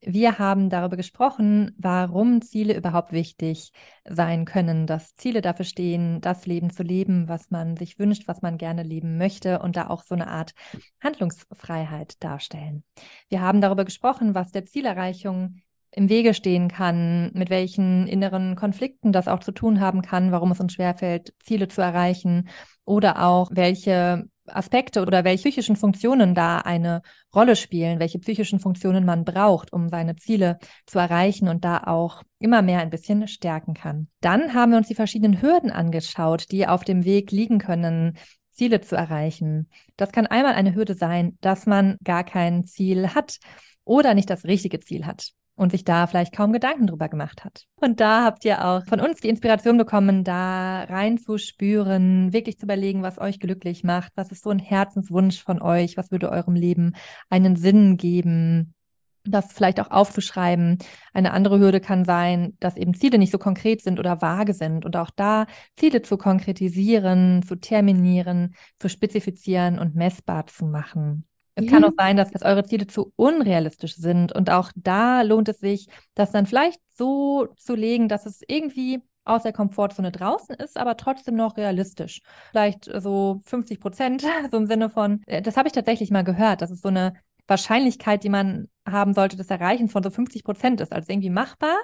Wir 0.04 0.40
haben 0.40 0.68
darüber 0.68 0.96
gesprochen, 0.96 1.76
warum 1.78 2.42
Ziele 2.42 2.76
überhaupt 2.76 3.12
wichtig 3.12 3.70
sein 4.04 4.44
können, 4.44 4.88
dass 4.88 5.14
Ziele 5.14 5.42
dafür 5.42 5.64
stehen, 5.64 6.20
das 6.20 6.44
Leben 6.44 6.70
zu 6.70 6.82
leben, 6.82 7.28
was 7.28 7.52
man 7.52 7.76
sich 7.76 8.00
wünscht, 8.00 8.26
was 8.26 8.42
man 8.42 8.58
gerne 8.58 8.82
leben 8.82 9.16
möchte 9.16 9.60
und 9.60 9.76
da 9.76 9.86
auch 9.86 10.02
so 10.02 10.16
eine 10.16 10.26
Art 10.26 10.54
Handlungsfreiheit 11.00 12.20
darstellen. 12.20 12.82
Wir 13.28 13.42
haben 13.42 13.60
darüber 13.60 13.84
gesprochen, 13.84 14.34
was 14.34 14.50
der 14.50 14.66
Zielerreichung 14.66 15.62
im 15.92 16.08
Wege 16.08 16.34
stehen 16.34 16.66
kann, 16.66 17.30
mit 17.34 17.48
welchen 17.48 18.08
inneren 18.08 18.56
Konflikten 18.56 19.12
das 19.12 19.28
auch 19.28 19.40
zu 19.40 19.52
tun 19.52 19.78
haben 19.78 20.02
kann, 20.02 20.32
warum 20.32 20.50
es 20.50 20.58
uns 20.58 20.72
schwerfällt, 20.72 21.32
Ziele 21.44 21.68
zu 21.68 21.80
erreichen 21.80 22.48
oder 22.84 23.22
auch 23.22 23.50
welche 23.52 24.24
Aspekte 24.46 25.02
oder 25.02 25.24
welche 25.24 25.42
psychischen 25.42 25.76
Funktionen 25.76 26.34
da 26.34 26.58
eine 26.58 27.02
Rolle 27.34 27.56
spielen, 27.56 28.00
welche 28.00 28.18
psychischen 28.18 28.58
Funktionen 28.58 29.04
man 29.04 29.24
braucht, 29.24 29.72
um 29.72 29.88
seine 29.88 30.16
Ziele 30.16 30.58
zu 30.86 30.98
erreichen 30.98 31.48
und 31.48 31.64
da 31.64 31.84
auch 31.84 32.22
immer 32.38 32.62
mehr 32.62 32.80
ein 32.80 32.90
bisschen 32.90 33.26
stärken 33.28 33.74
kann. 33.74 34.08
Dann 34.20 34.54
haben 34.54 34.72
wir 34.72 34.78
uns 34.78 34.88
die 34.88 34.94
verschiedenen 34.94 35.40
Hürden 35.40 35.70
angeschaut, 35.70 36.50
die 36.50 36.66
auf 36.66 36.84
dem 36.84 37.04
Weg 37.04 37.30
liegen 37.30 37.58
können, 37.58 38.18
Ziele 38.50 38.80
zu 38.80 38.96
erreichen. 38.96 39.70
Das 39.96 40.12
kann 40.12 40.26
einmal 40.26 40.54
eine 40.54 40.74
Hürde 40.74 40.94
sein, 40.94 41.38
dass 41.40 41.66
man 41.66 41.96
gar 42.04 42.24
kein 42.24 42.64
Ziel 42.64 43.14
hat 43.14 43.38
oder 43.84 44.14
nicht 44.14 44.30
das 44.30 44.44
richtige 44.44 44.80
Ziel 44.80 45.06
hat 45.06 45.32
und 45.54 45.70
sich 45.70 45.84
da 45.84 46.06
vielleicht 46.06 46.34
kaum 46.34 46.52
Gedanken 46.52 46.86
drüber 46.86 47.08
gemacht 47.08 47.44
hat. 47.44 47.66
Und 47.76 48.00
da 48.00 48.24
habt 48.24 48.44
ihr 48.44 48.64
auch 48.64 48.84
von 48.86 49.00
uns 49.00 49.20
die 49.20 49.28
Inspiration 49.28 49.76
bekommen, 49.76 50.24
da 50.24 50.84
reinzuspüren, 50.84 52.32
wirklich 52.32 52.58
zu 52.58 52.66
überlegen, 52.66 53.02
was 53.02 53.18
euch 53.18 53.38
glücklich 53.38 53.84
macht, 53.84 54.12
was 54.16 54.32
ist 54.32 54.44
so 54.44 54.50
ein 54.50 54.58
Herzenswunsch 54.58 55.42
von 55.42 55.60
euch, 55.60 55.96
was 55.96 56.10
würde 56.10 56.30
eurem 56.30 56.54
Leben 56.54 56.94
einen 57.28 57.56
Sinn 57.56 57.96
geben, 57.96 58.74
das 59.24 59.52
vielleicht 59.52 59.80
auch 59.80 59.90
aufzuschreiben. 59.90 60.78
Eine 61.12 61.32
andere 61.32 61.60
Hürde 61.60 61.80
kann 61.80 62.04
sein, 62.04 62.56
dass 62.60 62.76
eben 62.76 62.94
Ziele 62.94 63.18
nicht 63.18 63.30
so 63.30 63.38
konkret 63.38 63.82
sind 63.82 64.00
oder 64.00 64.20
vage 64.20 64.54
sind 64.54 64.84
und 64.84 64.96
auch 64.96 65.10
da 65.10 65.46
Ziele 65.76 66.02
zu 66.02 66.16
konkretisieren, 66.16 67.42
zu 67.42 67.56
terminieren, 67.56 68.54
zu 68.78 68.88
spezifizieren 68.88 69.78
und 69.78 69.94
messbar 69.94 70.46
zu 70.46 70.64
machen. 70.64 71.26
Es 71.54 71.66
kann 71.66 71.84
auch 71.84 71.92
sein, 71.96 72.16
dass, 72.16 72.30
dass 72.30 72.42
eure 72.42 72.64
Ziele 72.64 72.86
zu 72.86 73.12
unrealistisch 73.16 73.96
sind. 73.96 74.32
Und 74.32 74.50
auch 74.50 74.72
da 74.74 75.22
lohnt 75.22 75.48
es 75.48 75.58
sich, 75.58 75.88
das 76.14 76.32
dann 76.32 76.46
vielleicht 76.46 76.80
so 76.94 77.48
zu 77.56 77.74
legen, 77.74 78.08
dass 78.08 78.26
es 78.26 78.40
irgendwie 78.46 79.00
aus 79.24 79.44
der 79.44 79.52
Komfortzone 79.52 80.10
draußen 80.10 80.54
ist, 80.56 80.76
aber 80.76 80.96
trotzdem 80.96 81.36
noch 81.36 81.56
realistisch. 81.56 82.22
Vielleicht 82.50 82.90
so 83.00 83.40
50 83.44 83.80
Prozent, 83.80 84.22
so 84.50 84.56
im 84.56 84.66
Sinne 84.66 84.88
von, 84.90 85.22
äh, 85.26 85.42
das 85.42 85.56
habe 85.56 85.68
ich 85.68 85.74
tatsächlich 85.74 86.10
mal 86.10 86.24
gehört, 86.24 86.62
dass 86.62 86.70
es 86.70 86.80
so 86.80 86.88
eine 86.88 87.14
Wahrscheinlichkeit, 87.46 88.24
die 88.24 88.28
man 88.28 88.68
haben 88.88 89.14
sollte, 89.14 89.36
des 89.36 89.50
Erreichens 89.50 89.92
von 89.92 90.02
so 90.02 90.10
50 90.10 90.44
Prozent 90.44 90.80
ist. 90.80 90.92
Also 90.92 91.12
irgendwie 91.12 91.30
machbar, 91.30 91.76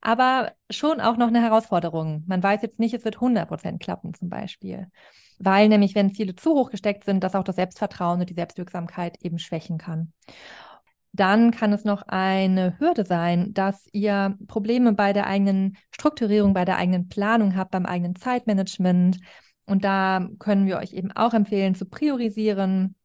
aber 0.00 0.52
schon 0.70 1.00
auch 1.00 1.16
noch 1.16 1.28
eine 1.28 1.42
Herausforderung. 1.42 2.24
Man 2.26 2.42
weiß 2.42 2.62
jetzt 2.62 2.78
nicht, 2.78 2.94
es 2.94 3.04
wird 3.04 3.16
100 3.16 3.48
Prozent 3.48 3.82
klappen 3.82 4.14
zum 4.14 4.28
Beispiel 4.28 4.88
weil 5.38 5.68
nämlich, 5.68 5.94
wenn 5.94 6.14
Ziele 6.14 6.34
zu 6.34 6.50
hoch 6.54 6.70
gesteckt 6.70 7.04
sind, 7.04 7.22
dass 7.22 7.34
auch 7.34 7.44
das 7.44 7.56
Selbstvertrauen 7.56 8.20
und 8.20 8.30
die 8.30 8.34
Selbstwirksamkeit 8.34 9.22
eben 9.22 9.38
schwächen 9.38 9.78
kann. 9.78 10.12
Dann 11.12 11.50
kann 11.50 11.72
es 11.72 11.84
noch 11.84 12.02
eine 12.02 12.78
Hürde 12.78 13.04
sein, 13.04 13.54
dass 13.54 13.86
ihr 13.92 14.36
Probleme 14.48 14.92
bei 14.92 15.14
der 15.14 15.26
eigenen 15.26 15.78
Strukturierung, 15.90 16.52
bei 16.52 16.66
der 16.66 16.76
eigenen 16.76 17.08
Planung 17.08 17.56
habt, 17.56 17.70
beim 17.70 17.86
eigenen 17.86 18.16
Zeitmanagement. 18.16 19.18
Und 19.64 19.84
da 19.84 20.28
können 20.38 20.66
wir 20.66 20.76
euch 20.76 20.92
eben 20.92 21.12
auch 21.12 21.32
empfehlen, 21.32 21.74
zu 21.74 21.86
priorisieren, 21.86 22.96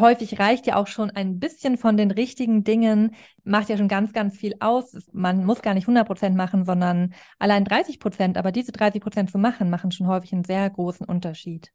häufig 0.00 0.38
reicht 0.38 0.66
ja 0.66 0.76
auch 0.76 0.86
schon 0.86 1.10
ein 1.10 1.38
bisschen 1.38 1.76
von 1.78 1.96
den 1.96 2.10
richtigen 2.10 2.64
Dingen, 2.64 3.14
macht 3.44 3.68
ja 3.68 3.76
schon 3.76 3.88
ganz, 3.88 4.12
ganz 4.12 4.36
viel 4.36 4.54
aus. 4.60 4.96
Man 5.12 5.44
muss 5.44 5.62
gar 5.62 5.74
nicht 5.74 5.84
100 5.84 6.06
Prozent 6.06 6.36
machen, 6.36 6.64
sondern 6.64 7.14
allein 7.38 7.64
30 7.64 8.00
Prozent. 8.00 8.38
Aber 8.38 8.52
diese 8.52 8.72
30 8.72 9.00
Prozent 9.00 9.30
zu 9.30 9.38
machen, 9.38 9.70
machen 9.70 9.90
schon 9.90 10.06
häufig 10.06 10.32
einen 10.32 10.44
sehr 10.44 10.68
großen 10.68 11.06
Unterschied. 11.06 11.72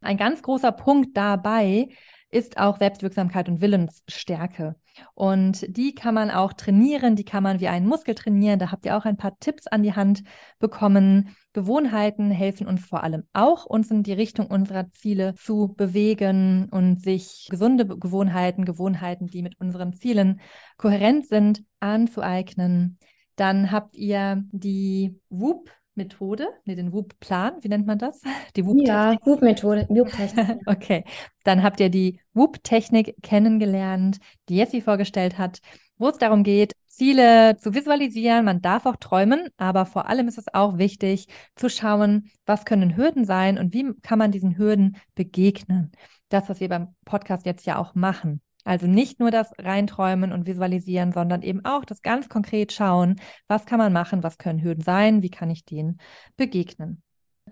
Ein 0.00 0.16
ganz 0.16 0.42
großer 0.42 0.72
Punkt 0.72 1.16
dabei 1.16 1.88
ist 2.32 2.56
auch 2.56 2.78
Selbstwirksamkeit 2.78 3.48
und 3.48 3.60
Willensstärke. 3.60 4.74
Und 5.14 5.64
die 5.76 5.94
kann 5.94 6.14
man 6.14 6.30
auch 6.30 6.54
trainieren, 6.54 7.14
die 7.14 7.24
kann 7.24 7.42
man 7.42 7.60
wie 7.60 7.68
einen 7.68 7.86
Muskel 7.86 8.14
trainieren. 8.14 8.58
Da 8.58 8.72
habt 8.72 8.86
ihr 8.86 8.96
auch 8.96 9.04
ein 9.04 9.16
paar 9.16 9.38
Tipps 9.38 9.66
an 9.66 9.82
die 9.82 9.94
Hand 9.94 10.22
bekommen. 10.58 11.36
Gewohnheiten 11.52 12.30
helfen 12.30 12.66
uns 12.66 12.84
vor 12.84 13.04
allem 13.04 13.24
auch, 13.32 13.66
uns 13.66 13.90
in 13.90 14.02
die 14.02 14.14
Richtung 14.14 14.46
unserer 14.46 14.90
Ziele 14.92 15.34
zu 15.34 15.74
bewegen 15.76 16.68
und 16.70 17.02
sich 17.02 17.48
gesunde 17.50 17.86
Gewohnheiten, 17.86 18.64
Gewohnheiten, 18.64 19.26
die 19.26 19.42
mit 19.42 19.60
unseren 19.60 19.92
Zielen 19.92 20.40
kohärent 20.78 21.28
sind, 21.28 21.62
anzueignen. 21.80 22.98
Dann 23.36 23.70
habt 23.70 23.96
ihr 23.96 24.42
die 24.52 25.20
WOOP 25.28 25.70
Methode, 25.94 26.48
nee, 26.64 26.74
den 26.74 26.92
WUP-Plan, 26.92 27.54
wie 27.60 27.68
nennt 27.68 27.86
man 27.86 27.98
das? 27.98 28.22
Die 28.56 28.64
WUP-Technik. 28.64 28.88
Ja, 28.88 29.16
WUP-Methode, 29.24 29.86
WUP-Technik. 29.88 30.58
okay, 30.66 31.04
dann 31.44 31.62
habt 31.62 31.80
ihr 31.80 31.90
die 31.90 32.20
WUP-Technik 32.34 33.16
kennengelernt, 33.22 34.18
die 34.48 34.56
Jessie 34.56 34.80
vorgestellt 34.80 35.38
hat, 35.38 35.60
wo 35.98 36.08
es 36.08 36.18
darum 36.18 36.42
geht, 36.42 36.72
Ziele 36.86 37.56
zu 37.56 37.74
visualisieren. 37.74 38.44
Man 38.44 38.60
darf 38.60 38.86
auch 38.86 38.96
träumen, 38.96 39.48
aber 39.56 39.86
vor 39.86 40.08
allem 40.08 40.28
ist 40.28 40.38
es 40.38 40.52
auch 40.52 40.78
wichtig 40.78 41.26
zu 41.56 41.68
schauen, 41.68 42.30
was 42.44 42.64
können 42.64 42.96
Hürden 42.96 43.24
sein 43.24 43.58
und 43.58 43.72
wie 43.72 43.92
kann 44.02 44.18
man 44.18 44.32
diesen 44.32 44.58
Hürden 44.58 44.96
begegnen. 45.14 45.92
Das, 46.28 46.48
was 46.48 46.60
wir 46.60 46.68
beim 46.68 46.94
Podcast 47.04 47.46
jetzt 47.46 47.66
ja 47.66 47.78
auch 47.78 47.94
machen. 47.94 48.40
Also 48.64 48.86
nicht 48.86 49.18
nur 49.20 49.30
das 49.30 49.52
Reinträumen 49.58 50.32
und 50.32 50.46
Visualisieren, 50.46 51.12
sondern 51.12 51.42
eben 51.42 51.64
auch 51.64 51.84
das 51.84 52.02
ganz 52.02 52.28
konkret 52.28 52.72
schauen, 52.72 53.20
was 53.48 53.66
kann 53.66 53.78
man 53.78 53.92
machen, 53.92 54.22
was 54.22 54.38
können 54.38 54.62
Hürden 54.62 54.84
sein, 54.84 55.22
wie 55.22 55.30
kann 55.30 55.50
ich 55.50 55.64
denen 55.64 55.98
begegnen. 56.36 57.02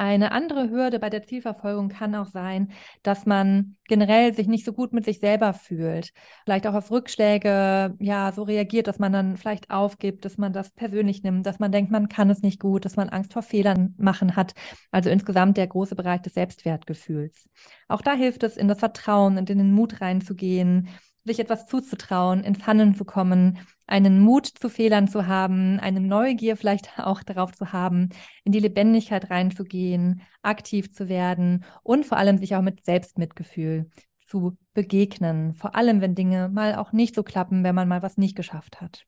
Eine 0.00 0.32
andere 0.32 0.70
Hürde 0.70 0.98
bei 0.98 1.10
der 1.10 1.24
Zielverfolgung 1.24 1.90
kann 1.90 2.14
auch 2.14 2.28
sein, 2.28 2.72
dass 3.02 3.26
man 3.26 3.76
generell 3.86 4.32
sich 4.32 4.46
nicht 4.46 4.64
so 4.64 4.72
gut 4.72 4.94
mit 4.94 5.04
sich 5.04 5.20
selber 5.20 5.52
fühlt. 5.52 6.14
Vielleicht 6.44 6.66
auch 6.66 6.72
auf 6.72 6.90
Rückschläge, 6.90 7.94
ja, 7.98 8.32
so 8.32 8.44
reagiert, 8.44 8.86
dass 8.86 8.98
man 8.98 9.12
dann 9.12 9.36
vielleicht 9.36 9.70
aufgibt, 9.70 10.24
dass 10.24 10.38
man 10.38 10.54
das 10.54 10.70
persönlich 10.70 11.22
nimmt, 11.22 11.44
dass 11.44 11.58
man 11.58 11.70
denkt, 11.70 11.90
man 11.90 12.08
kann 12.08 12.30
es 12.30 12.40
nicht 12.40 12.60
gut, 12.60 12.86
dass 12.86 12.96
man 12.96 13.10
Angst 13.10 13.34
vor 13.34 13.42
Fehlern 13.42 13.94
machen 13.98 14.36
hat. 14.36 14.54
Also 14.90 15.10
insgesamt 15.10 15.58
der 15.58 15.66
große 15.66 15.96
Bereich 15.96 16.22
des 16.22 16.32
Selbstwertgefühls. 16.32 17.50
Auch 17.86 18.00
da 18.00 18.14
hilft 18.14 18.42
es, 18.42 18.56
in 18.56 18.68
das 18.68 18.78
Vertrauen 18.78 19.36
und 19.36 19.50
in 19.50 19.58
den 19.58 19.70
Mut 19.70 20.00
reinzugehen, 20.00 20.88
sich 21.24 21.38
etwas 21.38 21.66
zuzutrauen, 21.66 22.42
ins 22.42 22.66
Handeln 22.66 22.94
zu 22.94 23.04
kommen, 23.04 23.58
einen 23.86 24.20
Mut 24.20 24.46
zu 24.46 24.68
Fehlern 24.68 25.08
zu 25.08 25.26
haben, 25.26 25.78
eine 25.80 26.00
Neugier 26.00 26.56
vielleicht 26.56 26.98
auch 26.98 27.22
darauf 27.22 27.52
zu 27.52 27.72
haben, 27.72 28.10
in 28.44 28.52
die 28.52 28.60
Lebendigkeit 28.60 29.30
reinzugehen, 29.30 30.22
aktiv 30.42 30.92
zu 30.92 31.08
werden 31.08 31.64
und 31.82 32.06
vor 32.06 32.18
allem 32.18 32.38
sich 32.38 32.56
auch 32.56 32.62
mit 32.62 32.84
Selbstmitgefühl 32.84 33.90
zu 34.26 34.56
begegnen. 34.74 35.54
Vor 35.54 35.74
allem, 35.74 36.00
wenn 36.00 36.14
Dinge 36.14 36.48
mal 36.48 36.76
auch 36.76 36.92
nicht 36.92 37.14
so 37.14 37.22
klappen, 37.22 37.64
wenn 37.64 37.74
man 37.74 37.88
mal 37.88 38.02
was 38.02 38.16
nicht 38.16 38.36
geschafft 38.36 38.80
hat. 38.80 39.04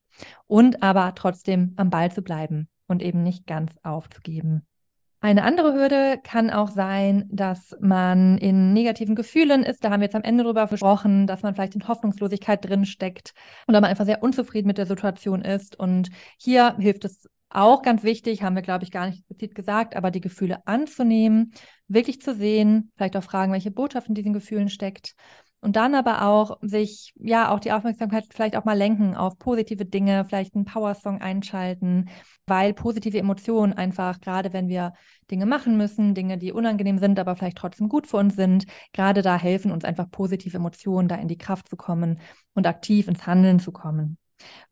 Und 0.46 0.82
aber 0.82 1.14
trotzdem 1.14 1.74
am 1.76 1.90
Ball 1.90 2.10
zu 2.10 2.22
bleiben 2.22 2.68
und 2.88 3.02
eben 3.02 3.22
nicht 3.22 3.46
ganz 3.46 3.72
aufzugeben. 3.84 4.66
Eine 5.24 5.44
andere 5.44 5.72
Hürde 5.72 6.18
kann 6.24 6.50
auch 6.50 6.68
sein, 6.68 7.28
dass 7.30 7.76
man 7.80 8.38
in 8.38 8.72
negativen 8.72 9.14
Gefühlen 9.14 9.62
ist. 9.62 9.84
Da 9.84 9.90
haben 9.90 10.00
wir 10.00 10.06
jetzt 10.06 10.16
am 10.16 10.24
Ende 10.24 10.42
drüber 10.42 10.66
gesprochen, 10.66 11.28
dass 11.28 11.42
man 11.42 11.54
vielleicht 11.54 11.76
in 11.76 11.86
Hoffnungslosigkeit 11.86 12.68
drinsteckt 12.68 13.32
oder 13.68 13.80
man 13.80 13.88
einfach 13.88 14.04
sehr 14.04 14.24
unzufrieden 14.24 14.66
mit 14.66 14.78
der 14.78 14.86
Situation 14.86 15.42
ist. 15.42 15.78
Und 15.78 16.10
hier 16.38 16.76
hilft 16.76 17.04
es 17.04 17.28
auch 17.50 17.82
ganz 17.82 18.02
wichtig, 18.02 18.42
haben 18.42 18.56
wir, 18.56 18.62
glaube 18.62 18.82
ich, 18.82 18.90
gar 18.90 19.06
nicht 19.06 19.20
explizit 19.20 19.54
gesagt, 19.54 19.94
aber 19.94 20.10
die 20.10 20.20
Gefühle 20.20 20.66
anzunehmen, 20.66 21.52
wirklich 21.86 22.20
zu 22.20 22.34
sehen, 22.34 22.90
vielleicht 22.96 23.16
auch 23.16 23.22
fragen, 23.22 23.52
welche 23.52 23.70
Botschaft 23.70 24.08
in 24.08 24.14
diesen 24.14 24.32
Gefühlen 24.32 24.70
steckt 24.70 25.14
und 25.62 25.76
dann 25.76 25.94
aber 25.94 26.22
auch 26.26 26.58
sich, 26.60 27.14
ja, 27.16 27.50
auch 27.50 27.60
die 27.60 27.70
Aufmerksamkeit 27.70 28.26
vielleicht 28.30 28.56
auch 28.56 28.64
mal 28.64 28.76
lenken 28.76 29.14
auf 29.14 29.38
positive 29.38 29.84
Dinge, 29.86 30.24
vielleicht 30.24 30.56
einen 30.56 30.64
Powersong 30.64 31.20
einschalten, 31.20 32.10
weil 32.46 32.74
positive 32.74 33.16
Emotionen 33.18 33.72
einfach, 33.72 34.20
gerade 34.20 34.52
wenn 34.52 34.68
wir 34.68 34.92
Dinge 35.30 35.46
machen 35.46 35.76
müssen, 35.76 36.14
Dinge, 36.14 36.36
die 36.36 36.52
unangenehm 36.52 36.98
sind, 36.98 37.20
aber 37.20 37.36
vielleicht 37.36 37.58
trotzdem 37.58 37.88
gut 37.88 38.08
für 38.08 38.16
uns 38.16 38.34
sind, 38.34 38.66
gerade 38.92 39.22
da 39.22 39.38
helfen 39.38 39.70
uns 39.70 39.84
einfach 39.84 40.10
positive 40.10 40.56
Emotionen, 40.56 41.06
da 41.06 41.14
in 41.14 41.28
die 41.28 41.38
Kraft 41.38 41.68
zu 41.68 41.76
kommen 41.76 42.18
und 42.54 42.66
aktiv 42.66 43.06
ins 43.06 43.24
Handeln 43.26 43.60
zu 43.60 43.70
kommen. 43.70 44.18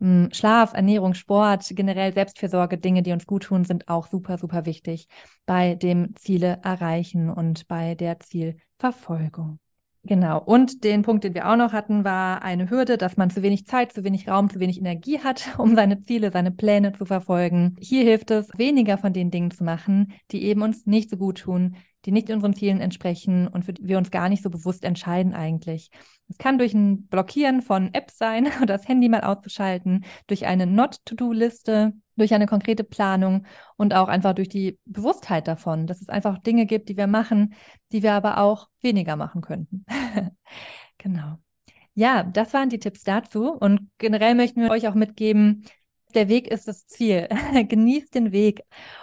Hm, 0.01 0.31
Schlaf, 0.33 0.73
Ernährung, 0.75 1.15
Sport, 1.15 1.71
generell 1.71 2.13
Selbstfürsorge, 2.13 2.79
Dinge, 2.79 3.05
die 3.05 3.13
uns 3.13 3.27
gut 3.27 3.45
tun, 3.45 3.65
sind 3.65 3.87
auch 3.89 4.09
super, 4.09 4.39
super 4.39 4.67
wichtig 4.67 5.07
bei 5.47 5.77
dem 5.77 6.17
Ziele 6.17 6.59
erreichen 6.65 7.31
und 7.31 7.69
bei 7.69 7.95
der 7.95 8.19
Zielverfolgung. 8.19 9.61
Genau. 10.05 10.43
Und 10.43 10.83
den 10.83 11.03
Punkt, 11.03 11.25
den 11.25 11.35
wir 11.35 11.49
auch 11.51 11.57
noch 11.57 11.73
hatten, 11.73 12.05
war 12.05 12.43
eine 12.43 12.71
Hürde, 12.71 12.97
dass 12.97 13.19
man 13.19 13.29
zu 13.29 13.43
wenig 13.43 13.67
Zeit, 13.67 13.93
zu 13.93 14.03
wenig 14.03 14.29
Raum, 14.29 14.49
zu 14.49 14.59
wenig 14.59 14.79
Energie 14.79 15.19
hat, 15.21 15.51
um 15.59 15.75
seine 15.75 16.01
Ziele, 16.01 16.31
seine 16.33 16.51
Pläne 16.51 16.93
zu 16.93 17.05
verfolgen. 17.05 17.77
Hier 17.79 18.03
hilft 18.05 18.31
es, 18.31 18.49
weniger 18.57 18.97
von 18.97 19.13
den 19.13 19.31
Dingen 19.31 19.51
zu 19.51 19.63
machen, 19.63 20.13
die 20.31 20.45
eben 20.45 20.63
uns 20.63 20.87
nicht 20.87 21.11
so 21.11 21.17
gut 21.19 21.41
tun, 21.41 21.77
die 22.05 22.13
nicht 22.13 22.31
unseren 22.31 22.55
Zielen 22.55 22.81
entsprechen 22.81 23.49
und 23.49 23.65
für 23.65 23.73
die 23.73 23.87
wir 23.87 23.99
uns 23.99 24.11
gar 24.11 24.29
nicht 24.29 24.43
so 24.43 24.51
bewusst 24.51 24.85
entscheiden 24.85 25.35
eigentlich. 25.35 25.91
Es 26.29 26.39
kann 26.39 26.59
durch 26.59 26.75
ein 26.75 27.07
Blockieren 27.07 27.63
von 27.63 27.93
Apps 27.93 28.19
sein 28.19 28.47
oder 28.63 28.79
das 28.79 28.89
Handy 28.89 29.09
mal 29.09 29.23
auszuschalten, 29.23 30.05
durch 30.27 30.47
eine 30.47 30.67
Not-to-Do-Liste, 30.67 31.93
durch 32.17 32.35
eine 32.35 32.47
konkrete 32.47 32.85
Planung 32.85 33.47
und 33.77 33.95
auch 33.95 34.09
einfach 34.09 34.35
durch 34.35 34.49
die 34.49 34.79
Bewusstheit 34.85 35.49
davon, 35.49 35.87
dass 35.87 36.01
es 36.01 36.09
einfach 36.09 36.39
Dinge 36.39 36.67
gibt, 36.67 36.89
die 36.89 36.97
wir 36.97 37.07
machen, 37.07 37.55
die 37.93 38.03
wir 38.03 38.13
aber 38.13 38.39
auch 38.39 38.69
weniger 38.81 39.17
machen 39.17 39.41
könnten. 39.41 39.85
genau. 40.99 41.39
Ja, 41.95 42.23
das 42.23 42.55
waren 42.55 42.69
die 42.69 42.79
Tipps 42.79 43.03
dazu. 43.03 43.53
Und 43.53 43.91
generell 43.99 44.35
möchten 44.35 44.63
wir 44.63 44.71
euch 44.71 44.89
auch 44.89 44.95
mitgeben, 44.95 45.65
der 46.13 46.29
Weg 46.29 46.49
ist 46.49 46.69
das 46.69 46.87
Ziel. 46.87 47.29
Genießt 47.69 48.15
den 48.15 48.33
Weg 48.33 48.63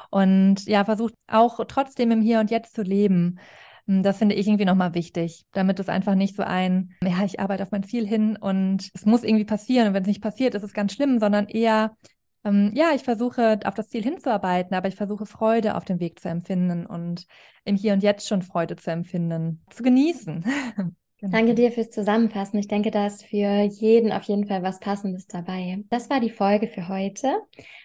und 0.10 0.66
ja, 0.66 0.86
versucht 0.86 1.14
auch 1.28 1.60
trotzdem 1.68 2.12
im 2.12 2.22
Hier 2.22 2.40
und 2.40 2.52
Jetzt 2.52 2.76
zu 2.76 2.82
leben. 2.82 3.40
Hm, 3.88 4.04
das 4.04 4.18
finde 4.18 4.36
ich 4.36 4.48
irgendwie 4.48 4.66
nochmal 4.66 4.94
wichtig, 4.94 5.46
damit 5.54 5.80
es 5.80 5.90
einfach 5.90 6.16
nicht 6.16 6.36
so 6.36 6.44
ein, 6.44 6.94
ja, 7.04 7.24
ich 7.24 7.40
arbeite 7.40 7.64
auf 7.64 7.72
mein 7.72 7.84
Ziel 7.84 8.06
hin 8.08 8.38
und 8.38 8.90
es 8.94 9.06
muss 9.06 9.24
irgendwie 9.24 9.46
passieren 9.46 9.88
und 9.88 9.94
wenn 9.94 10.04
es 10.04 10.08
nicht 10.08 10.22
passiert, 10.22 10.56
ist 10.56 10.64
es 10.64 10.74
ganz 10.74 10.94
schlimm, 10.94 11.20
sondern 11.20 11.48
eher, 11.48 11.96
ähm, 12.44 12.72
ja, 12.76 12.92
ich 12.94 13.04
versuche 13.04 13.60
auf 13.66 13.74
das 13.74 13.90
Ziel 13.90 14.04
hinzuarbeiten, 14.04 14.76
aber 14.76 14.88
ich 14.88 14.96
versuche 14.96 15.26
Freude 15.26 15.76
auf 15.76 15.86
dem 15.86 16.00
Weg 16.00 16.20
zu 16.20 16.30
empfinden 16.30 16.86
und 16.86 17.26
im 17.64 17.76
Hier 17.76 17.94
und 17.94 18.04
Jetzt 18.04 18.28
schon 18.28 18.42
Freude 18.42 18.76
zu 18.76 18.92
empfinden, 18.92 19.64
zu 19.70 19.84
genießen. 19.84 20.46
Genau. 21.20 21.32
Danke 21.32 21.56
dir 21.56 21.72
fürs 21.72 21.90
Zusammenfassen. 21.90 22.60
Ich 22.60 22.68
denke, 22.68 22.92
da 22.92 23.08
ist 23.08 23.26
für 23.26 23.62
jeden 23.62 24.12
auf 24.12 24.24
jeden 24.24 24.46
Fall 24.46 24.62
was 24.62 24.80
Passendes 24.80 25.26
dabei. 25.26 25.84
Das 25.90 26.10
war 26.10 26.20
die 26.20 26.30
Folge 26.30 26.68
für 26.68 26.88
heute. 26.88 27.38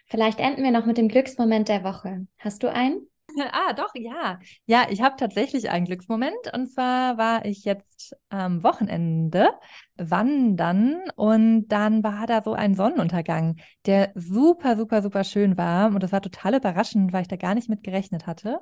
Vielleicht 0.07 0.39
enden 0.39 0.63
wir 0.63 0.71
noch 0.71 0.85
mit 0.85 0.99
dem 0.99 1.09
Glücksmoment 1.09 1.69
der 1.69 1.83
Woche. 1.83 2.27
Hast 2.39 2.63
du 2.63 2.71
einen? 2.71 3.01
Ah, 3.53 3.73
doch, 3.73 3.95
ja. 3.95 4.39
Ja, 4.67 4.87
ich 4.91 5.01
habe 5.01 5.17
tatsächlich 5.17 5.71
einen 5.71 5.87
Glücksmoment. 5.87 6.53
Und 6.53 6.67
zwar 6.71 7.17
war 7.17 7.47
ich 7.47 7.65
jetzt 7.65 8.15
am 8.29 8.63
Wochenende 8.63 9.49
wandern 9.97 11.03
und 11.17 11.69
dann 11.69 12.03
war 12.05 12.27
da 12.27 12.43
so 12.43 12.53
ein 12.53 12.75
Sonnenuntergang, 12.75 13.57
der 13.87 14.13
super, 14.15 14.77
super, 14.77 15.01
super 15.01 15.25
schön 15.25 15.57
war. 15.57 15.95
Und 15.95 16.03
das 16.03 16.13
war 16.13 16.21
total 16.21 16.57
überraschend, 16.57 17.15
weil 17.15 17.23
ich 17.23 17.29
da 17.29 17.37
gar 17.37 17.55
nicht 17.55 17.71
mit 17.71 17.83
gerechnet 17.83 18.27
hatte. 18.27 18.61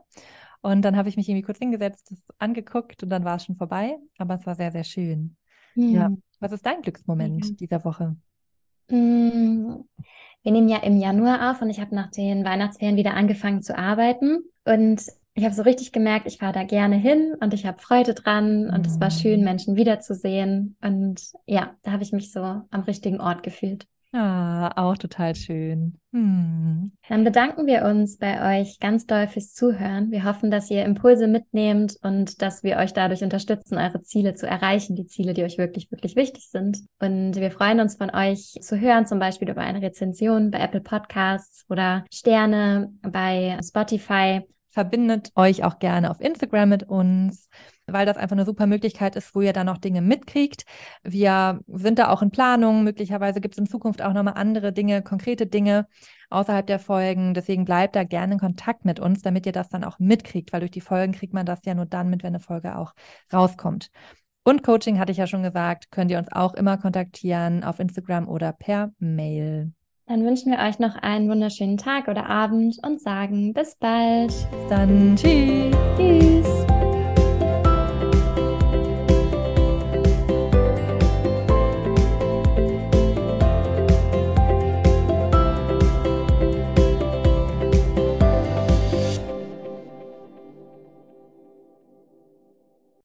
Und 0.62 0.82
dann 0.82 0.96
habe 0.96 1.08
ich 1.08 1.16
mich 1.16 1.28
irgendwie 1.28 1.44
kurz 1.44 1.58
hingesetzt, 1.58 2.10
das 2.10 2.18
angeguckt 2.38 3.02
und 3.02 3.08
dann 3.08 3.24
war 3.24 3.36
es 3.36 3.44
schon 3.44 3.56
vorbei. 3.56 3.96
Aber 4.18 4.34
es 4.34 4.46
war 4.46 4.54
sehr, 4.54 4.72
sehr 4.72 4.84
schön. 4.84 5.36
Mhm. 5.74 5.94
Ja. 5.94 6.10
Was 6.40 6.52
ist 6.52 6.66
dein 6.66 6.82
Glücksmoment 6.82 7.46
ja. 7.46 7.52
dieser 7.52 7.84
Woche? 7.84 8.16
Mhm. 8.88 9.84
Wir 10.42 10.52
nehmen 10.52 10.68
ja 10.68 10.78
im 10.78 10.96
Januar 10.96 11.50
auf 11.50 11.60
und 11.60 11.70
ich 11.70 11.80
habe 11.80 11.94
nach 11.94 12.10
den 12.10 12.44
Weihnachtsferien 12.44 12.96
wieder 12.96 13.14
angefangen 13.14 13.62
zu 13.62 13.76
arbeiten. 13.76 14.40
Und 14.64 15.02
ich 15.34 15.44
habe 15.44 15.54
so 15.54 15.62
richtig 15.62 15.92
gemerkt, 15.92 16.26
ich 16.26 16.38
fahre 16.38 16.52
da 16.52 16.64
gerne 16.64 16.96
hin 16.96 17.34
und 17.40 17.54
ich 17.54 17.66
habe 17.66 17.80
Freude 17.80 18.14
dran 18.14 18.68
und 18.70 18.86
es 18.86 19.00
war 19.00 19.10
schön, 19.10 19.40
mhm. 19.40 19.44
Menschen 19.44 19.76
wiederzusehen. 19.76 20.76
Und 20.82 21.32
ja, 21.46 21.74
da 21.82 21.92
habe 21.92 22.02
ich 22.02 22.12
mich 22.12 22.32
so 22.32 22.40
am 22.40 22.80
richtigen 22.86 23.20
Ort 23.20 23.42
gefühlt. 23.42 23.86
Ah, 24.12 24.72
auch 24.74 24.96
total 24.96 25.36
schön. 25.36 26.00
Hm. 26.12 26.90
Dann 27.08 27.22
bedanken 27.22 27.66
wir 27.66 27.84
uns 27.84 28.18
bei 28.18 28.60
euch 28.60 28.80
ganz 28.80 29.06
doll 29.06 29.28
fürs 29.28 29.54
Zuhören. 29.54 30.10
Wir 30.10 30.24
hoffen, 30.24 30.50
dass 30.50 30.68
ihr 30.68 30.84
Impulse 30.84 31.28
mitnehmt 31.28 31.96
und 32.02 32.42
dass 32.42 32.64
wir 32.64 32.78
euch 32.78 32.92
dadurch 32.92 33.22
unterstützen, 33.22 33.78
eure 33.78 34.02
Ziele 34.02 34.34
zu 34.34 34.48
erreichen, 34.48 34.96
die 34.96 35.06
Ziele, 35.06 35.32
die 35.32 35.44
euch 35.44 35.58
wirklich, 35.58 35.92
wirklich 35.92 36.16
wichtig 36.16 36.48
sind. 36.50 36.78
Und 36.98 37.36
wir 37.36 37.52
freuen 37.52 37.78
uns 37.78 37.96
von 37.96 38.10
euch 38.10 38.56
zu 38.60 38.80
hören, 38.80 39.06
zum 39.06 39.20
Beispiel 39.20 39.48
über 39.48 39.60
eine 39.60 39.80
Rezension 39.80 40.50
bei 40.50 40.58
Apple 40.58 40.80
Podcasts 40.80 41.64
oder 41.68 42.04
Sterne 42.10 42.92
bei 43.02 43.58
Spotify 43.62 44.42
verbindet 44.70 45.32
euch 45.34 45.64
auch 45.64 45.78
gerne 45.78 46.10
auf 46.10 46.20
Instagram 46.20 46.68
mit 46.68 46.84
uns, 46.84 47.48
weil 47.92 48.06
das 48.06 48.16
einfach 48.16 48.36
eine 48.36 48.44
super 48.44 48.66
Möglichkeit 48.66 49.16
ist, 49.16 49.34
wo 49.34 49.40
ihr 49.40 49.52
dann 49.52 49.66
noch 49.66 49.78
Dinge 49.78 50.00
mitkriegt. 50.02 50.64
Wir 51.02 51.60
sind 51.66 51.98
da 51.98 52.10
auch 52.10 52.22
in 52.22 52.30
Planung. 52.30 52.84
Möglicherweise 52.84 53.40
gibt 53.40 53.54
es 53.54 53.58
in 53.58 53.66
Zukunft 53.66 54.02
auch 54.02 54.12
nochmal 54.12 54.34
andere 54.34 54.72
Dinge, 54.72 55.02
konkrete 55.02 55.46
Dinge 55.46 55.86
außerhalb 56.30 56.66
der 56.66 56.78
Folgen. 56.78 57.34
Deswegen 57.34 57.64
bleibt 57.64 57.96
da 57.96 58.04
gerne 58.04 58.34
in 58.34 58.40
Kontakt 58.40 58.84
mit 58.84 59.00
uns, 59.00 59.22
damit 59.22 59.46
ihr 59.46 59.52
das 59.52 59.68
dann 59.68 59.84
auch 59.84 59.98
mitkriegt, 59.98 60.52
weil 60.52 60.60
durch 60.60 60.70
die 60.70 60.80
Folgen 60.80 61.12
kriegt 61.12 61.34
man 61.34 61.46
das 61.46 61.64
ja 61.64 61.74
nur 61.74 61.86
dann 61.86 62.10
mit, 62.10 62.22
wenn 62.22 62.34
eine 62.34 62.40
Folge 62.40 62.76
auch 62.76 62.94
rauskommt. 63.32 63.90
Und 64.42 64.62
Coaching 64.62 64.98
hatte 64.98 65.12
ich 65.12 65.18
ja 65.18 65.26
schon 65.26 65.42
gesagt, 65.42 65.90
könnt 65.90 66.10
ihr 66.10 66.18
uns 66.18 66.32
auch 66.32 66.54
immer 66.54 66.78
kontaktieren 66.78 67.62
auf 67.62 67.78
Instagram 67.78 68.28
oder 68.28 68.52
per 68.52 68.92
Mail. 68.98 69.72
Dann 70.06 70.24
wünschen 70.24 70.50
wir 70.50 70.58
euch 70.58 70.80
noch 70.80 70.96
einen 70.96 71.28
wunderschönen 71.28 71.76
Tag 71.76 72.08
oder 72.08 72.26
Abend 72.26 72.78
und 72.84 73.00
sagen 73.00 73.52
bis 73.52 73.76
bald. 73.76 74.28
Bis 74.28 74.68
dann 74.68 75.14
tschüss. 75.14 75.76
Tschüss. 75.96 76.99